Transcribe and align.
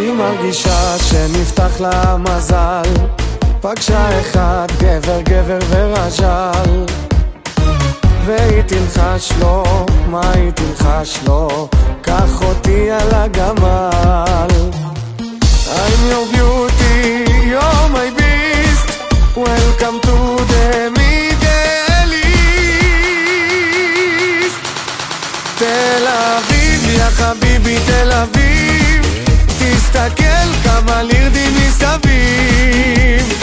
היא 0.00 0.12
מרגישה 0.12 0.98
שנפתח 0.98 1.80
לה 1.80 2.16
מזל. 2.16 2.82
פגשה 3.60 4.20
אחד 4.20 4.66
גבר 4.78 5.20
גבר 5.20 5.58
ורז'ל 5.68 6.86
והיא 8.24 8.62
תלחש 8.62 9.32
לו, 9.40 9.62
מה 10.10 10.32
היא 10.34 10.50
תלחש 10.50 11.18
לו? 11.26 11.68
קח 12.02 12.42
אותי 12.42 12.90
על 12.90 13.14
הגמל. 13.14 14.48
I'm 15.70 16.00
your 16.10 16.26
beauty, 16.34 16.59
תסתכל 30.00 30.68
כמה 30.68 31.02
לירדים 31.02 31.52
מסביב. 31.56 33.38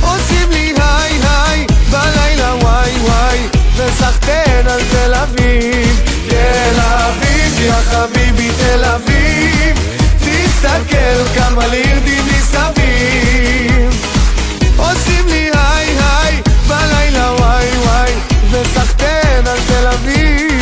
עושים 0.00 0.50
לי 0.50 0.72
היי 0.76 1.20
היי 1.22 1.66
בלילה 1.90 2.54
וואי 2.54 2.90
וואי 3.00 3.38
וסחטיין 3.76 4.66
על 4.68 4.80
תל 4.90 5.14
אביב. 5.14 6.00
תל 6.28 6.80
אביב, 6.80 7.60
יא 7.60 7.72
חביבי 7.72 8.50
תל 8.58 8.84
אביב. 8.84 9.78
תסתכל 10.18 11.24
כמה 11.34 11.66
לירדים 11.66 12.24
מסביב. 12.26 14.04
עושים 14.76 15.28
לי 15.28 15.50
היי 15.52 15.96
היי 15.98 16.42
בלילה 16.68 17.32
וואי 17.38 17.66
וואי 17.84 18.12
וסחטיין 18.50 19.46
על 19.46 19.58
תל 19.68 19.86
אביב 19.86 20.55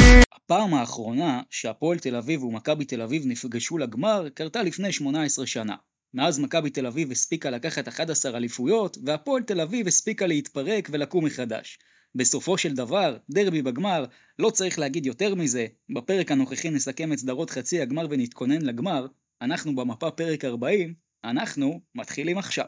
הפעם 0.44 0.74
האחרונה 0.74 1.42
שהפועל 1.50 1.98
תל 1.98 2.16
אביב 2.16 2.44
ומכבי 2.44 2.84
תל 2.84 3.02
אביב 3.02 3.22
נפגשו 3.26 3.78
לגמר 3.78 4.28
קרתה 4.34 4.62
לפני 4.62 4.92
18 4.92 5.46
שנה. 5.46 5.76
מאז 6.14 6.38
מכבי 6.38 6.70
תל 6.70 6.86
אביב 6.86 7.10
הספיקה 7.10 7.50
לקחת 7.50 7.88
11 7.88 8.36
אליפויות, 8.36 8.98
והפועל 9.04 9.42
תל 9.42 9.60
אביב 9.60 9.86
הספיקה 9.86 10.26
להתפרק 10.26 10.88
ולקום 10.92 11.24
מחדש. 11.24 11.78
בסופו 12.14 12.58
של 12.58 12.74
דבר, 12.74 13.16
דרבי 13.30 13.62
בגמר, 13.62 14.04
לא 14.38 14.50
צריך 14.50 14.78
להגיד 14.78 15.06
יותר 15.06 15.34
מזה, 15.34 15.66
בפרק 15.94 16.32
הנוכחי 16.32 16.70
נסכם 16.70 17.12
את 17.12 17.18
סדרות 17.18 17.50
חצי 17.50 17.80
הגמר 17.80 18.06
ונתכונן 18.10 18.62
לגמר, 18.62 19.06
אנחנו 19.42 19.76
במפה 19.76 20.10
פרק 20.10 20.44
40, 20.44 20.94
אנחנו 21.24 21.80
מתחילים 21.94 22.38
עכשיו. 22.38 22.66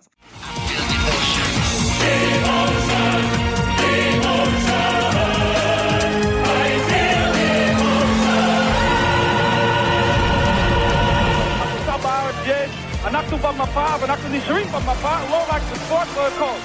עכשיו 3.97 4.66
אנחנו 13.17 13.37
במפה 13.37 13.87
ואנחנו 14.01 14.29
נשארים 14.29 14.67
במפה, 14.67 15.29
לא 15.31 15.45
רק 15.49 15.63
בספורט, 15.73 16.09
לא 16.17 16.29
הכל. 16.29 16.59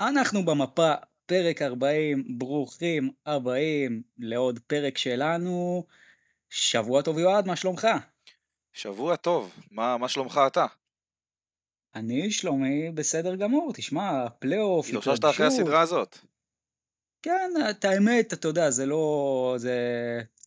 אנחנו 0.00 0.44
במפה, 0.44 0.92
פרק 1.26 1.62
40, 1.62 2.38
ברוכים 2.38 3.10
הבאים 3.26 4.02
לעוד 4.18 4.58
פרק 4.66 4.98
שלנו. 4.98 5.84
שבוע 6.50 7.02
טוב 7.02 7.18
יועד, 7.18 7.46
מה 7.46 7.56
שלומך? 7.56 7.88
שבוע 8.72 9.16
טוב, 9.16 9.54
מה, 9.70 9.96
מה 9.96 10.08
שלומך 10.08 10.40
אתה? 10.46 10.66
אני 11.94 12.30
שלומי 12.30 12.90
בסדר 12.90 13.34
גמור, 13.34 13.72
תשמע, 13.74 14.24
הפלייאוף, 14.24 14.88
התאוששת 14.88 15.24
אחרי 15.24 15.46
הסדרה 15.46 15.80
הזאת. 15.80 16.18
כן, 17.22 17.50
את 17.70 17.84
האמת, 17.84 18.32
אתה 18.32 18.48
יודע, 18.48 18.70
זה 18.70 18.86
לא, 18.86 19.54
זה, 19.58 19.78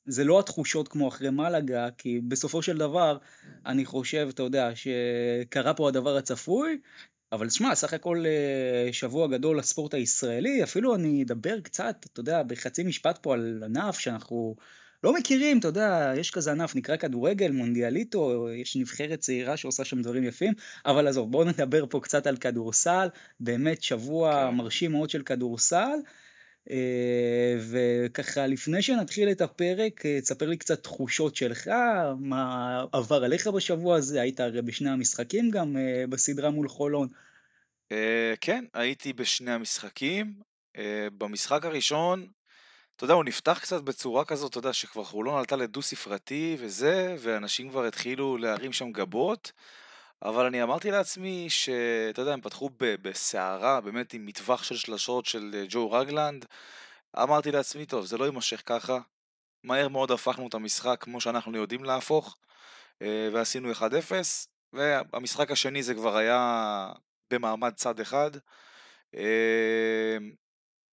זה 0.06 0.24
לא 0.24 0.40
התחושות 0.40 0.88
כמו 0.88 1.08
אחרי 1.08 1.30
מלאגה, 1.30 1.88
כי 1.98 2.20
בסופו 2.28 2.62
של 2.62 2.78
דבר, 2.78 3.18
אני 3.66 3.86
חושב, 3.86 4.28
אתה 4.30 4.44
יודע, 4.44 4.72
שקרה 4.76 5.74
פה 5.74 5.88
הדבר 5.88 6.18
הצפוי, 6.18 6.78
אבל 7.32 7.50
שמע, 7.50 7.76
סך 7.76 7.94
הכל 7.94 8.24
אה, 8.26 8.94
שבוע 8.94 9.28
גדול 9.28 9.60
לספורט 9.60 9.94
הישראלי, 9.94 10.64
אפילו 10.64 10.96
אני 10.96 11.24
אדבר 11.24 11.60
קצת, 11.60 12.06
אתה 12.14 12.20
יודע, 12.20 12.44
בחצי 12.44 12.84
משפט 12.84 13.18
פה 13.22 13.34
על 13.34 13.64
ענף 13.66 14.00
שאנחנו 14.00 14.56
לא 15.04 15.14
מכירים, 15.14 15.60
אתה 15.60 15.68
יודע, 15.68 16.14
יש 16.18 16.32
כזה 16.32 16.52
ענף, 16.52 16.76
נקרא 16.76 16.96
כדורגל, 16.96 17.52
מונדיאליטו, 17.52 18.50
יש 18.50 18.76
נבחרת 18.76 19.20
צעירה 19.20 19.58
שעושה 19.58 19.86
שם 19.86 20.02
דברים 20.02 20.24
יפים, 20.24 20.54
אבל 20.86 21.08
עזוב, 21.08 21.32
בואו 21.32 21.44
נדבר 21.44 21.86
פה 21.90 22.00
קצת 22.04 22.28
על 22.28 22.38
כדורסל, 22.38 23.08
באמת 23.40 23.84
שבוע 23.84 24.48
כן. 24.50 24.56
מרשים 24.56 24.92
מאוד 24.92 25.10
של 25.10 25.22
כדורסל. 25.22 25.98
אה, 26.70 27.56
וככה 27.72 28.48
לפני 28.48 28.82
שנתחיל 28.82 29.32
את 29.32 29.42
הפרק, 29.42 30.06
אה, 30.06 30.22
תספר 30.22 30.50
לי 30.50 30.58
קצת 30.58 30.84
תחושות 30.84 31.36
שלך, 31.36 31.68
מה 32.20 32.86
עבר 32.92 33.24
עליך 33.24 33.48
בשבוע 33.48 33.96
הזה, 33.96 34.22
היית 34.22 34.40
הרי 34.40 34.62
בשני 34.62 34.90
המשחקים 34.90 35.52
גם 35.52 35.78
אה, 35.78 36.04
בסדרה 36.10 36.50
מול 36.50 36.68
חולון. 36.68 37.08
כן, 38.42 38.66
הייתי 38.74 39.14
בשני 39.14 39.52
המשחקים. 39.52 40.34
במשחק 41.18 41.66
הראשון, 41.66 42.28
אתה 42.96 43.04
יודע, 43.04 43.14
הוא 43.14 43.24
נפתח 43.24 43.60
קצת 43.62 43.82
בצורה 43.82 44.26
כזאת, 44.26 44.50
אתה 44.50 44.60
יודע, 44.60 44.74
שכבר 44.74 45.04
חולון 45.04 45.38
עלתה 45.38 45.56
לדו 45.56 45.82
ספרתי 45.82 46.58
וזה, 46.60 47.16
ואנשים 47.20 47.70
כבר 47.70 47.86
התחילו 47.86 48.38
להרים 48.38 48.74
שם 48.74 48.92
גבות, 48.92 49.52
אבל 50.24 50.46
אני 50.46 50.64
אמרתי 50.64 50.92
לעצמי 50.92 51.50
שאתה 51.50 52.22
יודע, 52.22 52.34
הם 52.34 52.42
פתחו 52.42 52.70
בסערה, 52.80 53.82
באמת 53.82 54.14
עם 54.14 54.26
מטווח 54.26 54.64
של 54.64 54.76
שלשות 54.76 55.26
של 55.26 55.52
אה, 55.54 55.64
ג'ו 55.70 55.92
רגלנד. 55.92 56.46
אמרתי 57.18 57.52
לעצמי, 57.52 57.86
טוב, 57.86 58.06
זה 58.06 58.18
לא 58.18 58.26
יימשך 58.26 58.62
ככה. 58.66 59.00
מהר 59.64 59.88
מאוד 59.88 60.12
הפכנו 60.12 60.48
את 60.48 60.54
המשחק 60.54 60.98
כמו 61.00 61.22
שאנחנו 61.22 61.58
יודעים 61.58 61.84
להפוך, 61.84 62.38
אה, 63.02 63.30
ועשינו 63.34 63.72
1-0, 63.72 63.82
והמשחק 64.74 65.52
השני 65.52 65.84
זה 65.84 65.94
כבר 65.94 66.18
היה 66.18 66.92
במעמד 67.32 67.74
צד 67.74 68.00
אחד. 68.00 68.32
אה, 69.16 70.18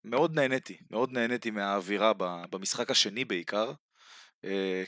מאוד 0.04 0.34
נהניתי, 0.34 0.78
מאוד 0.90 1.12
נהניתי 1.12 1.50
מהאווירה 1.50 2.12
במשחק 2.50 2.90
השני 2.90 3.24
בעיקר, 3.24 3.72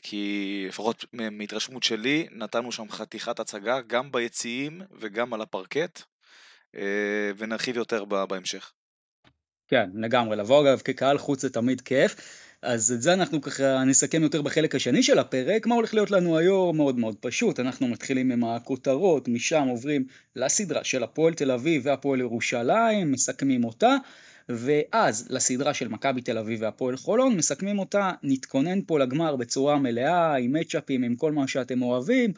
כי 0.03 0.65
לפחות 0.69 1.05
מהתרשמות 1.13 1.83
שלי, 1.83 2.27
נתנו 2.33 2.73
שם 2.73 2.91
חתיכת 2.91 3.41
הצגה 3.41 3.81
גם 3.87 4.13
ביציעים 4.13 4.83
וגם 5.01 5.35
על 5.35 5.41
הפרקט, 5.41 6.03
אה, 6.75 7.31
ונרחיב 7.37 7.77
יותר 7.77 8.05
בהמשך. 8.05 8.73
כן, 9.69 9.91
לגמרי, 9.95 10.37
לבוא 10.37 10.63
אגב 10.63 10.81
כקהל 10.81 11.19
חוץ 11.19 11.43
זה 11.43 11.51
תמיד 11.51 11.81
כיף, 11.81 12.17
אז 12.63 12.93
את 12.93 13.03
זה 13.03 13.13
אנחנו 13.13 13.41
ככה 13.41 13.85
נסכם 13.85 14.23
יותר 14.23 14.43
בחלק 14.43 14.75
השני 14.75 15.03
של 15.03 15.19
הפרק, 15.19 15.67
מה 15.67 15.75
הולך 15.75 15.95
להיות 15.95 16.11
לנו 16.11 16.39
היום? 16.39 16.77
מאוד 16.77 16.99
מאוד 16.99 17.17
פשוט, 17.21 17.61
אנחנו 17.61 17.89
מתחילים 17.89 18.33
עם 18.33 18.45
הכותרות, 18.45 19.29
משם 19.29 19.67
עוברים 19.69 20.05
לסדרה 20.37 20.85
של 20.85 21.03
הפועל 21.03 21.35
תל 21.35 21.51
אביב 21.51 21.83
והפועל 21.87 22.21
ירושלים, 22.21 23.13
מסכמים 23.13 23.65
אותה, 23.65 23.97
ואז 24.57 25.27
לסדרה 25.31 25.75
של 25.75 25.89
מכבי 25.89 26.21
תל 26.21 26.39
אביב 26.39 26.63
והפועל 26.63 26.97
חולון, 26.97 27.37
מסכמים 27.37 27.79
אותה, 27.79 28.11
נתכונן 28.23 28.85
פה 28.87 28.99
לגמר 28.99 29.37
בצורה 29.37 29.79
מלאה, 29.79 30.37
עם 30.37 30.53
מצ'אפים, 30.53 31.03
עם 31.03 31.17
כל 31.17 31.33
מה 31.33 31.49
שאתם 31.49 31.83
אוהבים, 31.83 32.33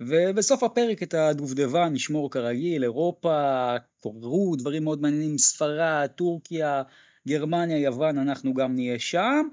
ובסוף 0.00 0.62
הפרק 0.62 1.02
את 1.02 1.14
הדובדבן 1.14 1.92
נשמור 1.92 2.30
כרגיל, 2.30 2.82
אירופה, 2.82 3.74
קורו 4.00 4.56
דברים 4.56 4.84
מאוד 4.84 5.02
מעניינים, 5.02 5.38
ספרד, 5.38 6.08
טורקיה, 6.14 6.82
גרמניה, 7.28 7.78
יוון, 7.78 8.18
אנחנו 8.18 8.54
גם 8.54 8.74
נהיה 8.74 8.98
שם. 8.98 9.48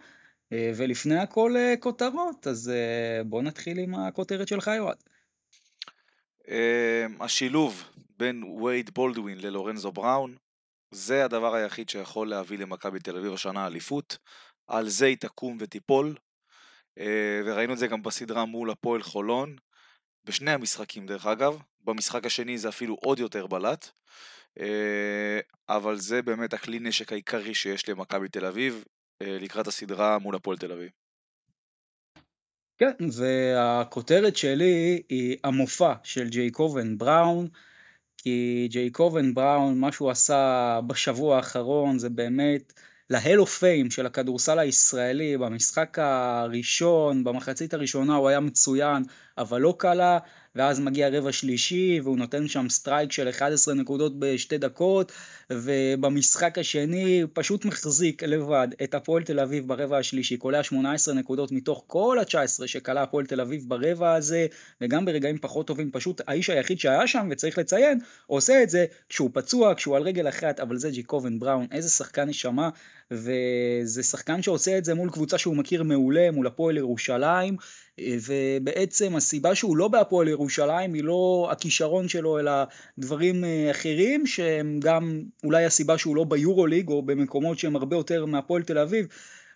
אה, 0.54 0.72
ולפני 0.76 1.20
הכל 1.20 1.58
אה, 1.58 1.74
כותרות, 1.80 2.48
אז 2.48 2.70
אה, 2.70 3.24
בוא 3.24 3.42
נתחיל 3.42 3.80
עם 3.80 3.96
הכותרת 3.96 4.48
שלך, 4.48 4.72
יועד. 4.78 4.98
אה, 6.50 7.06
השילוב 7.20 7.84
בין 8.20 8.44
וייד 8.44 8.90
בולדווין 8.94 9.38
ללורנזו 9.42 9.92
בראון, 9.92 10.36
זה 10.92 11.26
הדבר 11.26 11.56
היחיד 11.56 11.90
שיכול 11.90 12.30
להביא 12.30 12.58
למכבי 12.58 13.00
תל 13.00 13.18
אביב 13.18 13.34
השנה 13.34 13.68
אליפות, 13.68 14.18
על 14.68 14.90
זה 14.90 15.06
היא 15.06 15.18
תקום 15.18 15.58
ותיפול, 15.60 16.16
אה, 17.00 17.42
וראינו 17.46 17.74
את 17.74 17.78
זה 17.78 17.88
גם 17.88 18.04
בסדרה 18.04 18.46
מול 18.46 18.72
הפועל 18.72 19.02
חולון, 19.02 19.56
בשני 20.26 20.52
המשחקים 20.52 21.06
דרך 21.06 21.26
אגב, 21.26 21.62
במשחק 21.82 22.26
השני 22.26 22.58
זה 22.58 22.70
אפילו 22.70 22.96
עוד 22.96 23.20
יותר 23.20 23.48
בלט, 23.48 23.90
אה, 24.60 25.40
אבל 25.70 25.98
זה 25.98 26.22
באמת 26.22 26.54
הכלי 26.54 26.80
נשק 26.80 27.12
העיקרי 27.12 27.54
שיש 27.54 27.90
למכבי 27.90 28.30
תל 28.30 28.46
אביב 28.46 28.84
אה, 29.22 29.38
לקראת 29.40 29.68
הסדרה 29.68 30.20
מול 30.20 30.36
הפועל 30.36 30.58
תל 30.58 30.72
אביב. 30.72 30.90
כן, 32.78 32.94
והכותרת 33.18 34.38
שלי 34.38 35.02
היא 35.10 35.38
המופע 35.44 35.94
של 36.04 36.30
ג'ייקובן 36.30 36.98
בראון, 36.98 37.48
כי 38.18 38.68
ג'ייקובן 38.72 39.34
בראון, 39.34 39.80
מה 39.80 39.92
שהוא 39.92 40.10
עשה 40.12 40.80
בשבוע 40.88 41.36
האחרון 41.36 42.00
זה 42.00 42.10
באמת 42.10 42.74
ל 43.10 43.15
Hall 43.15 43.35
of 43.35 43.46
Fame 43.46 43.92
של 43.92 44.06
הכדורסל 44.06 44.60
הישראלי, 44.60 45.38
במשחק 45.38 46.00
הראשון, 46.00 47.24
במחצית 47.24 47.74
הראשונה 47.74 48.16
הוא 48.16 48.30
היה 48.30 48.40
מצוין, 48.40 49.04
אבל 49.38 49.62
לא 49.62 49.76
קלה, 49.78 50.20
ואז 50.56 50.80
מגיע 50.80 51.10
רבע 51.10 51.32
שלישי, 51.32 52.00
והוא 52.04 52.18
נותן 52.18 52.48
שם 52.48 52.70
סטרייק 52.70 53.12
של 53.12 53.30
11 53.30 53.74
נקודות 53.74 54.20
בשתי 54.20 54.58
דקות, 54.58 55.12
ובמשחק 55.50 56.58
השני 56.58 57.24
פשוט 57.34 57.66
מחזיק 57.66 58.24
לבד 58.24 58.68
את 58.84 58.94
הפועל 58.94 59.24
תל 59.24 59.40
אביב 59.40 59.68
ברבע 59.68 59.98
השלישי, 59.98 60.38
קולע 60.38 60.64
18 60.64 61.14
נקודות 61.14 61.52
מתוך 61.52 61.84
כל 61.88 62.18
ה-19 62.20 62.68
שקלע 62.68 63.02
הפועל 63.02 63.26
תל 63.26 63.42
אביב 63.42 63.64
ברבע 63.68 64.14
הזה, 64.14 64.48
וגם 64.82 65.06
ברגעים 65.06 65.38
פחות 65.38 65.68
טובים, 65.68 65.92
פשוט 65.92 66.22
האיש 66.28 66.50
היחיד 66.50 66.80
שהיה 66.80 67.08
שם, 67.08 67.28
וצריך 67.32 67.58
לציין, 67.58 68.00
עושה 68.28 68.64
את 68.64 68.70
זה 68.70 68.86
כשהוא 69.10 69.30
פצוע, 69.34 69.76
כשהוא 69.76 69.96
על 69.96 70.04
רגל 70.04 70.30
אחת, 70.30 70.60
אבל 70.60 70.78
זה 70.78 70.90
ג'יקובן 70.90 71.40
בראון, 71.40 71.68
איזה 71.72 71.90
שחקן 71.90 72.30
נשמה, 72.30 72.70
וזה 73.12 74.04
שחקן 74.04 74.42
שעושה 74.42 74.78
את 74.78 74.86
זה 74.86 74.94
מול 74.94 75.10
קבוצה 75.10 75.38
שהוא 75.38 75.56
מכיר 75.56 75.84
מעולה, 75.84 76.32
מול 76.32 76.48
הפועל 76.48 76.78
ירושלים, 76.78 77.58
ובעצם 78.02 79.16
הסיבה 79.16 79.56
שהוא 79.56 79.78
לא 79.78 79.88
בהפועל 79.88 80.28
ירושלים 80.28 80.94
היא 80.94 81.04
לא 81.04 81.50
הכישרון 81.52 82.08
שלו, 82.08 82.40
אלא 82.40 82.52
דברים 82.98 83.44
אה, 83.44 83.72
אחרים, 83.72 84.28
שהם 84.28 84.80
גם 84.80 85.24
אולי 85.44 85.66
הסיבה 85.66 85.98
שהוא 85.98 86.16
לא 86.16 86.24
ביורוליג, 86.24 86.90
או 86.90 87.02
במקומות 87.02 87.60
שהם 87.60 87.76
הרבה 87.76 87.96
יותר 87.96 88.26
מהפועל 88.26 88.64
תל 88.64 88.78
אביב. 88.78 89.08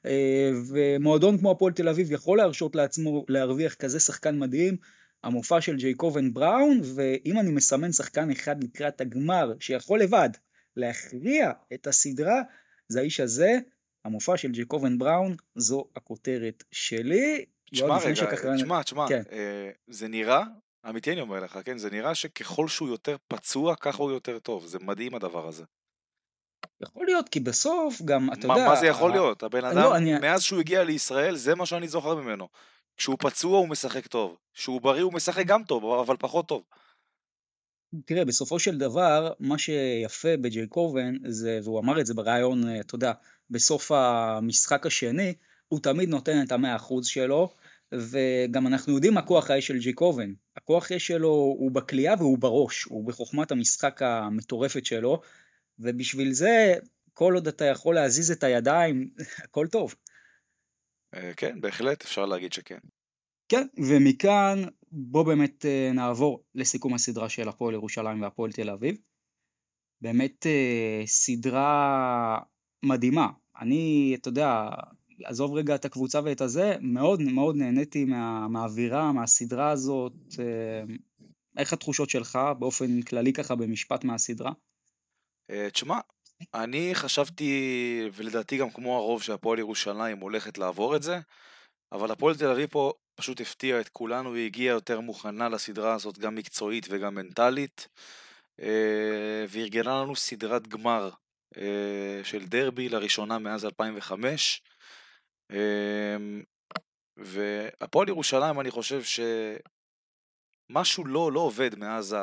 אה, 0.06 0.52
ומועדון 0.70 1.38
כמו 1.38 1.52
הפועל 1.52 1.74
תל 1.74 1.90
אביב 1.90 2.12
יכול 2.12 2.38
להרשות 2.38 2.76
לעצמו 2.76 3.26
להרוויח 3.30 3.74
כזה 3.74 4.00
שחקן 4.00 4.40
מדהים. 4.40 4.78
המופע 5.24 5.62
של 5.62 5.76
ג'ייקובן 5.76 6.34
בראון, 6.34 6.82
ואם 6.96 7.40
אני 7.40 7.52
מסמן 7.52 7.92
שחקן 7.92 8.32
אחד 8.32 8.64
לקראת 8.64 9.02
הגמר 9.02 9.54
שיכול 9.60 10.00
לבד 10.00 10.30
להכריע 10.78 11.52
את 11.74 11.88
הסדרה, 11.88 12.42
זה 12.92 13.00
האיש 13.00 13.20
הזה, 13.20 13.58
המופע 14.06 14.38
של 14.38 14.52
ג'ייקובן 14.52 14.98
בראון, 14.98 15.36
זו 15.56 15.86
הכותרת 15.96 16.64
שלי. 16.72 17.46
תשמע 17.72 17.98
רגע, 17.98 18.56
תשמע, 18.56 18.84
תשמע, 18.84 19.08
כן. 19.08 19.22
אה, 19.32 19.70
זה 19.88 20.08
נראה, 20.08 20.44
אמיתי 20.90 21.12
אני 21.12 21.22
אומר 21.22 21.40
לך, 21.40 21.60
כן, 21.66 21.78
זה 21.78 21.90
נראה 21.90 22.16
שככל 22.16 22.68
שהוא 22.68 22.90
יותר 22.90 23.16
פצוע, 23.28 23.76
ככה 23.76 24.04
הוא 24.04 24.12
יותר 24.12 24.40
טוב, 24.40 24.66
זה 24.66 24.80
מדהים 24.80 25.16
הדבר 25.16 25.48
הזה. 25.48 25.64
יכול 26.82 27.06
להיות, 27.06 27.30
כי 27.30 27.40
בסוף 27.40 28.02
גם, 28.02 28.34
אתה 28.34 28.46
יודע... 28.48 28.68
מה 28.68 28.76
זה 28.76 28.88
יכול 28.88 29.12
להיות? 29.12 29.44
הבן 29.44 29.62
לא, 29.62 29.68
אדם, 29.72 29.78
לא, 29.78 29.96
אני... 29.96 30.20
מאז 30.20 30.42
שהוא 30.42 30.60
הגיע 30.60 30.84
לישראל, 30.84 31.36
זה 31.36 31.56
מה 31.56 31.66
שאני 31.66 31.88
זוכר 31.88 32.16
ממנו. 32.16 32.48
כשהוא 32.98 33.18
פצוע 33.20 33.58
הוא 33.58 33.68
משחק 33.68 34.08
טוב, 34.08 34.38
כשהוא 34.54 34.82
בריא 34.82 35.04
הוא 35.04 35.14
משחק 35.14 35.46
גם 35.46 35.64
טוב, 35.64 35.86
אבל 35.86 36.16
פחות 36.20 36.48
טוב. 36.48 36.64
תראה, 38.06 38.26
בסופו 38.26 38.60
של 38.60 38.78
דבר, 38.78 39.34
מה 39.40 39.58
שיפה 39.58 40.38
בג'ייקובן, 40.38 41.16
זה, 41.28 41.60
והוא 41.64 41.80
אמר 41.80 42.02
את 42.02 42.06
זה 42.06 42.14
בריאיון, 42.14 42.68
אה, 42.68 42.80
אתה 42.80 42.96
יודע, 42.96 43.12
בסוף 43.50 43.92
המשחק 43.92 44.86
השני, 44.86 45.34
הוא 45.68 45.80
תמיד 45.80 46.10
נותן 46.10 46.44
את 46.44 46.52
המאה 46.52 46.76
אחוז 46.76 47.08
שלו, 47.08 47.54
וגם 47.92 48.68
אנחנו 48.68 48.94
יודעים 48.94 49.14
מה 49.14 49.22
כוח 49.22 49.52
האש 49.52 49.68
של 49.68 49.80
ג'ייקובן. 49.80 50.34
הכוח 50.56 50.92
האש 50.92 51.08
שלו 51.08 51.30
הוא 51.30 51.72
בכלייה 51.72 52.14
והוא 52.18 52.38
בראש, 52.38 52.84
הוא 52.84 53.08
בחוכמת 53.08 53.52
המשחק 53.52 54.02
המטורפת 54.02 54.86
שלו, 54.86 55.22
ובשביל 55.80 56.32
זה, 56.32 56.76
כל 57.14 57.34
עוד 57.34 57.48
אתה 57.48 57.66
יכול 57.66 57.96
להזיז 57.96 58.32
את 58.32 58.44
הידיים, 58.44 59.10
הכל 59.44 59.68
טוב. 59.68 59.96
אה, 61.14 61.32
כן, 61.38 61.62
בהחלט, 61.62 62.04
אפשר 62.04 62.26
להגיד 62.26 62.54
שכן. 62.54 62.78
כן, 63.52 63.68
ומכאן 63.78 64.62
בוא 64.92 65.24
באמת 65.24 65.66
אה, 65.66 65.92
נעבור 65.94 66.44
לסיכום 66.56 66.94
הסדרה 66.94 67.30
של 67.30 67.50
הפועל 67.50 67.74
ירושלים 67.74 68.22
והפועל 68.22 68.52
תל 68.52 68.70
אביב. 68.70 68.98
באמת 70.02 70.46
אה, 70.46 71.04
סדרה 71.06 72.40
מדהימה. 72.86 73.28
אני, 73.62 74.16
אתה 74.20 74.30
יודע, 74.30 74.70
עזוב 75.24 75.54
רגע 75.54 75.76
את 75.76 75.86
הקבוצה 75.86 76.20
ואת 76.24 76.42
הזה, 76.42 76.76
מאוד 76.82 77.22
מאוד 77.22 77.56
נהניתי 77.56 78.06
מה, 78.06 78.48
מהאווירה, 78.48 79.12
מהסדרה 79.12 79.70
הזאת. 79.70 80.14
איך 81.58 81.74
התחושות 81.74 82.10
שלך 82.10 82.40
באופן 82.60 83.02
כללי 83.02 83.34
ככה 83.34 83.56
במשפט 83.56 84.04
מהסדרה? 84.04 84.52
תשמע, 85.74 86.00
אני 86.54 86.90
חשבתי, 86.94 87.52
ולדעתי 88.14 88.58
גם 88.58 88.70
כמו 88.70 88.98
הרוב 88.98 89.24
שהפועל 89.24 89.60
ירושלים 89.60 90.20
הולכת 90.20 90.58
לעבור 90.58 90.96
את 90.96 91.04
זה, 91.04 91.20
אבל 91.92 92.12
הפועל 92.12 92.36
תל 92.36 92.50
אביב 92.50 92.70
פה 92.70 92.94
פשוט 93.16 93.42
הפתיעה 93.42 93.80
את 93.82 93.90
כולנו 93.90 94.34
והגיעה 94.34 94.74
יותר 94.76 95.00
מוכנה 95.00 95.50
לסדרה 95.50 95.94
הזאת, 95.94 96.18
גם 96.18 96.36
מקצועית 96.36 96.88
וגם 96.90 97.16
מנטלית, 97.16 97.88
אה, 98.60 99.46
וארגנה 99.50 100.02
לנו 100.02 100.16
סדרת 100.16 100.68
גמר 100.68 101.10
אה, 101.58 102.22
של 102.24 102.46
דרבי 102.46 102.90
לראשונה 102.90 103.40
מאז 103.40 103.66
2005. 103.66 104.62
אה, 105.52 106.18
והפועל 107.18 108.10
ירושלים, 108.10 108.60
אני 108.60 108.72
חושב 108.72 109.02
שמשהו 110.70 111.06
לא, 111.06 111.32
לא 111.32 111.40
עובד 111.40 111.80
מאז 111.80 112.16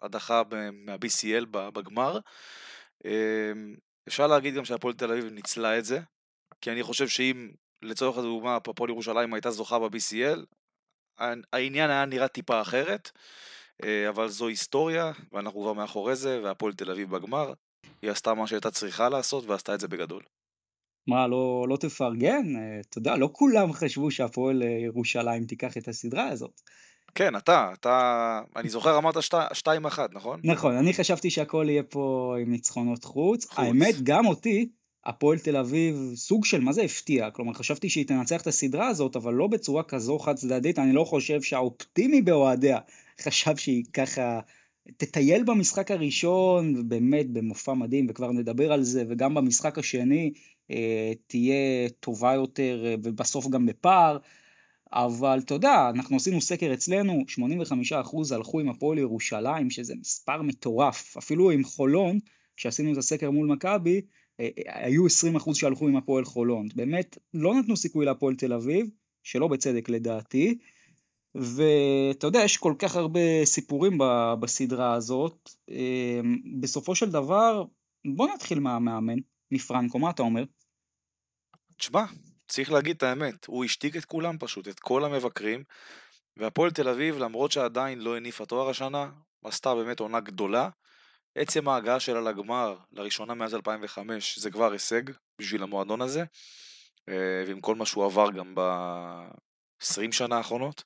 ההדחה 0.00 0.42
מה-BCL 0.72 1.46
בגמר. 1.50 2.18
אפשר 4.08 4.26
להגיד 4.26 4.54
גם 4.54 4.64
שהפועל 4.64 4.94
תל 4.94 5.10
אביב 5.12 5.24
ניצלה 5.24 5.78
את 5.78 5.84
זה, 5.84 6.00
כי 6.60 6.70
אני 6.70 6.82
חושב 6.82 7.08
שאם 7.08 7.50
לצורך 7.84 8.18
הדוגמה, 8.18 8.56
הפועל 8.56 8.90
ירושלים 8.90 9.34
הייתה 9.34 9.50
זוכה 9.50 9.78
ב-BCL, 9.78 10.44
העניין 11.52 11.90
היה 11.90 12.04
נראה 12.04 12.28
טיפה 12.28 12.60
אחרת, 12.60 13.10
אה, 13.84 14.08
אבל 14.08 14.28
זו 14.28 14.48
היסטוריה, 14.48 15.12
ואנחנו 15.32 15.60
כבר 15.60 15.72
מאחורי 15.72 16.16
זה, 16.16 16.40
והפועל 16.42 16.72
תל 16.72 16.90
אביב 16.90 17.10
בגמר, 17.10 17.52
היא 18.02 18.10
עשתה 18.10 18.34
מה 18.34 18.46
שהייתה 18.46 18.70
צריכה 18.70 19.08
לעשות, 19.08 19.44
ועשתה 19.44 19.74
את 19.74 19.80
זה 19.80 19.88
בגדול. 19.88 20.22
מה, 21.06 21.26
לא, 21.26 21.66
לא 21.68 21.76
תפרגן? 21.76 22.44
אתה 22.80 22.98
יודע, 22.98 23.16
לא 23.16 23.28
כולם 23.32 23.72
חשבו 23.72 24.10
שהפועל 24.10 24.62
אה, 24.62 24.68
ירושלים 24.68 25.44
תיקח 25.44 25.76
את 25.76 25.88
הסדרה 25.88 26.28
הזאת. 26.28 26.60
כן, 27.14 27.36
אתה, 27.36 27.70
אתה, 27.72 28.40
אני 28.56 28.68
זוכר 28.68 28.98
אמרת 28.98 29.14
שתיים 29.52 29.86
אחת, 29.86 30.14
נכון? 30.14 30.40
נכון, 30.44 30.76
אני 30.76 30.94
חשבתי 30.94 31.30
שהכל 31.30 31.66
יהיה 31.68 31.82
פה 31.82 32.36
עם 32.42 32.50
ניצחונות 32.50 33.04
חוץ. 33.04 33.46
חוץ. 33.46 33.58
האמת, 33.58 33.94
גם 34.02 34.26
אותי, 34.26 34.68
הפועל 35.06 35.38
תל 35.38 35.56
אביב 35.56 36.12
סוג 36.14 36.44
של 36.44 36.60
מה 36.60 36.72
זה 36.72 36.82
הפתיע, 36.82 37.30
כלומר 37.30 37.52
חשבתי 37.52 37.88
שהיא 37.88 38.06
תנצח 38.06 38.40
את 38.40 38.46
הסדרה 38.46 38.88
הזאת, 38.88 39.16
אבל 39.16 39.34
לא 39.34 39.46
בצורה 39.46 39.82
כזו 39.82 40.18
חד 40.18 40.36
צדדית, 40.36 40.78
אני 40.78 40.92
לא 40.92 41.04
חושב 41.04 41.42
שהאופטימי 41.42 42.22
באוהדיה 42.22 42.78
חשב 43.20 43.56
שהיא 43.56 43.84
ככה 43.92 44.40
תטייל 44.96 45.44
במשחק 45.44 45.90
הראשון, 45.90 46.88
באמת 46.88 47.30
במופע 47.30 47.74
מדהים, 47.74 48.06
וכבר 48.10 48.32
נדבר 48.32 48.72
על 48.72 48.82
זה, 48.82 49.04
וגם 49.08 49.34
במשחק 49.34 49.78
השני 49.78 50.32
אה, 50.70 51.12
תהיה 51.26 51.88
טובה 52.00 52.34
יותר, 52.34 52.82
אה, 52.86 52.94
ובסוף 53.02 53.48
גם 53.48 53.66
בפער. 53.66 54.18
אבל 54.92 55.38
אתה 55.44 55.54
יודע, 55.54 55.90
אנחנו 55.94 56.16
עשינו 56.16 56.40
סקר 56.40 56.74
אצלנו, 56.74 57.24
85% 57.28 58.34
הלכו 58.34 58.60
עם 58.60 58.68
הפועל 58.68 58.98
ירושלים, 58.98 59.70
שזה 59.70 59.94
מספר 60.00 60.42
מטורף, 60.42 61.16
אפילו 61.16 61.50
עם 61.50 61.64
חולון, 61.64 62.18
כשעשינו 62.56 62.92
את 62.92 62.96
הסקר 62.96 63.30
מול 63.30 63.46
מכבי, 63.46 64.00
היו 64.66 65.06
20% 65.06 65.54
שהלכו 65.54 65.88
עם 65.88 65.96
הפועל 65.96 66.24
חולון. 66.24 66.68
באמת, 66.74 67.18
לא 67.34 67.54
נתנו 67.54 67.76
סיכוי 67.76 68.06
להפועל 68.06 68.34
תל 68.36 68.52
אביב, 68.52 68.86
שלא 69.22 69.48
בצדק 69.48 69.88
לדעתי, 69.88 70.58
ואתה 71.34 72.26
יודע, 72.26 72.40
יש 72.44 72.56
כל 72.56 72.74
כך 72.78 72.96
הרבה 72.96 73.44
סיפורים 73.44 73.98
בסדרה 74.40 74.94
הזאת. 74.94 75.50
אה, 75.70 76.20
בסופו 76.60 76.94
של 76.94 77.10
דבר, 77.10 77.64
בוא 78.14 78.28
נתחיל 78.34 78.60
מהמאמן, 78.60 79.18
מפרנקו, 79.50 79.98
מה 79.98 80.10
אתה 80.10 80.22
אומר? 80.22 80.44
תשמע, 81.76 82.04
צריך 82.48 82.72
להגיד 82.72 82.96
את 82.96 83.02
האמת, 83.02 83.44
הוא 83.46 83.64
השתיק 83.64 83.96
את 83.96 84.04
כולם 84.04 84.36
פשוט, 84.38 84.68
את 84.68 84.80
כל 84.80 85.04
המבקרים, 85.04 85.64
והפועל 86.36 86.70
תל 86.70 86.88
אביב, 86.88 87.18
למרות 87.18 87.52
שעדיין 87.52 87.98
לא 87.98 88.16
הניפה 88.16 88.46
תואר 88.46 88.68
השנה, 88.68 89.10
עשתה 89.44 89.74
באמת 89.74 90.00
עונה 90.00 90.20
גדולה. 90.20 90.68
עצם 91.34 91.68
ההגעה 91.68 92.00
שלה 92.00 92.20
לגמר, 92.20 92.76
לראשונה 92.92 93.34
מאז 93.34 93.54
2005, 93.54 94.38
זה 94.38 94.50
כבר 94.50 94.72
הישג 94.72 95.02
בשביל 95.38 95.62
המועדון 95.62 96.00
הזה, 96.00 96.24
אה, 97.08 97.44
ועם 97.46 97.60
כל 97.60 97.74
מה 97.74 97.86
שהוא 97.86 98.04
עבר 98.04 98.30
גם 98.30 98.54
ב-20 98.54 100.12
שנה 100.12 100.36
האחרונות. 100.36 100.84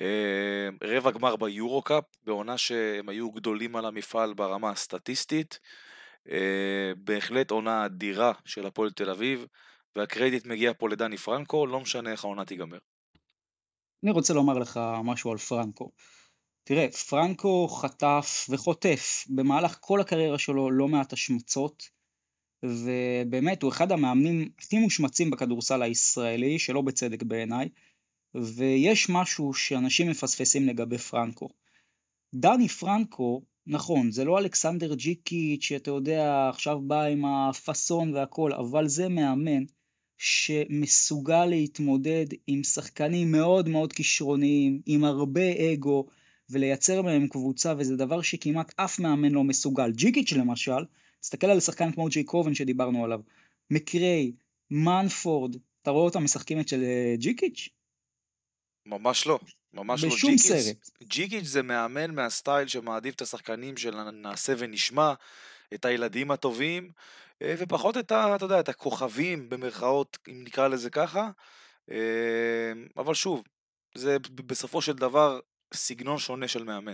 אה, 0.00 0.68
רבע 0.82 1.10
גמר 1.10 1.36
ביורו-קאפ, 1.36 2.04
בעונה 2.22 2.58
שהם 2.58 3.08
היו 3.08 3.30
גדולים 3.30 3.76
על 3.76 3.86
המפעל 3.86 4.34
ברמה 4.34 4.70
הסטטיסטית. 4.70 5.60
אה, 6.30 6.92
בהחלט 6.96 7.50
עונה 7.50 7.84
אדירה 7.86 8.32
של 8.44 8.66
הפועל 8.66 8.90
תל 8.90 9.10
אביב. 9.10 9.46
והקרדיט 9.96 10.46
מגיע 10.46 10.72
פה 10.78 10.88
לדני 10.88 11.16
פרנקו, 11.16 11.66
לא 11.66 11.80
משנה 11.80 12.12
איך 12.12 12.24
העונה 12.24 12.44
תיגמר. 12.44 12.78
אני 14.02 14.10
רוצה 14.10 14.34
לומר 14.34 14.58
לך 14.58 14.80
משהו 15.04 15.32
על 15.32 15.38
פרנקו. 15.38 15.90
תראה, 16.70 16.90
פרנקו 16.90 17.68
חטף 17.68 18.46
וחוטף 18.50 19.26
במהלך 19.28 19.78
כל 19.80 20.00
הקריירה 20.00 20.38
שלו 20.38 20.70
לא 20.70 20.88
מעט 20.88 21.12
השמצות, 21.12 21.82
ובאמת 22.62 23.62
הוא 23.62 23.70
אחד 23.70 23.92
המאמנים 23.92 24.48
הכי 24.58 24.78
מושמצים 24.78 25.30
בכדורסל 25.30 25.82
הישראלי, 25.82 26.58
שלא 26.58 26.82
בצדק 26.82 27.22
בעיניי, 27.22 27.68
ויש 28.34 29.10
משהו 29.10 29.54
שאנשים 29.54 30.10
מפספסים 30.10 30.66
לגבי 30.66 30.98
פרנקו. 30.98 31.48
דני 32.34 32.68
פרנקו, 32.68 33.42
נכון, 33.66 34.10
זה 34.10 34.24
לא 34.24 34.38
אלכסנדר 34.38 34.94
ג'יקיץ' 34.94 35.62
שאתה 35.62 35.90
יודע, 35.90 36.48
עכשיו 36.48 36.80
בא 36.80 37.02
עם 37.02 37.24
הפאסון 37.24 38.14
והכל, 38.14 38.52
אבל 38.52 38.88
זה 38.88 39.08
מאמן 39.08 39.64
שמסוגל 40.18 41.46
להתמודד 41.46 42.26
עם 42.46 42.62
שחקנים 42.64 43.32
מאוד 43.32 43.68
מאוד 43.68 43.92
כישרוניים, 43.92 44.80
עם 44.86 45.04
הרבה 45.04 45.72
אגו, 45.72 46.06
ולייצר 46.50 47.02
מהם 47.02 47.28
קבוצה, 47.28 47.74
וזה 47.78 47.96
דבר 47.96 48.22
שכמעט 48.22 48.72
אף 48.76 48.98
מאמן 48.98 49.32
לא 49.32 49.44
מסוגל. 49.44 49.92
ג'יקיץ' 49.92 50.32
למשל, 50.32 50.84
תסתכל 51.20 51.46
על 51.46 51.60
שחקן 51.60 51.92
כמו 51.92 52.08
ג'יי 52.08 52.24
קובן 52.24 52.54
שדיברנו 52.54 53.04
עליו, 53.04 53.20
מקריי, 53.70 54.32
מנפורד, 54.70 55.56
אתה 55.82 55.90
רואה 55.90 56.04
אותם 56.04 56.24
משחקים 56.24 56.60
אצל 56.60 56.82
אה, 56.82 57.14
ג'יקיץ'? 57.16 57.68
ממש 58.86 59.26
לא, 59.26 59.38
ממש 59.74 60.04
לא. 60.04 60.10
בשום 60.10 60.38
סרט. 60.38 60.90
ג'יקיץ' 61.02 61.44
זה 61.44 61.62
מאמן 61.62 62.14
מהסטייל 62.14 62.68
שמעדיף 62.68 63.14
את 63.14 63.22
השחקנים 63.22 63.76
של 63.76 64.10
נעשה 64.10 64.52
ונשמע, 64.58 65.14
את 65.74 65.84
הילדים 65.84 66.30
הטובים, 66.30 66.90
אה, 67.42 67.54
ופחות 67.58 67.96
את 67.96 68.12
ה... 68.12 68.36
אתה 68.36 68.44
יודע, 68.44 68.60
את 68.60 68.68
הכוכבים 68.68 69.48
במרכאות, 69.48 70.18
אם 70.28 70.44
נקרא 70.44 70.68
לזה 70.68 70.90
ככה. 70.90 71.30
אה, 71.90 72.72
אבל 72.96 73.14
שוב, 73.14 73.42
זה 73.94 74.16
בסופו 74.34 74.82
של 74.82 74.92
דבר 74.92 75.40
סגנון 75.74 76.18
שונה 76.18 76.48
של 76.48 76.64
מאמן. 76.64 76.92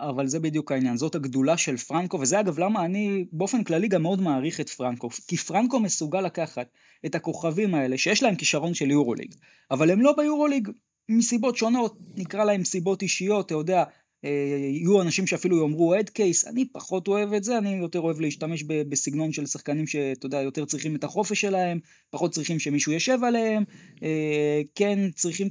אבל 0.00 0.26
זה 0.26 0.40
בדיוק 0.40 0.72
העניין, 0.72 0.96
זאת 0.96 1.14
הגדולה 1.14 1.56
של 1.56 1.76
פרנקו, 1.76 2.20
וזה 2.20 2.40
אגב 2.40 2.58
למה 2.58 2.84
אני 2.84 3.26
באופן 3.32 3.64
כללי 3.64 3.88
גם 3.88 4.02
מאוד 4.02 4.20
מעריך 4.20 4.60
את 4.60 4.68
פרנקו, 4.68 5.08
כי 5.28 5.36
פרנקו 5.36 5.80
מסוגל 5.80 6.20
לקחת 6.20 6.68
את 7.06 7.14
הכוכבים 7.14 7.74
האלה 7.74 7.98
שיש 7.98 8.22
להם 8.22 8.34
כישרון 8.34 8.74
של 8.74 8.90
יורוליג, 8.90 9.34
אבל 9.70 9.90
הם 9.90 10.00
לא 10.00 10.14
ביורוליג 10.16 10.68
מסיבות 11.08 11.56
שונות, 11.56 11.98
נקרא 12.16 12.44
להם 12.44 12.64
סיבות 12.64 13.02
אישיות, 13.02 13.46
אתה 13.46 13.54
יודע, 13.54 13.84
יהיו 14.22 15.02
אנשים 15.02 15.26
שאפילו 15.26 15.62
יאמרו 15.62 15.94
אד 15.94 16.08
קייס, 16.08 16.46
אני 16.46 16.64
פחות 16.64 17.08
אוהב 17.08 17.32
את 17.32 17.44
זה, 17.44 17.58
אני 17.58 17.70
יותר 17.70 18.00
אוהב 18.00 18.20
להשתמש 18.20 18.62
בסגנון 18.62 19.32
של 19.32 19.46
שחקנים 19.46 19.86
שאתה 19.86 20.26
יודע, 20.26 20.42
יותר 20.42 20.64
צריכים 20.64 20.96
את 20.96 21.04
החופש 21.04 21.40
שלהם, 21.40 21.78
פחות 22.10 22.32
צריכים 22.32 22.58
שמישהו 22.58 22.92
יושב 22.92 23.18
עליהם, 23.24 23.64
אה, 24.02 24.62
כן 24.74 24.98
צריכים 25.14 25.48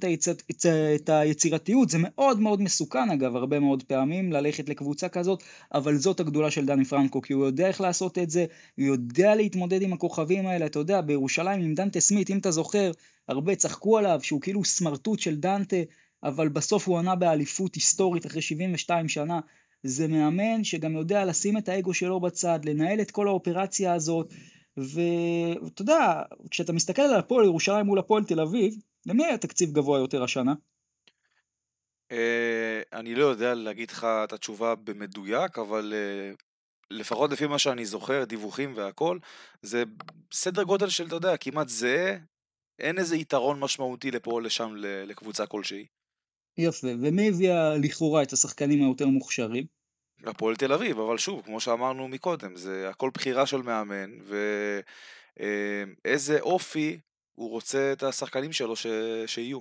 את 0.55 1.09
היצירתיות, 1.09 1.89
זה 1.89 1.97
מאוד 2.01 2.39
מאוד 2.39 2.61
מסוכן 2.61 3.09
אגב, 3.09 3.35
הרבה 3.35 3.59
מאוד 3.59 3.83
פעמים 3.83 4.33
ללכת 4.33 4.69
לקבוצה 4.69 5.09
כזאת, 5.09 5.43
אבל 5.73 5.97
זאת 5.97 6.19
הגדולה 6.19 6.51
של 6.51 6.65
דני 6.65 6.85
פרנקו, 6.85 7.21
כי 7.21 7.33
הוא 7.33 7.45
יודע 7.45 7.67
איך 7.67 7.81
לעשות 7.81 8.17
את 8.17 8.29
זה, 8.29 8.45
הוא 8.77 8.85
יודע 8.85 9.35
להתמודד 9.35 9.81
עם 9.81 9.93
הכוכבים 9.93 10.47
האלה, 10.47 10.65
אתה 10.65 10.79
יודע, 10.79 11.01
בירושלים 11.01 11.61
עם 11.61 11.73
דנטה 11.73 11.99
סמית, 11.99 12.29
אם 12.29 12.37
אתה 12.37 12.51
זוכר, 12.51 12.91
הרבה 13.27 13.55
צחקו 13.55 13.97
עליו 13.97 14.19
שהוא 14.23 14.41
כאילו 14.41 14.65
סמרטוט 14.65 15.19
של 15.19 15.35
דנטה, 15.35 15.77
אבל 16.25 16.49
בסוף 16.49 16.87
הוא 16.87 16.97
ענה 16.99 17.15
באליפות 17.15 17.75
היסטורית 17.75 18.25
אחרי 18.25 18.41
72 18.41 19.09
שנה. 19.09 19.39
זה 19.83 20.07
מאמן 20.07 20.63
שגם 20.63 20.95
יודע 20.95 21.25
לשים 21.25 21.57
את 21.57 21.69
האגו 21.69 21.93
שלו 21.93 22.19
בצד, 22.19 22.59
לנהל 22.65 23.01
את 23.01 23.11
כל 23.11 23.27
האופרציה 23.27 23.93
הזאת, 23.93 24.33
ואתה 24.77 25.81
יודע, 25.81 26.21
כשאתה 26.51 26.73
מסתכל 26.73 27.01
על 27.01 27.19
הפועל 27.19 27.45
ירושלים 27.45 27.85
מול 27.85 27.99
הפועל 27.99 28.23
תל 28.23 28.39
אביב, 28.39 28.73
למי 29.05 29.25
היה 29.25 29.37
תקציב 29.37 29.71
גבוה 29.71 29.99
יותר 29.99 30.23
השנה? 30.23 30.53
אה, 32.11 32.81
אני 32.93 33.15
לא 33.15 33.25
יודע 33.25 33.53
להגיד 33.53 33.91
לך 33.91 34.03
את 34.23 34.33
התשובה 34.33 34.75
במדויק, 34.75 35.57
אבל 35.57 35.93
אה, 35.95 36.31
לפחות 36.91 37.31
לפי 37.31 37.47
מה 37.47 37.59
שאני 37.59 37.85
זוכר, 37.85 38.23
דיווחים 38.23 38.73
והכל, 38.75 39.19
זה 39.61 39.83
סדר 40.33 40.63
גודל 40.63 40.89
של, 40.89 41.07
אתה 41.07 41.15
יודע, 41.15 41.37
כמעט 41.37 41.69
זהה, 41.69 42.17
אין 42.79 42.97
איזה 42.97 43.15
יתרון 43.15 43.59
משמעותי 43.59 44.11
לפה 44.11 44.31
או 44.31 44.39
לשם 44.39 44.73
לקבוצה 44.77 45.45
כלשהי. 45.45 45.85
יפה, 46.57 46.87
ומי 47.01 47.29
הביאה 47.29 47.77
לכאורה 47.77 48.23
את 48.23 48.33
השחקנים 48.33 48.81
היותר 48.81 49.07
מוכשרים? 49.07 49.65
הפועל 50.23 50.55
תל 50.55 50.73
אביב, 50.73 50.99
אבל 50.99 51.17
שוב, 51.17 51.41
כמו 51.45 51.59
שאמרנו 51.59 52.07
מקודם, 52.07 52.55
זה 52.55 52.89
הכל 52.89 53.09
בחירה 53.13 53.45
של 53.45 53.61
מאמן, 53.61 54.09
ואיזה 55.37 56.39
אופי 56.39 56.97
הוא 57.35 57.49
רוצה 57.49 57.91
את 57.93 58.03
השחקנים 58.03 58.51
שלו 58.51 58.75
ש... 58.75 58.87
שיהיו. 59.25 59.59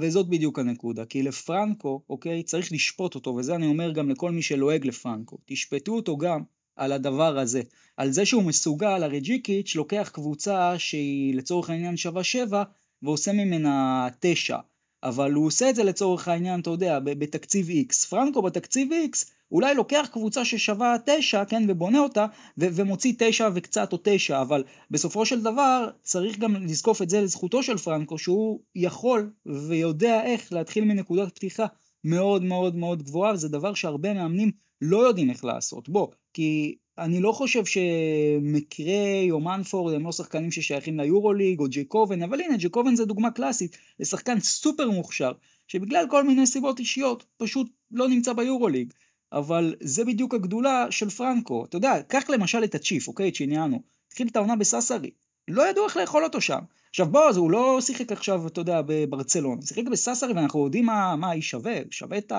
וזאת 0.00 0.28
בדיוק 0.28 0.58
הנקודה, 0.58 1.04
כי 1.04 1.22
לפרנקו, 1.22 2.02
אוקיי, 2.08 2.42
צריך 2.42 2.72
לשפוט 2.72 3.14
אותו, 3.14 3.30
וזה 3.30 3.54
אני 3.54 3.66
אומר 3.66 3.92
גם 3.92 4.10
לכל 4.10 4.30
מי 4.30 4.42
שלועג 4.42 4.86
לפרנקו, 4.86 5.38
תשפטו 5.44 5.92
אותו 5.92 6.16
גם 6.16 6.40
על 6.76 6.92
הדבר 6.92 7.38
הזה, 7.38 7.62
על 7.96 8.10
זה 8.10 8.26
שהוא 8.26 8.42
מסוגל, 8.42 9.02
הרי 9.02 9.20
ג'יקיץ' 9.20 9.74
לוקח 9.74 10.10
קבוצה 10.14 10.78
שהיא 10.78 11.34
לצורך 11.34 11.70
העניין 11.70 11.96
שווה 11.96 12.24
שבע, 12.24 12.62
ועושה 13.02 13.32
ממנה 13.32 14.08
תשע. 14.20 14.58
אבל 15.04 15.32
הוא 15.32 15.46
עושה 15.46 15.70
את 15.70 15.74
זה 15.74 15.84
לצורך 15.84 16.28
העניין, 16.28 16.60
אתה 16.60 16.70
יודע, 16.70 16.98
בתקציב 17.00 17.68
X. 17.68 18.08
פרנקו 18.08 18.42
בתקציב 18.42 18.88
X 18.92 19.24
אולי 19.52 19.74
לוקח 19.74 20.08
קבוצה 20.12 20.44
ששווה 20.44 20.96
9, 21.06 21.44
כן, 21.44 21.62
ובונה 21.68 21.98
אותה, 21.98 22.26
ו- 22.58 22.66
ומוציא 22.72 23.12
9 23.18 23.48
וקצת 23.54 23.92
או 23.92 23.98
9, 24.02 24.42
אבל 24.42 24.64
בסופו 24.90 25.26
של 25.26 25.42
דבר 25.42 25.88
צריך 26.02 26.38
גם 26.38 26.56
לזקוף 26.56 27.02
את 27.02 27.10
זה 27.10 27.20
לזכותו 27.20 27.62
של 27.62 27.78
פרנקו, 27.78 28.18
שהוא 28.18 28.60
יכול 28.74 29.30
ויודע 29.46 30.24
איך 30.24 30.52
להתחיל 30.52 30.84
מנקודת 30.84 31.34
פתיחה 31.34 31.66
מאוד 32.04 32.42
מאוד 32.42 32.76
מאוד 32.76 33.02
גבוהה, 33.02 33.32
וזה 33.32 33.48
דבר 33.48 33.74
שהרבה 33.74 34.14
מאמנים 34.14 34.50
לא 34.80 35.06
יודעים 35.06 35.30
איך 35.30 35.44
לעשות. 35.44 35.88
בוא, 35.88 36.08
כי 36.32 36.76
אני 36.98 37.20
לא 37.20 37.32
חושב 37.32 37.62
שמקריי 37.64 39.30
או 39.30 39.40
מנפורד 39.40 39.94
הם 39.94 40.04
לא 40.04 40.12
שחקנים 40.12 40.50
ששייכים 40.50 41.00
ליורוליג 41.00 41.60
או 41.60 41.66
ג'קובן, 41.70 42.22
אבל 42.22 42.40
הנה 42.40 42.56
ג'קובן 42.58 42.96
זה 42.96 43.04
דוגמה 43.04 43.30
קלאסית 43.30 43.78
לשחקן 44.00 44.40
סופר 44.40 44.90
מוכשר, 44.90 45.32
שבגלל 45.68 46.06
כל 46.10 46.24
מיני 46.24 46.46
סיבות 46.46 46.78
אישיות 46.78 47.24
פשוט 47.36 47.70
לא 47.90 48.08
נמצא 48.08 48.32
ביורוליג. 48.32 48.92
אבל 49.32 49.74
זה 49.80 50.04
בדיוק 50.04 50.34
הגדולה 50.34 50.86
של 50.90 51.10
פרנקו. 51.10 51.64
אתה 51.64 51.76
יודע, 51.76 52.02
קח 52.02 52.30
למשל 52.30 52.64
את 52.64 52.74
הצ'יף, 52.74 53.08
אוקיי, 53.08 53.32
צ'יניאנו. 53.32 53.82
התחיל 54.08 54.28
את 54.28 54.36
העונה 54.36 54.56
בססרי. 54.56 55.10
לא 55.48 55.68
ידעו 55.68 55.84
איך 55.84 55.96
לאכול 55.96 56.24
אותו 56.24 56.40
שם. 56.40 56.58
עכשיו 56.90 57.06
בוא, 57.06 57.30
הוא 57.36 57.50
לא 57.50 57.80
שיחק 57.80 58.12
עכשיו, 58.12 58.46
אתה 58.46 58.60
יודע, 58.60 58.82
בברצלון. 58.86 59.58
הוא 59.58 59.66
שיחק 59.66 59.84
בססרי 59.92 60.32
ואנחנו 60.32 60.64
יודעים 60.64 60.86
מה, 60.86 61.16
מה 61.16 61.30
האיש 61.30 61.50
שווה. 61.50 61.74
שווה 61.90 62.18
את 62.18 62.32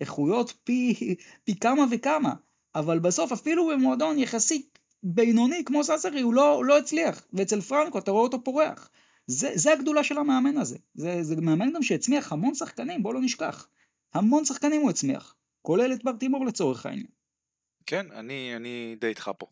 האיכויות 0.00 0.54
פי, 0.64 0.94
פי 1.44 1.54
כמה 1.54 1.84
וכמה. 1.90 2.32
אבל 2.74 2.98
בסוף 2.98 3.32
אפילו 3.32 3.68
במועדון 3.68 4.18
יחסית 4.18 4.78
בינוני 5.02 5.64
כמו 5.64 5.84
ססרי 5.84 6.20
הוא 6.20 6.34
לא, 6.34 6.54
הוא 6.54 6.64
לא 6.64 6.78
הצליח, 6.78 7.26
ואצל 7.32 7.60
פרנקו 7.60 7.98
אתה 7.98 8.10
רואה 8.10 8.22
אותו 8.22 8.44
פורח. 8.44 8.90
זה, 9.26 9.50
זה 9.54 9.72
הגדולה 9.72 10.04
של 10.04 10.18
המאמן 10.18 10.58
הזה. 10.58 10.78
זה, 10.94 11.22
זה 11.22 11.36
מאמן 11.36 11.72
גם 11.72 11.82
שהצמיח 11.82 12.32
המון 12.32 12.54
שחקנים, 12.54 13.02
בוא 13.02 13.14
לא 13.14 13.20
נשכח. 13.20 13.68
המון 14.14 14.44
שחקנים 14.44 14.80
הוא 14.80 14.90
הצמיח, 14.90 15.34
כולל 15.62 15.92
את 15.92 16.04
ברטימור 16.04 16.46
לצורך 16.46 16.86
העניין. 16.86 17.06
כן, 17.86 18.06
אני, 18.12 18.56
אני 18.56 18.96
די 19.00 19.06
איתך 19.06 19.30
פה. 19.38 19.46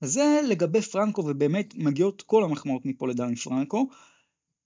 זה 0.00 0.40
לגבי 0.48 0.82
פרנקו, 0.82 1.20
ובאמת 1.20 1.74
מגיעות 1.74 2.22
כל 2.22 2.44
המחמאות 2.44 2.86
מפה 2.86 3.08
לדני 3.08 3.36
פרנקו. 3.36 3.88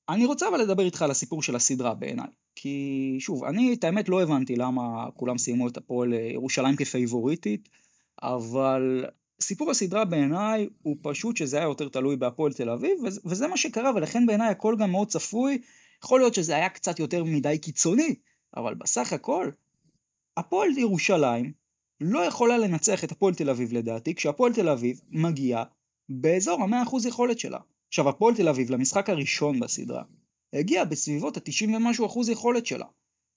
אני 0.09 0.27
רוצה 0.27 0.49
אבל 0.49 0.61
לדבר 0.61 0.83
איתך 0.83 1.03
על 1.03 1.11
הסיפור 1.11 1.43
של 1.43 1.57
הסדרה 1.57 1.95
בעיניי. 1.95 2.29
כי 2.55 3.17
שוב, 3.21 3.45
אני 3.45 3.73
את 3.73 3.85
האמת 3.85 4.09
לא 4.09 4.23
הבנתי 4.23 4.57
למה 4.57 5.07
כולם 5.17 5.39
סיימו 5.39 5.69
את 5.69 5.77
הפועל 5.77 6.13
ירושלים 6.13 6.77
כפייבוריטית, 6.77 7.69
אבל 8.23 9.05
סיפור 9.41 9.71
הסדרה 9.71 10.05
בעיניי 10.05 10.69
הוא 10.83 10.97
פשוט 11.03 11.37
שזה 11.37 11.57
היה 11.57 11.65
יותר 11.65 11.89
תלוי 11.89 12.17
בהפועל 12.17 12.53
תל 12.53 12.71
אביב, 12.71 12.99
וזה 13.25 13.49
מה 13.49 13.57
שקרה, 13.57 13.91
ולכן 13.95 14.27
בעיניי 14.27 14.49
הכל 14.49 14.77
גם 14.79 14.91
מאוד 14.91 15.09
צפוי. 15.09 15.59
יכול 16.05 16.21
להיות 16.21 16.35
שזה 16.35 16.57
היה 16.57 16.69
קצת 16.69 16.99
יותר 16.99 17.25
מדי 17.25 17.59
קיצוני, 17.59 18.15
אבל 18.57 18.75
בסך 18.75 19.13
הכל, 19.13 19.51
הפועל 20.37 20.79
ירושלים 20.79 21.53
לא 22.01 22.25
יכולה 22.25 22.59
לנצח 22.59 23.05
את 23.05 23.13
הפועל 23.13 23.35
תל 23.35 23.51
אביב 23.51 23.73
לדעתי, 23.73 24.15
כשהפועל 24.15 24.53
תל 24.53 24.69
אביב 24.69 25.01
מגיעה 25.11 25.65
באזור 26.09 26.63
המאה 26.63 26.83
אחוז 26.83 27.07
יכולת 27.07 27.39
שלה. 27.39 27.59
עכשיו, 27.89 28.09
הפועל 28.09 28.35
תל 28.35 28.49
אביב 28.49 28.71
למשחק 28.71 29.11
הראשון 29.11 29.61
בסדרה, 29.61 30.03
הגיעה 30.53 30.85
בסביבות 30.85 31.37
ה-90 31.37 31.77
ומשהו 31.77 32.07
אחוז 32.07 32.29
יכולת 32.29 32.67
שלה. 32.67 32.87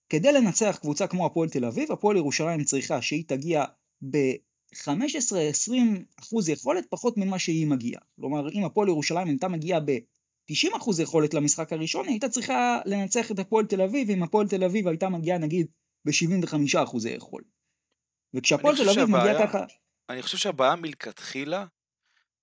כדי 0.10 0.34
לנצח 0.34 0.77
קבוצה 0.81 1.07
כמו 1.07 1.25
הפועל 1.25 1.50
תל 1.50 1.65
אביב, 1.65 1.91
הפועל 1.91 2.17
ירושלים 2.17 2.63
צריכה 2.63 3.01
שהיא 3.01 3.24
תגיע 3.27 3.63
ב-15-20 4.10 5.74
אחוז 6.19 6.50
יכולת 6.50 6.86
פחות 6.89 7.17
ממה 7.17 7.39
שהיא 7.39 7.67
מגיעה. 7.67 8.01
כלומר, 8.15 8.50
אם 8.50 8.65
הפועל 8.65 8.88
ירושלים 8.88 9.27
הייתה 9.27 9.48
מגיעה 9.48 9.79
ב-90 9.79 10.77
אחוז 10.77 11.00
יכולת 11.00 11.34
למשחק 11.34 11.74
הראשון, 11.74 12.05
היא 12.05 12.13
הייתה 12.13 12.29
צריכה 12.29 12.79
לנצח 12.86 13.31
את 13.31 13.39
הפועל 13.39 13.65
תל 13.65 13.81
אביב, 13.81 14.10
אם 14.10 14.24
הפועל 14.24 14.48
תל 14.48 14.63
אביב 14.63 14.88
הייתה 14.88 15.10
מגיעה 15.10 15.38
נגיד 15.38 15.67
ב-75 16.05 16.84
אחוזי 16.84 17.10
יכולת. 17.10 17.45
וכשהפועל 18.34 18.75
תל 18.75 18.89
אביב 18.89 19.05
מגיעה 19.05 19.48
ככה... 19.48 19.65
אני 20.10 20.22
חושב 20.22 20.38
שהבעיה 20.38 20.75
מלכתחילה 20.75 21.65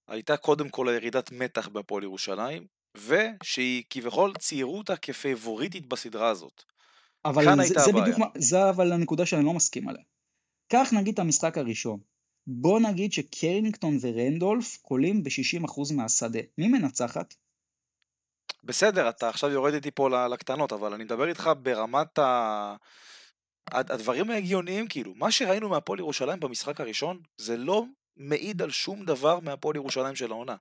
הייתה 0.09 0.37
קודם 0.37 0.69
כל 0.69 0.89
הירידת 0.89 1.33
מתח 1.33 1.69
בהפועל 1.69 2.03
ירושלים, 2.03 2.67
ושהיא 2.97 3.83
כביכול 3.91 4.35
ציירו 4.39 4.79
אותה 4.79 4.97
כפייבוריטית 4.97 5.87
בסדרה 5.87 6.29
הזאת. 6.29 6.63
אבל 7.25 7.45
כאן 7.45 7.57
זה, 7.57 7.63
הייתה 7.63 7.81
זה 7.81 7.91
הבעיה. 7.91 8.05
בדיוק, 8.05 8.19
זה 8.39 8.71
אבל 8.71 8.93
הנקודה 8.93 9.27
שאני 9.27 9.45
לא 9.45 9.53
מסכים 9.53 9.89
עליה. 9.89 10.03
קח 10.69 10.89
נגיד 10.93 11.13
את 11.13 11.19
המשחק 11.19 11.59
הראשון. 11.59 12.01
בוא 12.47 12.81
נגיד 12.81 13.13
שקרינגטון 13.13 13.99
ורנדולף 14.01 14.77
קולים 14.77 15.23
ב-60% 15.23 15.95
מהשדה. 15.95 16.41
מי 16.59 16.69
מנצחת? 16.69 17.35
בסדר, 18.65 19.09
אתה 19.09 19.29
עכשיו 19.29 19.51
יורד 19.51 19.75
איתי 19.75 19.91
פה 19.91 20.27
לקטנות, 20.29 20.73
אבל 20.73 20.95
אני 20.95 21.05
מדבר 21.05 21.29
איתך 21.29 21.51
ברמת 21.63 22.19
ה... 22.19 22.77
הדברים 23.71 24.31
ההגיוניים, 24.31 24.89
כאילו, 24.89 25.15
מה 25.15 25.31
שראינו 25.31 25.69
מהפועל 25.69 25.99
ירושלים 25.99 26.41
במשחק 26.41 26.81
הראשון, 26.81 27.21
זה 27.37 27.57
לא 27.57 27.85
מעיד 28.17 28.63
על 28.63 28.71
שום 28.71 29.05
דבר 29.05 29.41
מהפועל 29.41 29.77
ירושלים 29.77 30.17
של 30.17 30.31
העונה. 30.31 30.57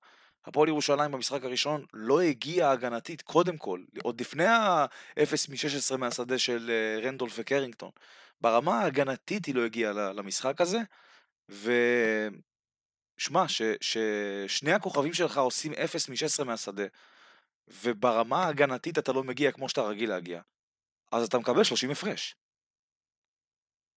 הפועל 0.45 0.69
ירושלים 0.69 1.11
במשחק 1.11 1.43
הראשון 1.43 1.85
לא 1.93 2.21
הגיעה 2.21 2.71
הגנתית, 2.71 3.21
קודם 3.21 3.57
כל, 3.57 3.83
עוד 4.03 4.21
לפני 4.21 4.45
ה-0 4.45 5.49
מ-16 5.49 5.97
מהשדה 5.97 6.37
של 6.37 6.71
אה, 6.71 7.07
רנדולף 7.07 7.33
וקרינגטון. 7.37 7.91
ברמה 8.41 8.79
ההגנתית 8.79 9.45
היא 9.45 9.55
לא 9.55 9.65
הגיעה 9.65 9.93
למשחק 9.93 10.61
הזה, 10.61 10.79
ו... 11.51 11.71
שמע, 13.17 13.45
ששני 13.81 14.71
הכוכבים 14.71 15.13
שלך 15.13 15.37
עושים 15.37 15.73
0 15.73 16.09
מ-16 16.09 16.43
מהשדה, 16.43 16.83
וברמה 17.67 18.43
ההגנתית 18.43 18.97
אתה 18.97 19.11
לא 19.11 19.23
מגיע 19.23 19.51
כמו 19.51 19.69
שאתה 19.69 19.81
רגיל 19.81 20.09
להגיע, 20.09 20.41
אז 21.11 21.27
אתה 21.27 21.37
מקבל 21.37 21.63
30 21.63 21.91
הפרש. 21.91 22.35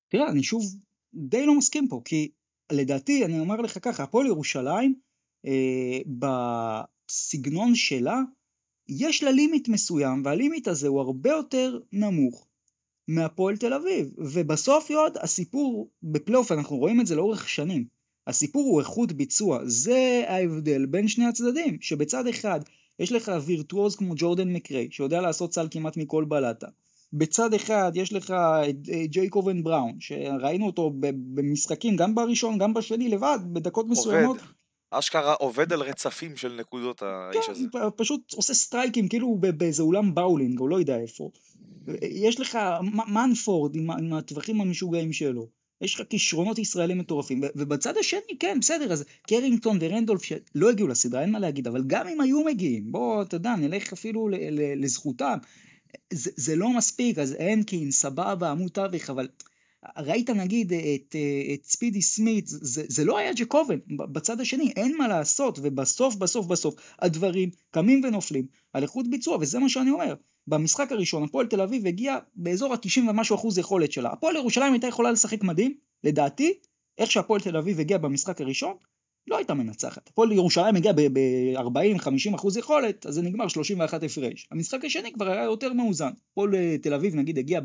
תראה, 0.09 0.29
אני 0.31 0.43
שוב 0.43 0.63
די 1.15 1.47
לא 1.47 1.55
מסכים 1.59 1.89
פה, 1.89 2.01
כי 2.05 2.31
לדעתי, 2.73 3.25
אני 3.25 3.41
אומר 3.41 3.57
לך 3.57 3.79
ככה, 3.83 4.03
הפועל 4.03 4.27
ירושלים, 4.27 4.95
בסגנון 6.07 7.75
שלה, 7.75 8.21
יש 8.89 9.23
לה 9.23 9.31
לימיט 9.31 9.69
מסוים, 9.69 10.23
והלימיט 10.25 10.69
הזה 10.69 10.89
הוא 10.89 11.01
הרבה 11.01 11.31
יותר 11.31 11.79
נמוך 11.93 12.47
מהפועל 13.09 13.57
תל 13.57 13.73
אביב. 13.73 14.11
ובסוף, 14.19 14.91
יוד, 14.91 15.17
הסיפור 15.21 15.91
בפלייאוף, 16.03 16.53
אנחנו 16.53 16.77
רואים 16.77 17.01
את 17.01 17.07
זה 17.07 17.17
לאורך 17.17 17.49
שנים. 17.49 17.85
הסיפור 18.27 18.65
הוא 18.65 18.81
איכות 18.81 19.13
ביצוע, 19.13 19.59
זה 19.65 20.25
ההבדל 20.29 20.87
בין 20.87 21.09
שני 21.09 21.27
הצדדים, 21.27 21.79
שבצד 21.81 22.27
אחד 22.27 22.61
יש 22.99 23.13
לך 23.13 23.33
וירטואוז 23.47 23.97
כמו 23.97 24.15
ג'ורדן 24.17 24.53
מקריי, 24.53 24.89
שיודע 24.91 25.21
לעשות 25.21 25.55
סל 25.55 25.69
כמעט 25.71 25.97
מכל 25.97 26.25
בלטה. 26.25 26.67
בצד 27.13 27.55
אחד 27.55 27.93
יש 27.95 28.13
לך 28.13 28.31
את 28.71 28.89
אה, 28.93 29.07
ג'ייקובן 29.07 29.63
בראון, 29.63 29.97
שראינו 30.01 30.67
אותו 30.67 30.93
במשחקים, 31.35 31.97
גם 31.97 32.15
בראשון, 32.15 32.59
גם 32.59 32.75
בשני, 32.75 33.09
לבד, 33.09 33.39
בדקות 33.53 33.87
מסוימות. 33.89 34.37
אשכרה 34.91 35.35
עובד 35.35 35.73
על 35.73 35.83
רצפים 35.83 36.37
של 36.37 36.57
נקודות 36.61 37.03
האיש 37.03 37.47
כן, 37.47 37.53
הזה. 37.53 37.65
פשוט 37.97 38.33
עושה 38.33 38.55
סטרייקים, 38.55 39.09
כאילו 39.09 39.39
באיזה 39.57 39.83
אולם 39.83 40.15
באולינג, 40.15 40.61
או 40.61 40.69
לא 40.69 40.79
יודע 40.79 40.99
איפה. 40.99 41.31
יש 42.03 42.41
לך 42.41 42.59
מנפורד 43.09 43.75
עם, 43.75 43.91
עם 43.91 44.13
הטווחים 44.13 44.61
המשוגעים 44.61 45.13
שלו. 45.13 45.49
יש 45.81 45.95
לך 45.95 46.07
כישרונות 46.11 46.59
ישראלים 46.59 46.99
מטורפים, 46.99 47.41
ובצד 47.57 47.97
השני, 47.97 48.39
כן, 48.41 48.59
בסדר, 48.61 48.93
אז 48.93 49.05
קרינגטון 49.29 49.79
ורנדולף 49.81 50.23
שלא 50.23 50.71
הגיעו 50.71 50.89
לסדרה, 50.89 51.23
אין 51.23 51.31
מה 51.31 51.39
להגיד, 51.39 51.67
אבל 51.67 51.83
גם 51.87 52.09
אם 52.09 52.21
היו 52.21 52.45
מגיעים, 52.45 52.93
בוא, 52.93 53.23
אתה 53.23 53.37
יודע, 53.37 53.57
נלך 53.57 53.93
אפילו 53.93 54.29
לזכותם, 54.77 55.39
זה, 56.13 56.31
זה 56.37 56.57
לא 56.57 56.77
מספיק, 56.77 57.19
אז 57.19 57.37
הנקין, 57.39 57.91
סבבה, 57.91 58.51
עמוד 58.51 58.71
תווך, 58.71 59.11
אבל 59.11 59.29
ראית 59.97 60.31
נגיד 60.31 60.73
את, 60.73 61.17
את 61.55 61.65
ספידי 61.65 62.03
סמית, 62.03 62.47
זה, 62.47 62.83
זה 62.89 63.05
לא 63.05 63.19
היה 63.19 63.33
ג'קובן, 63.33 63.79
בצד 63.97 64.41
השני, 64.41 64.73
אין 64.77 64.97
מה 64.99 65.09
לעשות, 65.09 65.59
ובסוף, 65.63 66.15
בסוף, 66.15 66.47
בסוף, 66.47 66.75
הדברים 66.99 67.51
קמים 67.71 68.01
ונופלים 68.05 68.47
על 68.73 68.83
איכות 68.83 69.11
ביצוע, 69.11 69.39
וזה 69.41 69.59
מה 69.59 69.69
שאני 69.69 69.91
אומר. 69.91 70.15
במשחק 70.47 70.93
הראשון, 70.93 71.23
הפועל 71.23 71.47
תל 71.47 71.61
אביב 71.61 71.87
הגיע 71.87 72.19
באזור 72.37 72.73
ה-90 72.73 73.11
ומשהו 73.11 73.37
אחוז 73.37 73.59
יכולת 73.59 73.93
שלה. 73.93 74.13
הפועל 74.13 74.37
ירושלים 74.37 74.73
הייתה 74.73 74.87
יכולה 74.87 75.13
לשחק 75.13 75.43
מדהים, 75.43 75.75
לדעתי, 76.05 76.53
איך 76.99 77.11
שהפועל 77.11 77.41
תל 77.41 77.57
אביב 77.57 77.81
הגיע 77.81 77.99
במשחק 77.99 78.41
הראשון, 78.41 78.77
לא 79.27 79.37
הייתה 79.37 79.55
מנצחת. 79.55 80.09
הפועל 80.09 80.33
ירושלים 80.33 80.77
הגיע 80.77 80.93
ב-40-50 80.93 82.35
אחוז 82.35 82.57
יכולת, 82.57 83.07
אז 83.07 83.15
זה 83.15 83.23
נגמר 83.23 83.49
31 83.49 84.03
הפרש. 84.03 84.49
המשחק 84.51 84.85
השני 84.85 85.13
כבר 85.13 85.29
היה 85.29 85.45
יותר 85.45 85.73
מאוזן. 85.73 86.11
הפועל 86.33 86.55
אה, 86.55 86.77
תל 86.83 86.95
אביב 86.95 87.15
נגיד 87.15 87.39
הגיע 87.39 87.61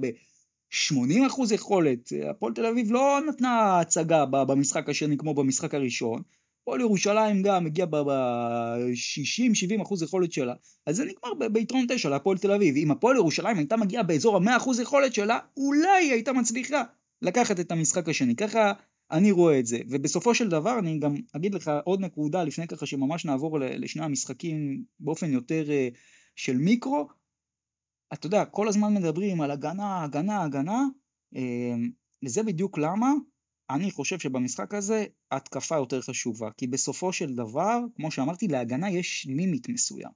ב-80 0.70 1.28
אחוז 1.28 1.52
יכולת, 1.52 2.14
הפועל 2.30 2.54
תל 2.54 2.66
אביב 2.66 2.92
לא 2.92 3.20
נתנה 3.30 3.80
הצגה 3.80 4.26
במשחק 4.26 4.90
השני 4.90 5.18
כמו 5.18 5.34
במשחק 5.34 5.74
הראשון. 5.74 6.22
הפועל 6.62 6.82
ירושלים 6.82 7.42
גם 7.44 7.66
הגיע 7.66 7.86
ב-60-70 7.86 9.82
אחוז 9.82 10.04
יכולת 10.04 10.32
שלה, 10.32 10.54
אז 10.86 10.96
זה 10.96 11.06
נגמר 11.06 11.50
ביתרון 11.50 11.86
9 11.90 12.10
להפועל 12.10 12.38
תל 12.38 12.52
אביב. 12.52 12.76
אם 12.76 12.92
הפועל 12.92 13.16
ירושלים 13.16 13.58
הייתה 13.58 13.78
מגיעה 13.78 14.04
באזור 14.04 14.38
ה-100 14.38 14.58
אחוז 14.58 14.80
יכולת 14.80 15.14
שלה, 15.14 15.40
אולי 15.58 16.04
היא 16.04 16.12
הייתה 16.12 16.34
מצליחה 16.34 16.84
לקחת 17.22 17.60
את 17.60 17.72
המשחק 17.72 18.10
השני. 18.10 18.36
ככה 18.36 18.74
אני 19.12 19.32
רואה 19.32 19.60
את 19.60 19.66
זה, 19.66 19.80
ובסופו 19.90 20.36
של 20.36 20.50
דבר 20.50 20.80
אני 20.80 21.00
גם 21.00 21.16
אגיד 21.36 21.54
לך 21.54 21.72
עוד 21.84 22.00
נקודה 22.00 22.44
לפני 22.44 22.68
ככה 22.68 22.86
שממש 22.86 23.26
נעבור 23.26 23.60
לשני 23.60 24.04
המשחקים 24.04 24.84
באופן 25.00 25.32
יותר 25.34 25.72
אה, 25.72 25.88
של 26.36 26.58
מיקרו. 26.58 27.08
אתה 28.14 28.28
יודע, 28.28 28.46
כל 28.46 28.68
הזמן 28.68 28.94
מדברים 28.94 29.42
על 29.42 29.52
הגנה, 29.52 30.04
הגנה, 30.04 30.44
הגנה, 30.44 30.84
אה, 31.36 31.76
וזה 32.26 32.44
בדיוק 32.44 32.78
למה 32.78 33.14
אני 33.70 33.92
חושב 33.92 34.20
שבמשחק 34.20 34.74
הזה 34.74 35.06
התקפה 35.32 35.76
יותר 35.76 36.02
חשובה, 36.02 36.50
כי 36.58 36.68
בסופו 36.68 37.14
של 37.14 37.36
דבר, 37.36 37.80
כמו 37.96 38.12
שאמרתי, 38.12 38.48
להגנה 38.48 38.90
יש 38.90 39.26
לימיט 39.30 39.70
מסוים. 39.70 40.12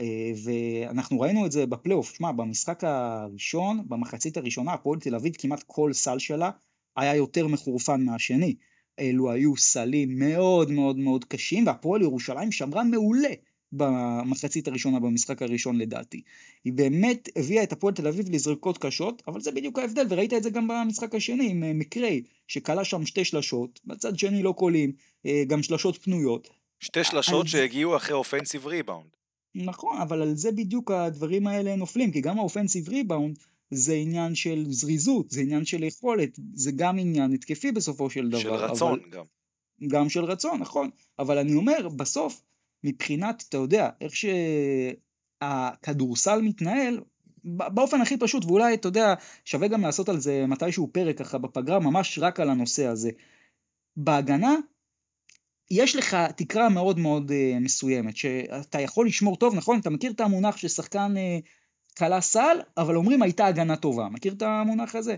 אה, 0.00 0.32
ואנחנו 0.44 1.20
ראינו 1.20 1.46
את 1.46 1.52
זה 1.52 1.66
בפלייאוף, 1.66 2.14
שמע, 2.14 2.32
במשחק 2.32 2.84
הראשון, 2.84 3.88
במחצית 3.88 4.36
הראשונה, 4.36 4.72
הפועל 4.72 5.00
תל 5.00 5.14
אביב 5.14 5.34
כמעט 5.38 5.62
כל 5.66 5.92
סל 5.92 6.18
שלה 6.18 6.50
היה 6.96 7.16
יותר 7.16 7.46
מחורפן 7.46 8.04
מהשני. 8.04 8.54
אלו 8.98 9.30
היו 9.30 9.56
סלים 9.56 10.18
מאוד 10.18 10.70
מאוד 10.70 10.96
מאוד 10.96 11.24
קשים, 11.24 11.66
והפועל 11.66 12.02
ירושלים 12.02 12.52
שמרה 12.52 12.84
מעולה 12.84 13.32
במחצית 13.72 14.68
הראשונה 14.68 15.00
במשחק 15.00 15.42
הראשון 15.42 15.78
לדעתי. 15.78 16.22
היא 16.64 16.72
באמת 16.72 17.28
הביאה 17.36 17.62
את 17.62 17.72
הפועל 17.72 17.94
תל 17.94 18.08
אביב 18.08 18.30
לזריקות 18.30 18.78
קשות, 18.78 19.22
אבל 19.28 19.40
זה 19.40 19.52
בדיוק 19.52 19.78
ההבדל, 19.78 20.06
וראית 20.08 20.32
את 20.32 20.42
זה 20.42 20.50
גם 20.50 20.68
במשחק 20.68 21.14
השני 21.14 21.50
עם 21.50 21.64
אה, 21.64 21.72
מקריי, 21.72 22.22
שכלה 22.46 22.84
שם 22.84 23.06
שתי 23.06 23.24
שלשות, 23.24 23.80
בצד 23.84 24.18
שני 24.18 24.42
לא 24.42 24.52
קולים, 24.52 24.92
אה, 25.26 25.42
גם 25.46 25.62
שלשות 25.62 25.96
פנויות. 25.96 26.48
שתי 26.80 27.04
שלשות 27.04 27.46
אז... 27.46 27.52
שהגיעו 27.52 27.96
אחרי 27.96 28.14
אופנסיב 28.14 28.66
ריבאונד. 28.66 29.08
נכון, 29.54 30.00
אבל 30.00 30.22
על 30.22 30.36
זה 30.36 30.52
בדיוק 30.52 30.90
הדברים 30.90 31.46
האלה 31.46 31.76
נופלים, 31.76 32.12
כי 32.12 32.20
גם 32.20 32.38
האופנסיב 32.38 32.88
ריבאונד 32.88 33.38
זה 33.70 33.94
עניין 33.94 34.34
של 34.34 34.64
זריזות, 34.68 35.30
זה 35.30 35.40
עניין 35.40 35.64
של 35.64 35.82
יכולת, 35.82 36.38
זה 36.54 36.72
גם 36.76 36.98
עניין 36.98 37.32
התקפי 37.32 37.72
בסופו 37.72 38.10
של 38.10 38.28
דבר. 38.28 38.38
של 38.38 38.50
רצון 38.50 39.00
אבל... 39.00 39.10
גם. 39.10 39.24
גם 39.88 40.08
של 40.08 40.24
רצון, 40.24 40.60
נכון. 40.60 40.90
אבל 41.18 41.38
אני 41.38 41.54
אומר, 41.54 41.88
בסוף, 41.88 42.42
מבחינת, 42.84 43.44
אתה 43.48 43.56
יודע, 43.56 43.88
איך 44.00 44.12
שהכדורסל 45.42 46.42
מתנהל, 46.42 47.00
באופן 47.44 48.00
הכי 48.00 48.16
פשוט, 48.16 48.44
ואולי, 48.44 48.74
אתה 48.74 48.88
יודע, 48.88 49.14
שווה 49.44 49.68
גם 49.68 49.82
לעשות 49.82 50.08
על 50.08 50.20
זה 50.20 50.44
מתישהו 50.48 50.88
פרק 50.92 51.18
ככה 51.18 51.38
בפגרה, 51.38 51.78
ממש 51.78 52.18
רק 52.22 52.40
על 52.40 52.50
הנושא 52.50 52.86
הזה. 52.86 53.10
בהגנה, 53.96 54.54
יש 55.70 55.96
לך 55.96 56.16
תקרה 56.36 56.68
מאוד 56.68 56.98
מאוד 56.98 57.30
uh, 57.30 57.60
מסוימת, 57.60 58.16
שאתה 58.16 58.80
יכול 58.80 59.06
לשמור 59.06 59.36
טוב, 59.36 59.54
נכון? 59.54 59.80
אתה 59.80 59.90
מכיר 59.90 60.12
את 60.12 60.20
המונח 60.20 60.56
ששחקן 60.56 61.14
uh, 61.16 61.46
קלה 61.94 62.20
סל, 62.20 62.60
אבל 62.76 62.96
אומרים 62.96 63.22
הייתה 63.22 63.46
הגנה 63.46 63.76
טובה. 63.76 64.08
מכיר 64.08 64.32
את 64.32 64.42
המונח 64.42 64.94
הזה? 64.94 65.16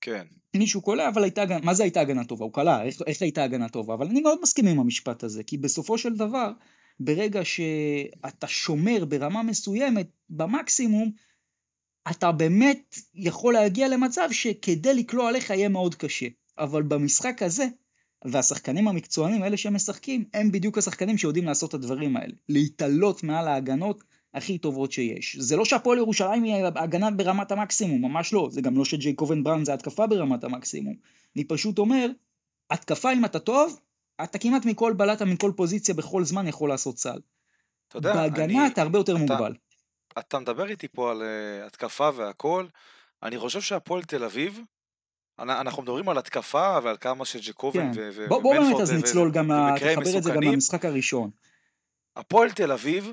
כן. 0.00 0.26
מישהו 0.56 0.82
קולע, 0.82 1.08
אבל 1.08 1.22
הייתה 1.22 1.44
מה 1.62 1.74
זה 1.74 1.82
הייתה 1.82 2.00
הגנה 2.00 2.24
טובה? 2.24 2.44
הוא 2.44 2.52
קלע, 2.52 2.84
איך, 2.84 3.02
איך 3.06 3.22
הייתה 3.22 3.44
הגנה 3.44 3.68
טובה? 3.68 3.94
אבל 3.94 4.06
אני 4.06 4.20
מאוד 4.20 4.38
מסכים 4.42 4.66
עם 4.66 4.80
המשפט 4.80 5.22
הזה, 5.22 5.42
כי 5.42 5.58
בסופו 5.58 5.98
של 5.98 6.14
דבר, 6.14 6.52
ברגע 7.00 7.44
שאתה 7.44 8.46
שומר 8.46 9.04
ברמה 9.04 9.42
מסוימת, 9.42 10.08
במקסימום, 10.30 11.10
אתה 12.10 12.32
באמת 12.32 12.96
יכול 13.14 13.54
להגיע 13.54 13.88
למצב 13.88 14.28
שכדי 14.32 14.94
לקלוע 14.94 15.28
עליך 15.28 15.50
יהיה 15.50 15.68
מאוד 15.68 15.94
קשה. 15.94 16.26
אבל 16.58 16.82
במשחק 16.82 17.42
הזה, 17.42 17.66
והשחקנים 18.24 18.88
המקצוענים, 18.88 19.44
אלה 19.44 19.56
שמשחקים, 19.56 20.24
הם 20.34 20.52
בדיוק 20.52 20.78
השחקנים 20.78 21.18
שיודעים 21.18 21.44
לעשות 21.44 21.70
את 21.70 21.74
הדברים 21.74 22.16
האלה. 22.16 22.32
להתעלות 22.48 23.22
מעל 23.22 23.48
ההגנות 23.48 24.04
הכי 24.38 24.58
טובות 24.58 24.92
שיש. 24.92 25.36
זה 25.36 25.56
לא 25.56 25.64
שהפועל 25.64 25.98
ירושלים 25.98 26.42
היא 26.42 26.64
הגנה 26.76 27.10
ברמת 27.10 27.52
המקסימום, 27.52 28.02
ממש 28.02 28.32
לא. 28.32 28.48
זה 28.50 28.60
גם 28.60 28.78
לא 28.78 28.84
שג'ייקובן 28.84 29.44
בראון 29.44 29.64
זה 29.64 29.74
התקפה 29.74 30.06
ברמת 30.06 30.44
המקסימום. 30.44 30.94
אני 31.36 31.44
פשוט 31.44 31.78
אומר, 31.78 32.06
התקפה 32.70 33.12
אם 33.12 33.24
אתה 33.24 33.38
טוב, 33.38 33.80
אתה 34.22 34.38
כמעט 34.38 34.64
מכל 34.64 34.92
בלטה, 34.92 35.24
מכל 35.24 35.52
פוזיציה, 35.56 35.94
בכל 35.94 36.24
זמן 36.24 36.46
יכול 36.46 36.68
לעשות 36.68 36.98
סל. 36.98 37.18
אתה 37.88 37.98
יודע, 37.98 38.14
בהגנה 38.14 38.44
אני, 38.44 38.66
אתה 38.66 38.82
הרבה 38.82 38.98
יותר 38.98 39.12
אתה, 39.12 39.20
מוגבל. 39.20 39.54
אתה 40.18 40.38
מדבר 40.38 40.68
איתי 40.68 40.88
פה 40.88 41.10
על 41.10 41.22
uh, 41.22 41.66
התקפה 41.66 42.10
והכל, 42.16 42.66
אני 43.22 43.38
חושב 43.38 43.60
שהפועל 43.60 44.02
תל 44.02 44.24
אביב, 44.24 44.60
אנחנו 45.38 45.82
מדברים 45.82 46.08
על 46.08 46.18
התקפה 46.18 46.78
ועל 46.82 46.96
כמה 47.00 47.24
שג'קובן 47.24 47.94
כן. 47.94 48.00
ומנפורד 48.04 48.28
בוא, 48.28 48.42
בוא 48.42 48.54
באמת 48.54 48.80
אז 48.80 48.92
נצלול 48.92 49.30
גם, 49.30 49.50
תחבר 49.76 50.18
את 50.18 50.22
זה 50.22 50.30
גם 50.30 50.42
למשחק 50.42 50.84
הראשון. 50.84 51.30
הפועל 52.16 52.50
תל 52.50 52.72
אביב 52.72 53.12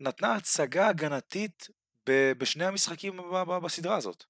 נתנה 0.00 0.34
הצגה 0.34 0.88
הגנתית 0.88 1.68
בשני 2.10 2.64
המשחקים 2.64 3.20
בסדרה 3.62 3.96
הזאת. 3.96 4.24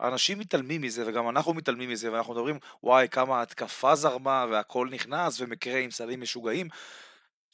אנשים 0.00 0.38
מתעלמים 0.38 0.82
מזה, 0.82 1.08
וגם 1.08 1.28
אנחנו 1.28 1.54
מתעלמים 1.54 1.90
מזה, 1.90 2.12
ואנחנו 2.12 2.34
מדברים, 2.34 2.58
וואי, 2.82 3.08
כמה 3.10 3.42
התקפה 3.42 3.94
זרמה, 3.94 4.46
והכל 4.50 4.88
נכנס, 4.90 5.40
ומקרה 5.40 5.78
עם 5.78 5.90
סלים 5.90 6.20
משוגעים. 6.20 6.68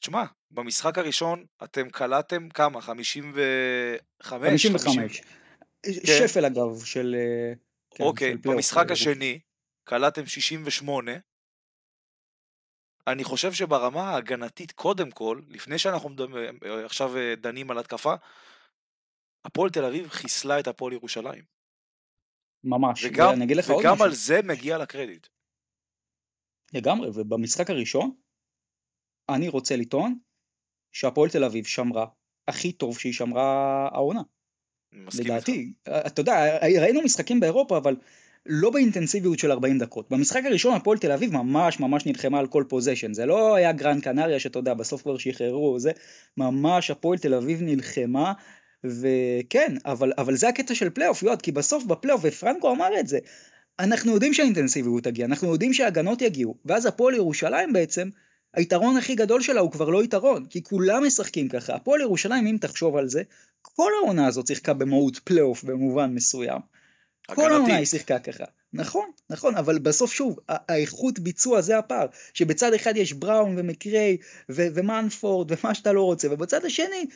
תשמע, 0.01 0.25
במשחק 0.51 0.99
הראשון 0.99 1.45
אתם 1.65 1.91
קלעתם 1.91 2.49
כמה? 2.49 2.81
55? 2.81 4.67
55. 4.67 5.21
כן. 5.83 6.29
שפל 6.29 6.45
אגב, 6.45 6.85
של... 6.85 7.17
אה, 7.19 7.53
כן, 7.95 8.05
אוקיי, 8.05 8.33
של 8.33 8.51
במשחק 8.51 8.91
השני 8.91 9.39
קלעתם 9.85 10.27
68, 10.27 11.13
אני 13.07 13.25
חושב 13.25 13.53
שברמה 13.53 14.03
ההגנתית 14.03 14.73
קודם 14.73 15.11
כל, 15.11 15.41
לפני 15.49 15.79
שאנחנו 15.79 16.09
מדבר, 16.09 16.51
עכשיו 16.85 17.17
אה, 17.17 17.35
דנים 17.37 17.71
על 17.71 17.79
התקפה, 17.79 18.15
הפועל 19.45 19.71
תל 19.71 19.85
אביב 19.85 20.09
חיסלה 20.09 20.61
את 20.61 20.67
הפועל 20.67 20.93
ירושלים. 20.93 21.45
ממש, 22.65 23.05
וגם, 23.05 23.29
ואני 23.31 23.45
אגיד 23.45 23.57
לך 23.57 23.71
עוד 23.71 23.81
וגם. 23.81 24.03
על 24.03 24.15
זה 24.15 24.41
מגיע 24.45 24.79
לה 24.79 24.87
קרדיט. 24.87 25.27
לגמרי, 26.75 27.09
ובמשחק 27.15 27.71
הראשון, 27.71 28.15
אני 29.29 29.49
רוצה 29.49 29.77
לטעון 29.77 30.19
שהפועל 30.93 31.31
תל 31.31 31.45
אביב 31.45 31.65
שמרה 31.65 32.07
הכי 32.49 32.73
טוב 32.73 32.99
שהיא 32.99 33.13
שמרה 33.13 33.89
העונה. 33.93 34.23
מסכים 34.93 35.25
איתך. 35.25 35.35
לדעתי, 35.35 35.73
אתה 36.07 36.21
יודע, 36.21 36.33
ראינו 36.81 37.03
משחקים 37.03 37.41
באירופה, 37.41 37.79
אבל 37.79 37.97
לא 38.47 38.71
באינטנסיביות 38.71 39.39
של 39.39 39.51
40 39.51 39.79
דקות. 39.79 40.11
במשחק 40.11 40.43
הראשון 40.45 40.75
הפועל 40.75 40.99
תל 40.99 41.13
אביב 41.13 41.33
ממש 41.33 41.81
ממש 41.81 42.07
נלחמה 42.07 42.39
על 42.39 42.47
כל 42.47 42.65
פוזיישן. 42.69 43.15
זה 43.15 43.27
לא 43.27 43.55
היה 43.55 43.73
גרנד 43.73 44.03
קנריה 44.03 44.41
שאתה 44.41 44.59
יודע, 44.59 44.75
בסוף 44.75 45.03
כבר 45.03 45.19
שחררו, 45.19 45.79
זה 45.79 45.91
ממש 46.37 46.91
הפועל 46.91 47.19
תל 47.19 47.35
אביב 47.35 47.63
נלחמה. 47.63 48.33
וכן, 48.85 49.75
אבל, 49.87 50.13
אבל 50.19 50.37
זה 50.37 50.49
הקטע 50.49 50.75
של 50.75 50.91
פלייאוף, 50.91 51.23
יועד, 51.23 51.43
כי 51.43 51.53
בסוף 51.53 51.85
בפלייאוף, 51.85 52.21
ופרנקו 52.25 52.73
אמר 52.73 53.01
את 53.01 53.09
זה, 53.09 53.19
אנחנו 53.79 54.13
יודעים 54.13 54.35
שהאינטנסיביות 54.35 55.05
תגיע, 55.05 55.27
אנחנו 55.27 55.53
יודעים 55.53 55.73
שההגנות 55.73 56.23
יגיעו, 56.23 56.57
ואז 56.65 56.87
הפועל 56.87 57.15
ירושלים 57.15 57.73
בעצם, 57.73 58.09
היתרון 58.55 58.97
הכי 58.97 59.15
גדול 59.15 59.41
שלה 59.43 59.61
הוא 59.61 59.71
כבר 59.71 59.89
לא 59.89 60.05
יתרון, 60.05 60.47
כי 60.47 60.63
כולם 60.63 61.07
משחקים 61.07 61.49
ככה. 61.49 61.75
הפועל 61.75 62.01
ירושלים, 62.01 62.47
אם 62.47 62.57
תחשוב 62.61 62.97
על 62.97 63.09
זה, 63.09 63.23
כל 63.63 63.91
העונה 64.03 64.27
הזאת 64.27 64.47
שיחקה 64.47 64.73
במהות 64.73 65.19
פלייאוף 65.19 65.65
במובן 65.65 66.15
מסוים. 66.15 66.61
כל 67.27 67.53
העונה 67.53 67.77
היא 67.77 67.87
שיחקה 67.87 68.19
ככה. 68.19 68.45
נכון, 68.73 69.11
נכון, 69.31 69.57
אבל 69.57 69.79
בסוף 69.79 70.13
שוב, 70.13 70.39
האיכות 70.49 71.19
ביצוע 71.19 71.61
זה 71.61 71.79
הפער, 71.79 72.07
שבצד 72.35 72.75
אחד 72.75 72.97
יש 72.97 73.13
בראון 73.13 73.55
ומקריי 73.59 74.17
ו- 74.51 74.67
ומנפורד 74.75 75.53
ומה 75.53 75.75
שאתה 75.75 75.93
לא 75.93 76.03
רוצה, 76.03 76.29
ובצד 76.31 76.65
השני, 76.65 77.07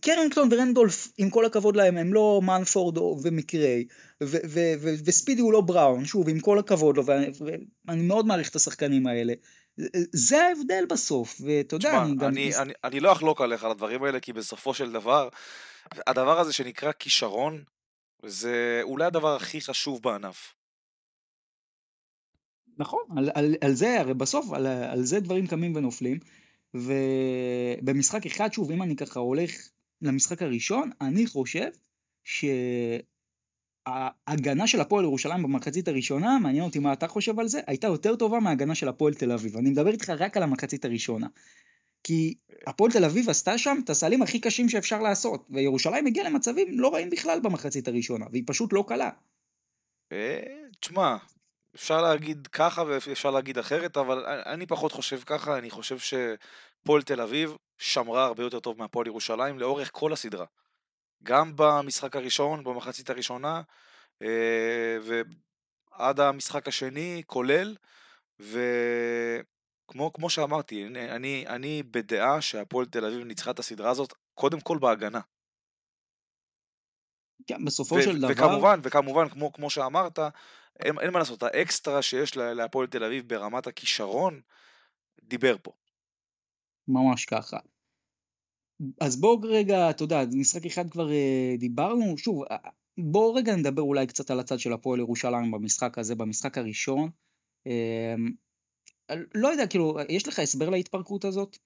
קרנגטון 0.00 0.48
ורנדולף, 0.52 1.08
עם 1.18 1.30
כל 1.30 1.44
הכבוד 1.44 1.76
להם, 1.76 1.96
הם 1.96 2.14
לא 2.14 2.40
מנפורד 2.44 2.98
ומקריי, 2.98 3.84
ו- 4.22 4.36
ו- 4.48 4.74
ו- 4.80 4.94
וספידי 5.04 5.42
הוא 5.42 5.52
לא 5.52 5.60
בראון, 5.60 6.04
שוב, 6.04 6.28
עם 6.28 6.40
כל 6.40 6.58
הכבוד 6.58 6.96
לו, 6.96 7.04
ואני 7.86 8.02
מאוד 8.02 8.26
מעריך 8.26 8.50
את 8.50 8.56
השחקנים 8.56 9.06
האלה. 9.06 9.32
זה 10.12 10.42
ההבדל 10.42 10.84
בסוף, 10.88 11.40
ואתה 11.44 11.76
יודע, 11.76 12.02
אני 12.02 12.16
גם... 12.16 12.28
אני, 12.28 12.56
אני, 12.56 12.72
אני 12.84 13.00
לא 13.00 13.12
אחלוק 13.12 13.40
עליך 13.40 13.64
על 13.64 13.70
הדברים 13.70 14.02
האלה, 14.02 14.20
כי 14.20 14.32
בסופו 14.32 14.74
של 14.74 14.92
דבר, 14.92 15.28
הדבר 16.06 16.40
הזה 16.40 16.52
שנקרא 16.52 16.92
כישרון, 16.98 17.62
זה 18.26 18.80
אולי 18.82 19.04
הדבר 19.04 19.36
הכי 19.36 19.60
חשוב 19.60 20.02
בענף. 20.02 20.54
נכון, 22.78 23.00
על, 23.16 23.30
על, 23.34 23.54
על 23.60 23.74
זה, 23.74 24.00
הרי 24.00 24.14
בסוף, 24.14 24.52
על, 24.52 24.66
על 24.66 25.02
זה 25.02 25.20
דברים 25.20 25.46
קמים 25.46 25.76
ונופלים, 25.76 26.18
ובמשחק 26.74 28.26
אחד, 28.26 28.52
שוב, 28.52 28.70
אם 28.70 28.82
אני 28.82 28.96
ככה 28.96 29.20
הולך 29.20 29.50
למשחק 30.02 30.42
הראשון, 30.42 30.90
אני 31.00 31.26
חושב 31.26 31.68
שההגנה 33.84 34.66
של 34.66 34.80
הפועל 34.80 35.04
ירושלים 35.04 35.42
במחצית 35.42 35.88
הראשונה, 35.88 36.38
מעניין 36.38 36.64
אותי 36.64 36.78
מה 36.78 36.92
אתה 36.92 37.08
חושב 37.08 37.40
על 37.40 37.48
זה, 37.48 37.60
הייתה 37.66 37.86
יותר 37.86 38.16
טובה 38.16 38.40
מההגנה 38.40 38.74
של 38.74 38.88
הפועל 38.88 39.14
תל 39.14 39.32
אביב. 39.32 39.56
אני 39.56 39.70
מדבר 39.70 39.90
איתך 39.90 40.10
רק 40.10 40.36
על 40.36 40.42
המחצית 40.42 40.84
הראשונה. 40.84 41.26
כי 42.04 42.34
הפועל 42.66 42.92
תל 42.92 43.04
אביב 43.04 43.30
עשתה 43.30 43.58
שם 43.58 43.76
את 43.84 43.90
הסלים 43.90 44.22
הכי 44.22 44.40
קשים 44.40 44.68
שאפשר 44.68 45.02
לעשות, 45.02 45.46
וירושלים 45.50 46.06
הגיעה 46.06 46.30
למצבים 46.30 46.80
לא 46.80 46.94
רעים 46.94 47.10
בכלל 47.10 47.40
במחצית 47.40 47.88
הראשונה, 47.88 48.26
והיא 48.30 48.42
פשוט 48.46 48.72
לא 48.72 48.84
קלה. 48.88 49.10
אה, 50.12 50.40
תשמע, 50.80 51.16
אפשר 51.74 52.02
להגיד 52.02 52.46
ככה 52.46 52.82
ואפשר 52.86 53.30
להגיד 53.30 53.58
אחרת, 53.58 53.96
אבל 53.96 54.24
אני 54.26 54.66
פחות 54.66 54.92
חושב 54.92 55.20
ככה, 55.26 55.58
אני 55.58 55.70
חושב 55.70 55.98
שפועל 55.98 57.02
תל 57.02 57.20
אביב 57.20 57.56
שמרה 57.78 58.24
הרבה 58.24 58.42
יותר 58.42 58.60
טוב 58.60 58.78
מהפועל 58.78 59.06
ירושלים 59.06 59.58
לאורך 59.58 59.90
כל 59.92 60.12
הסדרה. 60.12 60.46
גם 61.22 61.52
במשחק 61.56 62.16
הראשון, 62.16 62.64
במחצית 62.64 63.10
הראשונה, 63.10 63.62
אה, 64.22 64.98
ועד 65.98 66.20
המשחק 66.20 66.68
השני, 66.68 67.22
כולל, 67.26 67.76
וכמו 68.40 69.57
כמו 69.88 70.30
שאמרתי, 70.30 70.86
אני, 70.86 71.44
אני 71.46 71.82
בדעה 71.82 72.40
שהפועל 72.40 72.86
תל 72.86 73.04
אביב 73.04 73.24
ניצחה 73.24 73.50
את 73.50 73.58
הסדרה 73.58 73.90
הזאת, 73.90 74.14
קודם 74.34 74.60
כל 74.60 74.78
בהגנה. 74.78 75.20
כן, 77.46 77.64
בסופו 77.64 78.02
של 78.02 78.18
דבר... 78.18 78.32
וכמובן, 78.32 78.80
וכמובן, 78.82 79.28
כמו, 79.28 79.52
כמו 79.52 79.70
שאמרת, 79.70 80.18
אין, 80.80 80.98
אין 81.00 81.10
מה 81.12 81.18
לעשות, 81.18 81.42
האקסטרה 81.42 82.02
שיש 82.02 82.36
להפועל 82.36 82.86
תל 82.86 83.04
אביב 83.04 83.28
ברמת 83.28 83.66
הכישרון, 83.66 84.40
דיבר 85.22 85.56
פה. 85.62 85.72
ממש 86.88 87.24
ככה. 87.24 87.58
אז 89.00 89.20
בואו 89.20 89.40
רגע, 89.42 89.90
אתה 89.90 90.04
יודע, 90.04 90.24
משחק 90.32 90.66
אחד 90.66 90.90
כבר 90.90 91.10
אה, 91.10 91.54
דיברנו, 91.58 92.18
שוב, 92.18 92.44
אה, 92.50 92.56
בואו 92.98 93.34
רגע 93.34 93.56
נדבר 93.56 93.82
אולי 93.82 94.06
קצת 94.06 94.30
על 94.30 94.40
הצד 94.40 94.58
של 94.58 94.72
הפועל 94.72 95.00
ירושלים 95.00 95.50
במשחק 95.50 95.98
הזה, 95.98 96.14
במשחק 96.14 96.58
הראשון. 96.58 97.10
אה, 97.66 98.14
לא 99.34 99.48
יודע, 99.48 99.66
כאילו, 99.66 99.98
יש 100.08 100.28
לך 100.28 100.38
הסבר 100.38 100.70
להתפרקות 100.70 101.24
הזאת? 101.24 101.58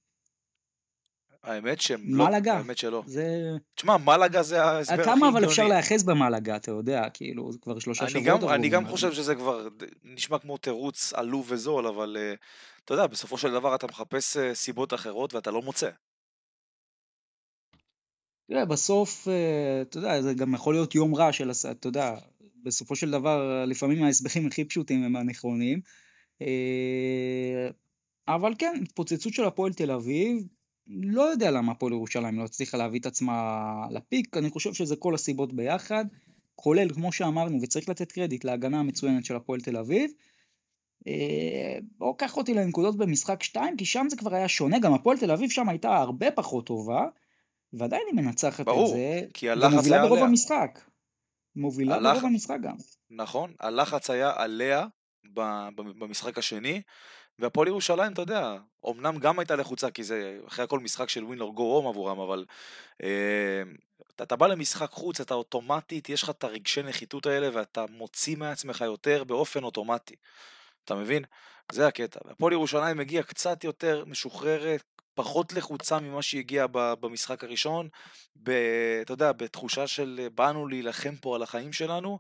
האמת 1.43 1.81
שלא, 1.81 1.99
מלאגה. 2.03 2.55
האמת 2.59 2.79
שלא. 2.79 3.03
זה... 3.07 3.51
תשמע, 3.75 3.97
מלאגה 3.97 4.43
זה 4.43 4.65
ההסבר 4.65 4.95
הכי 4.95 5.05
כמה 5.05 5.15
אבל 5.29 5.37
הגיוני. 5.37 5.47
אפשר 5.47 5.69
להיאחז 5.69 6.05
במלאגה, 6.05 6.57
אתה 6.57 6.71
יודע, 6.71 7.03
כאילו, 7.15 7.53
זה 7.53 7.59
כבר 7.59 7.79
שלושה 7.79 8.03
אני 8.03 8.11
שבועות. 8.11 8.27
גם, 8.27 8.37
עברו 8.37 8.53
אני 8.55 8.69
גם. 8.69 8.89
חושב 8.89 9.13
שזה 9.13 9.35
כבר 9.35 9.69
נשמע 10.05 10.39
כמו 10.39 10.59
תירוץ 10.59 11.13
עלוב 11.13 11.47
וזול, 11.49 11.87
אבל 11.87 12.17
uh, 12.17 12.39
אתה 12.85 12.95
יודע, 12.95 13.07
בסופו 13.07 13.39
של 13.39 13.53
דבר 13.53 13.75
אתה 13.75 13.87
מחפש 13.87 14.37
uh, 14.37 14.41
סיבות 14.55 14.95
אחרות 14.95 15.35
ואתה 15.35 15.51
לא 15.51 15.63
מוצא. 15.63 15.91
תראה, 18.49 18.65
בסוף, 18.65 19.29
אה, 19.29 19.83
אתה 19.83 19.99
יודע, 19.99 20.23
זה 20.23 20.35
גם 20.35 20.55
יכול 20.55 20.75
להיות 20.75 20.95
יום 20.95 21.15
רע 21.15 21.33
של, 21.33 21.51
הס- 21.51 21.67
אתה 21.67 21.89
יודע, 21.89 22.15
בסופו 22.63 22.97
של 22.97 23.11
דבר, 23.11 23.65
לפעמים 23.67 24.05
ההסברים 24.05 24.47
הכי 24.47 24.65
פשוטים 24.65 25.05
הם 25.05 25.17
הנכונים. 25.17 25.81
אה, 26.47 27.69
אבל 28.29 28.55
כן, 28.59 28.75
התפוצצות 28.83 29.33
של 29.33 29.45
הפועל 29.45 29.73
תל 29.73 29.91
אביב, 29.91 30.47
לא 30.87 31.23
יודע 31.23 31.51
למה 31.51 31.73
הפועל 31.73 31.93
ירושלים 31.93 32.39
לא 32.39 32.45
הצליחה 32.45 32.77
להביא 32.77 33.01
את 33.01 33.07
עצמה 33.07 33.63
לפיק, 33.91 34.37
אני 34.37 34.51
חושב 34.51 34.75
שזה 34.75 34.97
כל 34.97 35.15
הסיבות 35.15 35.53
ביחד, 35.53 36.05
כולל, 36.55 36.95
כמו 36.95 37.13
שאמרנו, 37.13 37.59
וצריך 37.63 37.89
לתת 37.89 38.13
קרדיט 38.13 38.45
להגנה 38.45 38.81
המצוינת 38.81 39.25
של 39.25 39.37
הפועל 39.37 39.61
תל 39.61 39.77
אביב. 39.77 40.11
אה, 41.07 41.79
בוא 41.99 42.15
קח 42.19 42.37
אותי 42.37 42.55
לנקודות 42.55 42.97
במשחק 42.97 43.43
2, 43.43 43.77
כי 43.77 43.85
שם 43.85 44.07
זה 44.11 44.17
כבר 44.17 44.35
היה 44.35 44.49
שונה, 44.49 44.79
גם 44.79 44.95
הפועל 44.95 45.19
תל 45.19 45.31
אביב 45.31 45.51
שם 45.51 45.69
הייתה 45.69 45.97
הרבה 45.97 46.31
פחות 46.31 46.67
טובה, 46.67 47.07
ועדיין 47.73 48.03
היא 48.07 48.15
מנצחת 48.17 48.65
ברור, 48.65 48.87
את 48.87 48.97
זה, 48.97 49.21
כי 49.35 49.51
הלחץ 49.51 49.73
ומובילה 49.73 49.97
היה 49.97 50.05
ברוב 50.05 50.17
עליה. 50.19 50.29
המשחק. 50.29 50.79
מובילה 51.57 51.95
הלח- 51.95 52.13
ברוב 52.13 52.25
המשחק 52.25 52.57
גם. 52.63 52.77
נכון, 53.11 53.53
הלחץ 53.61 54.11
היה 54.11 54.33
עליה 54.37 54.87
במשחק 55.75 56.39
השני, 56.39 56.83
והפועל 57.39 57.69
ירושלים, 57.69 58.13
אתה 58.13 58.23
יודע, 58.23 58.57
אמנם 58.89 59.19
גם 59.19 59.39
הייתה 59.39 59.57
לחוצה, 59.57 59.91
כי 59.91 60.03
זה 60.03 60.39
אחרי 60.47 60.65
הכל 60.65 60.81
משחק 60.81 61.09
של 61.09 61.25
ווין 61.25 61.41
או 61.41 61.53
גו 61.53 61.63
הום 61.77 61.87
עבורם, 61.87 62.21
אבל 62.21 62.45
אה, 63.03 63.63
אתה, 64.23 64.37
בא 64.37 64.47
למשחק 64.47 64.91
חוץ, 64.91 65.21
אתה 65.21 65.35
אוטומטית, 65.35 66.09
יש 66.09 66.23
לך 66.23 66.31
את 66.31 66.45
הרגשי 66.45 66.83
נחיתות 66.83 67.27
האלה, 67.27 67.49
ואתה 67.53 67.85
מוציא 67.91 68.37
מעצמך 68.37 68.81
יותר 68.81 69.25
באופן 69.25 69.65
אוטומטי. 69.65 70.15
אתה 70.85 70.95
מבין? 70.95 71.25
זה 71.73 71.87
הקטע. 71.87 72.21
והפועל 72.25 72.53
ירושלים 72.53 73.01
הגיעה 73.01 73.23
קצת 73.23 73.65
יותר 73.65 74.05
משוחררת, 74.07 74.83
פחות 75.15 75.53
לחוצה 75.53 76.01
ממה 76.01 76.23
שהיא 76.23 76.41
הגיעה 76.41 76.67
במשחק 76.73 77.45
הראשון, 77.45 77.89
ב, 78.37 78.51
אתה 79.03 79.13
יודע, 79.13 79.33
בתחושה 79.33 79.87
של 79.87 80.29
באנו 80.35 80.67
להילחם 80.67 81.17
פה 81.17 81.37
על 81.37 81.43
החיים 81.43 81.73
שלנו, 81.73 82.19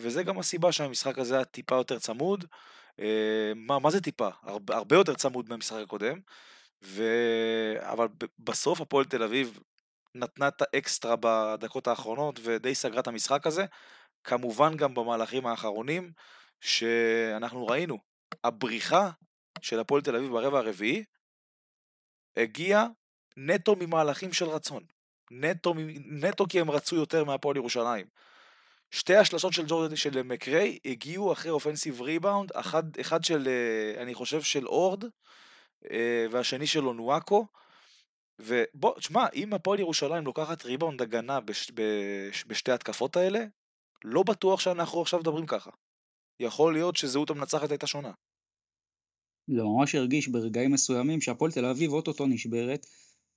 וזה 0.00 0.22
גם 0.22 0.38
הסיבה 0.38 0.72
שהמשחק 0.72 1.18
הזה 1.18 1.34
היה 1.34 1.44
טיפה 1.44 1.74
יותר 1.74 1.98
צמוד. 1.98 2.44
אה, 3.00 3.52
מה, 3.56 3.78
מה 3.78 3.90
זה 3.90 4.00
טיפה? 4.00 4.28
הרבה, 4.42 4.76
הרבה 4.76 4.96
יותר 4.96 5.14
צמוד 5.14 5.48
מהמשחק 5.48 5.82
הקודם, 5.82 6.18
ו... 6.82 7.04
אבל 7.80 8.06
בסוף 8.38 8.80
הפועל 8.80 9.04
תל 9.04 9.22
אביב 9.22 9.58
נתנה 10.14 10.48
את 10.48 10.62
האקסטרה 10.62 11.16
בדקות 11.20 11.86
האחרונות 11.86 12.40
ודי 12.42 12.74
סגרה 12.74 13.00
את 13.00 13.08
המשחק 13.08 13.46
הזה. 13.46 13.64
כמובן 14.24 14.76
גם 14.76 14.94
במהלכים 14.94 15.46
האחרונים 15.46 16.12
שאנחנו 16.60 17.66
ראינו, 17.66 17.98
הבריחה 18.44 19.10
של 19.60 19.80
הפועל 19.80 20.02
תל 20.02 20.16
אביב 20.16 20.30
ברבע 20.30 20.58
הרביעי 20.58 21.04
הגיעה 22.36 22.86
נטו 23.36 23.76
ממהלכים 23.76 24.32
של 24.32 24.44
רצון. 24.44 24.84
נטו, 25.30 25.74
נטו 26.06 26.46
כי 26.48 26.60
הם 26.60 26.70
רצו 26.70 26.96
יותר 26.96 27.24
מהפועל 27.24 27.56
ירושלים. 27.56 28.06
שתי 28.90 29.16
השלשות 29.16 29.52
של 29.52 29.64
ג'ורדן 29.66 29.96
של 29.96 30.22
מקריי 30.22 30.78
הגיעו 30.84 31.32
אחרי 31.32 31.50
אופנסיב 31.50 32.00
ריבאונד, 32.00 32.50
אחד, 32.54 32.82
אחד 33.00 33.24
של, 33.24 33.48
אה, 33.48 34.02
אני 34.02 34.14
חושב, 34.14 34.42
של 34.42 34.66
אורד, 34.66 35.04
אה, 35.90 36.26
והשני 36.30 36.66
של 36.66 36.86
אונואקו. 36.86 37.46
ובוא, 38.38 38.98
תשמע, 38.98 39.26
אם 39.34 39.54
הפועל 39.54 39.80
ירושלים 39.80 40.24
לוקחת 40.24 40.64
ריבאונד 40.64 41.02
הגנה 41.02 41.40
בש, 41.40 41.70
בש, 41.74 42.44
בשתי 42.46 42.72
התקפות 42.72 43.16
האלה, 43.16 43.44
לא 44.04 44.22
בטוח 44.22 44.60
שאנחנו 44.60 45.00
עכשיו 45.00 45.20
מדברים 45.20 45.46
ככה. 45.46 45.70
יכול 46.40 46.72
להיות 46.72 46.96
שזהות 46.96 47.30
המנצחת 47.30 47.70
הייתה 47.70 47.86
שונה. 47.86 48.12
זה 49.46 49.62
ממש 49.62 49.94
הרגיש 49.94 50.28
ברגעים 50.28 50.72
מסוימים 50.72 51.20
שהפועל 51.20 51.52
תל 51.52 51.64
אביב 51.64 51.92
אוטוטו 51.92 52.26
נשברת, 52.26 52.86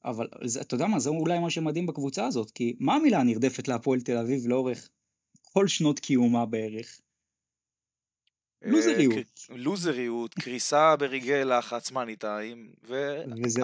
אבל 0.06 0.28
אתה 0.62 0.76
יודע 0.76 0.88
מה, 0.88 1.00
זה 1.00 1.10
אולי 1.10 1.39
מה 1.39 1.50
שמדהים 1.50 1.86
בקבוצה 1.86 2.26
הזאת, 2.26 2.52
כי 2.52 2.76
מה 2.80 2.96
המילה 2.96 3.20
הנרדפת 3.20 3.68
להפועל 3.68 4.02
תל 4.02 4.18
אביב 4.18 4.48
לאורך 4.48 4.89
כל 5.54 5.68
שנות 5.68 6.00
קיומה 6.00 6.46
בערך? 6.46 7.00
אה, 8.63 8.70
לוזריות. 8.70 9.13
ק- 9.13 9.50
לוזריות, 9.50 10.34
קריסה 10.34 10.96
ברגעי 10.96 11.46
לחץ, 11.46 11.92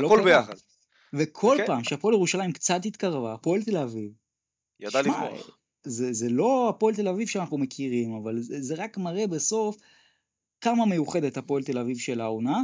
לא 0.02 0.08
והכל 0.08 0.22
קרה. 0.24 0.42
ביחד. 0.42 0.54
וכל. 1.14 1.58
פעם 1.66 1.84
שהפועל 1.84 2.14
ירושלים 2.16 2.52
קצת 2.52 2.80
התקרבה, 2.86 3.34
הפועל 3.34 3.64
תל 3.64 3.78
אביב, 3.78 4.12
ידע 4.80 5.02
לברוח. 5.02 5.60
זה, 5.84 6.14
זה 6.14 6.30
לא 6.30 6.70
הפועל 6.70 6.96
תל 6.96 7.08
אביב 7.08 7.28
שאנחנו 7.28 7.58
מכירים, 7.58 8.14
אבל 8.14 8.42
זה, 8.42 8.62
זה 8.62 8.76
רק 8.78 8.98
מראה 8.98 9.28
בסוף 9.28 9.78
כמה 10.62 10.86
מיוחדת 10.86 11.38
הפועל 11.38 11.64
תל 11.64 11.78
אביב 11.78 11.98
של 11.98 12.22
העונה. 12.22 12.58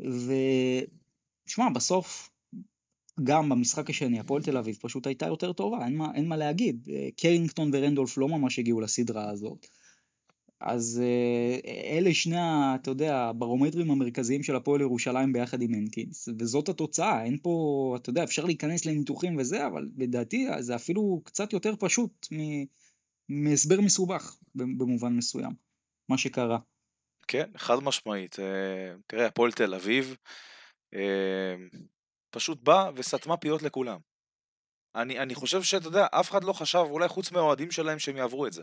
ושמע, 0.00 1.64
בסוף, 1.74 2.30
גם 3.22 3.48
במשחק 3.48 3.90
השני, 3.90 4.20
הפועל 4.20 4.42
תל 4.42 4.56
אביב 4.56 4.76
פשוט 4.80 5.06
הייתה 5.06 5.26
יותר 5.26 5.52
טובה, 5.52 5.84
אין 5.84 5.96
מה, 5.96 6.10
אין 6.14 6.28
מה 6.28 6.36
להגיד. 6.36 6.88
אה, 6.92 7.08
קרינגטון 7.16 7.70
ורנדולף 7.72 8.18
לא 8.18 8.28
ממש 8.28 8.58
הגיעו 8.58 8.80
לסדרה 8.80 9.30
הזאת. 9.30 9.66
אז 10.60 11.02
אה, 11.04 11.58
אלה 11.98 12.14
שני, 12.14 12.36
אתה 12.74 12.90
יודע, 12.90 13.16
הברומטרים 13.16 13.90
המרכזיים 13.90 14.42
של 14.42 14.56
הפועל 14.56 14.80
ירושלים 14.80 15.32
ביחד 15.32 15.62
עם 15.62 15.74
הנקינס, 15.74 16.28
וזאת 16.38 16.68
התוצאה, 16.68 17.24
אין 17.24 17.38
פה, 17.42 17.96
אתה 18.00 18.10
יודע, 18.10 18.24
אפשר 18.24 18.44
להיכנס 18.44 18.86
לניתוחים 18.86 19.36
וזה, 19.36 19.66
אבל 19.66 19.88
לדעתי 19.96 20.46
זה 20.60 20.74
אפילו 20.74 21.20
קצת 21.24 21.52
יותר 21.52 21.74
פשוט 21.78 22.26
מ- 22.32 22.64
מהסבר 23.28 23.80
מסובך 23.80 24.36
במובן 24.54 25.12
מסוים, 25.12 25.52
מה 26.08 26.18
שקרה. 26.18 26.58
כן, 27.28 27.50
חד 27.56 27.76
משמעית. 27.82 28.38
אה, 28.38 28.96
תראה, 29.06 29.26
הפועל 29.26 29.52
תל 29.52 29.74
אביב 29.74 30.16
אה, 30.94 31.54
פשוט 32.34 32.62
בא 32.62 32.90
וסתמה 32.94 33.36
פיות 33.36 33.62
לכולם. 33.62 33.98
אני, 34.94 35.18
אני 35.18 35.34
חושב 35.34 35.62
שאתה 35.62 35.86
יודע, 35.86 36.06
אף 36.10 36.30
אחד 36.30 36.44
לא 36.44 36.52
חשב, 36.52 36.78
אולי 36.90 37.08
חוץ 37.08 37.32
מהאוהדים 37.32 37.70
שלהם, 37.70 37.98
שהם 37.98 38.16
יעברו 38.16 38.46
את 38.46 38.52
זה. 38.52 38.62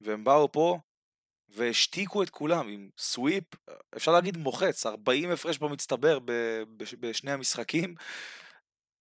והם 0.00 0.24
באו 0.24 0.52
פה 0.52 0.78
והשתיקו 1.48 2.22
את 2.22 2.30
כולם 2.30 2.68
עם 2.68 2.90
סוויפ, 2.98 3.44
אפשר 3.96 4.12
להגיד 4.12 4.36
מוחץ, 4.36 4.86
40 4.86 5.30
הפרש 5.30 5.58
במצטבר 5.58 6.18
ב- 6.18 6.62
בש- 6.76 6.94
בשני 6.94 7.32
המשחקים, 7.32 7.94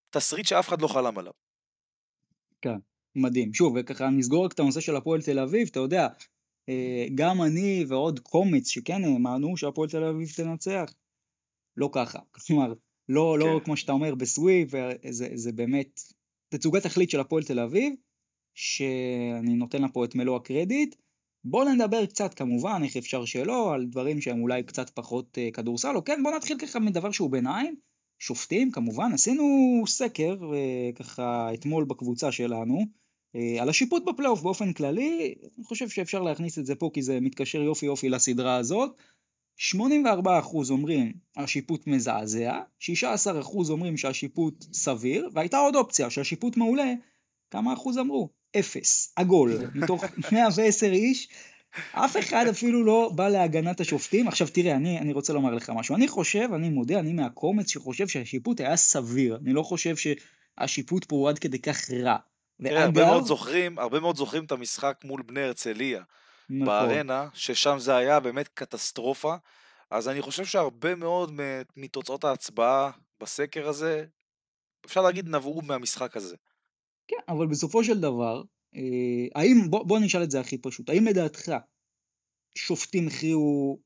תסריט 0.10 0.46
שאף 0.46 0.68
אחד 0.68 0.82
לא 0.82 0.88
חלם 0.88 1.18
עליו. 1.18 1.34
מדהים. 3.16 3.54
שוב, 3.54 3.76
וככה 3.80 4.10
נסגור 4.10 4.46
רק 4.46 4.54
את 4.54 4.60
הנושא 4.60 4.80
של 4.80 4.96
הפועל 4.96 5.22
תל 5.22 5.40
אביב, 5.40 5.68
אתה 5.72 5.80
יודע, 5.80 6.08
אה, 6.70 7.06
גם 7.16 7.42
אני 7.42 7.86
ועוד 7.88 8.20
קומץ 8.20 8.68
שכן 8.68 9.04
האמנו 9.04 9.58
שהפועל 9.58 9.90
תל 9.90 10.04
אביב 10.04 10.30
תנצח, 10.36 10.94
לא 11.78 11.90
ככה. 11.94 12.20
כלומר, 12.32 12.74
לא, 13.14 13.40
לא 13.40 13.46
כן. 13.60 13.66
כמו 13.66 13.78
שאתה 13.78 13.92
אומר 13.92 14.16
בסוויפ, 14.16 14.70
זה, 15.10 15.30
זה 15.34 15.52
באמת 15.52 16.02
תצוגת 16.50 16.84
תכלית 16.84 17.10
של 17.10 17.20
הפועל 17.20 17.44
תל 17.44 17.60
אביב, 17.60 17.94
שאני 18.56 19.54
נותן 19.54 19.82
לה 19.82 19.88
פה 19.88 20.06
את 20.06 20.16
מלוא 20.16 20.36
הקרדיט. 20.36 20.96
בואו 21.44 21.74
נדבר 21.74 22.06
קצת 22.06 22.34
כמובן, 22.34 22.82
איך 22.84 22.98
אפשר 22.98 23.26
שלא, 23.26 23.74
על 23.74 23.86
דברים 23.86 24.22
שהם 24.22 24.42
אולי 24.42 24.64
קצת 24.64 24.90
פחות 24.90 25.38
אה, 25.38 25.50
כדורסל, 25.54 25.96
או 25.96 26.04
כן, 26.04 26.20
בואו 26.24 26.36
נתחיל 26.36 26.58
ככה 26.58 26.80
מדבר 26.80 27.12
שהוא 27.12 27.32
ביניים. 27.32 27.76
שופטים 28.20 28.72
כמובן, 28.72 29.14
עשינו 29.14 29.44
סקר 29.88 30.38
אה, 30.54 30.90
ככה 30.96 31.54
אתמול 31.54 31.86
בקבוצה 31.86 32.32
שלנו 32.32 32.86
אה, 33.36 33.62
על 33.62 33.70
השיפוט 33.70 34.04
בפלייאוף 34.06 34.42
באופן 34.42 34.74
כללי, 34.74 35.36
אני 35.58 35.64
חושב 35.64 35.90
שאפשר 35.90 36.22
להכניס 36.22 36.60
את 36.60 36.66
זה 36.66 36.76
פה 36.76 36.90
כי 36.94 37.02
זה 37.02 37.20
מתקשר 37.20 37.62
יופי 37.62 37.86
יופי 37.86 38.10
לסדרה 38.10 38.56
הזאת. 38.56 38.92
84% 39.62 39.76
אומרים 40.70 41.14
השיפוט 41.38 41.88
מזעזע, 41.88 42.60
16% 42.82 42.86
אומרים 43.70 43.98
שהשיפוט 43.98 44.66
סביר, 44.74 45.30
והייתה 45.34 45.58
עוד 45.58 45.76
אופציה 45.76 46.10
שהשיפוט 46.10 46.58
מעולה, 46.58 46.94
כמה 47.52 47.74
אחוז 47.74 47.98
אמרו? 47.98 48.30
אפס, 48.60 49.14
עגול, 49.16 49.52
מתוך 49.76 50.04
110 50.32 50.92
איש, 50.92 51.28
אף 51.92 52.18
אחד 52.18 52.46
אפילו 52.50 52.84
לא 52.84 53.12
בא 53.16 53.30
להגנת 53.30 53.80
השופטים. 53.80 54.28
עכשיו 54.28 54.48
תראה, 54.54 54.76
אני, 54.76 55.00
אני 55.00 55.14
רוצה 55.14 55.34
לומר 55.34 55.54
לך 55.54 55.70
משהו. 55.70 55.96
אני 55.96 56.08
חושב, 56.08 56.50
אני 56.56 56.70
מודה, 56.70 57.00
אני 57.00 57.14
מהקומץ 57.14 57.70
שחושב 57.70 58.08
שהשיפוט 58.08 58.60
היה 58.60 58.78
סביר. 58.78 59.40
אני 59.44 59.54
לא 59.54 59.64
חושב 59.64 59.96
שהשיפוט 59.96 61.06
פה 61.06 61.16
הוא 61.16 61.30
עד 61.30 61.40
כדי 61.40 61.60
כך 61.60 61.92
רע. 61.92 62.18
תראה, 62.64 62.84
הרבה 62.84 63.06
מאוד 63.06 63.26
זוכרים, 63.26 63.80
הרבה 63.80 64.00
מאוד 64.00 64.16
זוכרים 64.16 64.44
את 64.44 64.52
המשחק 64.52 65.02
מול 65.04 65.22
בני 65.22 65.42
הרצליה 65.42 66.04
נכון, 66.50 66.66
בארנה, 66.66 67.28
ששם 67.34 67.80
זה 67.80 67.96
היה 67.96 68.20
באמת 68.20 68.48
קטסטרופה. 68.48 69.36
אז 69.92 70.08
אני 70.10 70.22
חושב 70.22 70.46
שהרבה 70.46 70.96
מאוד 70.96 71.32
מתוצאות 71.78 72.24
ההצבעה 72.24 72.92
בסקר 73.22 73.68
הזה, 73.68 74.06
אפשר 74.86 75.02
להגיד 75.02 75.28
נבעו 75.28 75.62
מהמשחק 75.62 76.18
הזה. 76.18 76.36
כן, 77.08 77.18
אבל 77.28 77.48
בסופו 77.48 77.84
של 77.84 78.00
דבר, 78.00 78.44
אה, 78.76 79.42
האם, 79.42 79.58
בוא, 79.70 79.84
בוא 79.84 80.00
נשאל 80.00 80.24
את 80.24 80.32
זה 80.32 80.40
הכי 80.40 80.58
פשוט, 80.58 80.90
האם 80.90 81.06
לדעתך 81.06 81.52
שופטים 82.58 83.08
הכריעו 83.08 83.80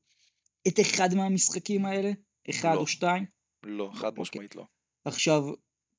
את 0.68 0.80
אחד 0.80 1.08
מהמשחקים 1.14 1.86
האלה? 1.86 2.10
אחד 2.50 2.74
לא. 2.74 2.80
או 2.80 2.86
שתיים? 2.86 3.26
לא, 3.62 3.90
חד 3.94 4.08
אוקיי. 4.08 4.22
משמעית 4.22 4.56
לא. 4.56 4.64
עכשיו, 5.04 5.42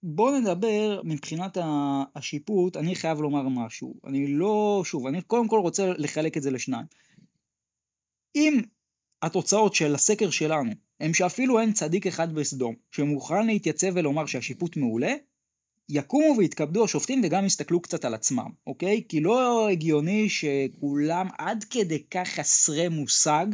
בוא 0.03 0.37
נדבר 0.39 1.01
מבחינת 1.03 1.57
השיפוט, 2.15 2.77
אני 2.77 2.95
חייב 2.95 3.21
לומר 3.21 3.49
משהו. 3.49 3.93
אני 4.05 4.27
לא, 4.27 4.81
שוב, 4.85 5.07
אני 5.07 5.21
קודם 5.21 5.47
כל 5.47 5.59
רוצה 5.59 5.93
לחלק 5.97 6.37
את 6.37 6.43
זה 6.43 6.51
לשניים. 6.51 6.85
אם 8.35 8.61
התוצאות 9.21 9.75
של 9.75 9.95
הסקר 9.95 10.29
שלנו 10.29 10.71
הם 10.99 11.13
שאפילו 11.13 11.59
אין 11.59 11.73
צדיק 11.73 12.07
אחד 12.07 12.33
בסדום 12.33 12.75
שמוכן 12.91 13.47
להתייצב 13.47 13.87
ולומר 13.93 14.25
שהשיפוט 14.25 14.77
מעולה, 14.77 15.13
יקומו 15.89 16.37
ויתכבדו 16.37 16.83
השופטים 16.83 17.21
וגם 17.23 17.45
יסתכלו 17.45 17.81
קצת 17.81 18.05
על 18.05 18.13
עצמם, 18.13 18.49
אוקיי? 18.67 19.03
כי 19.09 19.19
לא 19.19 19.69
הגיוני 19.69 20.29
שכולם 20.29 21.27
עד 21.37 21.63
כדי 21.63 22.03
כך 22.11 22.27
חסרי 22.27 22.89
מושג 22.89 23.45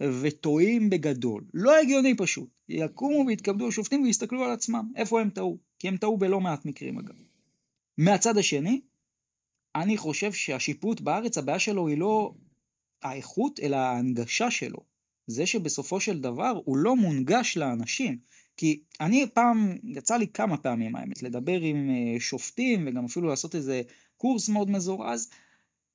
וטועים 0.00 0.90
בגדול. 0.90 1.44
לא 1.54 1.78
הגיוני 1.78 2.16
פשוט. 2.16 2.48
יקומו 2.68 3.24
ויתכבדו 3.26 3.68
השופטים 3.68 4.02
ויסתכלו 4.02 4.44
על 4.44 4.50
עצמם, 4.50 4.92
איפה 4.96 5.20
הם 5.20 5.30
טעו. 5.30 5.67
כי 5.78 5.88
הם 5.88 5.96
טעו 5.96 6.18
בלא 6.18 6.40
מעט 6.40 6.64
מקרים 6.64 6.98
אגב. 6.98 7.14
מהצד 7.98 8.38
השני, 8.38 8.80
אני 9.74 9.96
חושב 9.96 10.32
שהשיפוט 10.32 11.00
בארץ, 11.00 11.38
הבעיה 11.38 11.58
שלו 11.58 11.88
היא 11.88 11.98
לא 11.98 12.34
האיכות, 13.02 13.60
אלא 13.60 13.76
ההנגשה 13.76 14.50
שלו. 14.50 14.78
זה 15.26 15.46
שבסופו 15.46 16.00
של 16.00 16.20
דבר 16.20 16.60
הוא 16.64 16.76
לא 16.76 16.96
מונגש 16.96 17.56
לאנשים. 17.56 18.18
כי 18.56 18.82
אני 19.00 19.26
פעם, 19.34 19.76
יצא 19.84 20.16
לי 20.16 20.26
כמה 20.28 20.56
פעמים 20.56 20.96
האמת, 20.96 21.22
לדבר 21.22 21.60
עם 21.60 21.90
אה, 21.90 22.20
שופטים 22.20 22.88
וגם 22.88 23.04
אפילו 23.04 23.28
לעשות 23.28 23.54
איזה 23.54 23.82
קורס 24.16 24.48
מאוד 24.48 24.70
מזורז. 24.70 25.30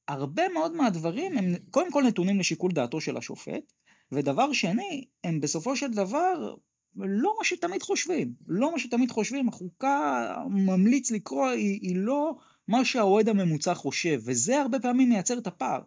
הרבה 0.08 0.50
מאוד 0.50 0.76
מהדברים 0.76 1.38
הם 1.38 1.56
קודם 1.72 1.92
כל 1.92 2.04
נתונים 2.04 2.40
לשיקול 2.40 2.72
דעתו 2.72 3.02
של 3.02 3.18
השופט, 3.18 3.74
ודבר 4.12 4.54
שני, 4.54 5.06
הם 5.24 5.40
בסופו 5.40 5.76
של 5.76 5.92
דבר 5.92 6.56
לא 6.96 7.36
מה 7.38 7.46
שתמיד 7.46 7.84
חושבים. 7.84 8.34
לא 8.48 8.72
מה 8.72 8.80
שתמיד 8.80 9.12
חושבים, 9.12 9.50
החוקה 9.50 10.28
ממליץ 10.50 11.12
לקרוא 11.12 11.48
היא, 11.48 11.80
היא 11.82 11.96
לא 11.96 12.36
מה 12.68 12.86
שהאוהד 12.86 13.30
הממוצע 13.30 13.74
חושב, 13.74 14.22
וזה 14.26 14.62
הרבה 14.62 14.80
פעמים 14.80 15.10
מייצר 15.10 15.38
את 15.38 15.48
הפער. 15.48 15.82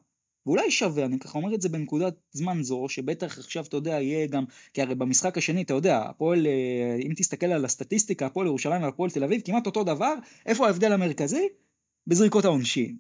ואולי 0.46 0.70
שווה, 0.70 1.04
אני 1.04 1.18
ככה 1.18 1.38
אומר 1.38 1.54
את 1.54 1.62
זה 1.62 1.68
בנקודת 1.68 2.14
זמן 2.32 2.62
זו, 2.62 2.88
שבטח 2.88 3.38
עכשיו, 3.38 3.64
אתה 3.64 3.76
יודע, 3.76 3.90
יהיה 3.90 4.26
גם, 4.26 4.44
כי 4.74 4.82
הרי 4.82 4.94
במשחק 4.94 5.38
השני, 5.38 5.62
אתה 5.62 5.74
יודע, 5.74 6.02
הפועל, 6.02 6.46
אה, 6.46 6.96
אם 7.02 7.12
תסתכל 7.16 7.46
על 7.46 7.64
הסטטיסטיקה, 7.64 8.26
הפועל 8.26 8.46
ירושלים 8.46 8.82
והפועל 8.82 9.10
תל 9.10 9.24
אביב, 9.24 9.40
כמעט 9.44 9.66
אותו 9.66 9.84
דבר, 9.84 10.14
איפה 10.46 10.66
ההבדל 10.66 10.92
המרכזי? 10.92 11.48
בזריקות 12.06 12.44
העונשין. 12.44 12.96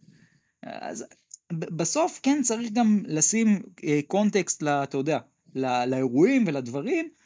אז 0.62 1.04
בסוף 1.52 2.20
כן 2.22 2.42
צריך 2.42 2.72
גם 2.72 3.02
לשים 3.06 3.62
אה, 3.84 4.00
קונטקסט, 4.06 4.62
לה, 4.62 4.82
אתה 4.82 4.96
יודע, 4.96 5.18
לא, 5.54 5.84
לאירועים 5.84 6.44
ולדברים, 6.46 7.04
אה, 7.04 7.25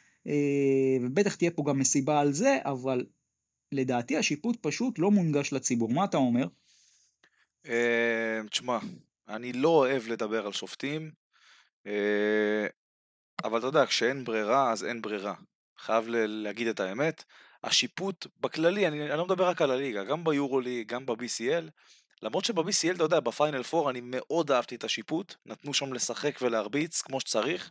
ובטח 1.01 1.35
תהיה 1.35 1.51
פה 1.51 1.63
גם 1.67 1.79
מסיבה 1.79 2.19
על 2.19 2.33
זה, 2.33 2.57
אבל 2.65 3.05
לדעתי 3.71 4.17
השיפוט 4.17 4.57
פשוט 4.61 4.99
לא 4.99 5.11
מונגש 5.11 5.53
לציבור. 5.53 5.89
מה 5.89 6.05
אתה 6.05 6.17
אומר? 6.17 6.45
אה, 7.67 8.41
תשמע, 8.49 8.79
אני 9.27 9.53
לא 9.53 9.69
אוהב 9.69 10.07
לדבר 10.07 10.45
על 10.45 10.53
שופטים, 10.53 11.11
אה, 11.87 12.67
אבל 13.43 13.59
אתה 13.59 13.67
יודע, 13.67 13.85
כשאין 13.85 14.23
ברירה, 14.23 14.71
אז 14.71 14.83
אין 14.83 15.01
ברירה. 15.01 15.33
חייב 15.77 16.05
להגיד 16.07 16.67
את 16.67 16.79
האמת. 16.79 17.23
השיפוט 17.63 18.27
בכללי, 18.39 18.87
אני, 18.87 19.09
אני 19.09 19.17
לא 19.17 19.25
מדבר 19.25 19.47
רק 19.47 19.61
על 19.61 19.71
הליגה, 19.71 20.03
גם 20.03 20.23
ביורוליג, 20.23 20.87
גם 20.87 21.05
ב-BCL, 21.05 21.69
למרות 22.21 22.45
שב-BCL, 22.45 22.95
אתה 22.95 23.03
יודע, 23.03 23.19
בפיינל 23.19 23.61
4 23.73 23.89
אני 23.89 23.99
מאוד 24.03 24.51
אהבתי 24.51 24.75
את 24.75 24.83
השיפוט, 24.83 25.35
נתנו 25.45 25.73
שם 25.73 25.93
לשחק 25.93 26.39
ולהרביץ 26.41 27.01
כמו 27.01 27.19
שצריך, 27.19 27.69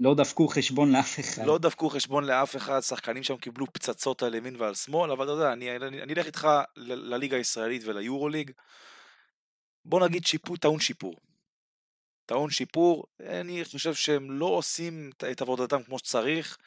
לא 0.00 0.14
דפקו 0.14 0.48
חשבון 0.48 0.92
לאף 0.92 1.20
אחד. 1.20 1.44
לא 1.46 1.58
דפקו 1.58 1.90
חשבון 1.90 2.24
לאף 2.24 2.56
אחד, 2.56 2.80
שחקנים 2.80 3.22
שם 3.22 3.36
קיבלו 3.36 3.72
פצצות 3.72 4.22
על 4.22 4.34
ימין 4.34 4.56
ועל 4.56 4.74
שמאל, 4.74 5.10
אבל 5.10 5.24
אתה 5.24 5.32
יודע, 5.32 5.52
אני, 5.52 5.76
אני, 5.76 6.02
אני 6.02 6.12
אלך 6.12 6.26
איתך 6.26 6.48
לליגה 6.76 7.36
הישראלית 7.36 7.82
וליורוליג. 7.84 8.50
בוא 9.84 10.06
נגיד 10.06 10.26
שיפוט 10.26 10.60
טעון 10.60 10.80
שיפור. 10.80 11.14
טעון 12.26 12.50
שיפור, 12.50 13.04
אני 13.20 13.64
חושב 13.64 13.94
שהם 13.94 14.30
לא 14.30 14.46
עושים 14.46 15.10
את 15.30 15.42
עבודתם 15.42 15.82
כמו 15.82 15.98
שצריך, 15.98 16.58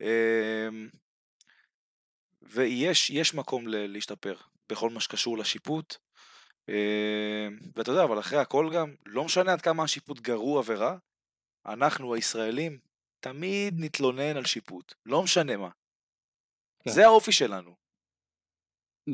אמ, 0.00 0.88
ויש 2.42 3.34
מקום 3.34 3.64
להשתפר 3.68 4.36
בכל 4.68 4.90
מה 4.90 5.00
שקשור 5.00 5.38
לשיפוט. 5.38 5.96
אמ, 6.68 6.74
ואתה 7.76 7.90
יודע, 7.90 8.04
אבל 8.04 8.18
אחרי 8.18 8.38
הכל 8.38 8.70
גם, 8.74 8.94
לא 9.06 9.24
משנה 9.24 9.52
עד 9.52 9.60
כמה 9.60 9.82
השיפוט 9.82 10.20
גרוע 10.20 10.62
ורע, 10.66 10.96
אנחנו 11.72 12.14
הישראלים 12.14 12.78
תמיד 13.20 13.74
נתלונן 13.78 14.36
על 14.36 14.44
שיפוט, 14.44 14.94
לא 15.06 15.22
משנה 15.22 15.56
מה. 15.56 15.70
כן. 16.84 16.90
זה 16.90 17.06
האופי 17.06 17.32
שלנו. 17.32 17.74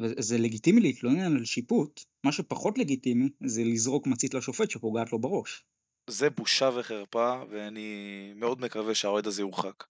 וזה 0.00 0.38
לגיטימי 0.38 0.80
להתלונן 0.80 1.36
על 1.36 1.44
שיפוט, 1.44 2.04
מה 2.24 2.32
שפחות 2.32 2.78
לגיטימי 2.78 3.28
זה 3.46 3.62
לזרוק 3.64 4.06
מצית 4.06 4.34
לשופט 4.34 4.70
שפוגעת 4.70 5.12
לו 5.12 5.18
בראש. 5.18 5.64
זה 6.10 6.30
בושה 6.30 6.70
וחרפה, 6.76 7.42
ואני 7.50 8.32
מאוד 8.36 8.60
מקווה 8.60 8.94
שהאוהד 8.94 9.26
הזה 9.26 9.42
יורחק. 9.42 9.84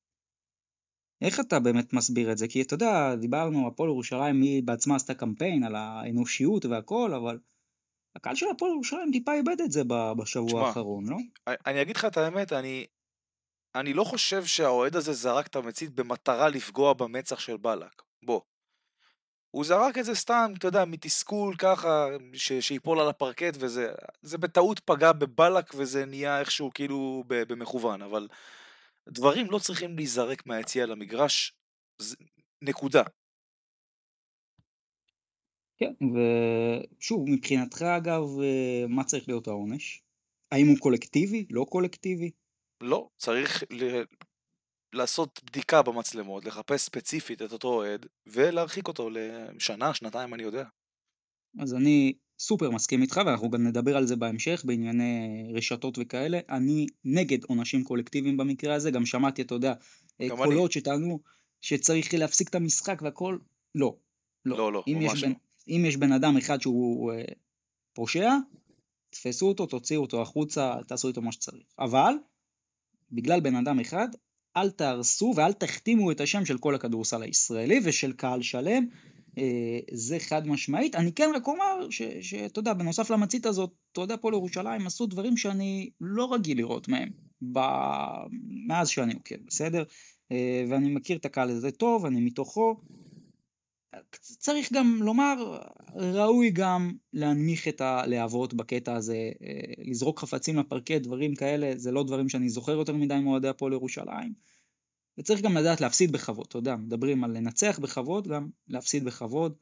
איך 1.20 1.40
אתה 1.40 1.60
באמת 1.60 1.92
מסביר 1.92 2.32
את 2.32 2.38
זה? 2.38 2.48
כי 2.48 2.62
אתה 2.62 2.74
יודע, 2.74 3.14
דיברנו, 3.20 3.68
הפועל 3.68 3.90
ירושלים 3.90 4.42
היא 4.42 4.62
בעצמה 4.62 4.96
עשתה 4.96 5.14
קמפיין 5.14 5.64
על 5.64 5.74
האנושיות 5.74 6.64
והכל, 6.64 7.14
אבל 7.14 7.38
הקהל 8.16 8.34
של 8.34 8.46
הפועל 8.54 8.72
ירושלים 8.72 9.10
טיפה 9.12 9.32
איבד 9.32 9.60
את 9.64 9.72
זה 9.72 9.82
בשבוע 10.18 10.50
שמה, 10.50 10.66
האחרון, 10.66 11.04
לא? 11.08 11.16
אני 11.66 11.82
אגיד 11.82 11.96
לך 11.96 12.04
את 12.04 12.16
האמת, 12.16 12.52
אני, 12.52 12.86
אני 13.74 13.92
לא 13.92 14.04
חושב 14.04 14.44
שהאוהד 14.44 14.96
הזה 14.96 15.12
זרק 15.12 15.46
את 15.46 15.56
המצית 15.56 15.90
במטרה 15.90 16.48
לפגוע 16.48 16.92
במצח 16.92 17.38
של 17.38 17.56
בלק. 17.56 18.02
בוא. 18.24 18.40
הוא 19.50 19.64
זרק 19.64 19.98
את 19.98 20.04
זה 20.04 20.14
סתם, 20.14 20.52
אתה 20.58 20.68
יודע, 20.68 20.84
מתסכול 20.84 21.56
ככה, 21.56 22.06
ש- 22.32 22.52
שיפול 22.52 23.00
על 23.00 23.08
הפרקט 23.08 23.56
וזה, 23.58 23.92
זה 24.22 24.38
בטעות 24.38 24.80
פגע 24.80 25.12
בבלק 25.12 25.74
וזה 25.74 26.06
נהיה 26.06 26.40
איכשהו 26.40 26.70
כאילו 26.74 27.24
במכוון, 27.28 28.02
אבל 28.02 28.28
דברים 29.08 29.50
לא 29.50 29.58
צריכים 29.58 29.96
להיזרק 29.96 30.46
מהיציאה 30.46 30.86
למגרש, 30.86 31.52
זה, 31.98 32.16
נקודה. 32.62 33.02
כן, 35.76 35.92
ושוב, 36.00 37.30
מבחינתך 37.30 37.82
אגב, 37.82 38.22
אה, 38.42 38.84
מה 38.88 39.04
צריך 39.04 39.28
להיות 39.28 39.48
העונש? 39.48 40.02
האם 40.52 40.66
הוא 40.66 40.76
קולקטיבי? 40.78 41.46
לא 41.50 41.66
קולקטיבי? 41.68 42.30
לא, 42.80 43.08
צריך 43.16 43.64
לעשות 44.92 45.40
בדיקה 45.44 45.82
במצלמות, 45.82 46.44
לחפש 46.44 46.82
ספציפית 46.82 47.42
את 47.42 47.52
אותו 47.52 47.68
אוהד, 47.68 48.06
ולהרחיק 48.26 48.88
אותו 48.88 49.10
לשנה, 49.10 49.94
שנתיים, 49.94 50.34
אני 50.34 50.42
יודע. 50.42 50.64
אז 51.58 51.74
אני 51.74 52.12
סופר 52.38 52.70
מסכים 52.70 53.02
איתך, 53.02 53.20
ואנחנו 53.26 53.50
גם 53.50 53.66
נדבר 53.66 53.96
על 53.96 54.06
זה 54.06 54.16
בהמשך, 54.16 54.62
בענייני 54.64 55.44
רשתות 55.54 55.98
וכאלה. 56.00 56.40
אני 56.48 56.86
נגד 57.04 57.44
עונשים 57.44 57.84
קולקטיביים 57.84 58.36
במקרה 58.36 58.74
הזה, 58.74 58.90
גם 58.90 59.06
שמעתי, 59.06 59.42
אתה 59.42 59.54
יודע, 59.54 59.74
קולות 60.28 60.70
אני. 60.70 60.80
שטענו 60.80 61.20
שצריך 61.60 62.14
להפסיק 62.14 62.48
את 62.48 62.54
המשחק 62.54 63.02
והכל, 63.02 63.38
לא. 63.74 63.96
לא, 64.44 64.56
לא, 64.58 64.72
לא 64.72 64.84
ממש 64.86 65.22
לא. 65.22 65.28
בן, 65.28 65.34
אם 65.68 65.84
יש 65.86 65.96
בן 65.96 66.12
אדם 66.12 66.36
אחד 66.36 66.60
שהוא 66.60 67.12
uh, 67.12 67.34
פושע, 67.94 68.30
תפסו 69.10 69.48
אותו, 69.48 69.66
תוציאו 69.66 70.02
אותו 70.02 70.22
החוצה, 70.22 70.74
תעשו 70.88 71.08
איתו 71.08 71.22
מה 71.22 71.32
שצריך. 71.32 71.66
אבל, 71.78 72.14
בגלל 73.12 73.40
בן 73.40 73.56
אדם 73.56 73.80
אחד, 73.80 74.08
אל 74.56 74.70
תהרסו 74.70 75.32
ואל 75.36 75.52
תחתימו 75.52 76.10
את 76.10 76.20
השם 76.20 76.44
של 76.44 76.58
כל 76.58 76.74
הכדורסל 76.74 77.22
הישראלי 77.22 77.80
ושל 77.84 78.12
קהל 78.12 78.42
שלם. 78.42 78.86
אה, 79.38 79.78
זה 79.92 80.18
חד 80.18 80.46
משמעית. 80.46 80.94
אני 80.94 81.12
כן 81.12 81.30
רק 81.34 81.46
אומר 81.46 81.90
שאתה 82.20 82.58
יודע, 82.58 82.72
בנוסף 82.72 83.10
למצית 83.10 83.46
הזאת, 83.46 83.72
אתה 83.92 84.00
יודע, 84.00 84.16
פה 84.20 84.30
לירושלים 84.30 84.86
עשו 84.86 85.06
דברים 85.06 85.36
שאני 85.36 85.90
לא 86.00 86.34
רגיל 86.34 86.58
לראות 86.58 86.88
מהם, 86.88 87.08
ב... 87.52 87.58
מאז 88.66 88.88
שאני 88.88 89.14
עוקב, 89.14 89.36
בסדר? 89.46 89.84
אה, 90.32 90.64
ואני 90.68 90.94
מכיר 90.94 91.16
את 91.16 91.24
הקהל 91.24 91.50
הזה 91.50 91.70
טוב, 91.70 92.06
אני 92.06 92.20
מתוכו. 92.20 92.76
צריך 94.20 94.72
גם 94.72 94.98
לומר, 95.02 95.58
ראוי 95.94 96.50
גם 96.50 96.92
להנמיך 97.12 97.68
את 97.68 97.80
הלהבות 97.80 98.54
בקטע 98.54 98.94
הזה, 98.96 99.30
אה, 99.42 99.72
לזרוק 99.78 100.20
חפצים 100.20 100.58
לפרקט, 100.58 101.00
דברים 101.00 101.34
כאלה, 101.34 101.72
זה 101.76 101.92
לא 101.92 102.04
דברים 102.04 102.28
שאני 102.28 102.48
זוכר 102.48 102.72
יותר 102.72 102.92
מדי 102.92 103.20
מאוהדי 103.20 103.48
הפועל 103.48 103.72
ירושלים. 103.72 104.32
וצריך 105.18 105.40
גם 105.40 105.56
לדעת 105.56 105.80
להפסיד 105.80 106.12
בכבוד, 106.12 106.46
אתה 106.48 106.58
יודע, 106.58 106.76
מדברים 106.76 107.24
על 107.24 107.36
לנצח 107.36 107.78
בכבוד, 107.78 108.28
גם 108.28 108.48
להפסיד 108.68 109.04
בכבוד. 109.04 109.54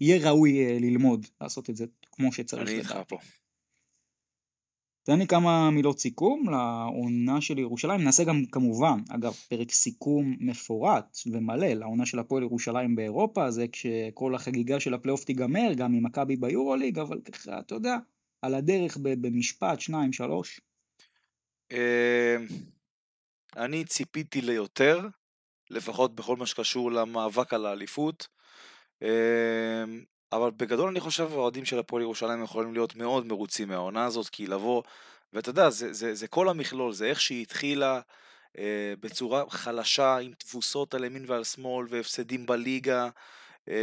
יהיה 0.00 0.30
ראוי 0.30 0.66
אה, 0.66 0.78
ללמוד 0.80 1.26
לעשות 1.40 1.70
את 1.70 1.76
זה 1.76 1.84
כמו 2.12 2.32
שצריך. 2.32 2.68
אני 2.68 2.78
איתך 2.78 2.98
פה. 3.08 3.18
תן 5.02 5.18
לי 5.18 5.26
כמה 5.26 5.70
מילות 5.70 5.98
סיכום 5.98 6.48
לעונה 6.50 7.40
של 7.40 7.58
ירושלים, 7.58 8.00
נעשה 8.04 8.24
גם 8.24 8.46
כמובן, 8.52 8.98
אגב, 9.08 9.32
פרק 9.32 9.70
סיכום 9.70 10.36
מפורט 10.40 11.18
ומלא 11.26 11.66
לעונה 11.66 12.06
של 12.06 12.18
הפועל 12.18 12.42
ירושלים 12.42 12.96
באירופה, 12.96 13.50
זה 13.50 13.66
כשכל 13.72 14.34
החגיגה 14.34 14.80
של 14.80 14.94
הפלייאוף 14.94 15.24
תיגמר, 15.24 15.72
גם 15.76 15.94
עם 15.94 16.06
מכבי 16.06 16.36
ביורוליג, 16.36 16.98
אבל 16.98 17.20
ככה, 17.20 17.58
אתה 17.58 17.74
יודע, 17.74 17.96
על 18.42 18.54
הדרך 18.54 18.98
במשפט, 19.00 19.80
שניים, 19.80 20.12
שלוש. 20.12 20.60
אמ, 21.72 21.76
אני 23.56 23.84
ציפיתי 23.84 24.40
ליותר, 24.40 25.08
לפחות 25.70 26.14
בכל 26.14 26.36
מה 26.36 26.46
שקשור 26.46 26.92
למאבק 26.92 27.54
על 27.54 27.66
האליפות. 27.66 28.28
אבל 30.32 30.50
בגדול 30.50 30.88
אני 30.88 31.00
חושב 31.00 31.28
האוהדים 31.32 31.64
של 31.64 31.78
הפועל 31.78 32.02
ירושלים 32.02 32.44
יכולים 32.44 32.72
להיות 32.72 32.96
מאוד 32.96 33.26
מרוצים 33.26 33.68
מהעונה 33.68 34.04
הזאת, 34.04 34.28
כי 34.28 34.46
לבוא, 34.46 34.82
ואתה 35.32 35.50
יודע, 35.50 35.70
זה, 35.70 35.92
זה, 35.92 36.14
זה 36.14 36.28
כל 36.28 36.48
המכלול, 36.48 36.92
זה 36.92 37.06
איך 37.06 37.20
שהיא 37.20 37.42
התחילה 37.42 38.00
אה, 38.58 38.94
בצורה 39.00 39.44
חלשה, 39.50 40.18
עם 40.18 40.32
תבוסות 40.38 40.94
על 40.94 41.04
ימין 41.04 41.24
ועל 41.26 41.44
שמאל, 41.44 41.86
והפסדים 41.90 42.46
בליגה, 42.46 43.08
אה, 43.68 43.74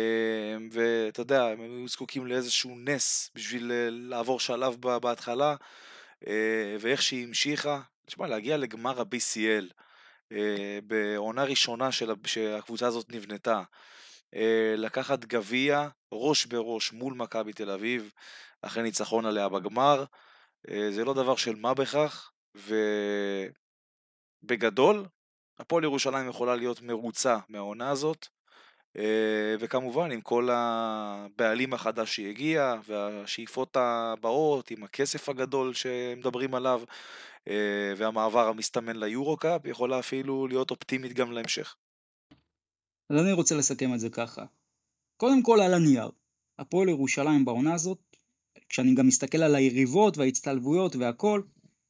ואתה 0.71 1.21
יודע, 1.21 1.43
הם 1.43 1.61
היו 1.61 1.87
זקוקים 1.87 2.27
לאיזשהו 2.27 2.75
נס 2.77 3.31
בשביל 3.35 3.71
אה, 3.71 3.87
לעבור 3.91 4.39
שלב 4.39 4.81
בהתחלה, 4.81 5.55
אה, 6.27 6.75
ואיך 6.79 7.01
שהיא 7.01 7.27
המשיכה, 7.27 7.81
תשמע, 8.05 8.27
להגיע 8.27 8.57
לגמר 8.57 8.99
ה-BCL, 8.99 9.73
אה, 10.31 10.79
בעונה 10.83 11.43
ראשונה 11.43 11.91
של, 11.91 12.11
שהקבוצה 12.25 12.87
הזאת 12.87 13.05
נבנתה, 13.09 13.61
לקחת 14.77 15.25
גביע 15.25 15.87
ראש 16.11 16.45
בראש 16.45 16.93
מול 16.93 17.13
מכבי 17.13 17.53
תל 17.53 17.69
אביב, 17.69 18.11
אחרי 18.61 18.83
ניצחון 18.83 19.25
עליה 19.25 19.49
בגמר. 19.49 20.03
אה, 20.69 20.91
זה 20.91 21.05
לא 21.05 21.13
דבר 21.13 21.35
של 21.35 21.55
מה 21.55 21.73
בכך, 21.73 22.31
ובגדול, 24.43 25.05
הפועל 25.59 25.83
ירושלים 25.83 26.29
יכולה 26.29 26.55
להיות 26.55 26.81
מרוצה 26.81 27.37
מהעונה 27.49 27.89
הזאת, 27.89 28.27
אה, 28.97 29.55
וכמובן 29.59 30.11
עם 30.11 30.21
כל 30.21 30.49
הבעלים 30.51 31.73
החדש 31.73 32.15
שהגיע, 32.15 32.75
והשאיפות 32.85 33.77
הבאות, 33.77 34.71
עם 34.71 34.83
הכסף 34.83 35.29
הגדול 35.29 35.73
שמדברים 35.73 36.55
עליו, 36.55 36.81
והמעבר 37.97 38.47
המסתמן 38.47 38.95
ליורו-קאפ, 38.95 39.65
יכולה 39.65 39.99
אפילו 39.99 40.47
להיות 40.47 40.71
אופטימית 40.71 41.13
גם 41.13 41.31
להמשך. 41.31 41.75
אז 43.09 43.21
אני 43.21 43.31
רוצה 43.31 43.55
לסכם 43.55 43.93
את 43.93 43.99
זה 43.99 44.09
ככה. 44.09 44.45
קודם 45.17 45.43
כל 45.43 45.61
על 45.61 45.73
הנייר. 45.73 46.09
הפועל 46.59 46.89
ירושלים 46.89 47.45
בעונה 47.45 47.73
הזאת, 47.73 47.99
כשאני 48.69 48.95
גם 48.95 49.07
מסתכל 49.07 49.37
על 49.37 49.55
היריבות 49.55 50.17
וההצטלבויות 50.17 50.95
והכל, 50.95 51.41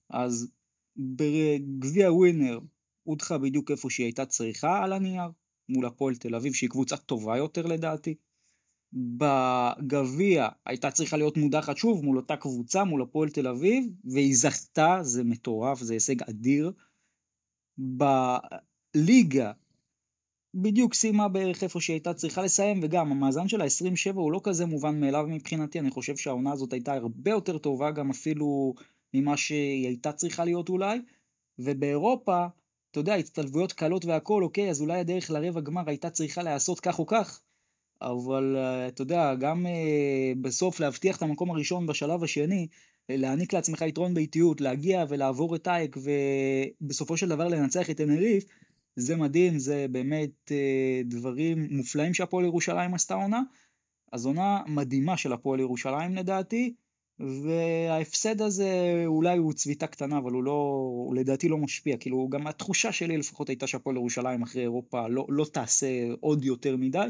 אז 0.10 0.52
בגביע 0.98 2.12
ווינר 2.12 2.60
הודחה 3.04 3.38
בדיוק 3.38 3.72
איפה 3.72 3.90
שהיא 3.90 4.06
הייתה 4.06 4.26
צריכה 4.26 4.84
על 4.84 4.94
הנייר, 4.94 5.30
מול 5.70 5.86
הפועל 5.86 6.16
תל 6.16 6.36
אביב 6.36 6.54
שהיא 6.54 6.70
קבוצה 6.70 6.98
טובה 6.98 7.38
יותר 7.38 7.66
לדעתי. 7.66 8.16
בגביע 8.94 10.48
הייתה 10.66 10.92
צריכה 10.92 11.18
להיות 11.18 11.38
מודחת 11.38 11.78
שוב 11.78 12.06
מול 12.06 12.18
אותה 12.18 12.38
קבוצה, 12.38 12.84
מול 12.84 13.02
הפועל 13.02 13.30
תל 13.30 13.48
אביב, 13.48 13.86
והיא 14.06 14.36
זכתה, 14.36 15.00
זה 15.02 15.24
מטורף, 15.24 15.80
זה 15.80 15.94
הישג 15.94 16.24
אדיר. 16.24 16.72
בליגה 17.78 19.52
בדיוק 20.62 20.94
סיימה 20.94 21.28
בערך 21.28 21.64
איפה 21.64 21.82
שהיא 21.82 21.94
הייתה 21.94 22.14
צריכה 22.14 22.42
לסיים, 22.42 22.80
וגם 22.84 23.12
המאזן 23.12 23.48
שלה 23.48 23.66
27 23.66 24.22
הוא 24.22 24.32
לא 24.32 24.42
כזה 24.44 24.66
מובן 24.66 25.00
מאליו 25.00 25.26
מבחינתי, 25.28 25.80
אני 25.80 25.90
חושב 25.90 26.18
שהעונה 26.18 26.52
הזאת 26.52 26.74
הייתה 26.74 26.94
הרבה 26.94 27.32
יותר 27.32 27.58
טובה 27.58 27.92
גם 27.92 28.10
אפילו 28.10 28.74
ממה 29.14 29.38
שהיא 29.38 29.88
הייתה 29.88 30.12
צריכה 30.12 30.46
להיות 30.46 30.70
אולי, 30.70 31.00
ובאירופה, 31.60 32.46
אתה 32.92 33.00
יודע, 33.00 33.16
הצטלבויות 33.16 33.74
קלות 33.74 34.06
והכל, 34.06 34.44
אוקיי, 34.44 34.70
אז 34.70 34.82
אולי 34.82 35.00
הדרך 35.00 35.32
לרבע 35.32 35.62
גמר 35.62 35.84
הייתה 35.88 36.10
צריכה 36.10 36.44
להיעשות 36.44 36.80
כך 36.80 37.00
או 37.00 37.06
כך, 37.06 37.42
אבל 38.02 38.56
uh, 38.56 38.88
אתה 38.88 39.02
יודע, 39.02 39.36
גם 39.36 39.66
uh, 39.66 40.38
בסוף 40.42 40.80
להבטיח 40.80 41.18
את 41.18 41.22
המקום 41.22 41.52
הראשון 41.52 41.88
בשלב 41.88 42.24
השני, 42.24 42.68
להעניק 43.10 43.54
לעצמך 43.54 43.82
יתרון 43.82 44.14
באיטיות, 44.14 44.62
להגיע 44.62 45.06
ולעבור 45.10 45.56
את 45.56 45.68
אייק 45.68 45.98
ובסופו 46.82 47.18
של 47.18 47.30
דבר 47.30 47.48
לנצח 47.48 47.90
את 47.90 48.02
אנריף, 48.02 48.44
זה 48.98 49.16
מדהים, 49.16 49.60
זה 49.60 49.86
באמת 49.92 50.52
אה, 50.52 51.02
דברים 51.06 51.68
מופלאים 51.72 52.14
שהפועל 52.14 52.46
ירושלים 52.46 52.94
עשתה 52.94 53.14
עונה. 53.14 53.42
אז 54.12 54.26
עונה 54.26 54.62
מדהימה 54.68 55.18
של 55.18 55.34
הפועל 55.34 55.60
ירושלים 55.60 56.16
לדעתי, 56.16 56.74
וההפסד 57.20 58.42
הזה 58.42 59.04
אולי 59.06 59.38
הוא 59.38 59.54
צביטה 59.54 59.88
קטנה, 59.88 60.18
אבל 60.18 60.32
הוא 60.32 60.44
לא, 60.44 60.52
הוא 61.06 61.16
לדעתי 61.16 61.50
לא 61.50 61.58
משפיע. 61.58 61.98
כאילו, 61.98 62.28
גם 62.30 62.48
התחושה 62.48 62.92
שלי 62.92 63.18
לפחות 63.18 63.50
הייתה 63.50 63.68
שהפועל 63.68 63.96
ירושלים 63.96 64.44
אחרי 64.44 64.62
אירופה 64.62 65.08
לא, 65.08 65.26
לא 65.30 65.46
תעשה 65.54 65.88
עוד 66.20 66.46
יותר 66.46 66.78
מדי, 66.78 67.08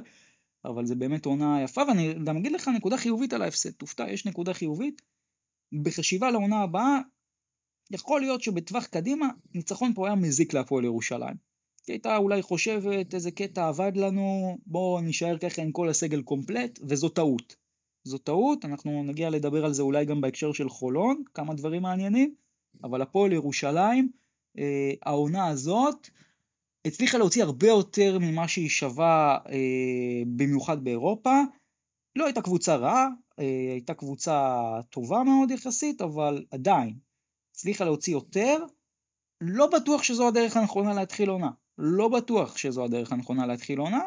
אבל 0.66 0.86
זה 0.86 0.96
באמת 0.96 1.26
עונה 1.26 1.62
יפה, 1.64 1.82
ואני 1.88 2.14
גם 2.26 2.38
אגיד 2.38 2.52
לך 2.52 2.68
נקודה 2.68 2.98
חיובית 2.98 3.34
על 3.34 3.42
ההפסד. 3.42 3.72
תופתע, 3.72 4.12
יש 4.12 4.26
נקודה 4.26 4.54
חיובית. 4.54 5.02
בחשיבה 5.84 6.32
לעונה 6.32 6.62
הבאה, 6.62 7.00
יכול 7.92 8.22
להיות 8.22 8.42
שבטווח 8.42 8.86
קדימה, 8.86 9.28
ניצחון 9.56 9.94
פה 9.94 10.08
היה 10.08 10.16
מזיק 10.16 10.54
להפועל 10.54 10.86
ירושלים. 10.86 11.47
כי 11.88 11.94
הייתה 11.94 12.18
אולי 12.18 12.42
חושבת 12.42 13.14
איזה 13.14 13.32
קטע 13.32 13.68
עבד 13.68 13.92
לנו, 13.98 14.58
בואו 14.66 15.02
נשאר 15.02 15.38
ככה 15.38 15.62
עם 15.62 15.72
כל 15.72 15.90
הסגל 15.90 16.22
קומפלט, 16.22 16.80
וזו 16.84 17.10
טעות. 17.10 17.56
זו 18.04 18.18
טעות, 18.18 18.66
אנחנו 18.66 19.04
נגיע 19.04 19.30
לדבר 19.30 19.66
על 19.66 19.74
זה 19.74 19.82
אולי 19.82 20.06
גם 20.06 20.22
בהקשר 20.22 20.54
של 20.54 20.70
חולון, 20.70 21.24
כמה 21.34 21.54
דברים 21.54 21.82
מעניינים, 21.82 22.36
אבל 22.84 23.02
הפועל 23.02 23.34
ירושלים, 23.34 24.12
אה, 24.58 24.92
העונה 25.06 25.48
הזאת, 25.48 26.10
הצליחה 26.88 27.18
להוציא 27.18 27.44
הרבה 27.44 27.68
יותר 27.68 28.20
ממה 28.20 28.48
שהיא 28.48 28.70
שווה 28.70 29.38
אה, 29.50 30.24
במיוחד 30.36 30.84
באירופה. 30.84 31.42
לא 32.16 32.26
הייתה 32.26 32.42
קבוצה 32.42 32.76
רעה, 32.76 33.08
אה, 33.40 33.72
הייתה 33.72 33.94
קבוצה 33.94 34.62
טובה 34.90 35.24
מאוד 35.24 35.52
יחסית, 35.52 36.02
אבל 36.02 36.46
עדיין 36.52 36.96
הצליחה 37.52 37.86
להוציא 37.86 38.14
יותר. 38.14 38.58
לא 39.42 39.68
בטוח 39.68 40.04
שזו 40.04 40.28
הדרך 40.28 40.58
הנכונה 40.58 40.94
להתחיל 40.94 41.30
עונה. 41.30 41.52
לא 41.78 42.10
בטוח 42.10 42.58
שזו 42.58 42.86
הדרך 42.86 43.12
הנכונה 43.12 43.46
להתחיל 43.46 43.80
עונה. 43.80 44.04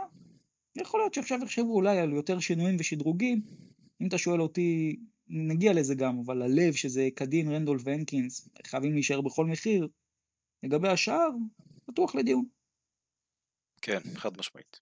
יכול 0.77 1.01
להיות 1.01 1.15
שעכשיו 1.15 1.39
יחשבו 1.43 1.75
אולי 1.75 1.99
על 1.99 2.13
יותר 2.13 2.39
שינויים 2.39 2.77
ושדרוגים. 2.79 3.43
אם 4.01 4.09
אתה 4.09 4.19
שואל 4.19 4.43
אותי, 4.43 4.97
נגיע 5.29 5.73
לזה 5.73 5.95
גם, 5.95 6.19
אבל 6.27 6.43
הלב 6.43 6.73
שזה 6.73 7.09
קדין, 7.15 7.53
רנדול 7.53 7.79
והנקינס, 7.85 8.49
חייבים 8.67 8.93
להישאר 8.93 9.21
בכל 9.21 9.47
מחיר. 9.47 9.89
לגבי 10.63 10.89
השאר, 10.89 11.29
בטוח 11.89 12.15
לדיון. 12.15 12.45
כן, 13.83 14.01
חד 14.15 14.39
משמעית. 14.39 14.81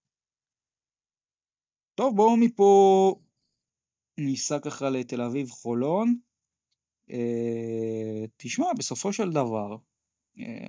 טוב, 1.95 2.15
בואו 2.15 2.37
מפה 2.37 3.15
ניסע 4.17 4.59
ככה 4.59 4.89
לתל 4.89 5.21
אביב 5.21 5.49
חולון. 5.49 6.19
אה, 7.09 8.25
תשמע, 8.37 8.65
בסופו 8.77 9.13
של 9.13 9.29
דבר, 9.29 9.77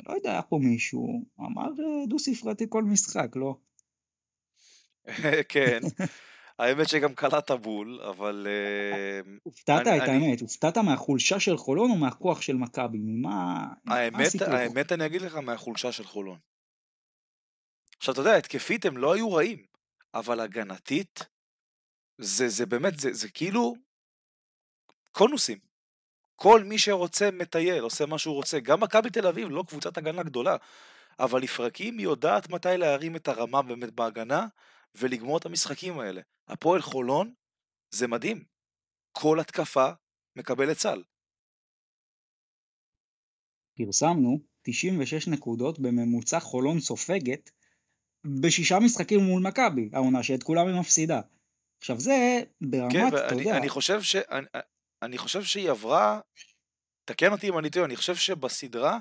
לא 0.09 0.15
יודע, 0.15 0.31
היה 0.31 0.43
פה 0.43 0.59
מישהו, 0.63 1.25
אמר 1.41 1.63
אה, 1.63 2.07
דו 2.09 2.19
ספרתי 2.19 2.67
כל 2.69 2.83
משחק, 2.85 3.37
לא? 3.37 3.57
כן, 5.53 5.81
האמת 6.59 6.89
שגם 6.89 7.15
קלעת 7.15 7.51
בול, 7.51 8.01
אבל... 8.03 8.47
אה, 8.47 9.21
הופתעת 9.43 9.87
את 9.87 10.09
האמת, 10.09 10.41
הופתעת 10.41 10.79
מהחולשה 10.79 11.41
של 11.41 11.57
חולון 11.57 11.91
או 11.91 11.97
מהכוח 11.97 12.43
של 12.43 12.57
מכבי? 12.57 12.99
ממה... 13.01 13.67
האמת, 13.87 14.43
האמת 14.47 14.93
אני 14.93 15.07
אגיד 15.07 15.23
לך 15.23 15.35
מהחולשה 15.35 15.93
של 15.93 16.05
חולון. 16.05 16.39
עכשיו 17.97 18.13
אתה 18.13 18.21
יודע, 18.21 18.37
התקפית 18.37 18.85
הם 18.85 18.97
לא 18.97 19.15
היו 19.15 19.33
רעים, 19.33 19.65
אבל 20.15 20.41
הגנתית, 20.41 21.21
זה, 22.19 22.67
באמת, 22.67 22.99
זה, 22.99 23.13
זה 23.13 23.29
כאילו 23.31 23.75
קונוסים. 25.13 25.70
כל 26.43 26.65
מי 26.65 26.79
שרוצה 26.79 27.31
מטייל, 27.31 27.83
עושה 27.83 28.07
מה 28.07 28.19
שהוא 28.19 28.35
רוצה. 28.35 28.61
גם 28.61 28.81
מכבי 28.81 29.11
תל 29.11 29.27
אביב, 29.27 29.49
לא 29.51 29.65
קבוצת 29.69 29.99
הגנה 29.99 30.23
גדולה, 30.23 30.57
אבל 31.19 31.43
לפרקים 31.43 31.99
היא 31.99 32.05
יודעת 32.05 32.51
מתי 32.51 32.69
להרים 32.77 33.17
את 33.17 33.29
הרמה 33.29 33.63
באמת 33.63 33.91
בהגנה 33.91 34.47
ולגמור 34.95 35.39
את 35.39 35.47
המשחקים 35.47 35.99
האלה. 35.99 36.21
הפועל 36.49 36.83
חולון 36.83 37.35
זה 37.91 38.07
מדהים. 38.07 38.45
כל 39.13 39.41
התקפה 39.41 39.91
מקבלת 40.37 40.79
סל. 40.79 41.03
פרסמנו 43.77 44.39
96 44.63 45.29
נקודות 45.29 45.79
בממוצע 45.79 46.41
חולון 46.41 46.81
סופגת 46.81 47.51
בשישה 48.41 48.79
משחקים 48.79 49.21
מול 49.21 49.43
מכבי, 49.43 49.91
העונה 49.93 50.23
שאת 50.23 50.43
כולם 50.43 50.67
היא 50.67 50.81
מפסידה. 50.81 51.21
עכשיו 51.79 52.01
זה 52.01 52.43
ברמת, 52.61 52.93
כן, 52.93 53.07
אתה 53.07 53.35
יודע... 53.35 53.57
אני 53.57 53.69
חושב, 53.69 54.03
ש... 54.03 54.17
אני, 55.03 55.19
חושב 55.19 55.43
שהיא 55.43 55.71
עברה, 55.71 56.21
תקן 57.05 57.33
אותי 57.33 57.49
אם 57.49 57.59
אני 57.59 57.71
טועה, 57.71 57.87
אני 57.87 57.97
חושב 57.97 58.17
שבסדרה 58.17 58.99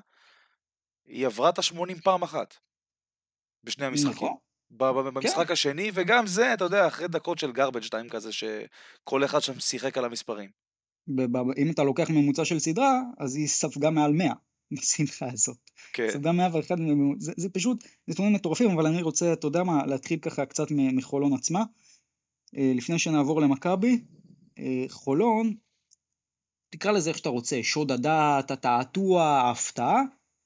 היא 1.05 1.25
עברה 1.25 1.49
את 1.49 1.59
ה-80 1.59 2.01
פעם 2.03 2.23
אחת. 2.23 2.55
בשני 3.63 3.85
המשחקים. 3.85 4.11
נכון. 4.11 4.35
במשחק 4.71 5.47
כן. 5.47 5.53
השני, 5.53 5.91
וגם 5.93 6.27
זה, 6.27 6.53
אתה 6.53 6.63
יודע, 6.63 6.87
אחרי 6.87 7.07
דקות 7.07 7.39
של 7.39 7.51
garbage 7.51 7.87
time 7.87 8.09
כזה, 8.09 8.29
שכל 8.31 9.25
אחד 9.25 9.39
שם 9.39 9.59
שיחק 9.59 9.97
על 9.97 10.05
המספרים. 10.05 10.49
אם 11.57 11.71
אתה 11.71 11.83
לוקח 11.83 12.09
ממוצע 12.09 12.45
של 12.45 12.59
סדרה, 12.59 13.01
אז 13.17 13.35
היא 13.35 13.47
ספגה 13.47 13.89
מעל 13.89 14.11
100 14.13 14.33
בשמחה 14.71 15.25
הזאת. 15.33 15.57
כן. 15.93 16.09
ספגה 16.11 16.31
101, 16.31 16.75
זה, 17.17 17.31
זה 17.37 17.49
פשוט 17.49 17.83
נתונים 18.07 18.33
מטורפים, 18.33 18.71
אבל 18.71 18.87
אני 18.87 19.01
רוצה, 19.01 19.33
אתה 19.33 19.47
יודע 19.47 19.63
מה, 19.63 19.85
להתחיל 19.85 20.19
ככה 20.19 20.45
קצת 20.45 20.67
מחולון 20.71 21.33
עצמה. 21.33 21.63
אה, 22.57 22.71
לפני 22.75 22.99
שנעבור 22.99 23.41
למכבי, 23.41 24.01
אה, 24.59 24.85
חולון, 24.89 25.55
תקרא 26.69 26.91
לזה 26.91 27.09
איך 27.09 27.17
שאתה 27.17 27.29
רוצה, 27.29 27.59
שוד 27.63 27.91
הדעת, 27.91 28.51
התעתוע, 28.51 29.23
ההפתעה, 29.23 30.01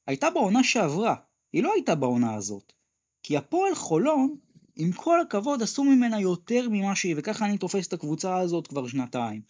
הייתה 0.07 0.29
בעונה 0.29 0.63
שעברה, 0.63 1.15
היא 1.53 1.63
לא 1.63 1.73
הייתה 1.73 1.95
בעונה 1.95 2.35
הזאת. 2.35 2.73
כי 3.23 3.37
הפועל 3.37 3.75
חולון, 3.75 4.35
עם 4.75 4.91
כל 4.91 5.21
הכבוד, 5.21 5.61
עשו 5.61 5.83
ממנה 5.83 6.21
יותר 6.21 6.69
ממה 6.69 6.95
שהיא, 6.95 7.15
וככה 7.17 7.45
אני 7.45 7.57
תופס 7.57 7.87
את 7.87 7.93
הקבוצה 7.93 8.37
הזאת 8.37 8.67
כבר 8.67 8.87
שנתיים. 8.87 9.41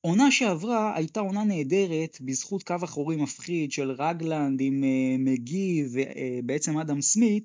עונה 0.00 0.30
שעברה 0.30 0.96
הייתה 0.96 1.20
עונה 1.20 1.44
נהדרת 1.44 2.18
בזכות 2.20 2.62
קו 2.62 2.74
אחורי 2.84 3.16
מפחיד 3.16 3.72
של 3.72 3.90
רגלנד 3.90 4.60
עם 4.60 4.84
uh, 4.84 5.18
מגי 5.18 5.84
ובעצם 5.92 6.78
uh, 6.78 6.80
אדם 6.80 7.00
סמית, 7.00 7.44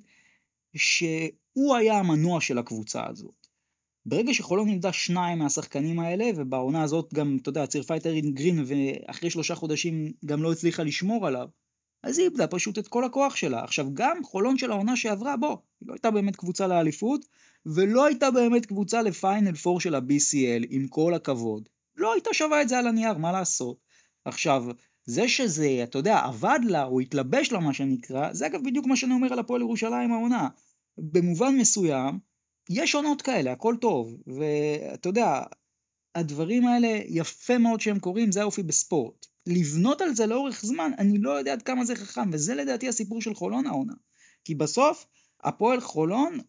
שהוא 0.76 1.76
היה 1.76 2.00
המנוע 2.00 2.42
של 2.42 2.58
הקבוצה 2.58 3.08
הזאת. 3.08 3.43
ברגע 4.06 4.34
שחולון 4.34 4.70
נמדה 4.70 4.94
שניים 4.94 5.40
מהשחקנים 5.40 6.00
האלה, 6.00 6.26
ובעונה 6.36 6.84
הזאת 6.84 7.14
גם, 7.14 7.38
אתה 7.42 7.50
יודע, 7.50 7.68
צירפה 7.68 7.96
את 7.96 8.08
ארין 8.08 8.34
גרין, 8.34 8.64
ואחרי 8.66 9.30
שלושה 9.30 9.56
חודשים 9.56 10.12
גם 10.26 10.44
לא 10.44 10.52
הצליחה 10.52 10.84
לשמור 10.84 11.28
עליו, 11.28 11.48
אז 12.04 12.18
היא 12.18 12.26
איבדה 12.26 12.48
פשוט 12.48 12.78
את 12.78 12.88
כל 12.88 13.04
הכוח 13.04 13.36
שלה. 13.36 13.64
עכשיו, 13.64 13.94
גם 13.94 14.24
חולון 14.24 14.58
של 14.58 14.72
העונה 14.72 14.96
שעברה, 14.96 15.38
בוא, 15.38 15.58
היא 15.82 15.88
לא 15.88 15.94
הייתה 15.94 16.12
באמת 16.12 16.36
קבוצה 16.36 16.68
לאליפות, 16.68 17.26
ולא 17.66 18.06
הייתה 18.06 18.32
באמת 18.32 18.66
קבוצה 18.66 19.02
לפיינל 19.02 19.56
פור 19.56 19.80
של 19.80 19.96
ה-BCL, 19.96 20.66
עם 20.70 20.88
כל 20.88 21.14
הכבוד. 21.14 21.70
לא 21.96 22.14
הייתה 22.14 22.30
שווה 22.34 22.62
את 22.62 22.70
זה 22.70 22.80
על 22.80 22.88
הנייר, 22.88 23.18
מה 23.18 23.32
לעשות? 23.32 23.78
עכשיו, 24.26 24.66
זה 25.06 25.28
שזה, 25.28 25.80
אתה 25.84 25.98
יודע, 25.98 26.20
עבד 26.20 26.60
לה, 26.64 26.84
או 26.84 27.00
התלבש 27.00 27.52
לה, 27.52 27.60
מה 27.60 27.74
שנקרא, 27.74 28.34
זה 28.34 28.46
אגב 28.46 28.64
בדיוק 28.66 28.86
מה 28.86 28.96
שאני 28.96 29.14
אומר 29.14 29.34
על 29.34 29.40
הפועל 29.40 29.62
ירושלים 29.62 30.12
העונה. 30.12 30.48
במובן 30.98 31.56
מסוים, 31.58 32.20
יש 32.70 32.96
עונות 32.96 33.22
כאלה, 33.22 33.52
הכל 33.52 33.76
טוב, 33.82 34.18
ואתה 34.28 35.10
יודע, 35.10 35.44
הדברים 36.16 36.68
האלה, 36.68 37.00
יפה 37.08 37.58
מאוד 37.58 37.82
שהם 37.82 38.00
קורים, 38.00 38.32
זה 38.32 38.42
האופי 38.42 38.64
בספורט. 38.64 39.26
לבנות 39.48 40.02
על 40.02 40.16
זה 40.16 40.26
לאורך 40.26 40.66
זמן, 40.66 40.92
אני 40.98 41.18
לא 41.18 41.32
יודע 41.32 41.54
עד 41.54 41.62
כמה 41.62 41.86
זה 41.86 41.96
חכם, 41.96 42.30
וזה 42.34 42.56
לדעתי 42.56 42.88
הסיפור 42.88 43.22
של 43.22 43.34
חולון 43.34 43.68
העונה. 43.68 43.94
כי 44.46 44.56
בסוף, 44.56 45.06
הפועל 45.44 45.82
חולון 45.82 46.40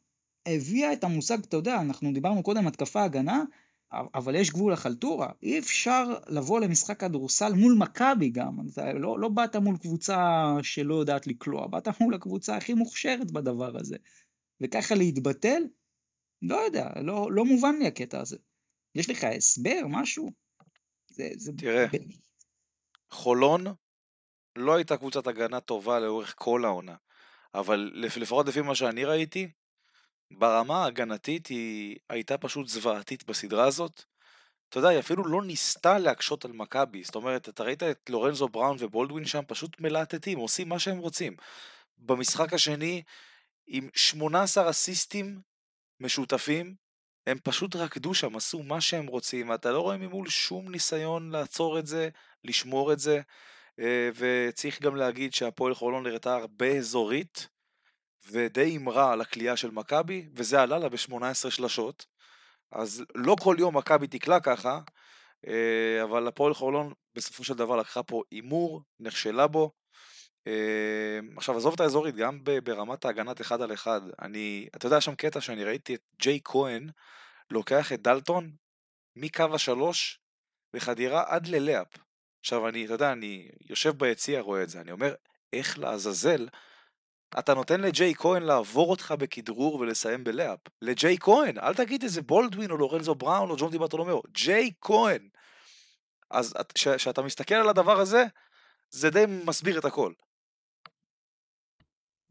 הביאה 0.46 0.92
את 0.92 1.04
המושג, 1.04 1.38
אתה 1.38 1.56
יודע, 1.56 1.80
אנחנו 1.80 2.12
דיברנו 2.12 2.42
קודם 2.42 2.66
התקפה 2.66 3.02
הגנה, 3.02 3.42
אבל 4.14 4.34
יש 4.34 4.50
גבול 4.50 4.72
לחלטורה. 4.72 5.28
אי 5.42 5.58
אפשר 5.58 6.18
לבוא 6.28 6.60
למשחק 6.60 7.00
כדורסל 7.00 7.52
מול 7.52 7.74
מכבי 7.78 8.30
גם. 8.30 8.56
אתה 8.72 8.92
לא, 8.92 9.20
לא 9.20 9.28
באת 9.28 9.56
מול 9.56 9.76
קבוצה 9.76 10.54
שלא 10.62 10.94
יודעת 10.94 11.26
לקלוע, 11.26 11.66
באת 11.66 11.88
מול 12.00 12.14
הקבוצה 12.14 12.56
הכי 12.56 12.74
מוכשרת 12.74 13.30
בדבר 13.30 13.76
הזה. 13.78 13.96
וככה 14.60 14.94
להתבטל? 14.94 15.62
לא 16.42 16.56
יודע, 16.56 16.88
לא, 17.02 17.32
לא 17.32 17.44
מובן 17.44 17.74
לי 17.78 17.86
הקטע 17.86 18.20
הזה. 18.20 18.36
יש 18.94 19.10
לך 19.10 19.24
הסבר, 19.24 19.80
משהו? 19.88 20.30
זה, 21.08 21.28
זה... 21.36 21.52
תראה, 21.58 21.86
חולון 23.10 23.64
לא 24.56 24.74
הייתה 24.74 24.96
קבוצת 24.96 25.26
הגנה 25.26 25.60
טובה 25.60 26.00
לאורך 26.00 26.34
כל 26.38 26.64
העונה, 26.64 26.96
אבל 27.54 27.90
לפחות 27.94 28.46
לפי 28.48 28.60
מה 28.60 28.74
שאני 28.74 29.04
ראיתי, 29.04 29.48
ברמה 30.30 30.84
ההגנתית 30.84 31.46
היא 31.46 31.96
הייתה 32.10 32.38
פשוט 32.38 32.68
זוועתית 32.68 33.24
בסדרה 33.24 33.66
הזאת. 33.66 34.02
אתה 34.68 34.78
יודע, 34.78 34.88
היא 34.88 34.98
אפילו 34.98 35.24
לא 35.24 35.42
ניסתה 35.42 35.98
להקשות 35.98 36.44
על 36.44 36.52
מכבי, 36.52 37.04
זאת 37.04 37.14
אומרת, 37.14 37.48
אתה 37.48 37.64
ראית 37.64 37.82
את 37.82 38.10
לורנזו 38.10 38.48
בראון 38.48 38.76
ובולדווין 38.80 39.24
שם 39.24 39.42
פשוט 39.46 39.80
מלהטטים, 39.80 40.38
עושים 40.38 40.68
מה 40.68 40.78
שהם 40.78 40.98
רוצים. 40.98 41.36
במשחק 41.98 42.52
השני, 42.52 43.02
עם 43.66 43.88
18 43.94 44.70
אסיסטים 44.70 45.40
משותפים, 46.00 46.74
הם 47.26 47.38
פשוט 47.44 47.76
רקדו 47.76 48.14
שם, 48.14 48.36
עשו 48.36 48.62
מה 48.62 48.80
שהם 48.80 49.06
רוצים, 49.06 49.48
ואתה 49.48 49.72
לא 49.72 49.80
רואה 49.80 49.96
ממול 49.96 50.28
שום 50.28 50.70
ניסיון 50.70 51.30
לעצור 51.30 51.78
את 51.78 51.86
זה, 51.86 52.08
לשמור 52.44 52.92
את 52.92 52.98
זה, 52.98 53.20
אה, 53.80 54.10
וצריך 54.14 54.82
גם 54.82 54.96
להגיד 54.96 55.34
שהפועל 55.34 55.74
חולון 55.74 56.06
נראתה 56.06 56.36
הרבה 56.36 56.66
אזורית, 56.66 57.48
ודי 58.30 58.60
הימרה 58.60 59.12
על 59.12 59.20
הכלייה 59.20 59.56
של 59.56 59.70
מכבי, 59.70 60.28
וזה 60.34 60.62
עלה 60.62 60.78
לה 60.78 60.88
ב-18 60.88 61.50
שלשות. 61.50 62.06
אז 62.72 63.04
לא 63.14 63.36
כל 63.40 63.56
יום 63.58 63.76
מכבי 63.76 64.06
תקלע 64.06 64.40
ככה, 64.40 64.80
אה, 65.46 66.02
אבל 66.02 66.28
הפועל 66.28 66.54
חולון 66.54 66.92
בסופו 67.14 67.44
של 67.44 67.54
דבר 67.54 67.76
לקחה 67.76 68.02
פה 68.02 68.22
הימור, 68.30 68.82
נכשלה 69.00 69.46
בו. 69.46 69.70
אה, 70.46 71.18
עכשיו 71.36 71.56
עזוב 71.56 71.74
את 71.74 71.80
האזורית, 71.80 72.16
גם 72.16 72.44
ברמת 72.64 73.04
ההגנת 73.04 73.40
אחד 73.40 73.62
על 73.62 73.72
אחד, 73.72 74.00
אני, 74.22 74.68
אתה 74.76 74.86
יודע 74.86 75.00
שם 75.00 75.14
קטע 75.14 75.40
שאני 75.40 75.64
ראיתי 75.64 75.94
את 75.94 76.00
ג'יי 76.22 76.40
כהן 76.44 76.88
לוקח 77.50 77.92
את 77.92 78.02
דלטון 78.02 78.50
מקו 79.16 79.54
השלוש 79.54 80.20
בחדירה 80.74 81.24
עד 81.26 81.46
ללאפ. 81.46 81.86
עכשיו 82.40 82.68
אני, 82.68 82.84
אתה 82.84 82.94
יודע, 82.94 83.12
אני 83.12 83.48
יושב 83.70 83.90
ביציע 83.98 84.40
רואה 84.40 84.62
את 84.62 84.68
זה, 84.68 84.80
אני 84.80 84.92
אומר, 84.92 85.14
איך 85.52 85.78
לעזאזל 85.78 86.48
אתה 87.38 87.54
נותן 87.54 87.80
לג'יי 87.80 88.14
כהן 88.14 88.42
לעבור 88.42 88.90
אותך 88.90 89.14
בכדרור 89.18 89.74
ולסיים 89.74 90.24
בלאפ. 90.24 90.58
לג'יי 90.82 91.16
כהן, 91.20 91.58
אל 91.58 91.74
תגיד 91.74 92.02
איזה 92.02 92.22
בולדווין 92.22 92.70
או 92.70 92.76
לורנזו 92.76 93.14
בראון 93.14 93.50
או 93.50 93.56
ג'ון 93.56 93.70
דיברטולומיאו, 93.70 94.22
ג'יי 94.32 94.70
כהן. 94.80 95.28
אז 96.30 96.54
כשאתה 96.74 97.22
מסתכל 97.22 97.54
על 97.54 97.68
הדבר 97.68 98.00
הזה, 98.00 98.24
זה 98.90 99.10
די 99.10 99.24
מסביר 99.44 99.78
את 99.78 99.84
הכל. 99.84 100.12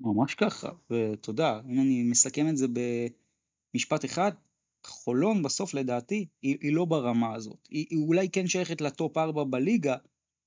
ממש 0.04 0.36
ככה, 0.36 0.70
ותודה, 0.90 1.60
אם 1.70 1.82
אני 1.82 2.04
מסכם 2.04 2.50
את 2.50 2.58
זה 2.58 2.68
במשפט 3.74 4.06
אחד, 4.06 4.32
חולון 4.86 5.44
בסוף 5.44 5.74
לדעתי 5.74 6.26
היא, 6.42 6.58
היא 6.62 6.74
לא 6.74 6.86
ברמה 6.86 7.36
הזאת. 7.36 7.68
היא, 7.70 7.86
היא 7.90 8.00
אולי 8.08 8.30
כן 8.30 8.48
שייכת 8.48 8.82
לטופ 8.82 9.18
4 9.18 9.44
בליגה, 9.44 9.96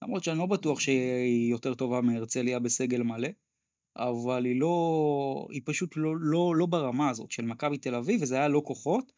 למרות 0.05 0.25
שאני 0.25 0.39
לא 0.39 0.47
בטוח 0.47 0.81
שהיא 0.81 1.51
יותר 1.51 1.75
טובה 1.75 2.01
מהרצליה 2.01 2.59
בסגל 2.59 3.03
מלא, 3.03 3.29
אבל 3.97 4.45
היא 4.45 4.61
לא, 4.61 5.49
היא 5.51 5.63
פשוט 5.65 5.97
לא, 5.97 6.15
לא, 6.21 6.57
לא 6.57 6.67
ברמה 6.67 7.11
הזאת 7.11 7.31
של 7.31 7.45
מכבי 7.45 7.79
תל 7.79 7.95
אביב, 7.95 8.23
וזה 8.23 8.35
היה 8.35 8.49
לא 8.49 8.63
כוחות. 8.65 9.13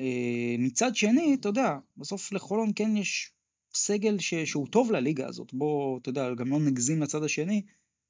אה, 0.00 0.56
מצד 0.58 0.96
שני, 0.96 1.36
אתה 1.40 1.48
יודע, 1.48 1.78
בסוף 1.96 2.32
לחולון 2.32 2.70
כן 2.76 2.96
יש 2.96 3.32
סגל 3.74 4.18
ש, 4.18 4.34
שהוא 4.34 4.66
טוב 4.68 4.92
לליגה 4.92 5.28
הזאת, 5.28 5.54
בוא, 5.54 5.98
אתה 5.98 6.08
יודע, 6.08 6.34
גם 6.34 6.50
לא 6.50 6.60
נגזים 6.60 7.02
לצד 7.02 7.22
השני. 7.22 7.62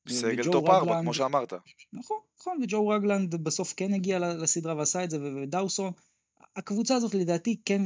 סגל 0.09 0.53
טופ 0.53 0.69
4, 0.69 1.01
כמו 1.01 1.15
שאמרת. 1.15 1.53
נכון, 1.93 2.17
נכון, 2.41 2.59
וג'ו 2.63 2.89
רגלנד 2.89 3.35
בסוף 3.35 3.75
כן 3.77 3.95
הגיע 3.95 4.19
לסדרה 4.19 4.77
ועשה 4.77 5.05
את 5.05 5.11
זה, 5.11 5.19
ודאוסון, 5.43 5.93
הקבוצה 6.57 6.95
הזאת 6.95 7.15
לדעתי 7.15 7.57
כן 7.65 7.83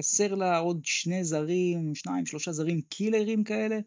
חסר 0.00 0.34
לה 0.34 0.58
עוד 0.58 0.80
שני 0.84 1.24
זרים, 1.24 1.94
שניים, 1.94 2.26
שלושה 2.26 2.52
זרים 2.52 2.80
קילרים 2.80 3.44
כאלה. 3.44 3.78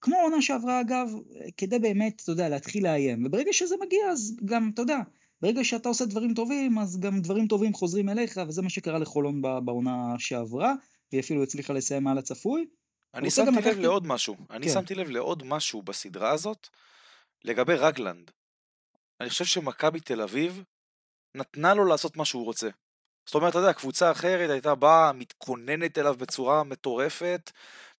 כמו 0.00 0.16
העונה 0.16 0.42
שעברה 0.42 0.80
אגב, 0.80 1.10
כדי 1.56 1.78
באמת, 1.78 2.20
אתה 2.24 2.32
יודע, 2.32 2.48
להתחיל 2.48 2.84
לאיים. 2.84 3.26
וברגע 3.26 3.52
שזה 3.52 3.74
מגיע, 3.86 4.06
אז 4.10 4.36
גם, 4.44 4.70
אתה 4.74 4.82
יודע, 4.82 4.98
ברגע 5.40 5.64
שאתה 5.64 5.88
עושה 5.88 6.04
דברים 6.04 6.34
טובים, 6.34 6.78
אז 6.78 7.00
גם 7.00 7.20
דברים 7.20 7.46
טובים 7.46 7.74
חוזרים 7.74 8.08
אליך, 8.08 8.40
וזה 8.48 8.62
מה 8.62 8.70
שקרה 8.70 8.98
לחולון 8.98 9.42
בעונה 9.42 10.14
שעברה, 10.18 10.74
והיא 11.12 11.20
אפילו 11.20 11.42
הצליחה 11.42 11.72
לסיים 11.72 12.04
מעל 12.04 12.18
הצפוי. 12.18 12.66
אני 13.16 13.30
שמתי 13.30 13.70
לב. 13.70 13.78
לעוד 13.78 14.06
משהו, 14.06 14.36
אני 14.50 14.66
כן. 14.66 14.72
שמתי 14.72 14.94
לב 14.94 15.10
לעוד 15.10 15.42
משהו 15.42 15.82
בסדרה 15.82 16.30
הזאת, 16.30 16.68
לגבי 17.44 17.74
רגלנד. 17.74 18.30
אני 19.20 19.28
חושב 19.30 19.44
שמכבי 19.44 20.00
תל 20.00 20.22
אביב 20.22 20.64
נתנה 21.34 21.74
לו 21.74 21.84
לעשות 21.84 22.16
מה 22.16 22.24
שהוא 22.24 22.44
רוצה. 22.44 22.68
זאת 23.26 23.34
אומרת, 23.34 23.50
אתה 23.50 23.58
יודע, 23.58 23.72
קבוצה 23.72 24.10
אחרת 24.10 24.50
הייתה 24.50 24.74
באה, 24.74 25.12
מתכוננת 25.12 25.98
אליו 25.98 26.14
בצורה 26.18 26.64
מטורפת, 26.64 27.50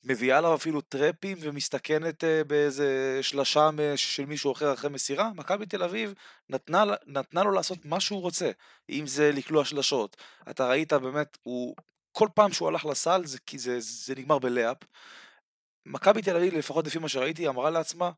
מביאה 0.04 0.38
עליו 0.38 0.56
אפילו 0.56 0.82
טרפים 0.82 1.38
ומסתכנת 1.42 2.24
uh, 2.24 2.28
באיזה 2.48 3.20
שלשה 3.22 3.70
של 3.96 4.26
מישהו 4.26 4.52
אחר 4.52 4.74
אחרי 4.74 4.90
מסירה. 4.90 5.32
מכבי 5.36 5.66
תל 5.66 5.84
אביב 5.84 6.14
נתנה, 6.50 6.84
נתנה 7.06 7.44
לו 7.44 7.52
לעשות 7.52 7.86
מה 7.86 8.00
שהוא 8.00 8.22
רוצה, 8.22 8.52
אם 8.90 9.08
זה 9.08 9.32
לקלוע 9.32 9.66
שלשות. 9.66 10.18
אתה 10.50 10.70
ראית 10.70 10.94
באמת, 10.94 11.38
הוא, 11.44 11.76
כל 12.18 12.28
פעם 12.36 12.52
שהוא 12.52 12.68
הלך 12.68 12.86
לסל 12.86 13.26
זה, 13.26 13.38
זה, 13.58 13.80
זה 13.80 14.16
נגמר 14.16 14.40
בלאפ. 14.40 14.78
מכבי 15.86 16.22
תל 16.22 16.36
אביב, 16.36 16.54
לפחות 16.54 16.88
לפי 16.88 17.00
מה 17.00 17.10
שראיתי, 17.10 17.48
אמרה 17.48 17.70
לעצמה, 17.70 18.12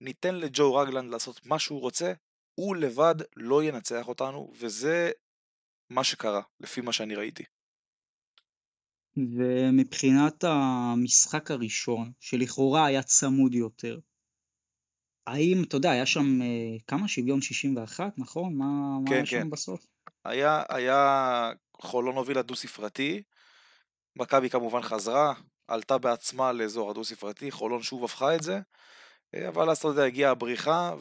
ניתן 0.00 0.34
לג'ו 0.34 0.74
רגלנד 0.74 1.10
לעשות 1.10 1.46
מה 1.46 1.58
שהוא 1.58 1.80
רוצה, 1.80 2.12
הוא 2.54 2.76
לבד 2.76 3.14
לא 3.36 3.64
ינצח 3.64 4.08
אותנו, 4.08 4.52
וזה 4.58 5.10
מה 5.90 6.04
שקרה, 6.04 6.42
לפי 6.60 6.80
מה 6.80 6.92
שאני 6.92 7.14
ראיתי. 7.14 7.44
ומבחינת 9.16 10.44
המשחק 10.44 11.50
הראשון, 11.50 12.12
שלכאורה 12.20 12.86
היה 12.86 13.02
צמוד 13.02 13.54
יותר, 13.54 13.98
האם, 15.26 15.62
אתה 15.68 15.76
יודע, 15.76 15.90
היה 15.90 16.06
שם 16.06 16.42
אה, 16.42 16.76
כמה? 16.86 17.08
שוויון 17.08 17.40
61, 17.40 18.18
נכון? 18.18 18.56
מה, 18.56 18.64
כן, 19.06 19.10
מה 19.10 19.16
היה 19.16 19.26
כן. 19.26 19.40
שם 19.40 19.50
בסוף? 19.50 19.86
היה, 20.24 20.62
היה 20.68 21.52
חולון 21.80 22.16
הוביל 22.16 22.38
הדו-ספרתי, 22.38 23.22
מכבי 24.16 24.50
כמובן 24.50 24.82
חזרה, 24.82 25.34
עלתה 25.68 25.98
בעצמה 25.98 26.52
לאזור 26.52 26.90
הדו-ספרתי, 26.90 27.50
חולון 27.50 27.82
שוב 27.82 28.04
הפכה 28.04 28.34
את 28.34 28.42
זה, 28.42 28.60
אה, 29.34 29.48
אבל 29.48 29.70
אז 29.70 29.78
אתה 29.78 29.88
יודע, 29.88 30.04
הגיעה 30.04 30.30
הבריחה, 30.30 30.94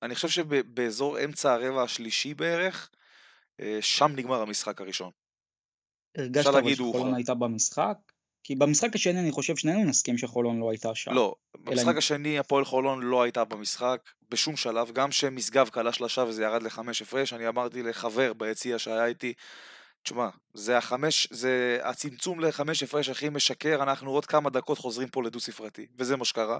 ואני 0.00 0.14
חושב 0.14 0.28
שבאזור 0.28 1.24
אמצע 1.24 1.52
הרבע 1.52 1.82
השלישי 1.82 2.34
בערך, 2.34 2.90
אה, 3.60 3.78
שם 3.80 4.12
נגמר 4.16 4.42
המשחק 4.42 4.80
הראשון. 4.80 5.10
הרגשת 6.16 6.46
אבל 6.46 6.74
שחולון 6.74 7.14
הייתה 7.14 7.34
במשחק? 7.34 7.98
כי 8.44 8.54
במשחק 8.54 8.94
השני 8.94 9.20
אני 9.20 9.30
חושב 9.30 9.56
שנינו 9.56 9.84
נסכים 9.84 10.18
שחולון 10.18 10.58
לא 10.58 10.70
הייתה 10.70 10.94
שם. 10.94 11.12
לא, 11.12 11.34
במשחק 11.58 11.88
אלא... 11.88 11.98
השני 11.98 12.38
הפועל 12.38 12.64
חולון 12.64 13.02
לא 13.02 13.22
הייתה 13.22 13.44
במשחק 13.44 14.00
בשום 14.30 14.56
שלב, 14.56 14.92
גם 14.92 15.12
שמשגב 15.12 15.68
קלה 15.68 15.92
שלושה 15.92 16.24
וזה 16.28 16.42
ירד 16.42 16.62
לחמש 16.62 17.02
הפרש, 17.02 17.32
אני 17.32 17.48
אמרתי 17.48 17.82
לחבר 17.82 18.32
ביציע 18.32 18.78
שהיה 18.78 19.06
איתי, 19.06 19.32
תשמע, 20.02 20.28
זה 20.54 20.78
החמש, 20.78 21.28
זה 21.30 21.78
הצמצום 21.82 22.40
לחמש 22.40 22.82
הפרש 22.82 23.08
הכי 23.08 23.28
משקר, 23.28 23.82
אנחנו 23.82 24.10
עוד 24.10 24.26
כמה 24.26 24.50
דקות 24.50 24.78
חוזרים 24.78 25.08
פה 25.08 25.22
לדו 25.22 25.40
ספרתי, 25.40 25.86
וזה 25.98 26.16
מה 26.16 26.24
שקרה. 26.24 26.58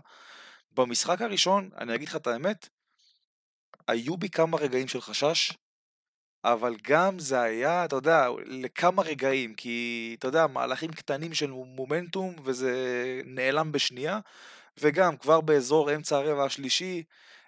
במשחק 0.72 1.22
הראשון, 1.22 1.70
אני 1.78 1.95
אגיד 1.95 2.09
לך 2.09 2.16
את 2.16 2.26
האמת, 2.26 2.68
היו 3.89 4.16
בי 4.16 4.28
כמה 4.28 4.57
רגעים 4.57 4.89
של 4.89 5.01
חשש, 5.01 5.53
אבל 6.45 6.76
גם 6.82 7.18
זה 7.18 7.41
היה, 7.41 7.84
אתה 7.84 7.97
יודע, 7.97 8.28
לכמה 8.47 9.03
רגעים, 9.03 9.55
כי 9.55 10.16
אתה 10.18 10.28
יודע, 10.28 10.47
מהלכים 10.47 10.93
קטנים 10.93 11.34
של 11.34 11.51
מומנטום 11.51 12.36
וזה 12.45 12.72
נעלם 13.24 13.72
בשנייה, 13.72 14.20
וגם 14.80 15.16
כבר 15.16 15.41
באזור 15.41 15.95
אמצע 15.95 16.16
הרבע 16.16 16.45
השלישי, 16.45 17.03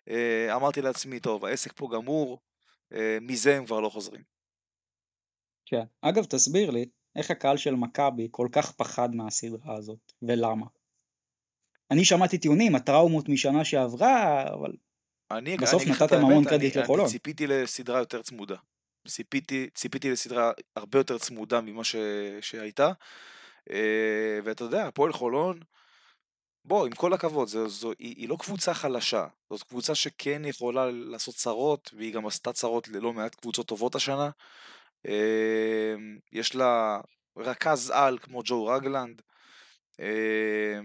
אה, 0.09 0.57
אמרתי 0.57 0.83
לעצמי, 0.83 1.21
טוב, 1.21 1.45
העסק 1.45 1.73
פה 1.77 1.89
גמור, 1.93 2.39
אה, 2.93 3.19
מזה 3.21 3.57
הם 3.57 3.67
כבר 3.67 3.81
לא 3.81 3.89
חוזרים. 3.89 4.23
כן. 5.71 5.85
אגב, 6.01 6.25
תסביר 6.25 6.71
לי, 6.71 6.85
איך 7.17 7.31
הקהל 7.31 7.57
של 7.57 7.75
מכבי 7.75 8.29
כל 8.31 8.49
כך 8.53 8.73
פחד 8.73 9.15
מהסדרה 9.15 9.77
הזאת, 9.77 10.13
ולמה? 10.23 10.67
אני 11.91 12.05
שמעתי 12.05 12.39
טיעונים, 12.39 12.75
הטראומות 12.75 13.29
משנה 13.29 13.65
שעברה, 13.65 14.45
אבל 14.55 14.73
אני, 15.31 15.57
בסוף 15.57 15.83
אני 15.83 15.91
נתתם 15.91 16.17
המון 16.17 16.45
קרדיט 16.45 16.77
לחולון. 16.77 17.01
אני 17.01 17.13
ציפיתי 17.13 17.47
לסדרה 17.47 17.99
יותר 17.99 18.23
צמודה. 18.23 18.57
ציפיתי, 19.09 19.69
ציפיתי 19.75 20.11
לסדרה 20.11 20.53
הרבה 20.77 20.99
יותר 20.99 21.19
צמודה 21.19 21.61
ממה 21.61 21.85
ש, 21.85 21.97
שהייתה. 22.41 22.93
אה, 23.71 24.39
ואתה 24.45 24.65
יודע, 24.65 24.87
הפועל 24.87 25.13
חולון, 25.13 25.61
בוא, 26.65 26.87
עם 26.87 26.93
כל 26.93 27.13
הכבוד, 27.13 27.49
זו, 27.49 27.69
זו, 27.69 27.93
היא, 27.99 28.15
היא 28.17 28.29
לא 28.29 28.37
קבוצה 28.37 28.75
חלשה, 28.75 29.27
זאת 29.51 29.63
קבוצה 29.63 29.95
שכן 29.95 30.43
יכולה 30.45 30.91
לעשות 30.91 31.35
צרות, 31.35 31.91
והיא 31.97 32.15
גם 32.15 32.27
עשתה 32.27 32.53
צרות 32.53 32.89
ללא 32.89 33.13
מעט 33.13 33.35
קבוצות 33.35 33.67
טובות 33.67 33.95
השנה. 33.95 34.31
אה, 35.07 35.95
יש 36.33 36.55
לה 36.55 37.01
רכז 37.37 37.93
על 37.95 38.19
כמו 38.19 38.43
ג'ו 38.45 38.67
רגלנד. 38.67 39.23
אה, 40.01 40.81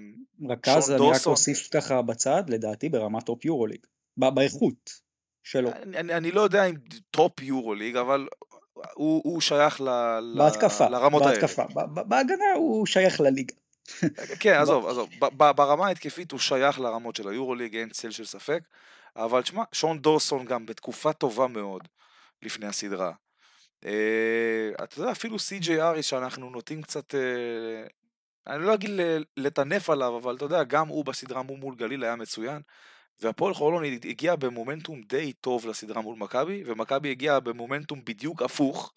רכז, 0.49 0.91
אני 0.91 1.11
רק 1.11 1.25
אוסיף 1.25 1.69
ככה 1.71 2.01
בצד, 2.01 2.43
לדעתי 2.47 2.89
ברמת 2.89 3.25
טופ 3.25 3.45
יורוליג, 3.45 3.79
באיכות. 4.17 5.05
שלו. 5.45 5.71
אני, 5.71 6.13
אני, 6.13 6.31
לא 6.31 6.41
יודע 6.41 6.65
אם 6.65 6.75
טופ 7.11 7.41
יורו 7.41 7.73
ליג, 7.73 7.95
אבל 7.95 8.27
הוא, 8.73 9.21
הוא 9.23 9.41
שייך 9.41 9.81
ל, 9.81 9.87
בהתקפה, 10.37 10.89
לרמות 10.89 11.23
בהתקפה, 11.23 11.61
האלה. 11.61 11.73
בהתקפה, 11.73 12.03
בהגנה 12.03 12.53
הוא 12.55 12.85
שייך 12.85 13.21
לליגה. 13.21 13.55
כן, 14.39 14.53
עזוב, 14.61 14.87
עזוב, 14.87 15.09
ברמה 15.37 15.87
ההתקפית 15.87 16.31
הוא 16.31 16.39
שייך 16.39 16.79
לרמות 16.79 17.15
של 17.15 17.27
היורו 17.29 17.55
ליג, 17.55 17.75
אין 17.75 17.89
צל 17.89 18.11
של 18.11 18.25
ספק, 18.25 18.59
אבל 19.15 19.41
תשמע, 19.41 19.63
שון 19.71 19.99
דוסון 19.99 20.45
גם 20.45 20.65
בתקופה 20.65 21.13
טובה 21.13 21.47
מאוד 21.47 21.87
לפני 22.43 22.67
הסדרה. 22.67 23.11
Uh, 23.83 24.83
אתה 24.83 24.99
יודע, 24.99 25.11
אפילו 25.11 25.39
סי.ג'יי 25.39 25.81
אריס 25.81 26.05
שאנחנו 26.05 26.49
נוטים 26.49 26.81
קצת, 26.81 27.13
uh, 27.13 27.89
אני 28.47 28.65
לא 28.65 28.73
אגיד 28.73 28.89
לטנף 29.37 29.89
עליו, 29.89 30.17
אבל 30.17 30.35
אתה 30.35 30.45
יודע, 30.45 30.63
גם 30.63 30.87
הוא 30.87 31.05
בסדרה 31.05 31.43
מול 31.43 31.75
גליל 31.75 32.03
היה 32.03 32.15
מצוין. 32.15 32.61
והפועל 33.21 33.53
חולון 33.53 33.83
הגיע 33.83 34.35
במומנטום 34.35 35.01
די 35.01 35.33
טוב 35.33 35.67
לסדרה 35.67 36.01
מול 36.01 36.15
מכבי, 36.17 36.63
ומכבי 36.65 37.11
הגיעה 37.11 37.39
במומנטום 37.39 38.05
בדיוק 38.05 38.41
הפוך, 38.41 38.93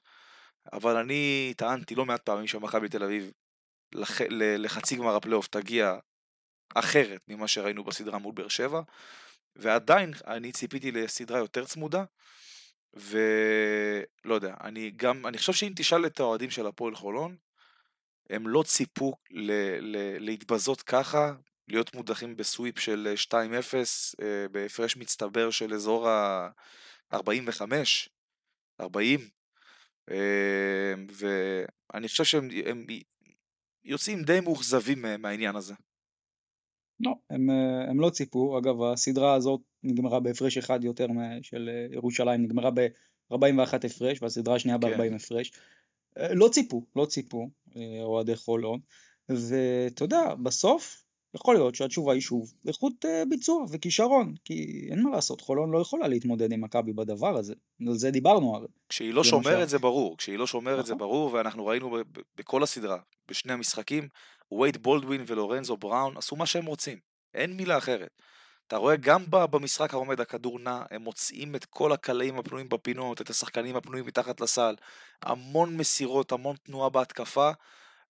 אבל 0.72 0.96
אני 0.96 1.54
טענתי 1.56 1.94
לא 1.94 2.04
מעט 2.04 2.22
פעמים 2.22 2.46
שמכבי 2.46 2.88
תל 2.88 3.04
אביב 3.04 3.32
לח... 3.92 4.20
לחצי 4.30 4.96
גמר 4.96 5.16
הפלייאוף 5.16 5.46
תגיע 5.46 5.98
אחרת 6.74 7.20
ממה 7.28 7.48
שראינו 7.48 7.84
בסדרה 7.84 8.18
מול 8.18 8.34
באר 8.34 8.48
שבע, 8.48 8.80
ועדיין 9.56 10.12
אני 10.26 10.52
ציפיתי 10.52 10.92
לסדרה 10.92 11.38
יותר 11.38 11.64
צמודה, 11.64 12.04
ולא 12.94 14.34
יודע, 14.34 14.54
אני 14.64 14.90
גם, 14.90 15.26
אני 15.26 15.38
חושב 15.38 15.52
שאם 15.52 15.72
תשאל 15.76 16.06
את 16.06 16.20
האוהדים 16.20 16.50
של 16.50 16.66
הפועל 16.66 16.94
חולון, 16.94 17.36
הם 18.30 18.48
לא 18.48 18.62
ציפו 18.62 19.14
ל- 19.30 19.52
ל- 19.80 20.18
להתבזות 20.18 20.82
ככה, 20.82 21.32
להיות 21.68 21.94
מודחים 21.94 22.36
בסוויפ 22.36 22.78
של 22.78 23.14
2-0 23.16 23.34
אה, 24.22 24.48
בהפרש 24.50 24.96
מצטבר 24.96 25.50
של 25.50 25.74
אזור 25.74 26.08
ה-45, 26.08 27.62
40, 28.80 29.28
אה, 30.10 30.94
ואני 31.12 32.08
חושב 32.08 32.24
שהם 32.24 32.48
הם 32.66 32.86
יוצאים 33.84 34.22
די 34.22 34.40
מאוכזבים 34.40 35.04
מהעניין 35.18 35.56
הזה. 35.56 35.74
לא, 37.00 37.14
הם, 37.30 37.50
אה, 37.50 37.90
הם 37.90 38.00
לא 38.00 38.10
ציפו, 38.10 38.58
אגב 38.58 38.82
הסדרה 38.82 39.34
הזאת 39.34 39.60
נגמרה 39.82 40.20
בהפרש 40.20 40.58
אחד 40.58 40.84
יותר 40.84 41.06
של 41.42 41.70
ירושלים, 41.92 42.42
נגמרה 42.42 42.70
ב-41 42.70 43.86
הפרש 43.86 44.22
והסדרה 44.22 44.54
השנייה 44.54 44.78
ב-40 44.78 44.96
כן. 44.96 45.14
הפרש. 45.14 45.52
לא 46.16 46.48
ציפו, 46.48 46.84
לא 46.96 47.06
ציפו, 47.06 47.50
אוהדי 48.02 48.36
חולון, 48.36 48.80
ואתה 49.28 50.04
יודע, 50.04 50.34
בסוף 50.42 51.04
יכול 51.34 51.54
להיות 51.54 51.74
שהתשובה 51.74 52.12
היא 52.12 52.20
שוב 52.20 52.52
איכות 52.68 53.04
אה, 53.04 53.22
ביצוע 53.30 53.64
וכישרון, 53.70 54.34
כי 54.44 54.88
אין 54.90 55.02
מה 55.02 55.10
לעשות, 55.10 55.40
חולון 55.40 55.70
לא 55.70 55.78
יכולה 55.78 56.08
להתמודד 56.08 56.52
עם 56.52 56.60
מכבי 56.64 56.92
בדבר 56.92 57.36
הזה, 57.36 57.54
על 57.88 57.94
זה 57.94 58.10
דיברנו 58.10 58.56
הרי. 58.56 58.66
כשהיא 58.88 59.14
לא 59.14 59.24
שומרת 59.24 59.68
זה 59.68 59.78
ברור, 59.78 60.16
כשהיא 60.16 60.38
לא 60.38 60.46
שומרת 60.46 60.86
זה 60.86 60.94
נכון. 60.94 60.98
ברור, 60.98 61.32
ואנחנו 61.32 61.66
ראינו 61.66 61.96
בכל 62.36 62.62
הסדרה, 62.62 62.98
בשני 63.28 63.52
המשחקים, 63.52 64.08
וייד 64.52 64.76
בולדווין 64.76 65.24
ולורנזו 65.26 65.76
בראון 65.76 66.16
עשו 66.16 66.36
מה 66.36 66.46
שהם 66.46 66.66
רוצים, 66.66 66.98
אין 67.34 67.56
מילה 67.56 67.78
אחרת. 67.78 68.10
אתה 68.66 68.76
רואה 68.76 68.96
גם 68.96 69.24
במשחק 69.30 69.94
העומד 69.94 70.20
הכדור 70.20 70.58
נע, 70.58 70.82
הם 70.90 71.02
מוצאים 71.02 71.56
את 71.56 71.64
כל 71.64 71.92
הקלעים 71.92 72.38
הפנויים 72.38 72.68
בפינות, 72.68 73.20
את 73.20 73.30
השחקנים 73.30 73.76
הפנויים 73.76 74.06
מתחת 74.06 74.40
לסל, 74.40 74.76
המון 75.22 75.76
מסירות, 75.76 76.32
המון 76.32 76.56
תנועה 76.56 76.88
בהתקפה, 76.90 77.50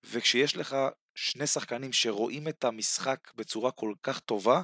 וכשיש 0.05 0.57
לך 0.57 0.77
שני 1.15 1.47
שחקנים 1.47 1.93
שרואים 1.93 2.49
את 2.49 2.65
המשחק 2.65 3.33
בצורה 3.35 3.71
כל 3.71 3.93
כך 4.03 4.21
טובה, 4.21 4.63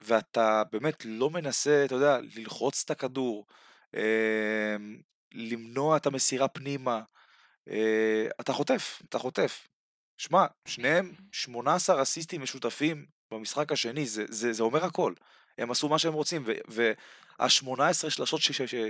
ואתה 0.00 0.62
באמת 0.72 1.02
לא 1.04 1.30
מנסה, 1.30 1.84
אתה 1.84 1.94
יודע, 1.94 2.18
ללחוץ 2.36 2.82
את 2.84 2.90
הכדור, 2.90 3.46
אה, 3.94 4.76
למנוע 5.34 5.96
את 5.96 6.06
המסירה 6.06 6.48
פנימה, 6.48 7.02
אה, 7.68 8.26
אתה 8.40 8.52
חוטף, 8.52 9.02
אתה 9.08 9.18
חוטף. 9.18 9.68
שמע, 10.18 10.46
שניהם 10.64 11.12
18 11.32 12.02
אסיסטים 12.02 12.42
משותפים 12.42 13.06
במשחק 13.30 13.72
השני, 13.72 14.06
זה, 14.06 14.24
זה, 14.28 14.52
זה 14.52 14.62
אומר 14.62 14.84
הכל. 14.84 15.14
הם 15.58 15.70
עשו 15.70 15.88
מה 15.88 15.98
שהם 15.98 16.12
רוצים, 16.12 16.44
וה-18 16.68 18.10
שלשות 18.10 18.40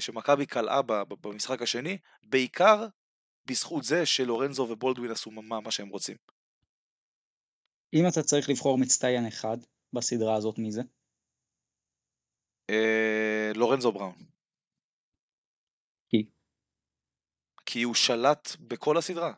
שמכבי 0.01 0.47
קלעה 0.47 0.83
במשחק 1.21 1.63
השני, 1.63 1.99
בעיקר 2.23 2.87
בזכות 3.47 3.85
זה 3.85 4.07
שלורנזו 4.07 4.63
ובולדווין 4.63 5.11
עשו 5.11 5.31
מה, 5.31 5.61
מה 5.61 5.71
שהם 5.71 5.89
רוצים. 5.89 6.17
אם 7.95 8.05
אתה 8.09 8.23
צריך 8.23 8.49
לבחור 8.49 8.79
מצטיין 8.79 9.27
אחד 9.27 9.57
בסדרה 9.93 10.37
הזאת, 10.37 10.59
מי 10.59 10.73
זה? 10.73 10.83
אה, 12.71 13.51
לורנזו 13.55 13.93
בראון. 13.93 14.15
כי? 16.09 16.27
כי 17.67 17.83
הוא 17.83 17.95
שלט 17.95 18.49
בכל 18.61 18.97
הסדרה. 18.99 19.33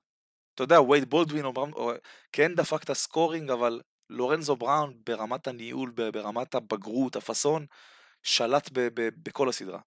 אתה 0.60 0.74
יודע, 0.74 0.82
וייד 0.82 1.10
בולדווין 1.10 1.44
או 1.44 1.52
או, 1.72 1.92
כן 2.32 2.54
דפק 2.54 2.82
את 2.82 2.90
הסקורינג, 2.90 3.50
אבל 3.50 3.80
לורנזו 4.10 4.56
בראון 4.56 4.94
ברמת 5.06 5.46
הניהול, 5.46 5.90
ברמת 5.90 6.54
הבגרות, 6.54 7.16
הפאסון, 7.16 7.66
שלט 8.22 8.70
ב- 8.72 8.88
ב- 8.94 9.08
בכל 9.22 9.48
הסדרה. 9.48 9.80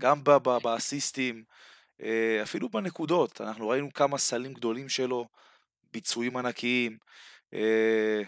גם 0.00 0.24
באסיסטים, 0.62 1.44
אה, 2.02 2.40
אפילו 2.42 2.68
בנקודות, 2.68 3.40
אנחנו 3.40 3.68
ראינו 3.68 3.92
כמה 3.92 4.18
סלים 4.18 4.52
גדולים 4.52 4.88
שלו, 4.88 5.28
ביצועים 5.92 6.36
ענקיים, 6.36 6.98
אה, 7.54 8.22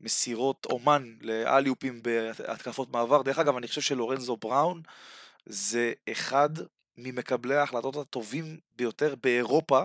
מסירות 0.00 0.66
אומן 0.66 1.14
לאליופים 1.20 2.02
בהתקפות 2.02 2.90
מעבר. 2.90 3.22
דרך 3.22 3.38
אגב, 3.38 3.56
אני 3.56 3.68
חושב 3.68 3.80
שלורנזו 3.80 4.36
בראון 4.36 4.82
זה 5.46 5.92
אחד 6.12 6.50
ממקבלי 6.96 7.56
ההחלטות 7.56 7.96
הטובים 7.96 8.58
ביותר 8.76 9.14
באירופה 9.22 9.82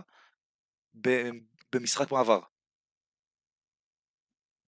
במשחק 1.74 2.12
מעבר. 2.12 2.40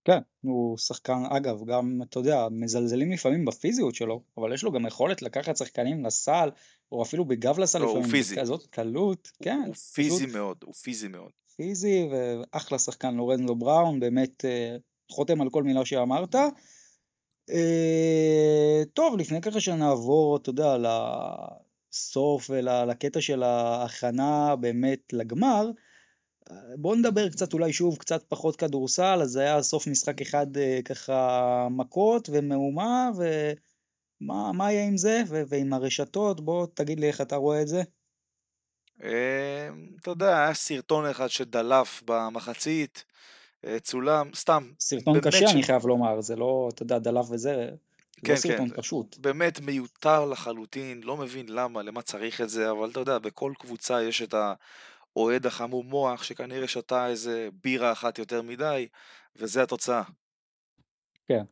כן, 0.06 0.20
הוא 0.42 0.78
שחקן, 0.78 1.24
אגב, 1.30 1.66
גם, 1.66 2.00
אתה 2.04 2.20
יודע, 2.20 2.48
מזלזלים 2.52 3.12
לפעמים 3.12 3.46
בפיזיות 3.46 3.96
שלו, 3.96 4.24
אבל 4.38 4.54
יש 4.54 4.64
לו 4.64 4.72
גם 4.72 4.86
יכולת 4.86 5.22
לקחת 5.22 5.58
שחקנים 5.58 6.06
לסל, 6.06 6.50
או 6.92 7.04
אפילו 7.04 7.26
בגב 7.26 7.60
לסל 7.60 7.80
לא, 7.80 7.86
לפעמים, 7.86 8.04
הוא 8.04 8.12
פיזי. 8.12 8.36
כזאת 8.36 8.68
קלות, 8.68 9.32
כן. 9.44 9.64
הוא 9.68 9.76
פיזי 9.76 10.26
פשוט... 10.26 10.36
מאוד, 10.36 10.58
הוא 10.64 10.74
פיזי 10.74 11.08
מאוד. 11.08 11.32
פיזי, 11.56 12.10
ואחלה 12.12 12.80
שחקן 12.80 13.16
לורנזו 13.16 13.56
בראון, 13.56 14.00
באמת 14.00 14.46
אה, 14.46 14.76
חותם 15.12 15.42
על 15.42 15.50
כל 15.50 15.64
מילה 15.64 15.86
שאמרת. 15.86 16.36
אה, 17.50 18.84
טוב, 18.94 19.18
לפני 19.18 19.42
ככה 19.42 19.60
שנעבור, 19.60 20.38
אתה 20.38 20.50
יודע, 20.50 20.78
לסוף 20.78 22.50
ולקטע 22.50 23.22
של 23.22 23.44
ההכנה 23.44 24.56
באמת 24.56 25.14
לגמר, 25.14 25.70
בואו 26.78 26.96
נדבר 26.96 27.30
קצת 27.30 27.54
אולי 27.54 27.74
שוב 27.74 27.98
קצת 27.98 28.24
פחות 28.28 28.56
כדורסל, 28.56 29.20
אז 29.22 29.30
זה 29.30 29.42
היה 29.42 29.64
סוף 29.64 29.88
משחק 29.88 30.22
אחד 30.22 30.58
אה, 30.58 30.80
ככה 30.86 31.68
מכות 31.72 32.30
ומהומה, 32.32 33.10
ומה 34.22 34.72
יהיה 34.72 34.88
עם 34.88 34.98
זה 34.98 35.22
ועם 35.28 35.74
הרשתות? 35.74 36.42
בוא 36.42 36.68
תגיד 36.74 37.00
לי 37.00 37.08
איך 37.08 37.22
אתה 37.22 37.36
רואה 37.36 37.62
את 37.62 37.68
זה. 37.68 37.82
אמ, 39.04 39.10
אתה 40.02 40.10
יודע, 40.10 40.44
היה 40.44 40.54
סרטון 40.54 41.06
אחד 41.06 41.28
שדלף 41.28 42.04
במחצית, 42.06 43.04
אה, 43.66 43.80
צולם, 43.80 44.30
סתם. 44.36 44.72
סרטון 44.80 45.22
קשה, 45.22 45.48
ש... 45.48 45.54
אני 45.54 45.64
חייב 45.64 45.86
לומר, 45.86 46.22
זה 46.22 46.36
לא, 46.36 46.70
אתה 46.74 46.84
יודע, 46.84 47.00
דלף 47.00 47.26
וזה, 47.30 47.36
זה 47.38 47.66
לא 47.72 47.78
כן, 48.24 48.34
לא 48.34 48.38
סרטון 48.38 48.70
כן, 48.70 48.76
פשוט. 48.76 49.18
באמת 49.18 49.60
מיותר 49.60 50.26
לחלוטין, 50.26 51.02
לא 51.04 51.18
מבין 51.18 51.46
למה, 51.50 51.84
למה 51.84 52.02
צריך 52.02 52.42
את 52.42 52.50
זה, 52.50 52.72
אבל 52.72 52.90
אתה 52.90 53.00
יודע, 53.00 53.18
בכל 53.20 53.54
קבוצה 53.60 54.04
יש 54.04 54.22
את 54.22 54.34
האוהד 55.16 55.46
החמום 55.46 55.88
מוח, 55.90 56.24
שכנראה 56.24 56.68
שתה 56.68 57.08
איזה 57.08 57.50
בירה 57.64 57.92
אחת 57.92 58.20
יותר 58.20 58.42
מדי, 58.42 58.88
וזה 59.36 59.64
התוצאה. 59.64 60.04
כן. 61.28 61.44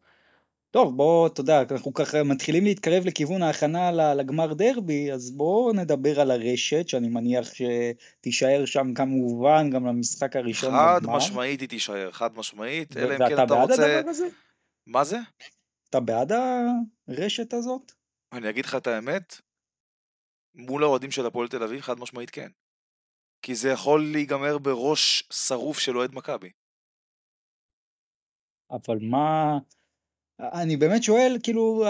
טוב, 0.72 0.98
בוא, 0.98 1.28
אתה 1.28 1.42
יודע, 1.42 1.62
אנחנו 1.72 1.94
ככה 1.94 2.24
מתחילים 2.24 2.64
להתקרב 2.64 3.06
לכיוון 3.06 3.44
ההכנה 3.44 4.14
לגמר 4.14 4.54
דרבי, 4.54 5.12
אז 5.12 5.32
בואו 5.32 5.74
נדבר 5.74 6.20
על 6.20 6.32
הרשת, 6.32 6.90
שאני 6.90 7.10
מניח 7.10 7.48
שתישאר 7.54 8.66
שם 8.66 8.94
כמובן 8.94 9.70
גם 9.70 9.86
למשחק 9.86 10.36
הראשון 10.36 10.72
חד 10.72 11.00
בגמר. 11.02 11.18
משמעית 11.18 11.62
היא 11.62 11.70
תישאר, 11.70 12.12
חד 12.12 12.38
משמעית, 12.38 12.98
אלא 12.98 13.14
אם 13.14 13.30
כן 13.30 13.44
אתה 13.44 13.54
רוצה... 13.54 13.74
ואתה 13.74 13.78
בעד 13.78 13.98
הדבר 13.98 14.10
הזה? 14.10 14.28
מה 14.88 15.04
זה? 15.04 15.18
אתה 15.90 16.00
בעד 16.00 16.32
הרשת 17.08 17.54
הזאת? 17.54 17.92
אני 18.32 18.50
אגיד 18.50 18.66
לך 18.66 18.76
את 18.76 18.88
האמת, 18.88 19.42
מול 20.56 20.84
האוהדים 20.84 21.12
של 21.12 21.26
הפועל 21.26 21.48
תל 21.48 21.64
אביב, 21.64 21.82
חד 21.82 22.00
משמעית 22.00 22.30
כן. 22.30 22.50
כי 23.42 23.56
זה 23.56 23.70
יכול 23.70 24.12
להיגמר 24.12 24.58
בראש 24.58 25.24
שרוף 25.34 25.80
של 25.80 25.98
אוהד 25.98 26.16
מכבי. 26.16 26.50
אבל 28.72 28.98
מה... 29.02 29.58
אני 30.40 30.78
באמת 30.78 31.04
שואל, 31.04 31.38
כאילו, 31.44 31.84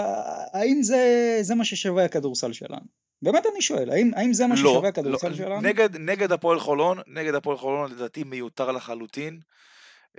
האם 0.52 0.82
זה, 0.82 1.38
זה 1.40 1.54
מה 1.54 1.64
ששווה 1.64 2.04
הכדורסל 2.04 2.52
שלנו? 2.52 2.86
באמת 3.22 3.46
אני 3.52 3.62
שואל, 3.62 3.90
האם, 3.90 4.10
האם 4.16 4.32
זה 4.32 4.46
מה 4.46 4.54
לא, 4.54 4.70
ששווה 4.70 4.88
הכדורסל 4.88 5.28
לא, 5.28 5.34
שלנו? 5.34 5.60
נגד, 5.60 5.96
נגד 5.96 6.32
הפועל 6.32 6.60
חולון, 6.60 6.98
נגד 7.06 7.34
הפועל 7.34 7.56
חולון 7.56 7.90
לדעתי 7.90 8.24
מיותר 8.24 8.72
לחלוטין. 8.72 9.40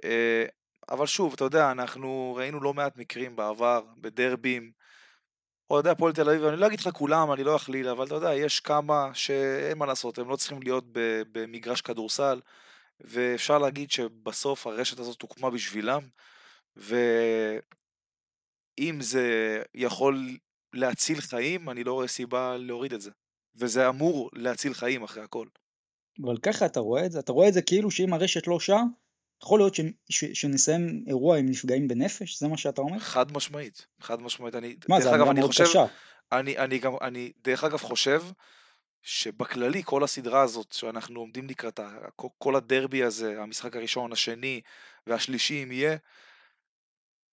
אה, 0.03 0.45
אבל 0.89 1.05
שוב, 1.05 1.33
אתה 1.33 1.43
יודע, 1.43 1.71
אנחנו 1.71 2.33
ראינו 2.37 2.61
לא 2.61 2.73
מעט 2.73 2.97
מקרים 2.97 3.35
בעבר, 3.35 3.81
בדרבים. 3.97 4.71
אוהדי 5.69 5.89
הפועל 5.89 6.13
תל 6.13 6.29
אביב, 6.29 6.43
אני 6.43 6.57
לא 6.57 6.67
אגיד 6.67 6.79
לך 6.79 6.89
כולם, 6.89 7.31
אני 7.31 7.43
לא 7.43 7.55
אכליל, 7.55 7.87
אבל 7.87 8.05
אתה 8.05 8.15
יודע, 8.15 8.33
יש 8.33 8.59
כמה 8.59 9.09
שאין 9.13 9.77
מה 9.77 9.85
לעשות, 9.85 10.17
הם 10.17 10.29
לא 10.29 10.35
צריכים 10.35 10.63
להיות 10.63 10.83
במגרש 11.31 11.81
כדורסל, 11.81 12.41
ואפשר 12.99 13.57
להגיד 13.57 13.91
שבסוף 13.91 14.67
הרשת 14.67 14.99
הזאת 14.99 15.21
הוקמה 15.21 15.49
בשבילם, 15.49 16.01
ו... 16.77 16.95
אם 18.79 18.97
זה 19.01 19.61
יכול 19.75 20.37
להציל 20.73 21.21
חיים, 21.21 21.69
אני 21.69 21.83
לא 21.83 21.93
רואה 21.93 22.07
סיבה 22.07 22.57
להוריד 22.57 22.93
את 22.93 23.01
זה. 23.01 23.11
וזה 23.55 23.89
אמור 23.89 24.29
להציל 24.33 24.73
חיים 24.73 25.03
אחרי 25.03 25.23
הכל. 25.23 25.47
אבל 26.25 26.37
ככה 26.37 26.65
אתה 26.65 26.79
רואה 26.79 27.05
את 27.05 27.11
זה? 27.11 27.19
אתה 27.19 27.31
רואה 27.31 27.47
את 27.47 27.53
זה 27.53 27.61
כאילו 27.61 27.91
שאם 27.91 28.13
הרשת 28.13 28.47
לא 28.47 28.59
שם, 28.59 28.87
יכול 29.43 29.59
להיות 29.59 29.75
ש... 29.75 29.81
ש... 30.09 30.25
שנסיים 30.25 31.03
אירוע 31.07 31.37
עם 31.37 31.49
נפגעים 31.49 31.87
בנפש? 31.87 32.39
זה 32.39 32.47
מה 32.47 32.57
שאתה 32.57 32.81
אומר? 32.81 32.99
חד 32.99 33.31
משמעית, 33.31 33.87
חד 33.99 34.21
משמעית. 34.21 34.55
אני, 34.55 34.75
מה, 34.89 35.01
זה 35.01 35.09
אמירה 35.09 35.33
מאוד 35.33 35.47
חושב, 35.47 35.63
קשה. 35.63 35.85
אני, 36.31 36.57
אני 36.57 36.79
גם, 36.79 36.93
אני 37.01 37.31
דרך 37.43 37.63
אגב 37.63 37.77
חושב 37.77 38.21
שבכללי 39.01 39.81
כל 39.85 40.03
הסדרה 40.03 40.41
הזאת 40.41 40.71
שאנחנו 40.71 41.19
עומדים 41.19 41.47
לקראתה, 41.47 41.97
כל 42.37 42.55
הדרבי 42.55 43.03
הזה, 43.03 43.41
המשחק 43.41 43.75
הראשון, 43.75 44.11
השני 44.11 44.61
והשלישי 45.07 45.63
אם 45.63 45.71
יהיה, 45.71 45.97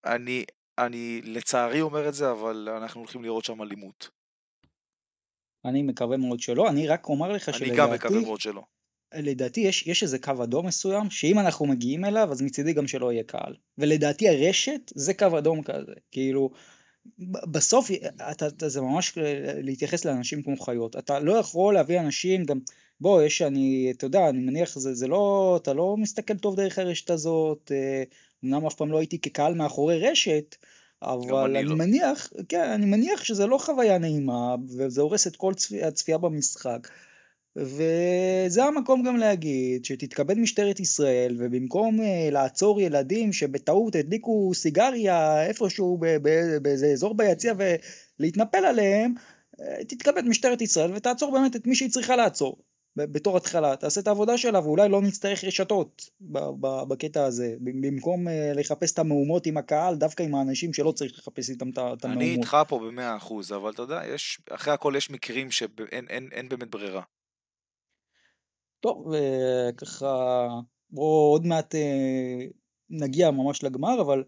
אני, 0.05 0.45
אני 0.79 1.21
לצערי 1.25 1.81
אומר 1.81 2.09
את 2.09 2.15
זה, 2.15 2.31
אבל 2.31 2.69
אנחנו 2.77 3.01
הולכים 3.01 3.25
לראות 3.25 3.45
שם 3.45 3.63
אלימות. 3.63 4.11
אני 5.65 5.83
מקווה 5.83 6.17
מאוד 6.17 6.41
שלא, 6.41 6.69
אני 6.69 6.89
רק 6.89 7.09
אומר 7.09 7.33
לך 7.33 7.45
שלדעתי... 7.45 7.65
אני 7.65 7.77
גם 7.77 7.93
מקווה 7.93 8.21
מאוד 8.21 8.41
שלא. 8.41 8.63
לדעתי 9.15 9.61
יש, 9.61 9.87
יש 9.87 10.03
איזה 10.03 10.19
קו 10.19 10.45
אדום 10.45 10.67
מסוים, 10.67 11.11
שאם 11.11 11.39
אנחנו 11.39 11.67
מגיעים 11.67 12.05
אליו, 12.05 12.29
אז 12.33 12.43
מצידי 12.43 12.73
גם 12.73 12.87
שלא 12.87 13.13
יהיה 13.13 13.23
קהל. 13.23 13.55
ולדעתי 13.79 14.29
הרשת 14.29 14.93
זה 14.95 15.15
קו 15.15 15.39
אדום 15.39 15.63
כזה. 15.63 15.93
כאילו, 16.11 16.51
בסוף 17.51 17.91
אתה, 17.91 18.47
אתה, 18.47 18.69
זה 18.69 18.81
ממש 18.81 19.13
להתייחס 19.63 20.05
לאנשים 20.05 20.43
כמו 20.43 20.57
חיות. 20.57 20.97
אתה 20.97 21.21
לא 21.21 21.33
יכול 21.33 21.75
להביא 21.75 22.01
אנשים 22.01 22.45
גם, 22.45 22.59
בוא, 23.01 23.23
יש, 23.23 23.43
אני, 23.43 23.93
אתה 23.97 24.07
יודע, 24.07 24.29
אני 24.29 24.39
מניח, 24.39 24.79
זה, 24.79 24.95
זה 24.95 25.09
לא, 25.09 25.59
אתה 25.63 25.73
לא 25.73 25.97
מסתכל 25.99 26.37
טוב 26.37 26.57
דרך 26.57 26.79
הרשת 26.79 27.11
הזאת, 27.11 27.73
אה, 27.75 28.03
אמנם 28.45 28.67
אף 28.67 28.75
פעם 28.75 28.93
לא 28.93 28.99
הייתי 28.99 29.19
כקהל 29.19 29.55
מאחורי 29.55 30.09
רשת, 30.11 30.57
אבל 31.03 31.51
אני, 31.51 31.59
אני 31.59 31.69
לא. 31.69 31.77
מניח, 31.77 32.33
כן, 32.49 32.71
אני 32.71 32.87
מניח 32.87 33.25
שזה 33.25 33.47
לא 33.47 33.59
חוויה 33.59 33.99
נעימה, 33.99 34.55
וזה 34.77 35.01
הורס 35.01 35.27
את 35.27 35.37
כל 35.37 35.55
צפי, 35.55 35.83
הצפייה 35.83 36.19
במשחק. 36.19 36.89
וזה 37.57 38.65
המקום 38.65 39.03
גם 39.03 39.17
להגיד 39.17 39.85
שתתכבד 39.85 40.39
משטרת 40.39 40.81
ישראל 40.81 41.37
ובמקום 41.39 42.01
uh, 42.01 42.03
לעצור 42.33 42.81
ילדים 42.81 43.33
שבטעות 43.33 43.97
הדליקו 43.97 44.51
סיגריה 44.55 45.47
איפשהו 45.47 45.99
באיזה 46.63 46.87
אזור 46.87 47.15
ביציע 47.15 47.55
ולהתנפל 48.19 48.65
עליהם, 48.65 49.15
uh, 49.17 49.85
תתכבד 49.89 50.25
משטרת 50.25 50.63
ישראל 50.63 50.91
ותעצור 50.95 51.33
באמת 51.33 51.57
את 51.57 51.67
מי 51.67 51.75
שהיא 51.75 51.91
צריכה 51.91 52.17
לעצור 52.17 52.59
בתור 52.97 53.37
התחלה, 53.37 53.77
תעשה 53.77 54.01
את 54.01 54.07
העבודה 54.07 54.39
שלה 54.39 54.61
ואולי 54.61 54.89
לא 54.89 55.03
נצטרך 55.03 55.45
רשתות 55.45 56.11
בקטע 56.89 57.25
הזה, 57.25 57.55
במקום 57.61 58.29
uh, 58.29 58.31
לחפש 58.55 58.93
את 58.93 58.99
המהומות 58.99 59.47
עם 59.47 59.57
הקהל, 59.57 59.97
דווקא 59.97 60.23
עם 60.23 60.35
האנשים 60.35 60.73
שלא 60.73 60.93
צריך 60.93 61.13
לחפש 61.19 61.51
איתם 61.51 61.71
את 61.71 61.79
המהומות. 61.79 62.05
אני 62.05 62.33
איתך 62.33 62.57
פה 62.69 62.79
במאה 62.79 63.17
אחוז, 63.17 63.53
אבל 63.53 63.71
אתה 63.71 63.83
יודע, 63.83 64.01
יש, 64.15 64.41
אחרי 64.51 64.75
הכל 64.75 64.95
יש 64.97 65.11
מקרים 65.11 65.51
שאין 65.51 66.07
אין, 66.09 66.29
אין 66.33 66.49
באמת 66.49 66.71
ברירה. 66.71 67.03
טוב, 68.81 69.07
וככה, 69.07 70.47
בואו 70.91 71.33
עוד 71.33 71.47
מעט 71.47 71.75
אה, 71.75 72.47
נגיע 72.91 73.31
ממש 73.31 73.65
לגמר, 73.65 74.01
אבל 74.01 74.25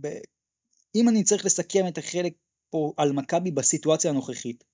ב... 0.00 0.06
אם 0.94 1.08
אני 1.08 1.24
צריך 1.24 1.44
לסכם 1.44 1.84
את 1.88 1.98
החלק 1.98 2.32
פה 2.70 2.92
על 2.96 3.12
מכבי 3.12 3.50
בסיטואציה 3.50 4.10
הנוכחית, 4.10 4.64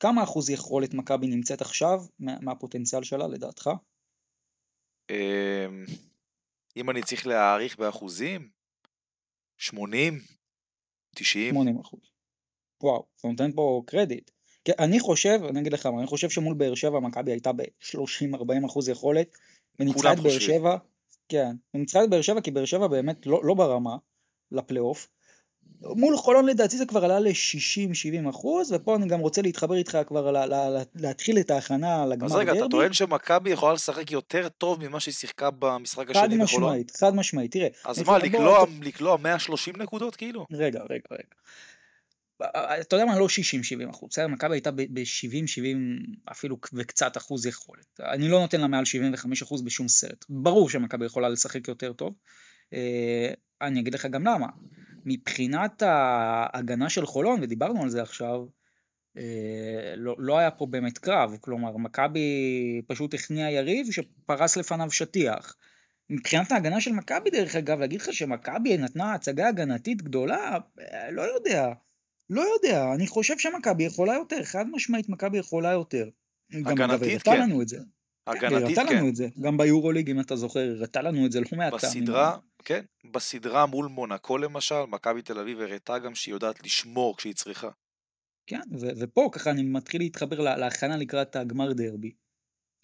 כמה 0.00 0.22
אחוז 0.22 0.50
יכולת 0.50 0.94
מכבי 0.94 1.26
נמצאת 1.26 1.60
עכשיו 1.60 1.98
מהפוטנציאל 2.18 3.02
שלה 3.02 3.26
לדעתך? 3.26 3.70
אמ, 5.10 5.84
אם 6.76 6.90
אני 6.90 7.02
צריך 7.02 7.26
להעריך 7.26 7.78
באחוזים, 7.78 8.50
80? 9.56 10.14
90? 11.16 11.54
80 11.54 11.80
אחוז. 11.80 12.00
וואו, 12.82 13.06
אתה 13.16 13.28
נותן 13.28 13.52
פה 13.52 13.82
קרדיט. 13.86 14.30
כן, 14.66 14.72
אני 14.78 15.00
חושב, 15.00 15.40
אני 15.48 15.60
אגיד 15.60 15.72
לך 15.72 15.86
מה, 15.86 15.98
אני 15.98 16.06
חושב 16.06 16.30
שמול 16.30 16.54
באר 16.54 16.74
שבע 16.74 17.00
מכבי 17.00 17.32
הייתה 17.32 17.52
ב-30-40 17.52 18.66
אחוז 18.66 18.88
יכולת, 18.88 19.36
וניצחה 19.80 20.12
את 20.12 20.20
באר 20.20 20.38
שבע, 20.38 20.76
כן, 21.28 21.56
וניצחה 21.74 22.04
את 22.04 22.10
באר 22.10 22.22
שבע 22.22 22.40
כי 22.40 22.50
באר 22.50 22.64
שבע 22.64 22.86
באמת 22.86 23.26
לא, 23.26 23.40
לא 23.44 23.54
ברמה 23.54 23.96
לפלייאוף. 24.52 25.08
מול 25.80 26.16
חולון 26.16 26.46
לדעתי 26.46 26.76
זה 26.76 26.86
כבר 26.86 27.04
עלה 27.04 27.20
ל-60-70 27.20 28.30
אחוז, 28.30 28.72
ופה 28.72 28.96
אני 28.96 29.06
גם 29.06 29.20
רוצה 29.20 29.42
להתחבר 29.42 29.74
איתך 29.74 29.98
כבר 30.06 30.30
לה, 30.30 30.46
לה, 30.46 30.70
לה, 30.70 30.82
להתחיל 30.94 31.38
את 31.38 31.50
ההכנה 31.50 32.06
לגמר 32.06 32.28
דרבי. 32.28 32.42
אז 32.42 32.48
רגע, 32.48 32.52
אתה 32.52 32.68
טוען 32.70 32.92
שמכבי 32.92 33.50
יכולה 33.50 33.72
לשחק 33.72 34.10
יותר 34.10 34.48
טוב 34.48 34.88
ממה 34.88 35.00
שהיא 35.00 35.14
שיחקה 35.14 35.50
במשחק 35.50 36.10
השני 36.10 36.38
בחולון? 36.38 36.38
חד 36.38 36.44
משמעית, 36.44 36.90
חד 36.90 37.14
משמעית, 37.14 37.52
תראה. 37.52 37.68
אז 37.84 38.02
מה, 38.02 38.18
לקלוע, 38.18 38.64
לקלוע 38.82 39.16
130 39.16 39.74
נקודות 39.76 40.16
כאילו? 40.16 40.46
רגע, 40.52 40.80
רגע, 40.90 41.04
רגע. 41.10 41.34
אתה 42.80 42.96
יודע 42.96 43.04
מה, 43.04 43.18
לא 43.18 43.26
60-70 43.86 43.90
אחוז, 43.90 44.08
בסדר? 44.10 44.26
מכבי 44.26 44.54
הייתה 44.54 44.70
ב-70-70 44.70 45.76
אפילו 46.32 46.58
וקצת 46.72 47.16
אחוז 47.16 47.46
יכולת. 47.46 48.00
אני 48.00 48.28
לא 48.28 48.40
נותן 48.40 48.60
לה 48.60 48.66
מעל 48.66 48.84
75 48.84 49.42
אחוז 49.42 49.62
בשום 49.62 49.88
סרט. 49.88 50.24
ברור 50.28 50.70
שמכבי 50.70 51.06
יכולה 51.06 51.28
לשחק 51.28 51.68
יותר 51.68 51.92
טוב. 51.92 52.14
אה, 52.72 53.32
אני 53.62 53.80
אגיד 53.80 53.94
לך 53.94 54.06
גם 54.06 54.24
למה. 54.24 54.46
מבחינת 55.04 55.82
ההגנה 55.82 56.90
של 56.90 57.06
חולון, 57.06 57.40
ודיברנו 57.42 57.82
על 57.82 57.88
זה 57.88 58.02
עכשיו, 58.02 58.40
אה, 59.16 59.94
לא, 59.96 60.14
לא 60.18 60.38
היה 60.38 60.50
פה 60.50 60.66
באמת 60.66 60.98
קרב, 60.98 61.36
כלומר 61.40 61.76
מכבי 61.76 62.20
פשוט 62.86 63.14
הכניע 63.14 63.50
יריב 63.50 63.86
שפרס 63.90 64.56
לפניו 64.56 64.90
שטיח. 64.90 65.56
מבחינת 66.10 66.52
ההגנה 66.52 66.80
של 66.80 66.92
מכבי 66.92 67.30
דרך 67.30 67.56
אגב, 67.56 67.80
להגיד 67.80 68.00
לך 68.00 68.12
שמכבי 68.12 68.76
נתנה 68.76 69.14
הצגה 69.14 69.48
הגנתית 69.48 70.02
גדולה, 70.02 70.58
אה, 70.80 71.10
לא 71.10 71.22
יודע. 71.22 71.72
לא 72.30 72.42
יודע, 72.54 72.94
אני 72.94 73.06
חושב 73.06 73.38
שמכבי 73.38 73.84
יכולה 73.84 74.14
יותר, 74.14 74.44
חד 74.44 74.64
משמעית 74.72 75.08
מכבי 75.08 75.38
יכולה 75.38 75.72
יותר. 75.72 76.08
הגנתית 76.52 77.22
כן. 77.22 77.40
לנו 77.40 77.62
את 77.62 77.68
זה. 77.68 77.78
הגנתית 78.26 78.78
כן. 78.78 78.96
לנו 78.96 79.08
את 79.08 79.16
זה, 79.16 79.28
גם 79.40 79.56
ביורוליג 79.56 80.10
אם 80.10 80.20
אתה 80.20 80.36
זוכר, 80.36 80.60
הראתה 80.60 81.02
לנו 81.02 81.26
את 81.26 81.32
זה 81.32 81.40
לא 81.40 81.46
מעט 81.56 81.74
פעמים. 81.80 82.04
בסדרה, 82.04 82.38
כן, 82.64 82.84
בסדרה 83.12 83.66
מול 83.66 83.86
מונקו 83.86 84.38
למשל, 84.38 84.84
מכבי 84.88 85.22
תל 85.22 85.38
אביב 85.38 85.60
הראתה 85.60 85.98
גם 85.98 86.14
שהיא 86.14 86.34
יודעת 86.34 86.64
לשמור 86.64 87.16
כשהיא 87.16 87.34
צריכה. 87.34 87.68
כן, 88.46 88.60
ו- 88.80 88.90
ופה 88.98 89.28
ככה 89.32 89.50
אני 89.50 89.62
מתחיל 89.62 90.00
להתחבר 90.00 90.40
להכנה 90.40 90.96
לקראת 90.96 91.36
הגמר 91.36 91.72
דרבי. 91.72 92.12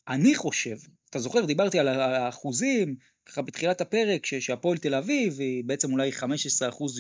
אני 0.09 0.35
חושב, 0.35 0.77
אתה 1.11 1.19
זוכר, 1.19 1.45
דיברתי 1.45 1.79
על 1.79 1.89
האחוזים, 1.89 2.97
ככה 3.27 3.43
בתחילת 3.43 3.81
הפרק, 3.81 4.27
שהפועל 4.27 4.79
תל 4.79 4.95
אביב 4.95 5.41
היא 5.41 5.65
בעצם 5.65 5.93
אולי 5.93 6.11
15% 6.13 6.25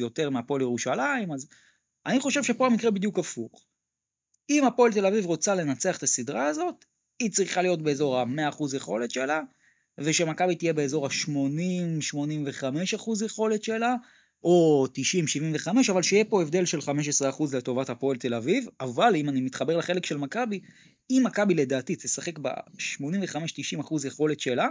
יותר 0.00 0.30
מהפועל 0.30 0.60
ירושלים, 0.60 1.32
אז 1.32 1.48
אני 2.06 2.20
חושב 2.20 2.42
שפה 2.42 2.66
המקרה 2.66 2.90
בדיוק 2.90 3.18
הפוך. 3.18 3.66
אם 4.50 4.64
הפועל 4.64 4.92
תל 4.92 5.06
אביב 5.06 5.26
רוצה 5.26 5.54
לנצח 5.54 5.98
את 5.98 6.02
הסדרה 6.02 6.46
הזאת, 6.46 6.84
היא 7.18 7.30
צריכה 7.30 7.62
להיות 7.62 7.82
באזור 7.82 8.18
ה-100% 8.18 8.76
יכולת 8.76 9.10
שלה, 9.10 9.40
ושמכבי 9.98 10.56
תהיה 10.56 10.72
באזור 10.72 11.06
ה-80-85% 11.06 13.24
יכולת 13.24 13.64
שלה, 13.64 13.94
או 14.44 14.86
90-75, 15.66 15.68
אבל 15.92 16.02
שיהיה 16.02 16.24
פה 16.24 16.42
הבדל 16.42 16.64
של 16.64 16.78
15% 16.78 16.82
לטובת 17.56 17.90
הפועל 17.90 18.16
תל 18.16 18.34
אביב, 18.34 18.66
אבל 18.80 19.16
אם 19.16 19.28
אני 19.28 19.40
מתחבר 19.40 19.76
לחלק 19.76 20.06
של 20.06 20.16
מכבי, 20.16 20.60
אם 21.10 21.22
מכבי 21.24 21.54
לדעתי 21.54 21.96
תשחק 21.96 22.38
ב-85-90% 22.38 24.06
יכולת 24.06 24.40
שלה, 24.40 24.68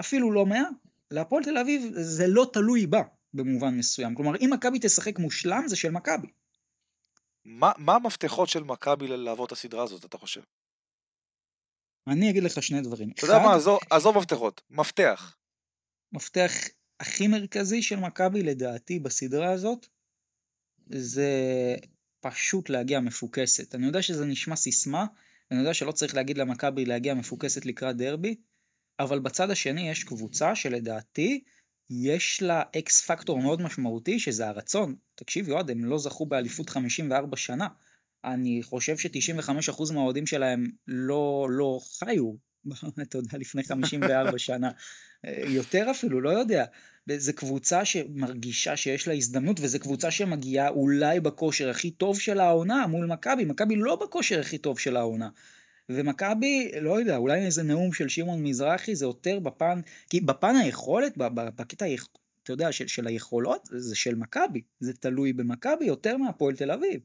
אפילו 0.00 0.32
לא 0.32 0.46
100, 0.46 0.62
להפועל 1.10 1.44
תל 1.44 1.58
אביב 1.58 1.82
זה 1.94 2.26
לא 2.26 2.50
תלוי 2.52 2.86
בה 2.86 3.02
במובן 3.34 3.78
מסוים. 3.78 4.14
כלומר, 4.14 4.36
אם 4.36 4.50
מכבי 4.52 4.78
תשחק 4.82 5.18
מושלם 5.18 5.62
זה 5.66 5.76
של 5.76 5.90
מכבי. 5.90 6.28
מה, 7.44 7.72
מה 7.78 7.94
המפתחות 7.94 8.48
של 8.48 8.62
מכבי 8.62 9.06
לעבור 9.08 9.46
את 9.46 9.52
הסדרה 9.52 9.82
הזאת, 9.82 10.04
אתה 10.04 10.18
חושב? 10.18 10.42
אני 12.06 12.30
אגיד 12.30 12.42
לך 12.42 12.62
שני 12.62 12.80
דברים. 12.80 13.10
אתה 13.10 13.26
יודע 13.26 13.38
מה, 13.38 13.54
עזוב, 13.54 13.78
עזוב 13.90 14.18
מפתחות, 14.18 14.62
מפתח. 14.70 15.36
מפתח 16.12 16.52
הכי 17.00 17.28
מרכזי 17.28 17.82
של 17.82 17.96
מכבי 17.96 18.42
לדעתי 18.42 18.98
בסדרה 18.98 19.52
הזאת, 19.52 19.86
זה 20.86 21.30
פשוט 22.20 22.70
להגיע 22.70 23.00
מפוקסת. 23.00 23.74
אני 23.74 23.86
יודע 23.86 24.02
שזה 24.02 24.24
נשמע 24.24 24.56
סיסמה, 24.56 25.06
אני 25.50 25.58
יודע 25.58 25.74
שלא 25.74 25.92
צריך 25.92 26.14
להגיד 26.14 26.38
למכבי 26.38 26.84
להגיע 26.84 27.14
מפוקסת 27.14 27.66
לקראת 27.66 27.96
דרבי, 27.96 28.36
אבל 28.98 29.18
בצד 29.18 29.50
השני 29.50 29.90
יש 29.90 30.04
קבוצה 30.04 30.54
שלדעתי 30.56 31.44
יש 32.00 32.42
לה 32.42 32.62
אקס 32.78 33.06
פקטור 33.06 33.42
מאוד 33.42 33.62
משמעותי, 33.62 34.18
שזה 34.18 34.48
הרצון. 34.48 34.94
תקשיב, 35.14 35.48
יועד, 35.48 35.70
הם 35.70 35.84
לא 35.84 35.98
זכו 35.98 36.26
באליפות 36.26 36.70
54 36.70 37.36
שנה. 37.36 37.68
אני 38.24 38.62
חושב 38.62 38.98
ש-95% 38.98 39.92
מהאוהדים 39.92 40.26
שלהם 40.26 40.66
לא, 40.86 41.46
לא 41.50 41.80
חיו, 41.98 42.32
אתה 43.02 43.18
יודע, 43.18 43.38
לפני 43.38 43.64
54 43.64 44.38
שנה. 44.48 44.70
יותר 45.46 45.90
אפילו, 45.90 46.20
לא 46.20 46.30
יודע. 46.30 46.64
זו 47.16 47.32
קבוצה 47.36 47.84
שמרגישה 47.84 48.76
שיש 48.76 49.08
לה 49.08 49.14
הזדמנות, 49.14 49.60
וזו 49.60 49.78
קבוצה 49.78 50.10
שמגיעה 50.10 50.68
אולי 50.68 51.20
בכושר 51.20 51.70
הכי 51.70 51.90
טוב 51.90 52.20
של 52.20 52.40
העונה 52.40 52.86
מול 52.86 53.06
מכבי. 53.06 53.44
מכבי 53.44 53.76
לא 53.76 53.96
בכושר 53.96 54.40
הכי 54.40 54.58
טוב 54.58 54.78
של 54.78 54.96
העונה. 54.96 55.28
ומכבי, 55.88 56.70
לא 56.80 57.00
יודע, 57.00 57.16
אולי 57.16 57.46
איזה 57.46 57.62
נאום 57.62 57.92
של 57.92 58.08
שמעון 58.08 58.42
מזרחי 58.42 58.94
זה 58.94 59.04
יותר 59.04 59.38
בפן, 59.38 59.80
כי 60.10 60.20
בפן 60.20 60.56
היכולת, 60.56 61.12
בקטע, 61.16 61.86
אתה 62.42 62.52
יודע, 62.52 62.72
של, 62.72 62.86
של 62.86 63.06
היכולות, 63.06 63.68
זה 63.72 63.96
של 63.96 64.14
מכבי, 64.14 64.62
זה 64.80 64.92
תלוי 64.92 65.32
במכבי 65.32 65.84
יותר 65.84 66.16
מהפועל 66.16 66.56
תל 66.56 66.70
אביב. 66.70 67.00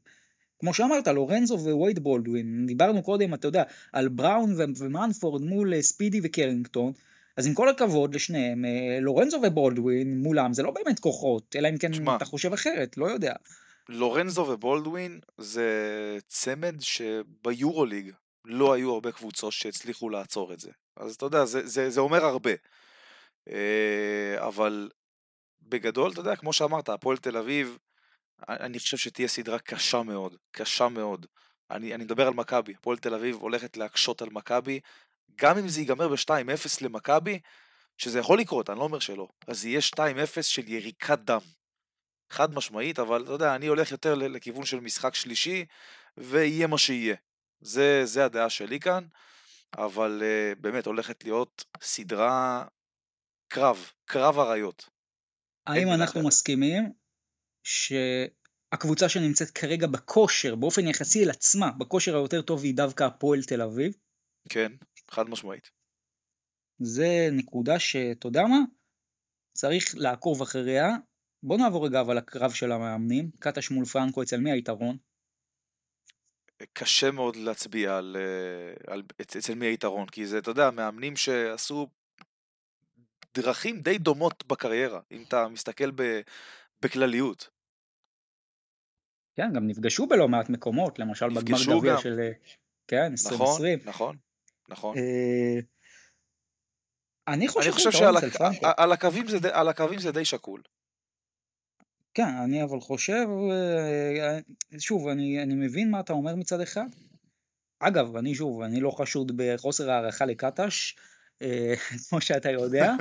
כמו 0.58 0.74
שאמרת, 0.74 1.08
לורנזו 1.08 1.58
ווייד 1.58 1.98
בולדווין, 1.98 2.66
דיברנו 2.66 3.02
קודם, 3.02 3.34
אתה 3.34 3.48
יודע, 3.48 3.62
על 3.92 4.08
בראון 4.08 4.54
ומנפורד 4.76 5.42
מול 5.42 5.74
אה, 5.74 5.82
ספידי 5.82 6.20
וקרינגטון, 6.22 6.92
אז 7.36 7.46
עם 7.46 7.54
כל 7.54 7.68
הכבוד 7.68 8.14
לשניהם, 8.14 8.64
אה, 8.64 9.00
לורנזו 9.00 9.40
ובולדווין 9.42 10.22
מולם 10.22 10.52
זה 10.52 10.62
לא 10.62 10.70
באמת 10.70 10.98
כוחות, 10.98 11.56
אלא 11.58 11.68
אם 11.68 11.78
כן 11.78 11.92
שמה, 11.92 12.16
אתה 12.16 12.24
חושב 12.24 12.52
אחרת, 12.52 12.96
לא 12.96 13.06
יודע. 13.06 13.32
לורנזו 13.88 14.40
ובולדווין 14.40 15.20
זה 15.38 15.68
צמד 16.26 16.76
שביורוליג 16.80 18.10
לא 18.48 18.72
היו 18.72 18.94
הרבה 18.94 19.12
קבוצות 19.12 19.52
שהצליחו 19.52 20.10
לעצור 20.10 20.52
את 20.52 20.60
זה. 20.60 20.70
אז 20.96 21.14
אתה 21.14 21.26
יודע, 21.26 21.44
זה, 21.44 21.66
זה, 21.66 21.90
זה 21.90 22.00
אומר 22.00 22.24
הרבה. 22.24 22.50
אה, 23.48 24.46
אבל 24.46 24.88
בגדול, 25.62 26.12
אתה 26.12 26.20
יודע, 26.20 26.36
כמו 26.36 26.52
שאמרת, 26.52 26.88
הפועל 26.88 27.16
תל 27.16 27.36
אביב, 27.36 27.78
אני 28.48 28.78
חושב 28.78 28.96
שתהיה 28.96 29.28
סדרה 29.28 29.58
קשה 29.58 30.02
מאוד, 30.02 30.36
קשה 30.50 30.88
מאוד. 30.88 31.26
אני, 31.70 31.94
אני 31.94 32.04
מדבר 32.04 32.26
על 32.26 32.34
מכבי, 32.34 32.74
הפועל 32.74 32.98
תל 32.98 33.14
אביב 33.14 33.36
הולכת 33.36 33.76
להקשות 33.76 34.22
על 34.22 34.28
מכבי, 34.30 34.80
גם 35.36 35.58
אם 35.58 35.68
זה 35.68 35.80
ייגמר 35.80 36.08
ב-2-0 36.08 36.78
למכבי, 36.80 37.40
שזה 37.96 38.18
יכול 38.18 38.38
לקרות, 38.38 38.70
אני 38.70 38.78
לא 38.78 38.84
אומר 38.84 38.98
שלא, 38.98 39.28
אז 39.46 39.64
יהיה 39.64 39.80
2-0 39.80 40.42
של 40.42 40.68
יריקת 40.68 41.18
דם. 41.18 41.40
חד 42.30 42.54
משמעית, 42.54 42.98
אבל 42.98 43.22
אתה 43.22 43.32
יודע, 43.32 43.54
אני 43.54 43.66
הולך 43.66 43.90
יותר 43.90 44.14
לכיוון 44.14 44.64
של 44.64 44.80
משחק 44.80 45.14
שלישי, 45.14 45.64
ויהיה 46.16 46.66
מה 46.66 46.78
שיהיה. 46.78 47.16
זה, 47.60 48.00
זה 48.04 48.24
הדעה 48.24 48.50
שלי 48.50 48.80
כאן, 48.80 49.04
אבל 49.74 50.22
uh, 50.22 50.60
באמת 50.60 50.86
הולכת 50.86 51.24
להיות 51.24 51.64
סדרה 51.82 52.64
קרב, 53.48 53.90
קרב 54.04 54.38
אריות. 54.38 54.88
האם 55.66 55.88
אנחנו 55.88 56.26
מסכימים 56.26 56.92
שהקבוצה 57.62 59.08
שנמצאת 59.08 59.50
כרגע 59.50 59.86
בכושר, 59.86 60.54
באופן 60.54 60.86
יחסי 60.86 61.24
אל 61.24 61.30
עצמה, 61.30 61.70
בכושר 61.78 62.16
היותר 62.16 62.42
טוב 62.42 62.62
היא 62.62 62.74
דווקא 62.76 63.04
הפועל 63.04 63.42
תל 63.42 63.62
אביב? 63.62 63.92
כן, 64.48 64.72
חד 65.10 65.28
משמעית. 65.28 65.70
זה 66.78 67.28
נקודה 67.32 67.78
שאתה 67.78 68.26
יודע 68.26 68.42
מה? 68.42 68.58
צריך 69.52 69.94
לעקוב 69.96 70.42
אחריה. 70.42 70.88
בוא 71.42 71.58
נעבור 71.58 71.86
רגע 71.86 72.00
אבל 72.00 72.16
לקרב 72.16 72.52
של 72.52 72.72
המאמנים. 72.72 73.30
קטש 73.38 73.70
מול 73.70 73.84
פרנקו, 73.84 74.22
אצל 74.22 74.40
מי 74.40 74.52
היתרון? 74.52 74.96
קשה 76.72 77.10
מאוד 77.10 77.36
להצביע 77.36 77.96
על, 77.96 78.16
אה, 78.20 78.92
על 78.92 79.02
אצל 79.20 79.54
מי 79.54 79.66
היתרון, 79.66 80.06
כי 80.08 80.26
זה, 80.26 80.38
אתה 80.38 80.50
יודע, 80.50 80.70
מאמנים 80.70 81.16
שעשו 81.16 81.88
דרכים 83.34 83.80
די 83.80 83.98
דומות 83.98 84.46
בקריירה, 84.46 85.00
אם 85.12 85.24
אתה 85.28 85.48
מסתכל 85.48 85.90
ב, 85.90 86.20
בכלליות. 86.82 87.48
כן, 89.36 89.52
גם 89.54 89.66
נפגשו 89.66 90.06
בלא 90.06 90.28
מעט 90.28 90.50
מקומות, 90.50 90.98
למשל 90.98 91.28
בגמר 91.28 91.78
גביע 91.78 91.98
של... 91.98 92.18
כן, 92.88 93.12
2020. 93.12 93.78
נכון, 93.84 93.88
נכון, 93.88 94.16
נכון. 94.68 94.98
אה, 94.98 95.60
אני 97.28 97.48
חושב, 97.48 97.60
אני 97.60 97.72
חושב 97.72 97.90
שעל 97.92 98.16
על 98.76 98.92
הקווים, 98.92 99.28
זה, 99.28 99.38
על 99.52 99.68
הקווים 99.68 99.98
זה 99.98 100.12
די 100.12 100.24
שקול. 100.24 100.62
כן, 102.14 102.34
אני 102.44 102.62
אבל 102.62 102.80
חושב, 102.80 103.26
אה, 103.50 104.38
שוב, 104.78 105.08
אני, 105.08 105.42
אני 105.42 105.54
מבין 105.54 105.90
מה 105.90 106.00
אתה 106.00 106.12
אומר 106.12 106.34
מצד 106.34 106.60
אחד. 106.60 106.86
אגב, 107.80 108.16
אני 108.16 108.34
שוב, 108.34 108.62
אני 108.62 108.80
לא 108.80 108.90
חשוד 108.90 109.32
בחוסר 109.36 109.90
הערכה 109.90 110.24
לקטש, 110.24 110.96
אה, 111.42 111.74
כמו 112.08 112.20
שאתה 112.20 112.50
יודע, 112.50 112.92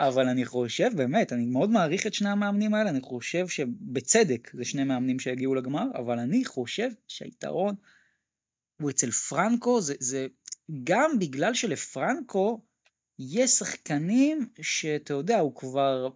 אבל 0.00 0.28
אני 0.28 0.44
חושב, 0.44 0.90
באמת, 0.96 1.32
אני 1.32 1.46
מאוד 1.46 1.70
מעריך 1.70 2.06
את 2.06 2.14
שני 2.14 2.28
המאמנים 2.28 2.74
האלה, 2.74 2.90
אני 2.90 3.00
חושב 3.00 3.48
שבצדק 3.48 4.50
זה 4.54 4.64
שני 4.64 4.84
מאמנים 4.84 5.20
שהגיעו 5.20 5.54
לגמר, 5.54 5.84
אבל 5.94 6.18
אני 6.18 6.44
חושב 6.44 6.88
שהיתרון 7.08 7.74
הוא 8.80 8.90
אצל 8.90 9.10
פרנקו, 9.10 9.80
זה, 9.80 9.94
זה 10.00 10.26
גם 10.84 11.18
בגלל 11.18 11.54
שלפרנקו 11.54 12.60
יש 13.18 13.50
שחקנים 13.50 14.48
שאתה 14.62 15.12
יודע, 15.12 15.38
הוא 15.38 15.54
כבר 15.54 16.08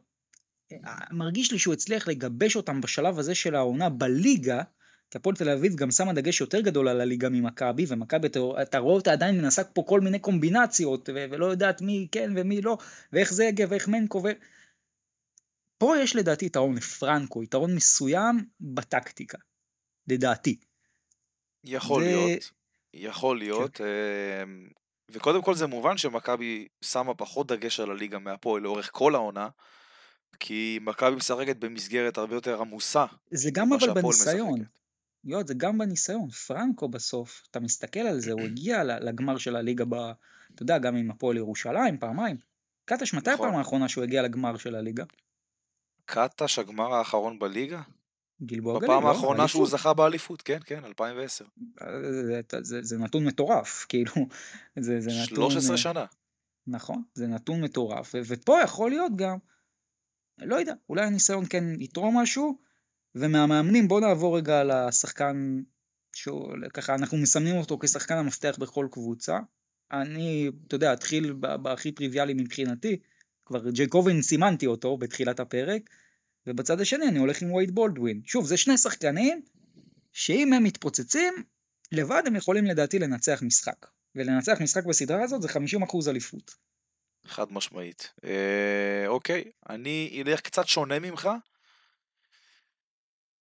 מרגיש 1.11 1.53
לי 1.53 1.59
שהוא 1.59 1.75
הצליח 1.75 2.09
לגבש 2.09 2.57
אותם 2.57 2.81
בשלב 2.81 3.19
הזה 3.19 3.35
של 3.35 3.55
העונה 3.55 3.89
בליגה, 3.89 4.63
כי 5.11 5.19
הפועל 5.19 5.37
תל 5.37 5.51
אביב 5.51 5.75
גם 5.75 5.91
שמה 5.91 6.13
דגש 6.13 6.41
יותר 6.41 6.61
גדול 6.61 6.89
על 6.89 7.01
הליגה 7.01 7.29
ממכבי, 7.29 7.85
ומכבי, 7.89 8.29
אתה 8.63 8.79
רואה 8.79 8.95
אותה 8.95 9.13
עדיין 9.13 9.39
מנסה 9.41 9.65
פה 9.65 9.85
כל 9.87 10.01
מיני 10.01 10.19
קומבינציות, 10.19 11.09
ו- 11.09 11.25
ולא 11.31 11.47
יודעת 11.47 11.81
מי 11.81 12.09
כן 12.13 12.33
ומי 12.37 12.61
לא, 12.61 12.79
ואיך 13.13 13.33
זה 13.33 13.45
יגיע 13.45 13.67
ואיך 13.71 13.89
מנקו, 13.89 14.23
ו... 14.25 14.29
פה 15.79 15.95
יש 15.99 16.17
לדעתי 16.17 16.47
יתרון 16.47 16.77
לפרנקו, 16.77 17.43
יתרון 17.43 17.75
מסוים 17.75 18.45
בטקטיקה, 18.61 19.39
לדעתי. 20.09 20.57
יכול 21.65 22.05
זה... 22.05 22.09
להיות, 22.09 22.51
יכול 22.95 23.39
להיות, 23.39 23.77
כן. 23.77 23.85
אמ, 24.45 24.69
וקודם 25.11 25.43
כל 25.43 25.55
זה 25.55 25.67
מובן 25.67 25.99
שמכבי 25.99 26.69
שמה 26.81 27.15
פחות 27.15 27.47
דגש 27.47 27.81
על 27.81 27.91
הליגה 27.91 28.19
מהפועל 28.19 28.63
לאורך 28.63 28.91
כל 28.93 29.15
העונה, 29.15 29.49
כי 30.41 30.79
מכבי 30.83 31.17
משחקת 31.17 31.57
במסגרת 31.57 32.19
הרבה 32.19 32.35
יותר 32.35 32.61
עמוסה. 32.61 33.05
זה 33.31 33.51
גם 33.53 33.73
אבל 33.73 33.95
בניסיון. 33.95 34.65
יוד, 35.25 35.47
זה 35.47 35.55
גם 35.57 35.79
בניסיון. 35.79 36.31
פרנקו 36.31 36.89
בסוף, 36.89 37.43
אתה 37.51 37.61
מסתכל 37.61 38.01
על 38.01 38.21
זה, 38.21 38.33
הוא 38.33 38.41
הגיע 38.49 38.85
לגמר 38.85 39.39
של 39.39 39.57
הליגה, 39.57 39.85
ב, 39.85 39.95
אתה 40.55 40.63
יודע, 40.63 40.79
גם 40.79 40.97
עם 40.97 41.11
הפועל 41.11 41.37
ירושלים, 41.37 41.99
פעמיים. 41.99 42.37
קטש, 42.85 43.15
מתי 43.15 43.31
נכון. 43.31 43.49
הפעם 43.49 43.59
האחרונה 43.59 43.89
שהוא 43.89 44.05
הגיע 44.05 44.23
לגמר 44.23 44.57
של 44.57 44.75
הליגה? 44.75 45.05
קטש, 46.05 46.59
הגמר 46.59 46.95
האחרון 46.95 47.39
בליגה? 47.39 47.83
גלבוע 48.43 48.79
גליל, 48.79 48.91
בפעם 48.91 49.03
לא, 49.03 49.09
האחרונה 49.09 49.49
שהוא 49.49 49.67
זכה 49.67 49.95
באליפות, 49.95 50.43
כן, 50.43 50.59
כן, 50.65 50.85
2010. 50.85 51.45
זה, 52.11 52.41
זה, 52.61 52.83
זה 52.83 52.99
נתון 52.99 53.25
מטורף, 53.25 53.85
כאילו, 53.89 54.13
זה, 54.77 55.01
זה 55.01 55.11
נתון... 55.23 55.51
13 55.51 55.77
שנה. 55.77 56.05
נכון, 56.67 57.03
זה 57.15 57.27
נתון 57.27 57.61
מטורף, 57.61 58.15
ופה 58.29 58.61
יכול 58.65 58.91
להיות 58.91 59.13
גם 59.17 59.39
לא 60.39 60.57
יודע, 60.57 60.75
אולי 60.89 61.07
הניסיון 61.07 61.45
כן 61.51 61.65
יתרום 61.81 62.19
משהו, 62.19 62.59
ומהמאמנים 63.15 63.89
בוא 63.89 64.01
נעבור 64.01 64.37
רגע 64.37 64.65
לשחקן, 64.65 65.63
ככה 66.75 66.95
אנחנו 66.95 67.19
מסמנים 67.19 67.57
אותו 67.57 67.79
כשחקן 67.79 68.17
המפתח 68.17 68.57
בכל 68.61 68.89
קבוצה. 68.91 69.39
אני, 69.93 70.51
אתה 70.67 70.75
יודע, 70.75 70.93
אתחיל 70.93 71.33
בהכי 71.33 71.93
טריוויאלי 71.93 72.35
מבחינתי, 72.35 72.97
כבר 73.47 73.71
ג'ייקובין 73.71 74.23
סימנתי 74.23 74.67
אותו 74.67 74.97
בתחילת 74.97 75.41
הפרק, 75.41 75.91
ובצד 76.47 76.81
השני 76.81 77.09
אני 77.09 77.19
הולך 77.19 77.43
עם 77.43 77.53
וייד 77.53 77.71
בולדווין. 77.75 78.21
שוב, 78.25 78.47
זה 78.47 78.57
שני 78.57 78.79
שחקנים 78.79 79.43
שאם 80.13 80.53
הם 80.53 80.65
מתפוצצים, 80.65 81.35
לבד 81.93 82.23
הם 82.27 82.37
יכולים 82.37 82.65
לדעתי 82.65 82.99
לנצח 82.99 83.43
משחק. 83.43 83.87
ולנצח 84.15 84.61
משחק 84.61 84.85
בסדרה 84.87 85.23
הזאת 85.23 85.43
זה 85.43 85.49
50% 85.49 86.09
אליפות. 86.09 86.55
חד 87.27 87.53
משמעית. 87.53 88.13
אה, 88.25 89.05
אוקיי, 89.07 89.45
אני 89.71 90.23
אלך 90.27 90.41
קצת 90.41 90.69
שונה 90.69 90.99
ממך. 90.99 91.29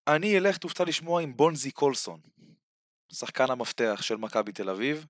אני 0.07 0.37
אלך, 0.37 0.57
תופתע 0.57 0.83
לשמוע, 0.83 1.21
עם 1.21 1.37
בונזי 1.37 1.71
קולסון, 1.71 2.19
שחקן 3.13 3.51
המפתח 3.51 3.99
של 4.01 4.15
מכבי 4.15 4.51
תל 4.51 4.69
אביב. 4.69 5.05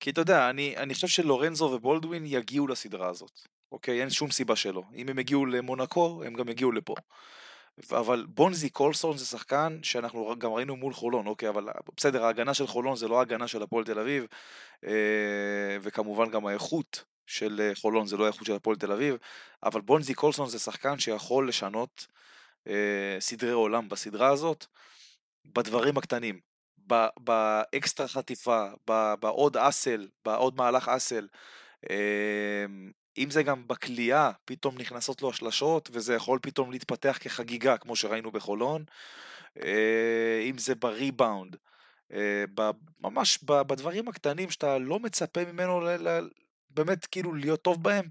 כי 0.00 0.10
אתה 0.10 0.20
יודע, 0.20 0.50
אני, 0.50 0.76
אני 0.76 0.94
חושב 0.94 1.06
שלורנזו 1.06 1.64
ובולדווין 1.64 2.24
יגיעו 2.26 2.66
לסדרה 2.66 3.08
הזאת. 3.08 3.40
אוקיי? 3.72 4.00
אין 4.00 4.10
שום 4.10 4.30
סיבה 4.30 4.56
שלא. 4.56 4.82
אם 4.94 5.08
הם 5.08 5.18
יגיעו 5.18 5.46
למונקו, 5.46 6.22
הם 6.26 6.34
גם 6.34 6.48
יגיעו 6.48 6.72
לפה. 6.72 6.94
אבל 7.90 8.26
בונזי 8.28 8.70
קולסון 8.70 9.16
זה 9.16 9.24
שחקן 9.24 9.78
שאנחנו 9.82 10.34
גם 10.38 10.52
ראינו 10.52 10.76
מול 10.76 10.92
חולון, 10.94 11.26
אוקיי, 11.26 11.48
אבל 11.48 11.68
בסדר, 11.96 12.24
ההגנה 12.24 12.54
של 12.54 12.66
חולון 12.66 12.96
זה 12.96 13.08
לא 13.08 13.18
ההגנה 13.18 13.48
של 13.48 13.62
הפועל 13.62 13.84
תל 13.84 13.98
אביב, 13.98 14.26
אה, 14.86 15.76
וכמובן 15.82 16.30
גם 16.30 16.46
האיכות 16.46 17.04
של 17.32 17.60
אה, 17.60 17.74
חולון, 17.74 18.06
זה 18.06 18.16
לא 18.16 18.24
האיכות 18.24 18.46
של 18.46 18.52
הפועל 18.52 18.76
תל 18.76 18.92
אביב, 18.92 19.16
אבל 19.62 19.80
בונזי 19.80 20.14
קולסון 20.14 20.48
זה 20.48 20.58
שחקן 20.58 20.98
שיכול 20.98 21.48
לשנות 21.48 22.06
אה, 22.68 23.16
סדרי 23.20 23.50
עולם 23.50 23.88
בסדרה 23.88 24.28
הזאת, 24.28 24.66
בדברים 25.44 25.96
הקטנים, 25.96 26.40
באקסטרה 27.20 28.08
חטיפה, 28.08 28.66
בעוד 29.20 29.56
אסל, 29.56 30.08
בעוד 30.24 30.56
מהלך 30.56 30.88
אסל, 30.88 31.28
אה, 31.90 32.64
אם 33.18 33.30
זה 33.30 33.42
גם 33.42 33.68
בכלייה, 33.68 34.30
פתאום 34.44 34.78
נכנסות 34.78 35.22
לו 35.22 35.30
השלשות, 35.30 35.90
וזה 35.92 36.14
יכול 36.14 36.38
פתאום 36.42 36.72
להתפתח 36.72 37.18
כחגיגה, 37.20 37.76
כמו 37.76 37.96
שראינו 37.96 38.30
בחולון, 38.30 38.84
אה, 39.62 40.42
אם 40.50 40.58
זה 40.58 40.74
בריבאונד, 40.74 41.56
אה, 42.12 42.44
ממש 43.00 43.38
בדברים 43.44 44.08
הקטנים 44.08 44.50
שאתה 44.50 44.78
לא 44.78 45.00
מצפה 45.00 45.44
ממנו 45.44 45.80
באמת 46.74 47.06
כאילו 47.06 47.34
להיות 47.34 47.62
טוב 47.62 47.82
בהם, 47.82 48.08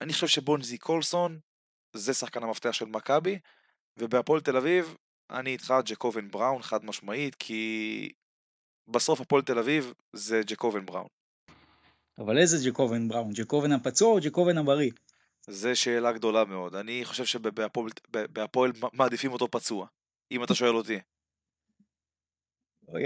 אני 0.00 0.12
חושב 0.12 0.26
שבונזי 0.26 0.78
קולסון 0.78 1.38
זה 1.92 2.14
שחקן 2.14 2.42
המפתח 2.42 2.72
של 2.72 2.84
מכבי, 2.84 3.38
ובהפועל 3.96 4.40
תל 4.40 4.56
אביב 4.56 4.96
אני 5.30 5.50
איתך 5.50 5.74
ג'קובן 5.84 6.30
בראון 6.30 6.62
חד 6.62 6.84
משמעית, 6.84 7.34
כי 7.34 8.12
בסוף 8.88 9.20
הפועל 9.20 9.42
תל 9.42 9.58
אביב 9.58 9.92
זה 10.12 10.40
ג'קובן 10.46 10.86
בראון. 10.86 11.08
אבל 12.18 12.38
איזה 12.38 12.70
ג'קובן 12.70 13.08
בראון? 13.08 13.32
ג'קובן 13.34 13.72
הפצוע 13.72 14.08
או 14.08 14.18
ג'קובן 14.22 14.58
הבריא? 14.58 14.90
זה 15.46 15.74
שאלה 15.74 16.12
גדולה 16.12 16.44
מאוד. 16.44 16.74
אני 16.74 17.04
חושב 17.04 17.24
שבהפועל 17.24 18.72
מעדיפים 18.92 19.32
אותו 19.32 19.50
פצוע, 19.50 19.86
אם 20.30 20.44
אתה 20.44 20.54
שואל 20.54 20.74
אותי. 20.74 20.98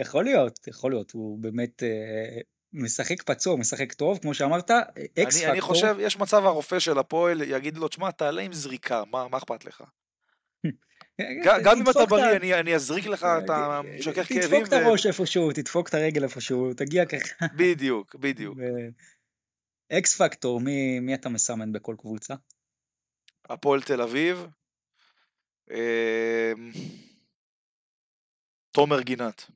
יכול 0.00 0.24
להיות, 0.24 0.66
יכול 0.66 0.90
להיות, 0.90 1.10
הוא 1.10 1.38
באמת 1.38 1.82
אה, 1.82 2.40
משחק 2.72 3.22
פצוע, 3.22 3.56
משחק 3.56 3.92
טוב, 3.92 4.18
כמו 4.18 4.34
שאמרת, 4.34 4.70
אקס 4.70 5.36
פקטור. 5.36 5.52
אני 5.52 5.60
חושב, 5.60 5.96
יש 6.00 6.18
מצב 6.18 6.44
הרופא 6.44 6.78
של 6.78 6.98
הפועל 6.98 7.42
יגיד 7.42 7.76
לו, 7.76 7.88
תשמע, 7.88 8.10
תעלה 8.10 8.42
עם 8.42 8.52
זריקה, 8.52 9.02
מה, 9.10 9.26
אכפת 9.32 9.64
לך? 9.64 9.84
גם 11.64 11.78
אם 11.78 11.90
אתה 11.90 12.06
בריא, 12.06 12.36
אני, 12.36 12.54
אני 12.54 12.74
אזריק 12.74 13.06
לך, 13.06 13.26
אתה 13.44 13.80
משכך 13.98 14.28
כאבים. 14.28 14.42
תדפוק 14.42 14.66
את 14.68 14.72
הראש 14.72 15.06
איפשהו, 15.06 15.52
תדפוק 15.52 15.88
את 15.88 15.94
הרגל 15.94 16.24
איפשהו, 16.24 16.74
תגיע 16.74 17.06
ככה. 17.06 17.46
בדיוק, 17.56 18.14
בדיוק. 18.22 18.58
אקס 19.92 20.22
פקטור, 20.22 20.60
מי, 20.60 21.00
מי 21.00 21.14
אתה 21.14 21.28
מסמן 21.28 21.72
בכל 21.72 21.94
קבוצה? 21.98 22.34
הפועל 23.48 23.82
תל 23.82 24.02
אביב. 24.02 24.46
אה, 25.70 26.52
תומר 28.70 29.00
גינת. 29.00 29.50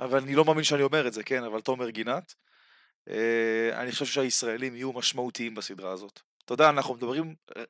אבל 0.00 0.18
אני 0.18 0.34
לא 0.34 0.44
מאמין 0.44 0.64
שאני 0.64 0.82
אומר 0.82 1.08
את 1.08 1.12
זה, 1.12 1.22
כן, 1.22 1.44
אבל 1.44 1.60
תומר 1.60 1.90
גינת. 1.90 2.34
אה, 3.08 3.82
אני 3.82 3.92
חושב 3.92 4.04
שהישראלים 4.04 4.74
יהיו 4.74 4.92
משמעותיים 4.92 5.54
בסדרה 5.54 5.92
הזאת. 5.92 6.20
אתה 6.44 6.54
יודע, 6.54 6.68
אנחנו 6.68 6.94
מדברים 6.94 7.34
אה, 7.56 7.64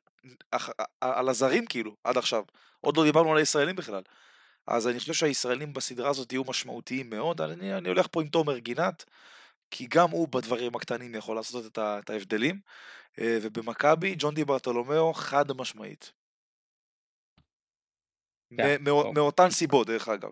על 1.01 1.29
הזרים 1.29 1.65
כאילו, 1.65 1.95
עד 2.03 2.17
עכשיו. 2.17 2.43
עוד 2.81 2.97
לא 2.97 3.03
דיברנו 3.03 3.31
על 3.31 3.37
הישראלים 3.37 3.75
בכלל. 3.75 4.01
אז 4.67 4.87
אני 4.87 4.99
חושב 4.99 5.13
שהישראלים 5.13 5.73
בסדרה 5.73 6.09
הזאת 6.09 6.33
יהיו 6.33 6.43
משמעותיים 6.47 7.09
מאוד. 7.09 7.41
אני, 7.41 7.77
אני 7.77 7.89
הולך 7.89 8.07
פה 8.11 8.21
עם 8.21 8.27
תומר 8.27 8.57
גינת, 8.57 9.05
כי 9.71 9.87
גם 9.89 10.09
הוא 10.09 10.27
בדברים 10.27 10.75
הקטנים 10.75 11.15
יכול 11.15 11.35
לעשות 11.35 11.65
את, 11.65 11.77
ה, 11.77 11.99
את 11.99 12.09
ההבדלים. 12.09 12.59
אה, 13.19 13.37
ובמכבי, 13.41 14.15
ג'ון 14.17 14.35
די 14.35 14.45
ברטולומיאו 14.45 15.13
חד 15.13 15.45
משמעית. 15.57 16.11
כן, 18.57 18.83
מאותן 19.15 19.49
סיבות, 19.49 19.87
דרך 19.87 20.07
אגב. 20.07 20.31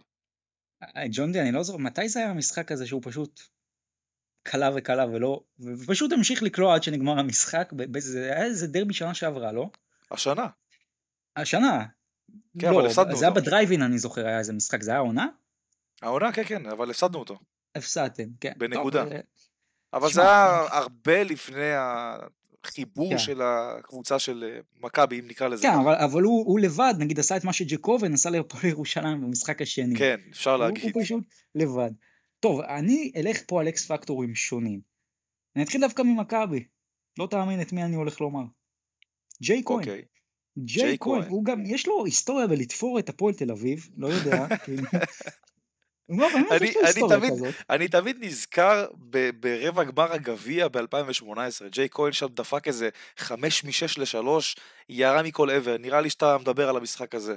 ג'ון 1.12 1.32
די, 1.32 1.42
אני 1.42 1.52
לא 1.52 1.64
זוכר, 1.64 1.78
מתי 1.78 2.10
זה 2.10 2.20
היה 2.20 2.30
המשחק 2.30 2.72
הזה 2.72 2.88
שהוא 2.88 3.02
פשוט 3.04 3.42
קלה 4.44 4.70
וקלה 4.76 5.06
ולא, 5.06 5.42
ופשוט 5.60 6.12
המשיך 6.12 6.44
לקלוע 6.44 6.76
עד 6.76 6.84
שנגמר 6.84 7.20
המשחק, 7.20 7.74
באיזה, 7.74 8.24
היה 8.24 8.46
איזה 8.46 8.68
דרבי 8.68 8.94
שנה 8.94 9.14
שעברה, 9.14 9.52
לא? 9.52 9.70
השנה. 10.12 10.48
השנה. 11.36 11.86
כן, 12.60 12.72
לא, 12.72 12.76
אבל 12.80 12.86
הפסדנו 12.86 13.08
אותו. 13.08 13.20
זה 13.20 13.26
היה 13.26 13.34
בדרייבין, 13.34 13.82
אני 13.82 13.98
זוכר, 13.98 14.28
היה 14.28 14.40
איזה 14.40 14.54
משחק, 14.54 14.82
זה 14.82 14.92
היה 14.92 15.00
עונה? 15.00 15.28
העונה, 16.02 16.32
כן, 16.32 16.44
כן, 16.44 16.66
אבל 16.66 16.90
הפסדנו 16.90 17.20
אותו. 17.20 17.40
הפסדתם, 17.76 18.24
כן. 18.42 18.54
בנקודה. 18.58 19.04
טוב, 19.04 19.14
אבל 19.94 20.10
שמה, 20.10 20.14
זה 20.14 20.22
היה 20.22 20.68
הרבה 20.72 21.24
לפני 21.24 21.72
החיבור 22.64 23.10
כן. 23.10 23.18
של 23.18 23.42
הקבוצה 23.44 24.20
של 24.20 24.44
אה, 24.48 24.60
מכבי, 24.82 25.20
אם 25.20 25.28
נקרא 25.28 25.48
לזה. 25.48 25.64
כן, 25.64 25.74
אבל, 25.74 25.94
אבל 25.94 26.22
הוא, 26.22 26.46
הוא 26.46 26.60
לבד, 26.60 26.94
נגיד, 26.98 27.20
עשה 27.20 27.38
את 27.38 27.44
מה 27.44 27.54
שג'קובן 27.54 28.14
עשה 28.14 28.30
להפועל 28.30 28.66
ירושלים 28.66 29.22
במשחק 29.22 29.62
השני. 29.62 29.96
כן, 29.96 30.20
אפשר 30.32 30.58
להגיד. 30.58 30.84
הוא, 30.84 30.92
הוא 30.94 31.04
פשוט 31.04 31.24
לבד. 31.56 31.92
טוב, 32.42 32.62
אני 32.62 33.12
אלך 33.16 33.42
פה 33.48 33.62
על 33.62 33.68
אקס 33.68 33.92
פקטורים 33.92 34.36
שונים. 34.36 34.82
אני 35.56 35.64
אתחיל 35.64 35.82
דווקא 35.82 36.02
ממכבי. 36.02 36.64
לא 37.20 37.28
תאמין 37.32 37.62
את 37.62 37.74
מי 37.74 37.84
אני 37.84 37.96
הולך 37.96 38.22
לומר. 38.22 38.44
ג'יי 39.42 39.62
כהן. 39.66 39.80
אוקיי. 39.80 40.02
ג'יי 40.58 40.98
כהן, 41.00 41.24
הוא 41.30 41.46
גם, 41.46 41.66
יש 41.66 41.88
לו 41.88 42.06
היסטוריה 42.06 42.48
בלתפור 42.48 43.00
את 43.00 43.10
הפועל 43.10 43.34
תל 43.34 43.52
אביב, 43.52 43.90
לא 43.98 44.08
יודע. 44.08 44.48
כאילו. 44.66 44.84
לא, 46.10 46.28
אני 47.70 47.88
תמיד 47.88 48.18
נזכר 48.20 48.88
ברבע 49.40 49.84
גמר 49.84 50.14
הגביע 50.14 50.68
ב-2018, 50.68 51.70
ג'יי 51.72 51.88
כהן 51.92 52.12
שם 52.12 52.28
דפק 52.28 52.68
איזה 52.68 52.90
חמש 53.18 53.64
משש 53.64 53.98
לשלוש, 53.98 54.56
ירה 54.90 55.24
מכל 55.24 55.50
עבר, 55.50 55.78
נראה 55.78 56.02
לי 56.02 56.10
שאתה 56.10 56.38
מדבר 56.38 56.70
על 56.70 56.78
המשחק 56.78 57.16
הזה. 57.16 57.36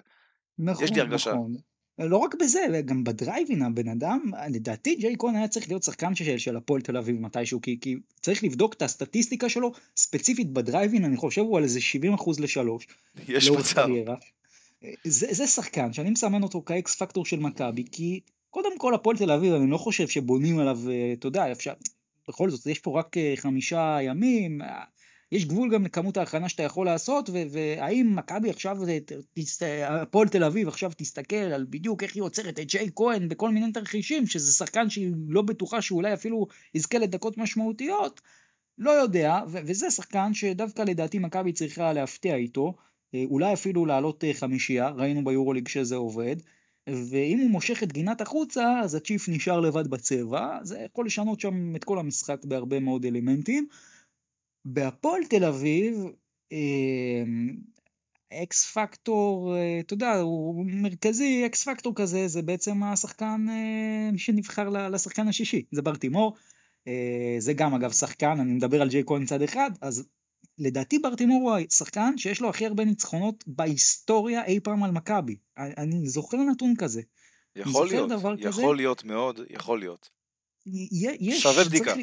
נכון, 0.58 0.84
יש 0.84 0.90
לי 0.90 1.00
הרגשה. 1.00 1.30
נכון. 1.30 1.54
לא 1.98 2.16
רק 2.16 2.34
בזה, 2.40 2.80
גם 2.84 3.04
בדרייבין 3.04 3.62
הבן 3.62 3.88
אדם, 3.88 4.30
לדעתי 4.50 4.94
ג'יי 4.94 5.16
קון 5.16 5.36
היה 5.36 5.48
צריך 5.48 5.68
להיות 5.68 5.82
שחקן 5.82 6.14
של, 6.14 6.38
של 6.38 6.56
הפועל 6.56 6.80
תל 6.80 6.96
אביב 6.96 7.20
מתישהו, 7.20 7.60
כי, 7.62 7.78
כי 7.80 7.96
צריך 8.20 8.44
לבדוק 8.44 8.74
את 8.74 8.82
הסטטיסטיקה 8.82 9.48
שלו, 9.48 9.72
ספציפית 9.96 10.52
בדרייבין, 10.52 11.04
אני 11.04 11.16
חושב 11.16 11.40
הוא 11.40 11.58
על 11.58 11.64
איזה 11.64 11.80
70% 12.16 12.42
לשלוש. 12.42 12.86
יש 13.28 13.50
מצב. 13.50 13.88
זה, 15.04 15.26
זה 15.30 15.46
שחקן 15.46 15.92
שאני 15.92 16.10
מסמן 16.10 16.42
אותו 16.42 16.62
כאקס 16.62 16.94
פקטור 16.94 17.26
של 17.26 17.40
מכבי, 17.40 17.84
כי 17.92 18.20
קודם 18.50 18.78
כל 18.78 18.94
הפועל 18.94 19.16
תל 19.16 19.30
אביב, 19.30 19.54
אני 19.54 19.70
לא 19.70 19.78
חושב 19.78 20.08
שבונים 20.08 20.58
עליו, 20.58 20.78
אה, 20.90 21.12
אתה 21.12 21.26
יודע, 21.26 21.52
אפשר, 21.52 21.72
בכל 22.28 22.50
זאת, 22.50 22.66
יש 22.66 22.78
פה 22.78 22.98
רק 22.98 23.16
אה, 23.16 23.34
חמישה 23.36 23.98
ימים, 24.02 24.60
יש 25.34 25.44
גבול 25.44 25.70
גם 25.70 25.84
לכמות 25.84 26.16
ההכנה 26.16 26.48
שאתה 26.48 26.62
יכול 26.62 26.86
לעשות, 26.86 27.30
והאם 27.50 28.16
מכבי 28.16 28.50
עכשיו, 28.50 28.78
הפועל 29.86 30.28
תל 30.28 30.44
אביב 30.44 30.68
עכשיו 30.68 30.92
תסתכל 30.96 31.36
על 31.36 31.66
בדיוק 31.70 32.02
איך 32.02 32.14
היא 32.14 32.22
עוצרת 32.22 32.60
את 32.60 32.66
ג'יי 32.66 32.90
כהן 32.96 33.28
בכל 33.28 33.50
מיני 33.50 33.72
תרחישים, 33.72 34.26
שזה 34.26 34.52
שחקן 34.52 34.90
שהיא 34.90 35.12
לא 35.28 35.42
בטוחה 35.42 35.82
שאולי 35.82 36.14
אפילו 36.14 36.46
יזכה 36.74 36.98
לדקות 36.98 37.38
משמעותיות, 37.38 38.20
לא 38.78 38.90
יודע, 38.90 39.40
וזה 39.48 39.90
שחקן 39.90 40.34
שדווקא 40.34 40.82
לדעתי 40.82 41.18
מכבי 41.18 41.52
צריכה 41.52 41.92
להפתיע 41.92 42.34
איתו, 42.36 42.74
אה, 43.14 43.24
אולי 43.30 43.52
אפילו 43.52 43.86
לעלות 43.86 44.24
אה, 44.24 44.34
חמישייה, 44.34 44.88
ראינו 44.88 45.24
ביורוליג 45.24 45.68
שזה 45.68 45.96
עובד, 45.96 46.36
ואם 46.86 47.38
הוא 47.38 47.50
מושך 47.50 47.82
את 47.82 47.92
גינת 47.92 48.20
החוצה, 48.20 48.80
אז 48.80 48.94
הצ'יף 48.94 49.28
נשאר 49.28 49.60
לבד 49.60 49.88
בצבע, 49.88 50.58
זה 50.62 50.78
יכול 50.92 51.06
לשנות 51.06 51.40
שם 51.40 51.76
את 51.76 51.84
כל 51.84 51.98
המשחק 51.98 52.44
בהרבה 52.44 52.80
מאוד 52.80 53.04
אלמנטים. 53.04 53.68
בהפועל 54.64 55.24
תל 55.24 55.44
אביב, 55.44 55.94
אמ, 56.52 57.56
אקס 58.42 58.72
פקטור, 58.72 59.56
אה, 59.56 59.80
אתה 59.80 59.94
יודע, 59.94 60.14
הוא 60.14 60.66
מרכזי, 60.66 61.46
אקס 61.46 61.68
פקטור 61.68 61.94
כזה, 61.96 62.28
זה 62.28 62.42
בעצם 62.42 62.82
השחקן 62.82 63.46
אה, 63.50 64.18
שנבחר 64.18 64.68
לשחקן 64.68 65.28
השישי, 65.28 65.64
זה 65.72 65.82
ברטימור. 65.82 66.36
אה, 66.88 67.36
זה 67.38 67.52
גם 67.52 67.74
אגב 67.74 67.92
שחקן, 67.92 68.40
אני 68.40 68.52
מדבר 68.52 68.82
על 68.82 68.88
ג'יי 68.88 69.02
כהן 69.06 69.26
צד 69.26 69.42
אחד, 69.42 69.70
אז 69.80 70.08
לדעתי 70.58 70.98
ברטימור 70.98 71.50
הוא 71.50 71.58
השחקן 71.68 72.18
שיש 72.18 72.40
לו 72.40 72.48
הכי 72.48 72.66
הרבה 72.66 72.84
ניצחונות 72.84 73.44
בהיסטוריה 73.46 74.44
אי 74.44 74.60
פעם 74.60 74.82
על 74.82 74.90
מכבי. 74.90 75.36
אני 75.58 76.08
זוכר 76.08 76.36
נתון 76.36 76.74
כזה. 76.78 77.02
יכול 77.56 77.86
להיות, 77.88 78.10
יכול 78.10 78.36
כזה. 78.42 78.62
להיות 78.76 79.04
מאוד, 79.04 79.40
יכול 79.50 79.78
להיות. 79.78 80.10
יש, 80.66 81.42
שווה 81.42 81.64
בדיקה. 81.64 81.94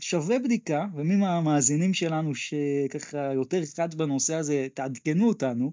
שווה 0.00 0.38
בדיקה, 0.38 0.84
ומי 0.94 1.16
מהמאזינים 1.16 1.94
שלנו 1.94 2.34
שככה 2.34 3.32
יותר 3.34 3.60
חד 3.76 3.94
בנושא 3.94 4.34
הזה, 4.34 4.66
תעדכנו 4.74 5.28
אותנו. 5.28 5.72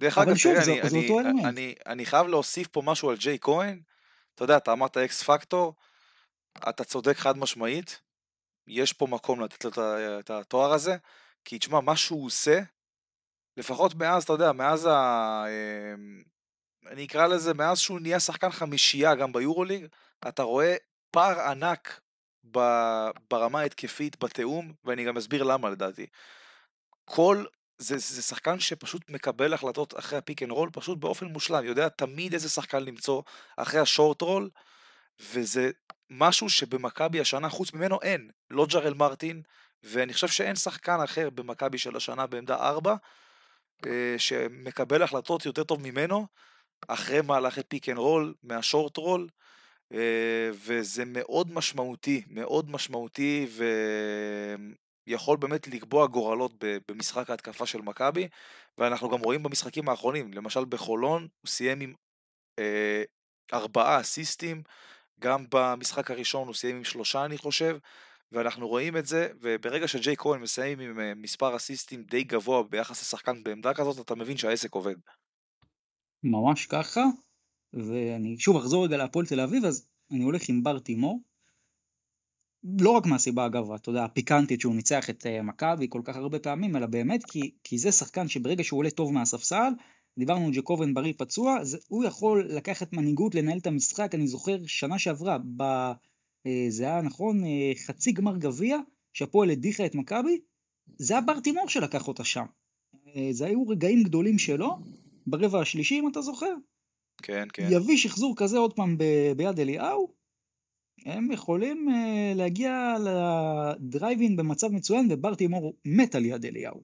דרך 0.00 0.18
אגב, 0.18 0.36
תראה, 0.42 0.62
אני, 0.64 0.82
אני, 0.82 1.20
אני, 1.20 1.44
אני, 1.44 1.74
אני 1.86 2.06
חייב 2.06 2.26
להוסיף 2.26 2.68
פה 2.68 2.82
משהו 2.84 3.10
על 3.10 3.16
ג'יי 3.16 3.38
כהן. 3.40 3.80
אתה 4.34 4.44
יודע, 4.44 4.56
אתה 4.56 4.72
אמרת 4.72 4.96
אקס 4.96 5.22
פקטור, 5.22 5.74
אתה 6.68 6.84
צודק 6.84 7.16
חד 7.16 7.38
משמעית, 7.38 8.00
יש 8.66 8.92
פה 8.92 9.06
מקום 9.06 9.40
לתת 9.40 9.64
לו 9.64 9.70
את 10.20 10.30
התואר 10.30 10.72
הזה, 10.72 10.96
כי 11.44 11.58
תשמע, 11.58 11.80
מה 11.80 11.96
שהוא 11.96 12.26
עושה, 12.26 12.60
לפחות 13.56 13.94
מאז, 13.94 14.22
אתה 14.22 14.32
יודע, 14.32 14.52
מאז 14.52 14.86
ה... 14.86 15.44
אמ, 15.48 16.22
אני 16.86 17.04
אקרא 17.04 17.26
לזה, 17.26 17.54
מאז 17.54 17.78
שהוא 17.78 18.00
נהיה 18.00 18.20
שחקן 18.20 18.50
חמישייה 18.50 19.14
גם 19.14 19.32
ביורוליג, 19.32 19.86
אתה 20.28 20.42
רואה 20.42 20.76
פער 21.10 21.40
ענק 21.40 22.00
ברמה 23.30 23.60
ההתקפית, 23.60 24.24
בתיאום, 24.24 24.72
ואני 24.84 25.04
גם 25.04 25.16
אסביר 25.16 25.42
למה 25.42 25.70
לדעתי. 25.70 26.06
כל, 27.04 27.44
זה, 27.78 27.98
זה 27.98 28.22
שחקן 28.22 28.60
שפשוט 28.60 29.10
מקבל 29.10 29.54
החלטות 29.54 29.98
אחרי 29.98 30.18
ה 30.18 30.23
pick 30.23 30.42
and 30.42 30.50
roll 30.50 30.70
פשוט 30.72 30.98
באופן 30.98 31.26
מושלם, 31.26 31.64
יודע 31.64 31.88
תמיד 31.88 32.32
איזה 32.32 32.48
שחקן 32.48 32.84
למצוא 32.84 33.22
אחרי 33.56 33.80
ה 33.80 33.87
short 33.87 34.22
roll, 34.22 34.50
וזה 35.20 35.70
משהו 36.10 36.50
שבמכבי 36.50 37.20
השנה 37.20 37.48
חוץ 37.48 37.72
ממנו 37.72 37.98
אין, 38.02 38.30
לא 38.50 38.66
ג'רל 38.66 38.94
מרטין, 38.94 39.42
ואני 39.82 40.12
חושב 40.12 40.28
שאין 40.28 40.56
שחקן 40.56 41.00
אחר 41.04 41.30
במכבי 41.30 41.78
של 41.78 41.96
השנה 41.96 42.26
בעמדה 42.26 42.56
4, 42.56 42.94
אה, 43.86 44.14
שמקבל 44.18 45.02
החלטות 45.02 45.46
יותר 45.46 45.64
טוב 45.64 45.80
ממנו, 45.82 46.26
אחרי 46.88 47.20
מהלכי 47.20 47.62
pick 47.62 47.88
and 47.88 47.98
roll, 47.98 48.34
מה 48.42 48.57
short 48.57 48.96
roll, 48.96 49.28
וזה 50.52 51.04
מאוד 51.06 51.52
משמעותי, 51.52 52.22
מאוד 52.30 52.70
משמעותי, 52.70 53.46
ויכול 55.06 55.36
באמת 55.36 55.68
לקבוע 55.68 56.06
גורלות 56.06 56.52
במשחק 56.90 57.30
ההתקפה 57.30 57.66
של 57.66 57.80
מכבי, 57.80 58.28
ואנחנו 58.78 59.08
גם 59.10 59.20
רואים 59.20 59.42
במשחקים 59.42 59.88
האחרונים, 59.88 60.32
למשל 60.32 60.64
בחולון, 60.64 61.22
הוא 61.22 61.48
סיים 61.48 61.80
עם 61.80 61.94
אה, 62.58 63.02
ארבעה 63.54 64.00
אסיסטים, 64.00 64.62
גם 65.20 65.46
במשחק 65.50 66.10
הראשון 66.10 66.46
הוא 66.46 66.54
סיים 66.54 66.76
עם 66.76 66.84
שלושה 66.84 67.24
אני 67.24 67.38
חושב, 67.38 67.78
ואנחנו 68.32 68.68
רואים 68.68 68.96
את 68.96 69.06
זה, 69.06 69.28
וברגע 69.40 69.88
שג'יי 69.88 70.16
כהן 70.18 70.40
מסיים 70.42 70.80
עם 70.80 71.00
אה, 71.00 71.14
מספר 71.16 71.56
אסיסטים 71.56 72.04
די 72.04 72.24
גבוה 72.24 72.62
ביחס 72.62 73.02
לשחקן 73.02 73.42
בעמדה 73.44 73.74
כזאת, 73.74 74.00
אתה 74.06 74.14
מבין 74.14 74.36
שהעסק 74.36 74.74
עובד. 74.74 74.96
ממש 76.22 76.66
ככה, 76.66 77.00
ואני 77.72 78.38
שוב 78.38 78.56
אחזור 78.56 78.84
רגע 78.84 78.96
להפועל 78.96 79.26
תל 79.26 79.40
אביב, 79.40 79.64
אז 79.64 79.86
אני 80.10 80.22
הולך 80.22 80.48
עם 80.48 80.62
בר 80.62 80.78
תימור. 80.78 81.20
לא 82.80 82.90
רק 82.90 83.06
מהסיבה 83.06 83.46
אגב, 83.46 83.72
אתה 83.72 83.90
יודע, 83.90 84.04
הפיקנטית 84.04 84.60
שהוא 84.60 84.74
ניצח 84.74 85.10
את 85.10 85.26
uh, 85.26 85.42
מכבי 85.42 85.86
כל 85.88 86.00
כך 86.04 86.16
הרבה 86.16 86.38
פעמים, 86.38 86.76
אלא 86.76 86.86
באמת 86.86 87.24
כי, 87.24 87.50
כי 87.64 87.78
זה 87.78 87.92
שחקן 87.92 88.28
שברגע 88.28 88.64
שהוא 88.64 88.78
עולה 88.78 88.90
טוב 88.90 89.12
מהספסל, 89.12 89.72
דיברנו 90.18 90.46
על 90.46 90.52
ג'קובן 90.52 90.94
בריא 90.94 91.12
פצוע, 91.16 91.58
אז 91.60 91.78
הוא 91.88 92.04
יכול 92.04 92.48
לקחת 92.50 92.92
מנהיגות, 92.92 93.34
לנהל 93.34 93.58
את 93.58 93.66
המשחק, 93.66 94.14
אני 94.14 94.26
זוכר 94.26 94.66
שנה 94.66 94.98
שעברה, 94.98 95.38
ב, 95.56 95.62
uh, 95.62 96.48
זה 96.68 96.84
היה 96.84 97.02
נכון, 97.02 97.44
uh, 97.44 97.78
חצי 97.86 98.12
גמר 98.12 98.36
גביע, 98.36 98.78
שהפועל 99.12 99.50
הדיחה 99.50 99.86
את 99.86 99.94
מכבי, 99.94 100.40
זה 100.98 101.14
היה 101.14 101.20
בר 101.20 101.40
תימור 101.40 101.68
שלקח 101.68 102.08
אותה 102.08 102.24
שם. 102.24 102.44
זה 103.30 103.46
היו 103.46 103.68
רגעים 103.68 104.02
גדולים 104.02 104.38
שלו, 104.38 104.78
ברבע 105.26 105.60
השלישי 105.60 106.00
אם 106.00 106.08
אתה 106.08 106.22
זוכר, 106.22 106.54
כן, 107.22 107.48
כן. 107.52 107.68
יביא 107.70 107.96
שחזור 107.96 108.34
כזה 108.36 108.58
עוד 108.58 108.72
פעם 108.72 108.98
ב- 108.98 109.32
ביד 109.36 109.60
אליהו, 109.60 110.14
הם 111.06 111.32
יכולים 111.32 111.88
uh, 111.88 112.36
להגיע 112.36 112.94
לדרייבין 113.04 114.36
במצב 114.36 114.68
מצוין, 114.68 115.08
ובר 115.10 115.34
תימור 115.34 115.74
מת 115.84 116.14
על 116.14 116.24
יד 116.24 116.46
אליהו. 116.46 116.82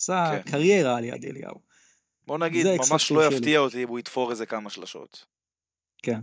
עשה 0.00 0.30
כן. 0.44 0.50
קריירה 0.50 0.96
על 0.96 1.04
יד 1.04 1.24
אליהו. 1.24 1.60
בוא 2.26 2.38
נגיד, 2.38 2.66
ממש 2.90 3.12
לא 3.12 3.26
יפתיע 3.26 3.58
אותי 3.58 3.82
אם 3.82 3.88
הוא 3.88 3.98
יתפור 3.98 4.30
איזה 4.30 4.46
כמה 4.46 4.70
שלשות. 4.70 5.26
כן. 6.02 6.20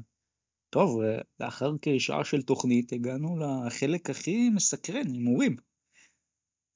טוב, 0.69 1.01
לאחר 1.39 1.71
כשעה 1.81 2.23
של 2.23 2.41
תוכנית 2.41 2.93
הגענו 2.93 3.37
לחלק 3.39 4.09
הכי 4.09 4.49
מסקרן, 4.49 5.07
הימורים. 5.07 5.55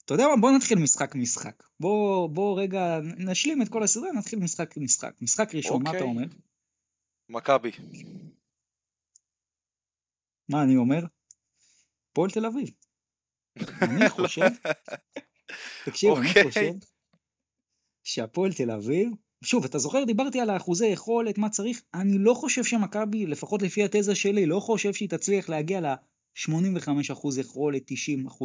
אתה 0.05 0.13
יודע 0.13 0.27
מה? 0.27 0.41
בוא 0.41 0.51
נתחיל 0.51 0.79
משחק 0.79 1.15
משחק. 1.15 1.63
בוא, 1.79 2.29
בוא 2.29 2.61
רגע 2.61 2.99
נשלים 3.17 3.61
את 3.61 3.69
כל 3.69 3.83
הסדרה, 3.83 4.11
נתחיל 4.11 4.39
משחק 4.39 4.77
משחק. 4.77 5.21
משחק 5.21 5.55
ראשון, 5.55 5.83
מה 5.83 5.89
אתה 5.89 5.99
אוקיי. 5.99 6.11
אומר? 6.11 6.25
מכבי. 7.29 7.71
מה 10.49 10.63
אני 10.63 10.77
אומר? 10.77 11.05
הפועל 12.11 12.31
תל 12.31 12.45
אביב. 12.45 12.69
אני 13.81 14.09
חושב, 14.17 14.45
תקשיב, 15.85 16.11
אני 16.11 16.27
אוקיי. 16.27 16.43
חושב 16.43 16.71
שהפועל 18.03 18.53
תל 18.53 18.71
אביב, 18.71 19.09
שוב, 19.43 19.65
אתה 19.65 19.77
זוכר, 19.77 20.03
דיברתי 20.03 20.39
על 20.39 20.49
האחוזי 20.49 20.87
יכולת, 20.87 21.37
מה 21.37 21.49
צריך, 21.49 21.81
אני 21.93 22.17
לא 22.17 22.33
חושב 22.33 22.63
שמכבי, 22.63 23.25
לפחות 23.25 23.61
לפי 23.61 23.83
התזה 23.83 24.15
שלי, 24.15 24.45
לא 24.45 24.59
חושב 24.59 24.93
שהיא 24.93 25.09
תצליח 25.09 25.49
להגיע 25.49 25.81
ל-85% 26.47 27.39
יכולת, 27.39 27.91
90% 27.91 27.95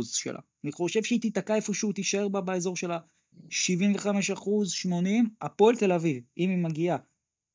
שלה. 0.04 0.40
אני 0.64 0.72
חושב 0.72 1.04
שהיא 1.04 1.20
תיתקע 1.20 1.54
איפשהו, 1.56 1.92
תישאר 1.92 2.28
בה 2.28 2.40
באזור 2.40 2.76
של 2.76 2.90
ה-75%, 2.90 4.40
80%, 4.86 4.88
הפועל 5.40 5.76
תל 5.76 5.92
אביב, 5.92 6.22
אם 6.38 6.50
היא 6.50 6.58
מגיעה 6.58 6.96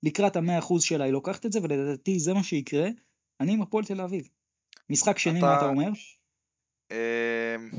לקראת 0.03 0.35
ה-100% 0.35 0.79
שלה, 0.79 1.03
היא 1.03 1.13
לוקחת 1.13 1.45
את 1.45 1.51
זה, 1.51 1.59
ולדעתי 1.63 2.19
זה 2.19 2.33
מה 2.33 2.43
שיקרה, 2.43 2.87
אני 3.39 3.53
עם 3.53 3.61
הפועל 3.61 3.85
תל 3.85 4.01
אביב. 4.01 4.29
משחק 4.89 5.17
שני, 5.17 5.39
אתה- 5.39 5.47
מה 5.47 5.57
אתה 5.57 5.65
אומר? 5.65 5.89
אמ, 6.91 7.69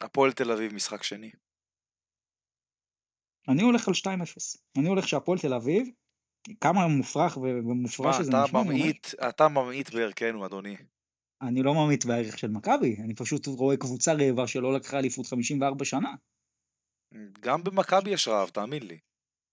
הפועל 0.00 0.32
תל 0.32 0.50
אביב, 0.52 0.74
משחק 0.74 1.02
שני. 1.02 1.30
אני 3.48 3.62
הולך 3.62 3.88
על 3.88 3.94
2-0. 3.94 4.56
אני 4.78 4.88
הולך 4.88 5.08
שהפועל 5.08 5.38
תל 5.38 5.54
אביב, 5.54 5.88
כמה 6.60 6.86
מופרך 6.86 7.36
ומופרע 7.36 8.12
שזה 8.12 8.32
נשמע, 8.44 8.62
ממעיט, 8.62 9.06
אתה 9.28 9.48
ממעיט 9.48 9.90
בערכנו, 9.90 10.46
אדוני. 10.46 10.76
אני 11.48 11.62
לא 11.62 11.74
ממעיט 11.74 12.04
בערך 12.04 12.38
של 12.38 12.48
מכבי, 12.48 12.96
אני 13.04 13.14
פשוט 13.14 13.46
רואה 13.46 13.76
קבוצה 13.76 14.12
רעבה 14.12 14.46
שלא 14.46 14.74
לקחה 14.74 14.98
אליפות 14.98 15.26
54 15.26 15.84
שנה. 15.84 16.14
גם 17.40 17.64
במכבי 17.64 18.10
יש 18.10 18.28
רעב, 18.28 18.48
תאמין 18.48 18.82
לי. 18.82 18.98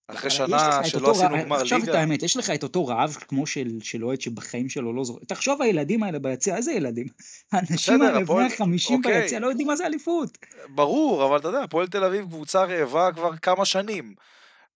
אחרי 0.08 0.30
שנה 0.30 0.84
שלא 0.84 1.12
עשינו 1.12 1.46
גמר 1.46 1.62
עכשיו 1.62 1.80
את 1.80 1.84
ליגה, 1.84 2.00
האמת, 2.00 2.24
יש 2.24 2.38
לך 2.38 2.50
את 2.50 2.64
אותו 2.64 2.88
רעב 2.88 3.14
כמו 3.28 3.48
של, 3.48 3.78
של 3.82 4.06
אוהד 4.06 4.22
שבחיים 4.22 4.70
שלו 4.70 4.94
לא 4.94 5.04
זוכר. 5.04 5.26
תחשוב 5.26 5.62
הילדים 5.62 6.04
האלה 6.04 6.20
ביציע, 6.20 6.56
איזה 6.58 6.72
ילדים? 6.72 7.08
האנשים 7.52 8.02
האלה 8.02 8.26
בני 8.26 8.44
ה-50 8.44 8.94
אוקיי. 8.94 9.22
ביציע 9.22 9.40
לא 9.40 9.48
יודעים 9.48 9.68
מה 9.68 9.76
זה 9.76 9.86
אליפות. 9.86 10.38
ברור, 10.70 11.26
אבל 11.26 11.38
אתה 11.38 11.48
יודע, 11.48 11.64
הפועל 11.64 11.88
תל 11.88 12.04
אביב 12.04 12.26
קבוצה 12.26 12.64
רעבה 12.64 13.10
כבר 13.16 13.38
כמה 13.38 13.66
שנים. 13.66 14.16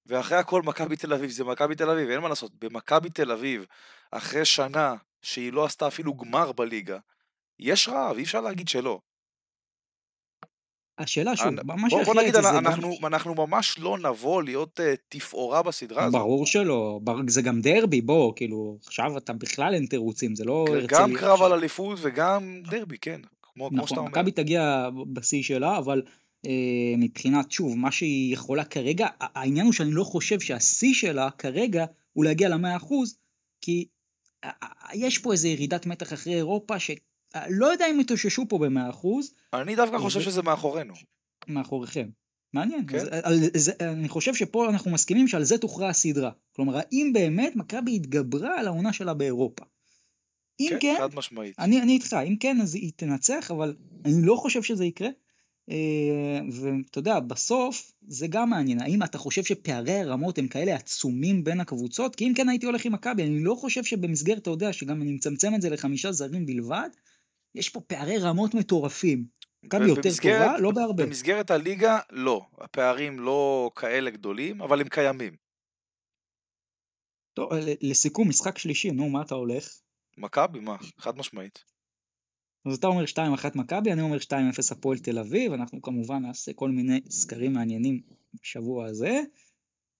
ואחרי 0.06 0.38
הכל 0.38 0.62
מכבי 0.62 0.96
תל 0.96 1.14
אביב 1.14 1.30
זה 1.30 1.44
מכבי 1.44 1.76
תל 1.76 1.90
אביב, 1.90 2.10
אין 2.10 2.20
מה 2.20 2.30
לעשות. 2.30 2.52
במכבי 2.64 3.10
תל 3.10 3.32
אביב, 3.32 3.66
אחרי 4.12 4.46
שנה 4.46 4.96
שהיא 5.26 5.54
לא 5.54 5.66
עשתה 5.66 5.88
אפילו 5.88 6.14
גמר 6.14 6.52
בליגה, 6.52 6.98
יש 7.60 7.88
רעב, 7.88 8.18
אי 8.18 8.24
אפשר 8.24 8.42
להגיד 8.42 8.68
שלא. 8.68 9.00
השאלה 10.98 11.36
שוב, 11.36 11.48
אנ- 11.48 11.64
מה 11.66 11.76
בוא, 11.76 11.90
שיכריע 11.90 12.04
בוא 12.06 12.14
את 12.14 12.18
נגיד, 12.18 12.34
זה 12.34 12.42
גם... 12.42 12.58
אנחנו, 12.58 12.98
אנחנו 13.04 13.36
ממש 13.36 13.80
לא 13.80 13.98
נבוא 13.98 14.44
להיות 14.44 14.80
uh, 14.80 14.84
תפאורה 15.10 15.64
בסדרה 15.64 16.04
הזאת. 16.04 16.22
ברור 16.22 16.46
שלא, 16.46 17.00
זה 17.28 17.42
גם 17.42 17.62
דרבי, 17.62 18.02
בוא, 18.02 18.34
כאילו, 18.36 18.78
עכשיו 18.86 19.18
אתה 19.18 19.34
בכלל 19.34 19.74
אין 19.74 19.86
תירוצים, 19.86 20.36
זה 20.36 20.46
לא. 20.46 20.66
גם 20.88 21.14
קרב 21.14 21.42
על 21.42 21.54
אליפות 21.54 22.00
וגם 22.02 22.62
דרבי, 22.70 22.98
כן. 22.98 23.22
כמו, 23.42 23.70
כמו 23.70 23.70
שאתה 23.70 23.84
נכון, 23.84 23.98
אומר. 23.98 24.10
מכבי 24.10 24.32
תגיע 24.32 24.90
בשיא 25.14 25.44
שלה, 25.44 25.78
אבל 25.78 26.02
אה, 26.46 26.94
מבחינת, 26.98 27.52
שוב, 27.52 27.78
מה 27.78 27.92
שהיא 27.92 28.34
יכולה 28.34 28.66
כרגע, 28.66 29.08
העניין 29.20 29.66
הוא 29.66 29.74
שאני 29.74 29.92
לא 29.92 30.04
חושב 30.04 30.40
שהשיא 30.40 30.94
שלה 30.94 31.30
כרגע 31.32 31.86
הוא 32.14 32.26
להגיע 32.26 32.50
למאה 32.50 32.76
אחוז, 32.76 33.18
כי 33.62 33.86
יש 34.94 35.18
פה 35.18 35.32
איזו 35.32 35.48
ירידת 35.48 35.86
מתח 35.86 36.14
אחרי 36.14 36.36
אירופה, 36.36 36.80
שלא 36.80 37.66
יודע 37.72 37.86
אם 37.92 38.00
יתאוששו 38.00 38.46
פה 38.50 38.58
במאה 38.58 38.90
אחוז, 38.90 39.34
אני 39.54 39.76
דווקא 39.76 39.98
חושב 39.98 40.20
זה- 40.20 40.26
שזה 40.26 40.42
מאחורינו. 40.42 40.94
מאחוריכם. 41.48 42.10
מעניין, 42.54 42.88
כן. 42.88 42.98
אז, 42.98 43.08
על, 43.24 43.36
זה, 43.56 43.72
אני 43.82 44.10
חושב 44.10 44.36
שפה 44.36 44.70
אנחנו 44.70 44.92
מסכימים 44.92 45.28
שעל 45.28 45.44
זה 45.44 45.58
תוכרע 45.58 45.90
הסדרה. 45.90 46.32
כלומר, 46.56 46.78
האם 46.78 47.12
באמת 47.14 47.56
מכבי 47.56 47.96
התגברה 47.96 48.60
על 48.60 48.68
העונה 48.68 48.94
שלה 48.94 49.14
באירופה? 49.14 49.64
אם 50.60 50.68
כן, 50.70 50.78
כן, 50.82 50.96
חד 51.00 51.16
משמעית. 51.16 51.60
אני, 51.60 51.82
אני 51.82 51.92
איתך, 51.92 52.16
אם 52.28 52.36
כן 52.40 52.62
אז 52.62 52.76
היא 52.76 52.92
תנצח, 52.96 53.52
אבל 53.52 53.76
אני 54.06 54.14
לא 54.26 54.36
חושב 54.36 54.64
שזה 54.64 54.86
יקרה. 54.86 55.10
אה, 55.70 56.40
ואתה 56.52 57.00
יודע, 57.00 57.20
בסוף 57.20 57.92
זה 58.08 58.28
גם 58.28 58.50
מעניין, 58.50 58.82
האם 58.82 59.04
אתה 59.04 59.18
חושב 59.18 59.44
שפערי 59.44 60.00
הרמות 60.00 60.38
הם 60.38 60.48
כאלה 60.48 60.76
עצומים 60.76 61.44
בין 61.44 61.60
הקבוצות? 61.60 62.16
כי 62.16 62.28
אם 62.28 62.34
כן 62.36 62.50
הייתי 62.50 62.66
הולך 62.66 62.86
עם 62.86 62.94
מכבי, 62.94 63.24
אני 63.24 63.44
לא 63.44 63.56
חושב 63.56 63.84
שבמסגרת, 63.84 64.38
אתה 64.38 64.50
יודע, 64.50 64.74
שגם 64.74 65.02
אני 65.02 65.12
מצמצם 65.12 65.56
את 65.56 65.62
זה 65.62 65.70
לחמישה 65.70 66.12
זרים 66.12 66.46
בלבד, 66.46 66.90
יש 67.56 67.70
פה 67.70 67.82
פערי 67.82 68.18
רמות 68.18 68.54
מטורפים. 68.54 69.26
מכבי 69.64 69.88
יותר 69.88 70.10
טובה, 70.22 70.58
לא 70.60 70.72
בהרבה. 70.72 71.06
במסגרת 71.06 71.52
הליגה, 71.52 72.00
לא. 72.10 72.42
הפערים 72.58 73.20
לא 73.20 73.72
כאלה 73.76 74.10
גדולים, 74.10 74.62
אבל 74.62 74.82
הם 74.82 74.88
קיימים. 74.90 75.36
טוב, 77.34 77.54
ל- 77.54 77.90
לסיכום, 77.90 78.30
משחק 78.30 78.58
שלישי, 78.58 78.92
נו, 78.92 79.10
מה 79.10 79.22
אתה 79.22 79.36
הולך? 79.36 79.80
מכבי, 80.18 80.60
מה? 80.60 80.76
חד 80.98 81.18
משמעית. 81.18 81.75
אז 82.66 82.78
אתה 82.78 82.88
אומר 82.88 83.04
2-1 83.04 83.18
מכבי, 83.56 83.92
אני 83.92 84.02
אומר 84.02 84.18
2-0 84.18 84.32
הפועל 84.72 84.98
תל 84.98 85.20
אביב, 85.20 85.54
אנחנו 85.54 85.82
כמובן 85.82 86.22
נעשה 86.22 86.54
כל 86.54 86.70
מיני 86.70 87.02
סקרים 87.10 87.54
מעניינים 87.54 88.02
בשבוע 88.42 88.86
הזה. 88.86 89.22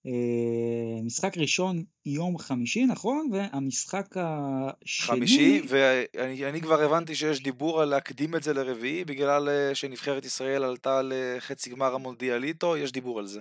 אה, 0.06 1.02
משחק 1.02 1.38
ראשון 1.38 1.84
יום 2.06 2.38
חמישי, 2.38 2.86
נכון? 2.86 3.30
והמשחק 3.32 4.16
השני... 4.16 5.06
חמישי, 5.06 5.62
ואני 5.68 6.48
אני 6.48 6.60
כבר 6.60 6.82
הבנתי 6.82 7.14
שיש 7.14 7.42
דיבור 7.42 7.82
על 7.82 7.88
להקדים 7.88 8.36
את 8.36 8.42
זה 8.42 8.54
לרביעי, 8.54 9.04
בגלל 9.04 9.48
אה, 9.48 9.74
שנבחרת 9.74 10.24
ישראל 10.24 10.64
עלתה 10.64 11.00
לחצי 11.04 11.70
גמר 11.70 11.94
המונדיאליטו, 11.94 12.76
יש 12.76 12.92
דיבור 12.92 13.18
על 13.18 13.26
זה. 13.26 13.40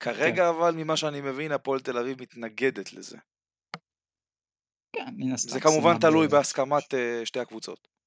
כרגע 0.00 0.48
אבל, 0.48 0.74
ממה 0.74 0.96
שאני 0.96 1.20
מבין, 1.20 1.52
הפועל 1.52 1.80
תל 1.80 1.98
אביב 1.98 2.22
מתנגדת 2.22 2.92
לזה. 2.92 3.16
כן, 4.92 5.14
מן 5.16 5.32
הסתם. 5.32 5.50
זה 5.50 5.60
כמובן 5.60 5.98
תלוי 5.98 6.28
בהסכמת 6.28 6.94
אה, 6.94 7.26
שתי 7.26 7.40
הקבוצות. 7.40 7.97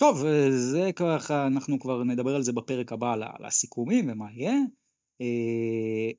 טוב, 0.00 0.24
אה, 0.26 0.48
זה 0.50 0.90
ככה, 0.96 1.46
אנחנו 1.46 1.80
כבר 1.80 2.04
נדבר 2.04 2.34
על 2.34 2.42
זה 2.42 2.52
בפרק 2.52 2.92
הבא, 2.92 3.12
על 3.12 3.44
הסיכומים 3.44 4.10
ומה 4.10 4.32
יהיה. 4.32 4.52
אה, 5.20 6.10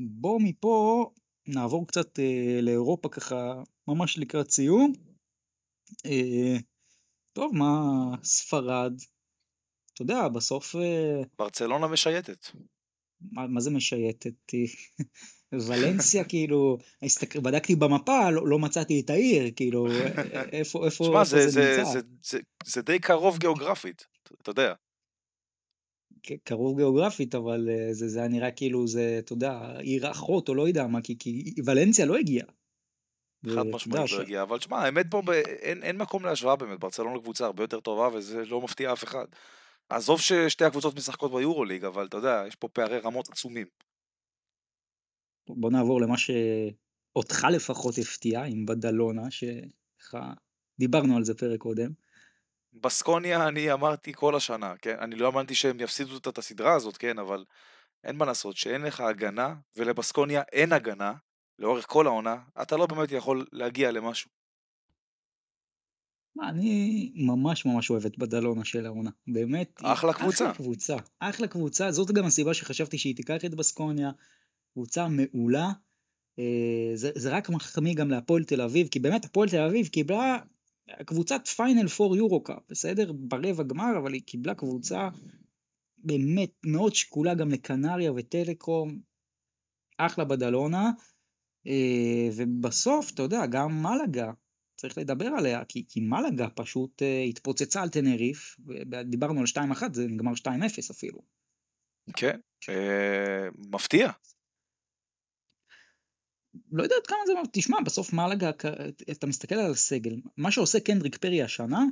בוא 0.00 0.40
מפה 0.42 1.10
נעבור 1.46 1.86
קצת 1.86 2.18
אה, 2.18 2.58
לאירופה 2.62 3.08
ככה, 3.08 3.62
ממש 3.88 4.18
לקראת 4.18 4.50
סיום. 4.50 4.92
טוב, 7.32 7.52
מה 7.54 7.72
ספרד? 8.22 8.92
אתה 9.94 10.02
יודע, 10.02 10.28
בסוף, 10.28 10.74
ברצלונה 11.38 11.88
משייטת. 11.88 12.46
מה, 13.20 13.46
מה 13.46 13.60
זה 13.60 13.70
משייטת? 13.70 14.34
ולנסיה, 15.52 16.24
כאילו, 16.24 16.78
הסתק... 17.02 17.36
בדקתי 17.36 17.76
במפה, 17.76 18.30
לא, 18.30 18.46
לא 18.46 18.58
מצאתי 18.58 19.00
את 19.00 19.10
העיר, 19.10 19.50
כאילו, 19.56 19.86
איפה, 20.52 20.84
איפה, 20.84 21.04
תשמע, 21.04 21.20
איפה 21.20 21.24
זה, 21.24 21.48
זה, 21.48 21.50
זה, 21.50 21.78
נמצא? 21.78 21.92
זה, 21.92 22.00
זה, 22.22 22.38
זה 22.64 22.82
די 22.82 22.98
קרוב 22.98 23.38
גיאוגרפית, 23.38 24.06
אתה 24.42 24.50
יודע. 24.50 24.74
קרוב 26.44 26.76
גיאוגרפית, 26.76 27.34
אבל 27.34 27.68
אה, 27.70 27.92
זה, 27.92 28.08
זה 28.08 28.18
היה 28.18 28.28
נראה 28.28 28.50
כאילו 28.50 28.86
זה, 28.86 29.16
אתה 29.18 29.32
יודע, 29.32 29.78
עיר 29.78 30.10
אחות 30.10 30.48
או 30.48 30.54
לא 30.54 30.68
יודע 30.68 30.86
מה, 30.86 31.02
כי, 31.02 31.18
כי 31.18 31.54
ולנסיה 31.64 32.06
לא 32.06 32.16
הגיעה. 32.16 32.46
חד 33.46 33.66
משמעית 33.66 34.12
לא 34.12 34.20
הגיע, 34.20 34.42
אבל 34.42 34.60
שמע, 34.60 34.78
האמת 34.78 35.06
פה, 35.10 35.22
ב... 35.22 35.30
אין, 35.30 35.82
אין 35.82 35.96
מקום 35.96 36.24
להשוואה 36.24 36.56
באמת, 36.56 36.80
ברצלונה 36.80 37.18
קבוצה 37.18 37.46
הרבה 37.46 37.64
יותר 37.64 37.80
טובה 37.80 38.08
וזה 38.14 38.44
לא 38.44 38.60
מפתיע 38.60 38.92
אף 38.92 39.04
אחד. 39.04 39.24
עזוב 39.88 40.20
ששתי 40.20 40.64
הקבוצות 40.64 40.96
משחקות 40.96 41.32
ביורוליג, 41.32 41.84
אבל 41.84 42.06
אתה 42.06 42.16
יודע, 42.16 42.44
יש 42.48 42.56
פה 42.56 42.68
פערי 42.68 42.98
רמות 42.98 43.28
עצומים. 43.28 43.66
בוא 45.56 45.70
נעבור 45.70 46.00
למה 46.00 46.14
שאותך 46.18 47.46
לפחות 47.52 47.98
הפתיע, 47.98 48.42
עם 48.44 48.66
בדלונה, 48.66 49.22
שככה 49.30 50.32
דיברנו 50.78 51.16
על 51.16 51.24
זה 51.24 51.34
פרק 51.34 51.60
קודם. 51.60 51.90
בסקוניה 52.72 53.48
אני 53.48 53.72
אמרתי 53.72 54.12
כל 54.14 54.36
השנה, 54.36 54.74
כן? 54.82 54.96
אני 55.00 55.16
לא 55.16 55.26
האמנתי 55.26 55.54
שהם 55.54 55.80
יפסידו 55.80 56.16
את 56.16 56.38
הסדרה 56.38 56.74
הזאת, 56.74 56.96
כן? 56.96 57.18
אבל 57.18 57.44
אין 58.04 58.16
מה 58.16 58.24
לעשות, 58.24 58.56
שאין 58.56 58.82
לך 58.82 59.00
הגנה, 59.00 59.54
ולבסקוניה 59.76 60.42
אין 60.52 60.72
הגנה, 60.72 61.12
לאורך 61.58 61.86
כל 61.88 62.06
העונה, 62.06 62.36
אתה 62.62 62.76
לא 62.76 62.86
באמת 62.86 63.12
יכול 63.12 63.46
להגיע 63.52 63.90
למשהו. 63.90 64.30
מה, 66.36 66.48
אני 66.48 67.12
ממש 67.14 67.66
ממש 67.66 67.90
אוהב 67.90 68.06
את 68.06 68.18
בדלונה 68.18 68.64
של 68.64 68.86
העונה, 68.86 69.10
באמת. 69.26 69.80
אחלה 69.82 70.12
קבוצה. 70.12 70.50
אחלה 70.50 70.54
קבוצה, 70.54 70.96
אחלה 71.18 71.48
קבוצה, 71.48 71.92
זאת 71.92 72.10
גם 72.10 72.24
הסיבה 72.24 72.54
שחשבתי 72.54 72.98
שהיא 72.98 73.16
תיקח 73.16 73.44
את 73.44 73.54
בסקוניה, 73.54 74.10
קבוצה 74.72 75.08
מעולה. 75.08 75.68
אה, 76.38 76.90
זה, 76.94 77.10
זה 77.14 77.30
רק 77.30 77.48
מחמיא 77.50 77.94
גם 77.94 78.10
להפועל 78.10 78.44
תל 78.44 78.60
אביב, 78.60 78.88
כי 78.88 78.98
באמת 79.00 79.24
הפועל 79.24 79.48
תל 79.48 79.60
אביב 79.60 79.86
קיבלה 79.86 80.38
קבוצת 81.06 81.46
פיינל 81.46 81.88
פור 81.88 82.16
יורו 82.16 82.42
קאפ, 82.42 82.62
בסדר? 82.68 83.12
ברבע 83.12 83.62
גמר, 83.62 83.98
אבל 83.98 84.12
היא 84.12 84.22
קיבלה 84.26 84.54
קבוצה 84.54 85.08
באמת 85.98 86.50
מאוד 86.66 86.94
שקולה 86.94 87.34
גם 87.34 87.50
לקנריה 87.50 88.12
וטלקום, 88.12 89.00
אחלה 89.98 90.24
בדלונה. 90.24 90.90
אה, 91.66 92.28
ובסוף, 92.36 93.10
אתה 93.10 93.22
יודע, 93.22 93.46
גם 93.46 93.82
מלאגה 93.82 94.32
צריך 94.80 94.98
לדבר 94.98 95.26
עליה, 95.26 95.64
כי, 95.64 95.84
כי 95.88 96.00
מלאגה 96.00 96.48
פשוט 96.50 97.02
uh, 97.02 97.28
התפוצצה 97.28 97.82
על 97.82 97.88
טנריף, 97.88 98.56
דיברנו 99.04 99.40
על 99.40 99.46
2-1, 99.46 99.82
זה 99.92 100.06
נגמר 100.06 100.32
2-0 100.32 100.46
אפילו. 100.90 101.22
כן, 102.16 102.38
אה, 102.68 103.48
מפתיע. 103.72 104.10
לא 106.72 106.82
יודע 106.82 106.94
עד 106.96 107.06
כמה 107.06 107.18
זה, 107.26 107.32
תשמע, 107.52 107.80
בסוף 107.84 108.12
מלאגה, 108.12 108.50
אתה 109.10 109.26
מסתכל 109.26 109.54
על 109.54 109.70
הסגל, 109.70 110.16
מה 110.36 110.50
שעושה 110.50 110.80
קנדריק 110.80 111.16
פרי 111.16 111.42
השנה, 111.42 111.84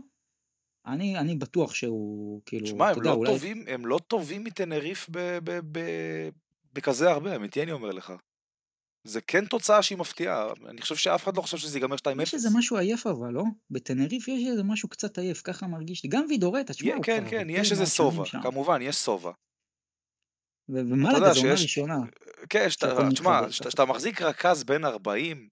אני, 0.86 1.18
אני 1.18 1.34
בטוח 1.36 1.74
שהוא, 1.74 2.42
כאילו, 2.46 2.66
תשמע, 2.66 2.90
הם, 2.90 3.02
לא 3.02 3.12
אולי... 3.12 3.32
טובים, 3.32 3.64
הם 3.68 3.86
לא 3.86 3.98
טובים 4.06 4.44
מטנריף 4.44 5.06
ב- 5.10 5.38
ב- 5.44 5.60
ב- 5.72 6.28
בכזה 6.72 7.10
הרבה, 7.10 7.36
אמיתי 7.36 7.62
אני 7.62 7.72
אומר 7.72 7.90
לך. 7.90 8.12
זה 9.04 9.20
כן 9.20 9.44
תוצאה 9.44 9.82
שהיא 9.82 9.98
מפתיעה, 9.98 10.48
אני 10.68 10.80
חושב 10.80 10.96
שאף 10.96 11.24
אחד 11.24 11.36
לא 11.36 11.42
חושב 11.42 11.56
שזה 11.56 11.78
ייגמר 11.78 11.96
2-0. 11.96 12.22
יש 12.22 12.34
איזה 12.34 12.48
משהו 12.54 12.76
עייף 12.76 13.06
אבל, 13.06 13.30
לא? 13.30 13.42
בטנריף 13.70 14.28
יש 14.28 14.46
איזה 14.50 14.62
משהו 14.62 14.88
קצת 14.88 15.18
עייף, 15.18 15.42
ככה 15.44 15.66
מרגיש 15.66 16.04
לי. 16.04 16.10
גם 16.10 16.24
וידורטה, 16.28 16.72
תשמע, 16.72 16.94
הוא 16.94 17.04
כן, 17.04 17.24
כן, 17.30 17.46
יש 17.50 17.72
איזה 17.72 17.86
שם. 17.86 18.42
כמובן, 18.42 18.82
יש 18.82 18.96
שובע. 18.96 19.30
ומלאגה 20.68 21.18
זו 21.18 21.40
עונה 21.40 21.56
שיש- 21.56 21.62
ראשונה. 21.62 21.98
כן, 22.50 22.68
תשמע, 22.68 22.88
מתחבר 23.08 23.10
שאתה- 23.50 23.62
ככה. 23.64 23.70
שאתה 23.70 23.84
מחזיק 23.84 24.22
רכז 24.22 24.64
בן 24.64 24.84
40, 24.84 25.48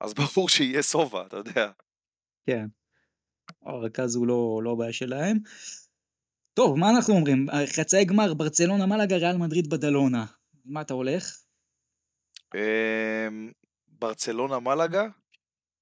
אז 0.00 0.14
ברור 0.34 0.48
שיהיה 0.48 0.82
שובע, 0.82 1.26
אתה 1.26 1.36
יודע. 1.36 1.70
כן. 2.46 2.66
הרכז 3.66 4.14
הוא 4.16 4.26
לא, 4.26 4.60
לא 4.64 4.72
הבעיה 4.72 4.92
שלהם. 4.92 5.36
טוב, 6.54 6.78
מה 6.78 6.90
אנחנו 6.90 7.14
אומרים? 7.14 7.46
חצאי 7.76 8.04
גמר, 8.04 8.34
ברצלונה, 8.34 8.86
מלאגה, 8.86 9.16
ריאל 9.16 9.36
מדריד, 9.36 9.70
בדלונה. 9.70 10.26
מה 10.64 10.80
אתה 10.80 10.94
הולך? 10.94 11.36
אמ, 12.54 13.50
ברצלונה 13.88 14.58
מלאגה, 14.58 15.06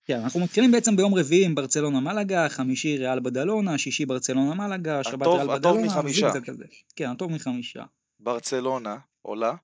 כן, 0.05 0.21
אנחנו 0.21 0.41
מתחילים 0.41 0.71
בעצם 0.73 0.97
ביום 0.97 1.15
רביעי 1.15 1.45
עם 1.45 1.55
ברצלונה 1.55 2.01
מלאגה, 2.01 2.49
חמישי 2.49 2.99
ריאל 2.99 3.21
בדלונה, 3.21 3.79
שישי 3.79 4.07
ברצלונה 4.07 4.55
מלאגה, 4.55 5.05
שבת 5.05 5.15
הטוב- 5.23 5.35
ריאל 5.37 5.51
הטוב 5.51 5.59
בדלונה, 5.73 5.87
מחמישה. 5.87 6.31
זיגזג 6.31 6.51
כזה. 6.51 6.65
כן, 6.97 7.11
הטוב 7.11 7.33
מחמישה. 7.33 7.83
ברצלונה 8.21 8.99
עולה, 9.23 9.55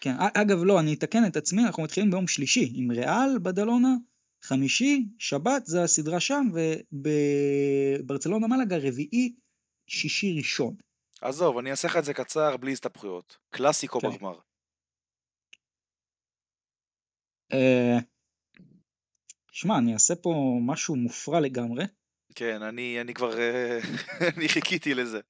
כן, 0.00 0.14
אגב 0.34 0.64
לא, 0.64 0.80
אני 0.80 0.94
אתקן 0.94 1.26
את 1.26 1.36
עצמי, 1.36 1.64
אנחנו 1.66 1.82
מתחילים 1.82 2.10
ביום 2.10 2.26
שלישי 2.26 2.72
עם 2.74 2.90
ריאל 2.90 3.38
בדלונה, 3.42 3.94
חמישי, 4.42 5.08
שבת, 5.18 5.66
זה 5.66 5.82
הסדרה 5.82 6.20
שם, 6.20 6.46
ובברצלונה 6.92 8.46
מלאגה 8.46 8.76
רביעי, 8.76 9.34
שישי 9.86 10.34
ראשון. 10.36 10.76
עזוב, 11.20 11.58
אני 11.58 11.70
אעשה 11.70 11.88
לך 11.88 11.96
את 11.96 12.04
זה 12.04 12.14
קצר, 12.14 12.56
בלי 12.56 12.72
הסתבכויות. 12.72 13.36
קלאסיקו 13.50 14.00
כן. 14.00 14.10
בגמר. 14.10 14.38
אה, 17.52 17.98
שמע, 19.52 19.78
אני 19.78 19.94
אעשה 19.94 20.14
פה 20.14 20.58
משהו 20.60 20.96
מופרע 20.96 21.40
לגמרי. 21.40 21.84
כן, 22.34 22.62
אני, 22.62 23.00
אני 23.00 23.14
כבר, 23.14 23.38
אה, 23.38 23.78
אני 24.36 24.48
חיכיתי 24.48 24.94
לזה. 24.94 25.20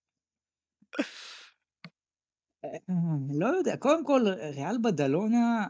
אה, 2.65 2.71
לא 3.31 3.47
יודע, 3.47 3.77
קודם 3.77 4.05
כל, 4.05 4.23
ריאל 4.55 4.79
בדלונה, 4.83 5.67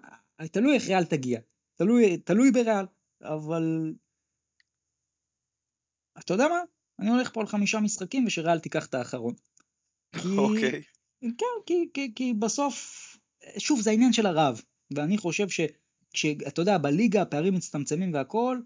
תלוי 0.53 0.75
איך 0.75 0.89
ריאל 0.89 1.05
תגיע. 1.05 1.41
תלוי, 1.75 2.19
תלוי 2.19 2.51
בריאל, 2.51 2.87
אבל... 3.23 3.95
אתה 6.19 6.35
יודע 6.35 6.49
מה? 6.49 6.61
אני 6.99 7.11
הולך 7.11 7.33
פה 7.33 7.41
על 7.41 7.47
חמישה 7.47 7.81
משחקים 7.81 8.27
ושריאל 8.27 8.59
תיקח 8.59 8.87
את 8.87 8.95
האחרון. 8.95 9.35
כי... 10.23 10.29
אוקיי. 10.39 10.83
כן, 11.21 11.47
כי, 11.67 11.89
כי, 11.95 12.13
כי 12.15 12.35
בסוף, 12.35 13.07
שוב, 13.59 13.81
זה 13.81 13.91
העניין 13.91 14.13
של 14.13 14.27
הרב. 14.27 14.63
ואני 14.95 15.19
חושב 15.19 15.49
ש... 15.49 15.61
שאתה 16.15 16.63
יודע, 16.63 16.79
בליגה 16.79 17.23
הפערים 17.23 17.55
מצטמצמים 17.55 18.15
והכל, 18.15 18.61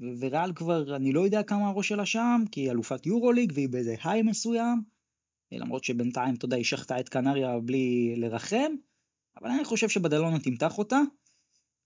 וריאל 0.00 0.52
כבר, 0.54 0.96
אני 0.96 1.12
לא 1.12 1.20
יודע 1.20 1.42
כמה 1.42 1.68
הראש 1.68 1.88
שלה 1.88 2.06
שם, 2.06 2.44
כי 2.52 2.60
היא 2.60 2.70
אלופת 2.70 3.06
יורוליג 3.06 3.52
והיא 3.54 3.68
באיזה 3.68 3.94
היי 4.04 4.22
מסוים, 4.22 4.82
למרות 5.52 5.84
שבינתיים, 5.84 6.34
אתה 6.34 6.44
יודע, 6.44 6.56
היא 6.56 6.64
שחטה 6.64 7.00
את 7.00 7.08
קנריה 7.08 7.58
בלי 7.60 8.14
לרחם, 8.16 8.72
אבל 9.36 9.50
אני 9.50 9.64
חושב 9.64 9.88
שבדלונה 9.88 10.38
תמתח 10.38 10.78
אותה. 10.78 11.00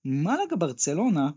מלאגה 0.05 0.57
ברצלונה, 0.57 1.31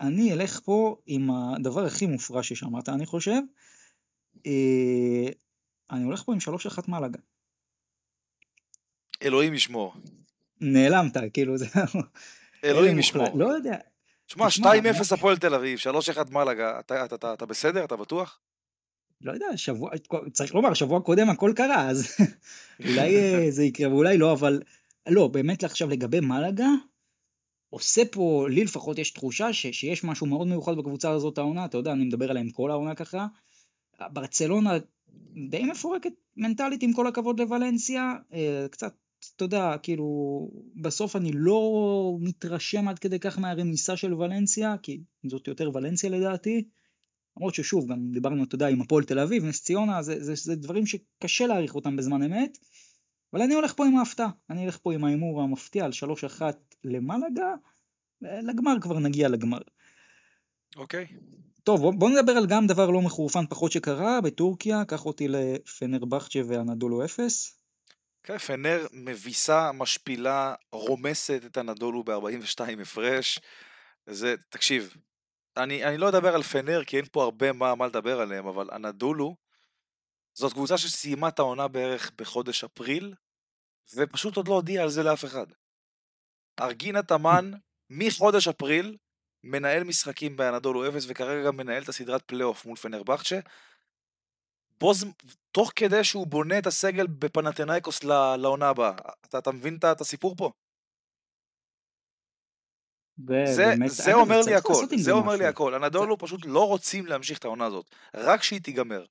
אני 0.00 0.32
אלך 0.32 0.60
פה 0.64 0.96
עם 1.06 1.30
הדבר 1.30 1.84
הכי 1.84 2.06
מופרע 2.06 2.42
ששמעת, 2.42 2.88
אני 2.88 3.06
חושב. 3.06 3.40
אה, 4.46 5.28
אני 5.90 6.04
הולך 6.04 6.22
פה 6.22 6.32
עם 6.32 6.38
3-1 6.38 6.88
מלאגה. 6.88 7.18
אלוהים 9.22 9.54
ישמור. 9.54 9.94
נעלמת, 10.60 11.16
כאילו 11.34 11.58
זה... 11.58 11.66
אלוהים 12.64 12.98
ישמור. 12.98 13.38
לא 13.38 13.46
יודע. 13.46 13.76
שמע, 14.26 14.48
תשמע, 14.48 14.72
2-0 14.72 15.14
הפועל 15.14 15.36
תל 15.36 15.54
אביב, 15.54 15.78
3-1 15.78 16.30
מלאגה, 16.30 16.80
אתה 16.80 17.46
בסדר? 17.46 17.84
אתה 17.84 17.96
בטוח? 17.96 18.40
לא 19.20 19.32
יודע, 19.32 19.56
שבוע, 19.56 19.90
צריך 20.32 20.54
לומר, 20.54 20.74
שבוע 20.74 21.00
קודם 21.00 21.30
הכל 21.30 21.52
קרה, 21.56 21.90
אז 21.90 22.16
אולי 22.88 23.16
אה, 23.16 23.50
זה 23.50 23.64
יקרה 23.64 23.88
ואולי 23.88 24.18
לא, 24.18 24.32
אבל 24.32 24.62
לא, 25.08 25.28
באמת 25.28 25.64
עכשיו 25.64 25.88
לגבי 25.88 26.20
מלאגה, 26.20 26.68
עושה 27.70 28.02
פה, 28.04 28.46
לי 28.50 28.64
לפחות 28.64 28.98
יש 28.98 29.10
תחושה 29.10 29.52
ש, 29.52 29.66
שיש 29.66 30.04
משהו 30.04 30.26
מאוד 30.26 30.46
מיוחד 30.46 30.76
בקבוצה 30.76 31.10
הזאת 31.10 31.38
העונה, 31.38 31.64
אתה 31.64 31.76
יודע, 31.76 31.92
אני 31.92 32.04
מדבר 32.04 32.30
עליהם 32.30 32.50
כל 32.50 32.70
העונה 32.70 32.94
ככה. 32.94 33.26
ברצלונה 34.12 34.78
די 35.50 35.64
מפורקת 35.64 36.12
מנטלית 36.36 36.82
עם 36.82 36.92
כל 36.92 37.06
הכבוד 37.06 37.40
לוולנסיה, 37.40 38.14
אה, 38.32 38.66
קצת, 38.70 38.94
אתה 39.36 39.44
יודע, 39.44 39.76
כאילו, 39.82 40.06
בסוף 40.76 41.16
אני 41.16 41.30
לא 41.34 41.60
מתרשם 42.20 42.88
עד 42.88 42.98
כדי 42.98 43.18
כך 43.18 43.38
מהרמיסה 43.38 43.96
של 43.96 44.14
ולנסיה, 44.14 44.76
כי 44.82 45.00
זאת 45.26 45.48
יותר 45.48 45.70
ולנסיה 45.74 46.10
לדעתי. 46.10 46.68
למרות 47.38 47.54
ששוב, 47.54 47.92
גם 47.92 48.12
דיברנו, 48.12 48.44
אתה 48.44 48.54
יודע, 48.54 48.68
עם 48.68 48.80
הפועל 48.80 49.04
תל 49.04 49.18
אביב, 49.18 49.44
נס 49.44 49.62
ציונה, 49.62 50.02
זה, 50.02 50.24
זה, 50.24 50.34
זה 50.34 50.56
דברים 50.56 50.84
שקשה 50.86 51.46
להעריך 51.46 51.74
אותם 51.74 51.96
בזמן 51.96 52.22
אמת. 52.22 52.58
אבל 53.32 53.42
אני 53.42 53.54
הולך 53.54 53.74
פה 53.74 53.86
עם 53.86 53.96
ההפתעה, 53.96 54.28
אני 54.50 54.60
הולך 54.60 54.78
פה 54.82 54.94
עם 54.94 55.04
ההימור 55.04 55.42
המפתיע 55.42 55.84
על 55.84 55.90
3-1 56.40 56.42
למלאגה, 56.84 57.54
לגמר 58.22 58.74
כבר 58.80 58.98
נגיע 58.98 59.28
לגמר. 59.28 59.58
אוקיי. 60.76 61.06
טוב, 61.64 61.80
בוא, 61.80 61.92
בוא 61.92 62.10
נדבר 62.10 62.32
על 62.32 62.46
גם 62.46 62.66
דבר 62.66 62.90
לא 62.90 63.02
מחורפן 63.02 63.46
פחות 63.46 63.72
שקרה 63.72 64.20
בטורקיה, 64.20 64.84
קח 64.84 65.06
אותי 65.06 65.28
לפנרבכצ'ה 65.28 66.40
ואנדולו 66.48 67.04
אפס. 67.04 67.60
כן, 68.22 68.38
פנר 68.38 68.86
מביסה, 68.92 69.72
משפילה, 69.72 70.54
רומסת 70.72 71.42
את 71.46 71.56
הנדולו 71.56 72.04
ב-42 72.04 72.82
הפרש. 72.82 73.38
זה, 74.06 74.34
תקשיב, 74.48 74.96
אני, 75.58 75.84
אני 75.84 75.98
לא 75.98 76.08
אדבר 76.08 76.34
על 76.34 76.42
פנר 76.42 76.84
כי 76.84 76.96
אין 76.96 77.04
פה 77.12 77.22
הרבה 77.22 77.52
מה, 77.52 77.74
מה 77.74 77.86
לדבר 77.86 78.20
עליהם, 78.20 78.46
אבל 78.46 78.68
אנאדולו 78.72 79.36
זאת 80.34 80.52
קבוצה 80.52 80.78
שסיימה 80.78 81.28
את 81.28 81.38
העונה 81.38 81.68
בערך 81.68 82.10
בחודש 82.16 82.64
אפריל, 82.64 83.14
ופשוט 83.96 84.36
עוד 84.36 84.48
לא 84.48 84.54
הודיעה 84.54 84.84
על 84.84 84.90
זה 84.90 85.02
לאף 85.02 85.24
אחד. 85.24 85.46
ארגין 86.60 87.02
אטאמן, 87.02 87.50
מחודש 87.90 88.48
אפריל, 88.48 88.96
מנהל 89.44 89.84
משחקים 89.84 90.36
באנאדולו 90.36 90.88
אפס, 90.88 91.04
וכרגע 91.08 91.46
גם 91.46 91.56
מנהל 91.56 91.82
את 91.82 91.88
הסדרת 91.88 92.22
פלייאוף 92.22 92.66
מול 92.66 92.76
פנרבחצ'ה. 92.76 93.38
בוז, 94.80 95.04
תוך 95.52 95.72
כדי 95.76 96.04
שהוא 96.04 96.26
בונה 96.26 96.58
את 96.58 96.66
הסגל 96.66 97.06
בפנתינאיקוס 97.06 98.04
לעונה 98.38 98.68
הבאה. 98.68 98.92
אתה, 99.26 99.38
אתה 99.38 99.52
מבין 99.52 99.78
את 99.92 100.00
הסיפור 100.00 100.34
פה? 100.36 100.52
זה, 103.26 103.52
ובאמת, 103.54 103.90
זה 103.90 104.10
אגב, 104.10 104.18
אומר 104.18 104.40
לי 104.40 104.54
הכל, 104.54 104.74
זה 104.90 104.96
זה 104.96 105.12
אומר 105.12 105.32
לי 105.32 105.38
משהו. 105.38 105.48
הכל. 105.48 105.74
הנדולו 105.74 106.18
פשוט 106.18 106.46
לא 106.46 106.68
רוצים 106.68 107.06
להמשיך 107.06 107.38
את 107.38 107.44
העונה 107.44 107.64
הזאת, 107.64 107.86
רק 108.14 108.42
שהיא 108.42 108.60
תיגמר. 108.60 109.04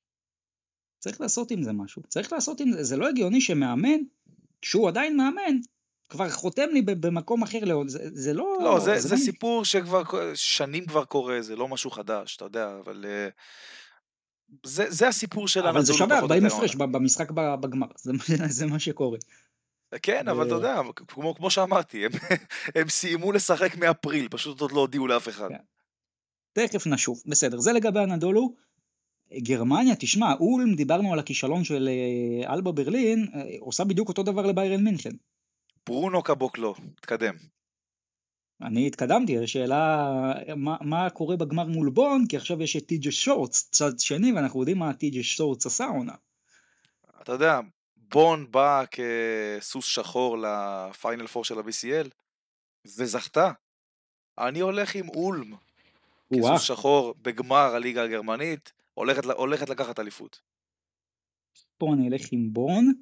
צריך 1.00 1.22
לעשות 1.22 1.52
עם 1.52 1.64
זה 1.64 1.74
משהו. 1.74 2.02
צריך 2.08 2.34
לעשות 2.34 2.60
עם 2.60 2.72
זה, 2.72 2.84
זה 2.84 2.98
לא 2.98 3.08
הגיוני 3.08 3.42
שמאמן, 3.42 4.00
שהוא 4.62 4.88
עדיין 4.88 5.18
מאמן, 5.18 5.58
כבר 6.10 6.30
חותם 6.30 6.70
לי 6.74 6.82
במקום 6.82 7.44
אחר 7.44 7.60
לעוד, 7.62 7.90
זה, 7.90 8.00
זה 8.14 8.34
לא... 8.34 8.58
לא, 8.64 8.80
זה, 8.80 9.00
זה 9.00 9.16
לא- 9.16 9.22
סיפור 9.22 9.66
שכבר 9.66 10.04
שנים 10.34 10.86
כבר 10.86 11.06
קורה, 11.06 11.42
זה 11.42 11.56
לא 11.56 11.68
משהו 11.68 11.92
חדש, 11.92 12.36
אתה 12.36 12.46
יודע, 12.46 12.78
אבל 12.80 13.06
אה, 13.08 13.30
זה, 14.66 14.86
זה 14.90 15.08
הסיפור 15.08 15.48
של 15.48 15.68
אבל 15.68 15.84
זה 15.84 15.94
הנדולו 15.94 15.98
שווה 15.98 16.18
פחות 16.18 16.30
או 16.30 16.36
40 16.36 16.44
יותר 16.44 16.56
הפרש 16.56 16.76
במשחק 16.76 17.32
בגמר, 17.32 17.88
זה, 17.98 18.12
זה 18.48 18.66
מה 18.66 18.80
שקורה. 18.80 19.18
כן, 20.02 20.28
אבל 20.28 20.48
אתה 20.48 20.54
ו- 20.54 20.58
יודע, 20.58 20.82
כמו, 21.08 21.36
כמו 21.36 21.50
שאמרתי, 21.50 22.06
הם, 22.06 22.12
הם 22.76 22.90
סיימו 22.90 23.32
לשחק 23.32 23.78
מאפריל, 23.78 24.28
פשוט 24.32 24.62
עוד 24.62 24.72
לא 24.72 24.80
הודיעו 24.80 25.08
לאף 25.08 25.30
אחד. 25.30 25.50
כן. 25.50 25.58
תכף 26.54 26.88
נשוב. 26.88 27.24
בסדר, 27.26 27.60
זה 27.60 27.72
לגבי 27.74 28.00
הנדולו. 28.00 28.56
גרמניה, 29.34 29.96
תשמע, 29.96 30.34
אולם, 30.40 30.76
דיברנו 30.76 31.14
על 31.14 31.20
הכישלון 31.20 31.64
של 31.64 31.90
אה, 31.90 32.54
אלבה 32.54 32.72
ברלין, 32.72 33.28
אה, 33.36 33.42
עושה 33.60 33.84
בדיוק 33.84 34.10
אותו 34.10 34.24
דבר 34.24 34.42
לביירן 34.46 34.84
מינכן. 34.84 35.10
ברונו 35.86 36.24
קבוקלו, 36.24 36.76
תקדם. 37.02 37.34
אני 38.62 38.88
התקדמתי, 38.88 39.38
השאלה 39.44 40.08
מה, 40.56 40.78
מה 40.82 41.10
קורה 41.10 41.38
בגמר 41.38 41.66
מול 41.66 41.90
בון, 41.90 42.26
כי 42.30 42.38
עכשיו 42.38 42.64
יש 42.64 42.76
את 42.76 42.86
טי.ג'ה 42.86 43.12
שורץ, 43.12 43.70
צד 43.72 44.00
שני, 44.00 44.34
ואנחנו 44.34 44.60
יודעים 44.60 44.78
מה 44.78 44.94
טי.ג'ה 44.94 45.24
שורץ 45.24 45.66
עשה 45.66 45.86
עונה. 45.86 46.14
אתה 47.22 47.32
יודע, 47.32 47.60
בון 48.10 48.52
בא 48.52 48.84
כסוס 48.92 49.86
שחור 49.86 50.38
לפיינל 50.38 51.28
פור 51.28 51.46
של 51.46 51.60
ה-BCL, 51.60 52.10
וזכתה. 52.86 53.52
אני 54.38 54.60
הולך 54.60 54.96
עם 54.96 55.10
אולם. 55.10 55.54
כסוס 56.34 56.62
שחור 56.62 57.14
בגמר 57.22 57.76
הליגה 57.76 58.04
הגרמנית, 58.04 58.72
הולכת, 58.94 59.26
הולכת 59.26 59.70
לקחת 59.70 60.00
אליפות. 60.00 60.40
פה 61.78 61.94
אני 61.94 62.08
אלך 62.10 62.28
עם 62.32 62.54
בון. 62.54 62.94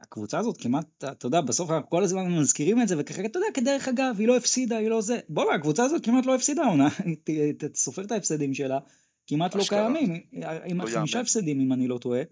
הקבוצה 0.00 0.38
הזאת 0.38 0.56
כמעט, 0.56 1.04
אתה 1.04 1.26
יודע, 1.26 1.40
בסוף 1.40 1.70
אנחנו 1.70 1.90
כל 1.90 2.04
הזמן 2.04 2.38
מזכירים 2.38 2.82
את 2.82 2.88
זה, 2.88 2.94
וככה, 2.98 3.24
אתה 3.24 3.38
יודע, 3.38 3.48
כדרך 3.54 3.88
אגב, 3.88 4.14
היא 4.18 4.28
לא 4.28 4.36
הפסידה, 4.36 4.76
היא 4.76 4.88
לא 4.88 5.00
זה. 5.00 5.20
בוא'נה, 5.28 5.54
הקבוצה 5.54 5.84
הזאת 5.84 6.04
כמעט 6.04 6.26
לא 6.26 6.34
הפסידה 6.34 6.62
עונה, 6.64 6.88
סופר 7.74 8.04
את 8.04 8.12
ההפסדים 8.12 8.54
שלה, 8.54 8.78
כמעט 9.26 9.54
לא 9.54 9.62
קיימים, 9.68 10.20
עם 10.64 10.80
לא 10.80 10.86
חמישה 10.86 11.20
הפסדים 11.20 11.60
אם 11.60 11.72
אני 11.72 11.88
לא 11.88 11.98
טועה. 11.98 12.22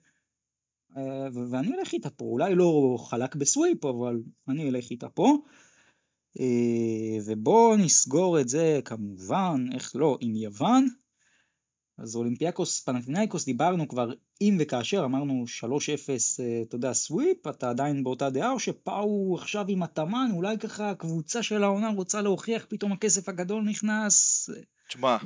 אה, 0.96 1.28
ואני 1.50 1.74
אלך 1.74 1.92
איתה 1.92 2.10
פה, 2.10 2.24
אולי 2.24 2.54
לא 2.54 2.96
חלק 3.00 3.36
בסוויפ, 3.36 3.84
אבל 3.84 4.22
אני 4.48 4.68
אלך 4.68 4.90
איתה 4.90 5.08
פה. 5.08 5.38
אה, 6.40 7.18
ובואו 7.24 7.76
נסגור 7.76 8.40
את 8.40 8.48
זה 8.48 8.80
כמובן, 8.84 9.66
איך 9.74 9.96
לא, 9.96 10.18
עם 10.20 10.36
יוון. 10.36 10.88
אז 11.98 12.16
אולימפיאקוס 12.16 12.80
פנטינאיקוס 12.80 13.44
דיברנו 13.44 13.88
כבר 13.88 14.12
אם 14.40 14.56
וכאשר 14.60 15.04
אמרנו 15.04 15.44
3-0 15.60 15.68
אה, 16.40 16.62
אתה 16.62 16.76
יודע 16.76 16.92
סוויפ 16.92 17.46
אתה 17.46 17.70
עדיין 17.70 18.04
באותה 18.04 18.30
דעה 18.30 18.52
או 18.52 18.60
שפאו 18.60 19.36
עכשיו 19.38 19.64
עם 19.68 19.82
התאמן 19.82 20.30
אולי 20.32 20.58
ככה 20.58 20.90
הקבוצה 20.90 21.42
של 21.42 21.62
העונה 21.62 21.88
רוצה 21.88 22.22
להוכיח 22.22 22.66
פתאום 22.68 22.92
הכסף 22.92 23.28
הגדול 23.28 23.64
נכנס. 23.64 24.48
תשמע 24.88 25.16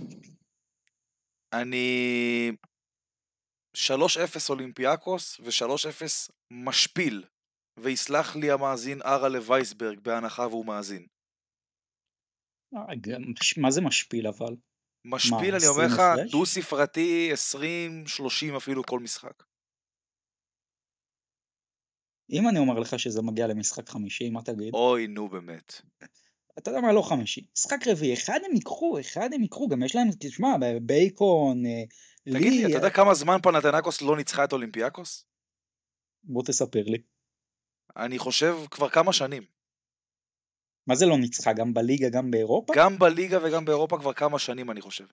אני 1.53 2.53
3-0 3.77 3.81
אולימפיאקוס 4.49 5.41
ו-3-0 5.41 6.33
משפיל 6.51 7.25
ויסלח 7.79 8.37
לי 8.37 8.51
המאזין 8.51 9.03
ארה 9.03 9.29
לווייסברג 9.29 10.01
בהנחה 10.01 10.47
והוא 10.47 10.67
מאזין. 10.67 11.07
אה, 12.75 12.81
מה 13.57 13.71
זה 13.71 13.81
משפיל 13.81 14.27
אבל? 14.27 14.57
משפיל, 15.05 15.55
אני 15.55 15.67
אומר 15.67 15.87
לך, 15.87 16.31
דו 16.31 16.47
ספרתי, 16.47 17.33
20, 17.33 18.07
30 18.07 18.57
אפילו 18.57 18.83
כל 18.85 19.01
משחק. 19.01 19.43
אם 22.33 22.49
אני 22.49 22.59
אומר 22.59 22.79
לך 22.79 22.99
שזה 22.99 23.23
מגיע 23.23 23.47
למשחק 23.47 23.89
חמישי, 23.89 24.31
מה 24.31 24.43
תגיד? 24.43 24.75
אוי, 24.75 25.07
נו 25.07 25.29
באמת. 25.29 25.81
אתה 26.59 26.71
יודע 26.71 26.81
מה, 26.81 26.93
לא 26.93 27.03
חמישי. 27.03 27.47
משחק 27.57 27.87
רביעי, 27.87 28.15
אחד 28.15 28.39
הם 28.47 28.55
ייקחו, 28.55 29.01
אחד 29.01 29.29
הם 29.35 29.43
ייקחו, 29.43 29.69
גם 29.69 29.83
יש 29.83 29.97
להם, 29.97 30.09
תשמע, 30.21 30.49
בייקון, 30.83 31.67
אה, 31.67 31.83
תגיד 32.25 32.53
לי, 32.53 32.67
אתה 32.67 32.77
יודע 32.77 32.91
כמה 32.91 33.15
זמן 33.15 33.37
פנתנקוס 33.43 34.03
לא 34.03 34.17
ניצחה 34.17 34.45
את 34.45 34.53
אולימפיאקוס? 34.53 35.27
בוא 36.25 36.43
תספר 36.43 36.83
לי. 36.83 37.03
אני 37.97 38.19
חושב 38.19 38.57
כבר 38.71 38.89
כמה 38.89 39.13
שנים. 39.13 39.43
מה 40.87 40.95
זה 40.95 41.07
לא 41.07 41.19
ניצחה? 41.19 41.53
גם 41.53 41.75
בליגה, 41.75 42.09
גם 42.09 42.31
באירופה? 42.31 42.73
גם 42.77 42.99
בליגה 42.99 43.39
וגם 43.43 43.65
באירופה 43.65 43.99
כבר 43.99 44.13
כמה 44.13 44.39
שנים, 44.39 44.71
אני 44.71 44.81
חושב. 44.81 45.05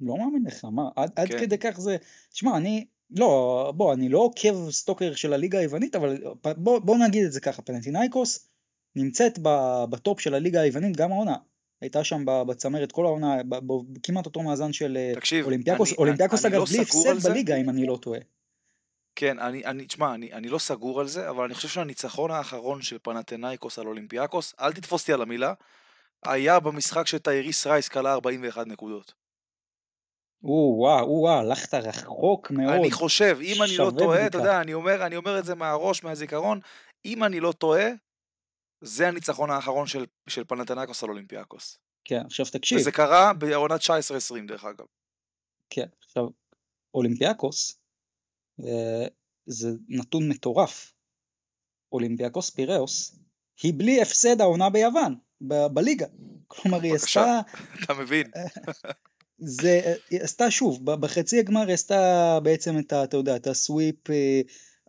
לא 0.00 0.16
מאמין 0.18 0.44
לך, 0.46 0.64
מה? 0.64 0.82
עד, 0.96 1.10
כן. 1.16 1.22
עד 1.22 1.28
כדי 1.28 1.58
כך 1.58 1.80
זה... 1.80 1.96
תשמע, 2.30 2.56
אני... 2.56 2.86
לא, 3.10 3.72
בוא, 3.76 3.94
אני 3.94 4.08
לא 4.08 4.18
עוקב 4.18 4.70
סטוקר 4.70 5.14
של 5.14 5.32
הליגה 5.32 5.58
היוונית, 5.58 5.94
אבל 5.94 6.22
בוא, 6.56 6.78
בוא 6.78 6.96
נגיד 7.06 7.24
את 7.24 7.32
זה 7.32 7.40
ככה, 7.40 7.62
פנתינאיקוס 7.62 8.48
נמצאת 8.96 9.38
בטופ 9.90 10.20
של 10.20 10.34
הליגה 10.34 10.60
היוונית 10.60 10.96
גם 10.96 11.12
העונה. 11.12 11.36
הייתה 11.80 12.04
שם 12.04 12.24
בצמרת 12.46 12.92
כל 12.92 13.04
העונה, 13.04 13.36
כמעט 14.02 14.26
אותו 14.26 14.42
מאזן 14.42 14.72
של 14.72 14.96
אה, 14.96 15.12
תקשיב, 15.14 15.44
אולימפיאקוס. 15.44 15.88
אני, 15.88 15.96
אולימפיאקוס 15.96 16.44
אני 16.44 16.54
אגב 16.54 16.60
לא 16.60 16.66
בלי 16.66 16.80
הפסד 16.80 17.28
בליגה, 17.28 17.56
אם 17.56 17.70
אני 17.70 17.86
לא 17.86 17.96
טועה. 17.96 18.20
כן, 19.16 19.38
אני, 19.38 19.64
אני, 19.64 19.86
תשמע, 19.86 20.14
אני, 20.14 20.32
אני 20.32 20.48
לא 20.48 20.58
סגור 20.58 21.00
על 21.00 21.06
זה, 21.06 21.30
אבל 21.30 21.44
אני 21.44 21.54
חושב 21.54 21.68
שהניצחון 21.68 22.30
האחרון 22.30 22.82
של 22.82 22.98
פנתינאיקוס 23.02 23.78
על 23.78 23.86
אולימפיאקוס, 23.86 24.54
אל 24.60 24.72
תתפוס 24.72 25.02
אותי 25.02 25.12
על 25.12 25.22
המילה, 25.22 25.52
היה 26.26 26.60
במשחק 26.60 27.06
שטייריס 27.06 27.66
רייס 27.66 27.88
קלע 27.88 28.12
41 28.12 28.66
נקודות. 28.66 29.14
או 30.44 30.74
וואו, 30.78 31.04
או 31.04 31.20
וואו, 31.20 31.38
הלכת 31.38 31.74
רחוק 31.74 32.50
מאוד. 32.50 32.74
אני 32.74 32.90
חושב, 32.90 33.38
אם 33.42 33.62
אני 33.62 33.76
לא 33.76 33.92
טועה, 33.98 34.26
אתה 34.26 34.38
יודע, 34.38 34.60
אני 34.60 34.74
אומר, 34.74 35.06
אני 35.06 35.16
אומר 35.16 35.38
את 35.38 35.44
זה 35.44 35.54
מהראש, 35.54 36.04
מהזיכרון, 36.04 36.60
אם 37.04 37.24
אני 37.24 37.40
לא 37.40 37.52
טועה, 37.52 37.88
זה 38.80 39.08
הניצחון 39.08 39.50
האחרון 39.50 39.86
של, 39.86 40.06
של 40.26 40.44
פנתינאיקוס 40.44 41.02
על 41.02 41.08
אולימפיאקוס. 41.08 41.78
כן, 42.04 42.22
עכשיו 42.26 42.46
תקשיב. 42.46 42.78
וזה 42.78 42.92
קרה 42.92 43.32
בעונת 43.32 43.80
19-20 43.80 43.86
דרך 44.48 44.64
אגב. 44.64 44.86
כן, 45.70 45.86
עכשיו, 46.02 46.24
אולימפיאקוס 46.94 47.78
אה, 48.64 49.06
זה 49.46 49.68
נתון 49.88 50.28
מטורף. 50.28 50.92
אולימפיאקוס 51.92 52.50
פיראוס 52.50 53.16
היא 53.62 53.74
בלי 53.76 54.02
הפסד 54.02 54.40
העונה 54.40 54.70
ביוון, 54.70 55.14
ב- 55.40 55.66
בליגה. 55.66 56.06
כלומר 56.48 56.80
היא 56.82 56.94
עשתה... 56.94 57.40
אתה 57.84 57.94
מבין. 57.94 58.30
זה, 59.38 59.94
היא 60.10 60.20
עשתה 60.22 60.50
שוב, 60.50 60.84
בחצי 60.84 61.38
הגמר 61.38 61.66
היא 61.66 61.74
עשתה 61.74 62.38
בעצם 62.42 62.78
את 62.78 62.92
ה... 62.92 63.04
אתה 63.04 63.16
יודע, 63.16 63.36
את 63.36 63.46
ה 63.46 63.57
sweep 63.57 64.10
אה, 64.10 64.40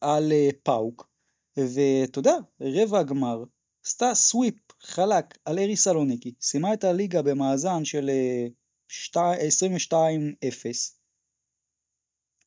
על 0.01 0.31
אה, 0.31 0.49
פאוק, 0.63 1.09
ואתה 1.57 2.19
יודע, 2.19 2.35
רבע 2.61 2.99
הגמר 2.99 3.43
עשתה 3.85 4.15
סוויפ 4.15 4.55
חלק 4.81 5.37
על 5.45 5.59
ארי 5.59 5.77
סלוניקי, 5.77 6.33
סיימה 6.41 6.73
את 6.73 6.83
הליגה 6.83 7.21
במאזן 7.21 7.85
של 7.85 8.09
22-0, 8.89 8.93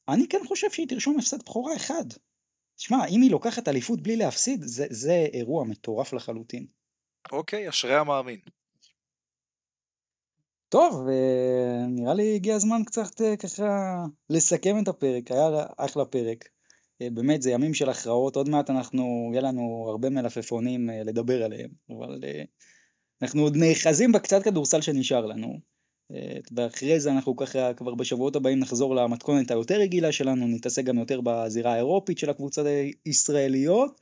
אני 0.09 0.29
כן 0.29 0.41
חושב 0.49 0.71
שהיא 0.71 0.89
תרשום 0.89 1.19
הפסד 1.19 1.43
בכורה 1.43 1.77
אחד. 1.77 2.05
שמע, 2.77 3.07
אם 3.07 3.23
היא 3.23 3.31
לוקחת 3.31 3.69
אליפות 3.69 4.03
בלי 4.03 4.17
להפסיד, 4.17 4.63
זה, 4.63 4.87
זה 4.91 5.27
אירוע 5.33 5.65
מטורף 5.65 6.13
לחלוטין. 6.13 6.67
אוקיי, 7.33 7.69
אשרי 7.69 7.97
המאמין. 7.97 8.41
טוב, 10.69 11.07
נראה 11.89 12.15
לי 12.15 12.35
הגיע 12.35 12.55
הזמן 12.55 12.85
קצת 12.87 13.21
אה, 13.21 13.37
ככה 13.37 14.05
לסכם 14.31 14.77
את 14.83 14.89
הפרק, 14.89 15.31
היה 15.31 15.49
אחלה 15.77 16.05
פרק. 16.05 16.49
אה, 17.03 17.11
באמת, 17.11 17.43
זה 17.43 17.51
ימים 17.51 17.75
של 17.75 17.89
הכרעות, 17.89 18.37
עוד 18.37 18.49
מעט 18.49 18.71
אנחנו, 18.71 19.31
יהיה 19.33 19.43
לנו 19.43 19.87
הרבה 19.89 20.11
מלפפונים 20.11 20.91
אה, 20.91 21.03
לדבר 21.03 21.45
עליהם, 21.45 21.71
אבל 21.91 22.21
אנחנו 23.23 23.43
עוד 23.43 23.57
נאחזים 23.57 24.13
בקצת 24.13 24.43
כדורסל 24.43 24.81
שנשאר 24.81 25.27
לנו. 25.27 25.75
ואחרי 26.57 27.01
זה 27.01 27.13
אנחנו 27.13 27.37
ככה 27.37 27.75
כבר 27.75 27.95
בשבועות 27.95 28.37
הבאים 28.37 28.59
נחזור 28.59 28.95
למתכונת 28.97 29.51
היותר 29.51 29.75
רגילה 29.75 30.13
שלנו, 30.13 30.47
נתעסק 30.47 30.85
גם 30.85 30.99
יותר 30.99 31.21
בזירה 31.21 31.73
האירופית 31.73 32.19
של 32.19 32.31
הקבוצות 32.31 32.67
הישראליות. 33.05 34.01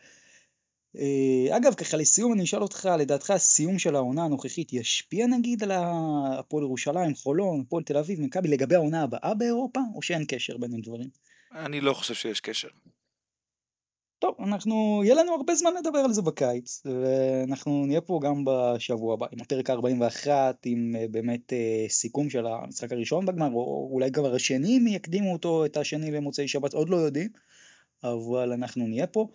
אה, 0.96 1.56
אגב, 1.56 1.74
ככה 1.74 1.96
לסיום 1.96 2.32
אני 2.32 2.42
אשאל 2.42 2.62
אותך, 2.62 2.88
לדעתך 2.98 3.30
הסיום 3.30 3.78
של 3.78 3.96
העונה 3.96 4.24
הנוכחית 4.24 4.72
ישפיע 4.72 5.26
נגיד 5.26 5.62
על 5.62 5.70
הפועל 5.72 6.64
ירושלים, 6.64 7.14
חולון, 7.14 7.60
הפועל 7.60 7.84
תל 7.84 7.96
אביב, 7.96 8.20
מכבי, 8.20 8.48
לגבי 8.48 8.74
העונה 8.74 9.02
הבאה 9.02 9.34
באירופה, 9.34 9.80
או 9.94 10.02
שאין 10.02 10.24
קשר 10.28 10.56
בין 10.56 10.74
הדברים? 10.74 11.08
אני 11.54 11.80
לא 11.80 11.94
חושב 11.94 12.14
שיש 12.14 12.40
קשר. 12.40 12.68
טוב, 14.22 14.34
אנחנו, 14.38 15.00
יהיה 15.04 15.14
לנו 15.14 15.34
הרבה 15.34 15.54
זמן 15.54 15.70
לדבר 15.78 15.98
על 15.98 16.12
זה 16.12 16.22
בקיץ, 16.22 16.82
ואנחנו 16.84 17.86
נהיה 17.86 18.00
פה 18.00 18.20
גם 18.22 18.44
בשבוע 18.44 19.14
הבא, 19.14 19.26
עם 19.32 19.40
הפרק 19.40 19.70
41, 19.70 20.56
עם 20.66 20.96
אה, 20.96 21.08
באמת 21.10 21.52
אה, 21.52 21.84
סיכום 21.88 22.30
של 22.30 22.46
המשחק 22.46 22.92
הראשון 22.92 23.26
בגמר, 23.26 23.50
או 23.52 23.88
אולי 23.92 24.12
כבר 24.12 24.34
השני, 24.34 24.78
אם 24.78 24.86
יקדימו 24.86 25.32
אותו, 25.32 25.64
את 25.64 25.76
השני 25.76 26.10
למוצאי 26.10 26.48
שבת, 26.48 26.74
עוד 26.74 26.88
לא 26.88 26.96
יודעים, 26.96 27.28
אבל 28.04 28.52
אנחנו 28.52 28.86
נהיה 28.86 29.06
פה, 29.06 29.28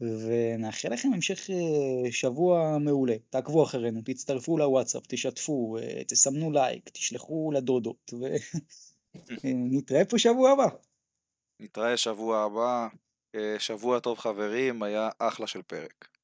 ונאחל 0.00 0.92
לכם 0.92 1.12
המשך 1.14 1.50
אה, 1.50 2.12
שבוע 2.12 2.78
מעולה, 2.78 3.16
תעקבו 3.30 3.62
אחרינו, 3.62 4.00
תצטרפו 4.04 4.58
לוואטסאפ, 4.58 5.02
תשתפו, 5.08 5.76
תסמנו 6.08 6.52
לייק, 6.52 6.88
תשלחו 6.88 7.50
לדודות, 7.54 8.12
ונתראה 9.44 10.04
פה 10.10 10.18
שבוע 10.18 10.50
הבא. 10.50 10.87
נתראה 11.60 11.96
שבוע 11.96 12.44
הבא. 12.44 12.88
אה, 13.34 13.56
שבוע 13.58 13.98
טוב 14.00 14.18
חברים, 14.18 14.82
היה 14.82 15.08
אחלה 15.18 15.46
של 15.46 15.62
פרק. 15.62 16.17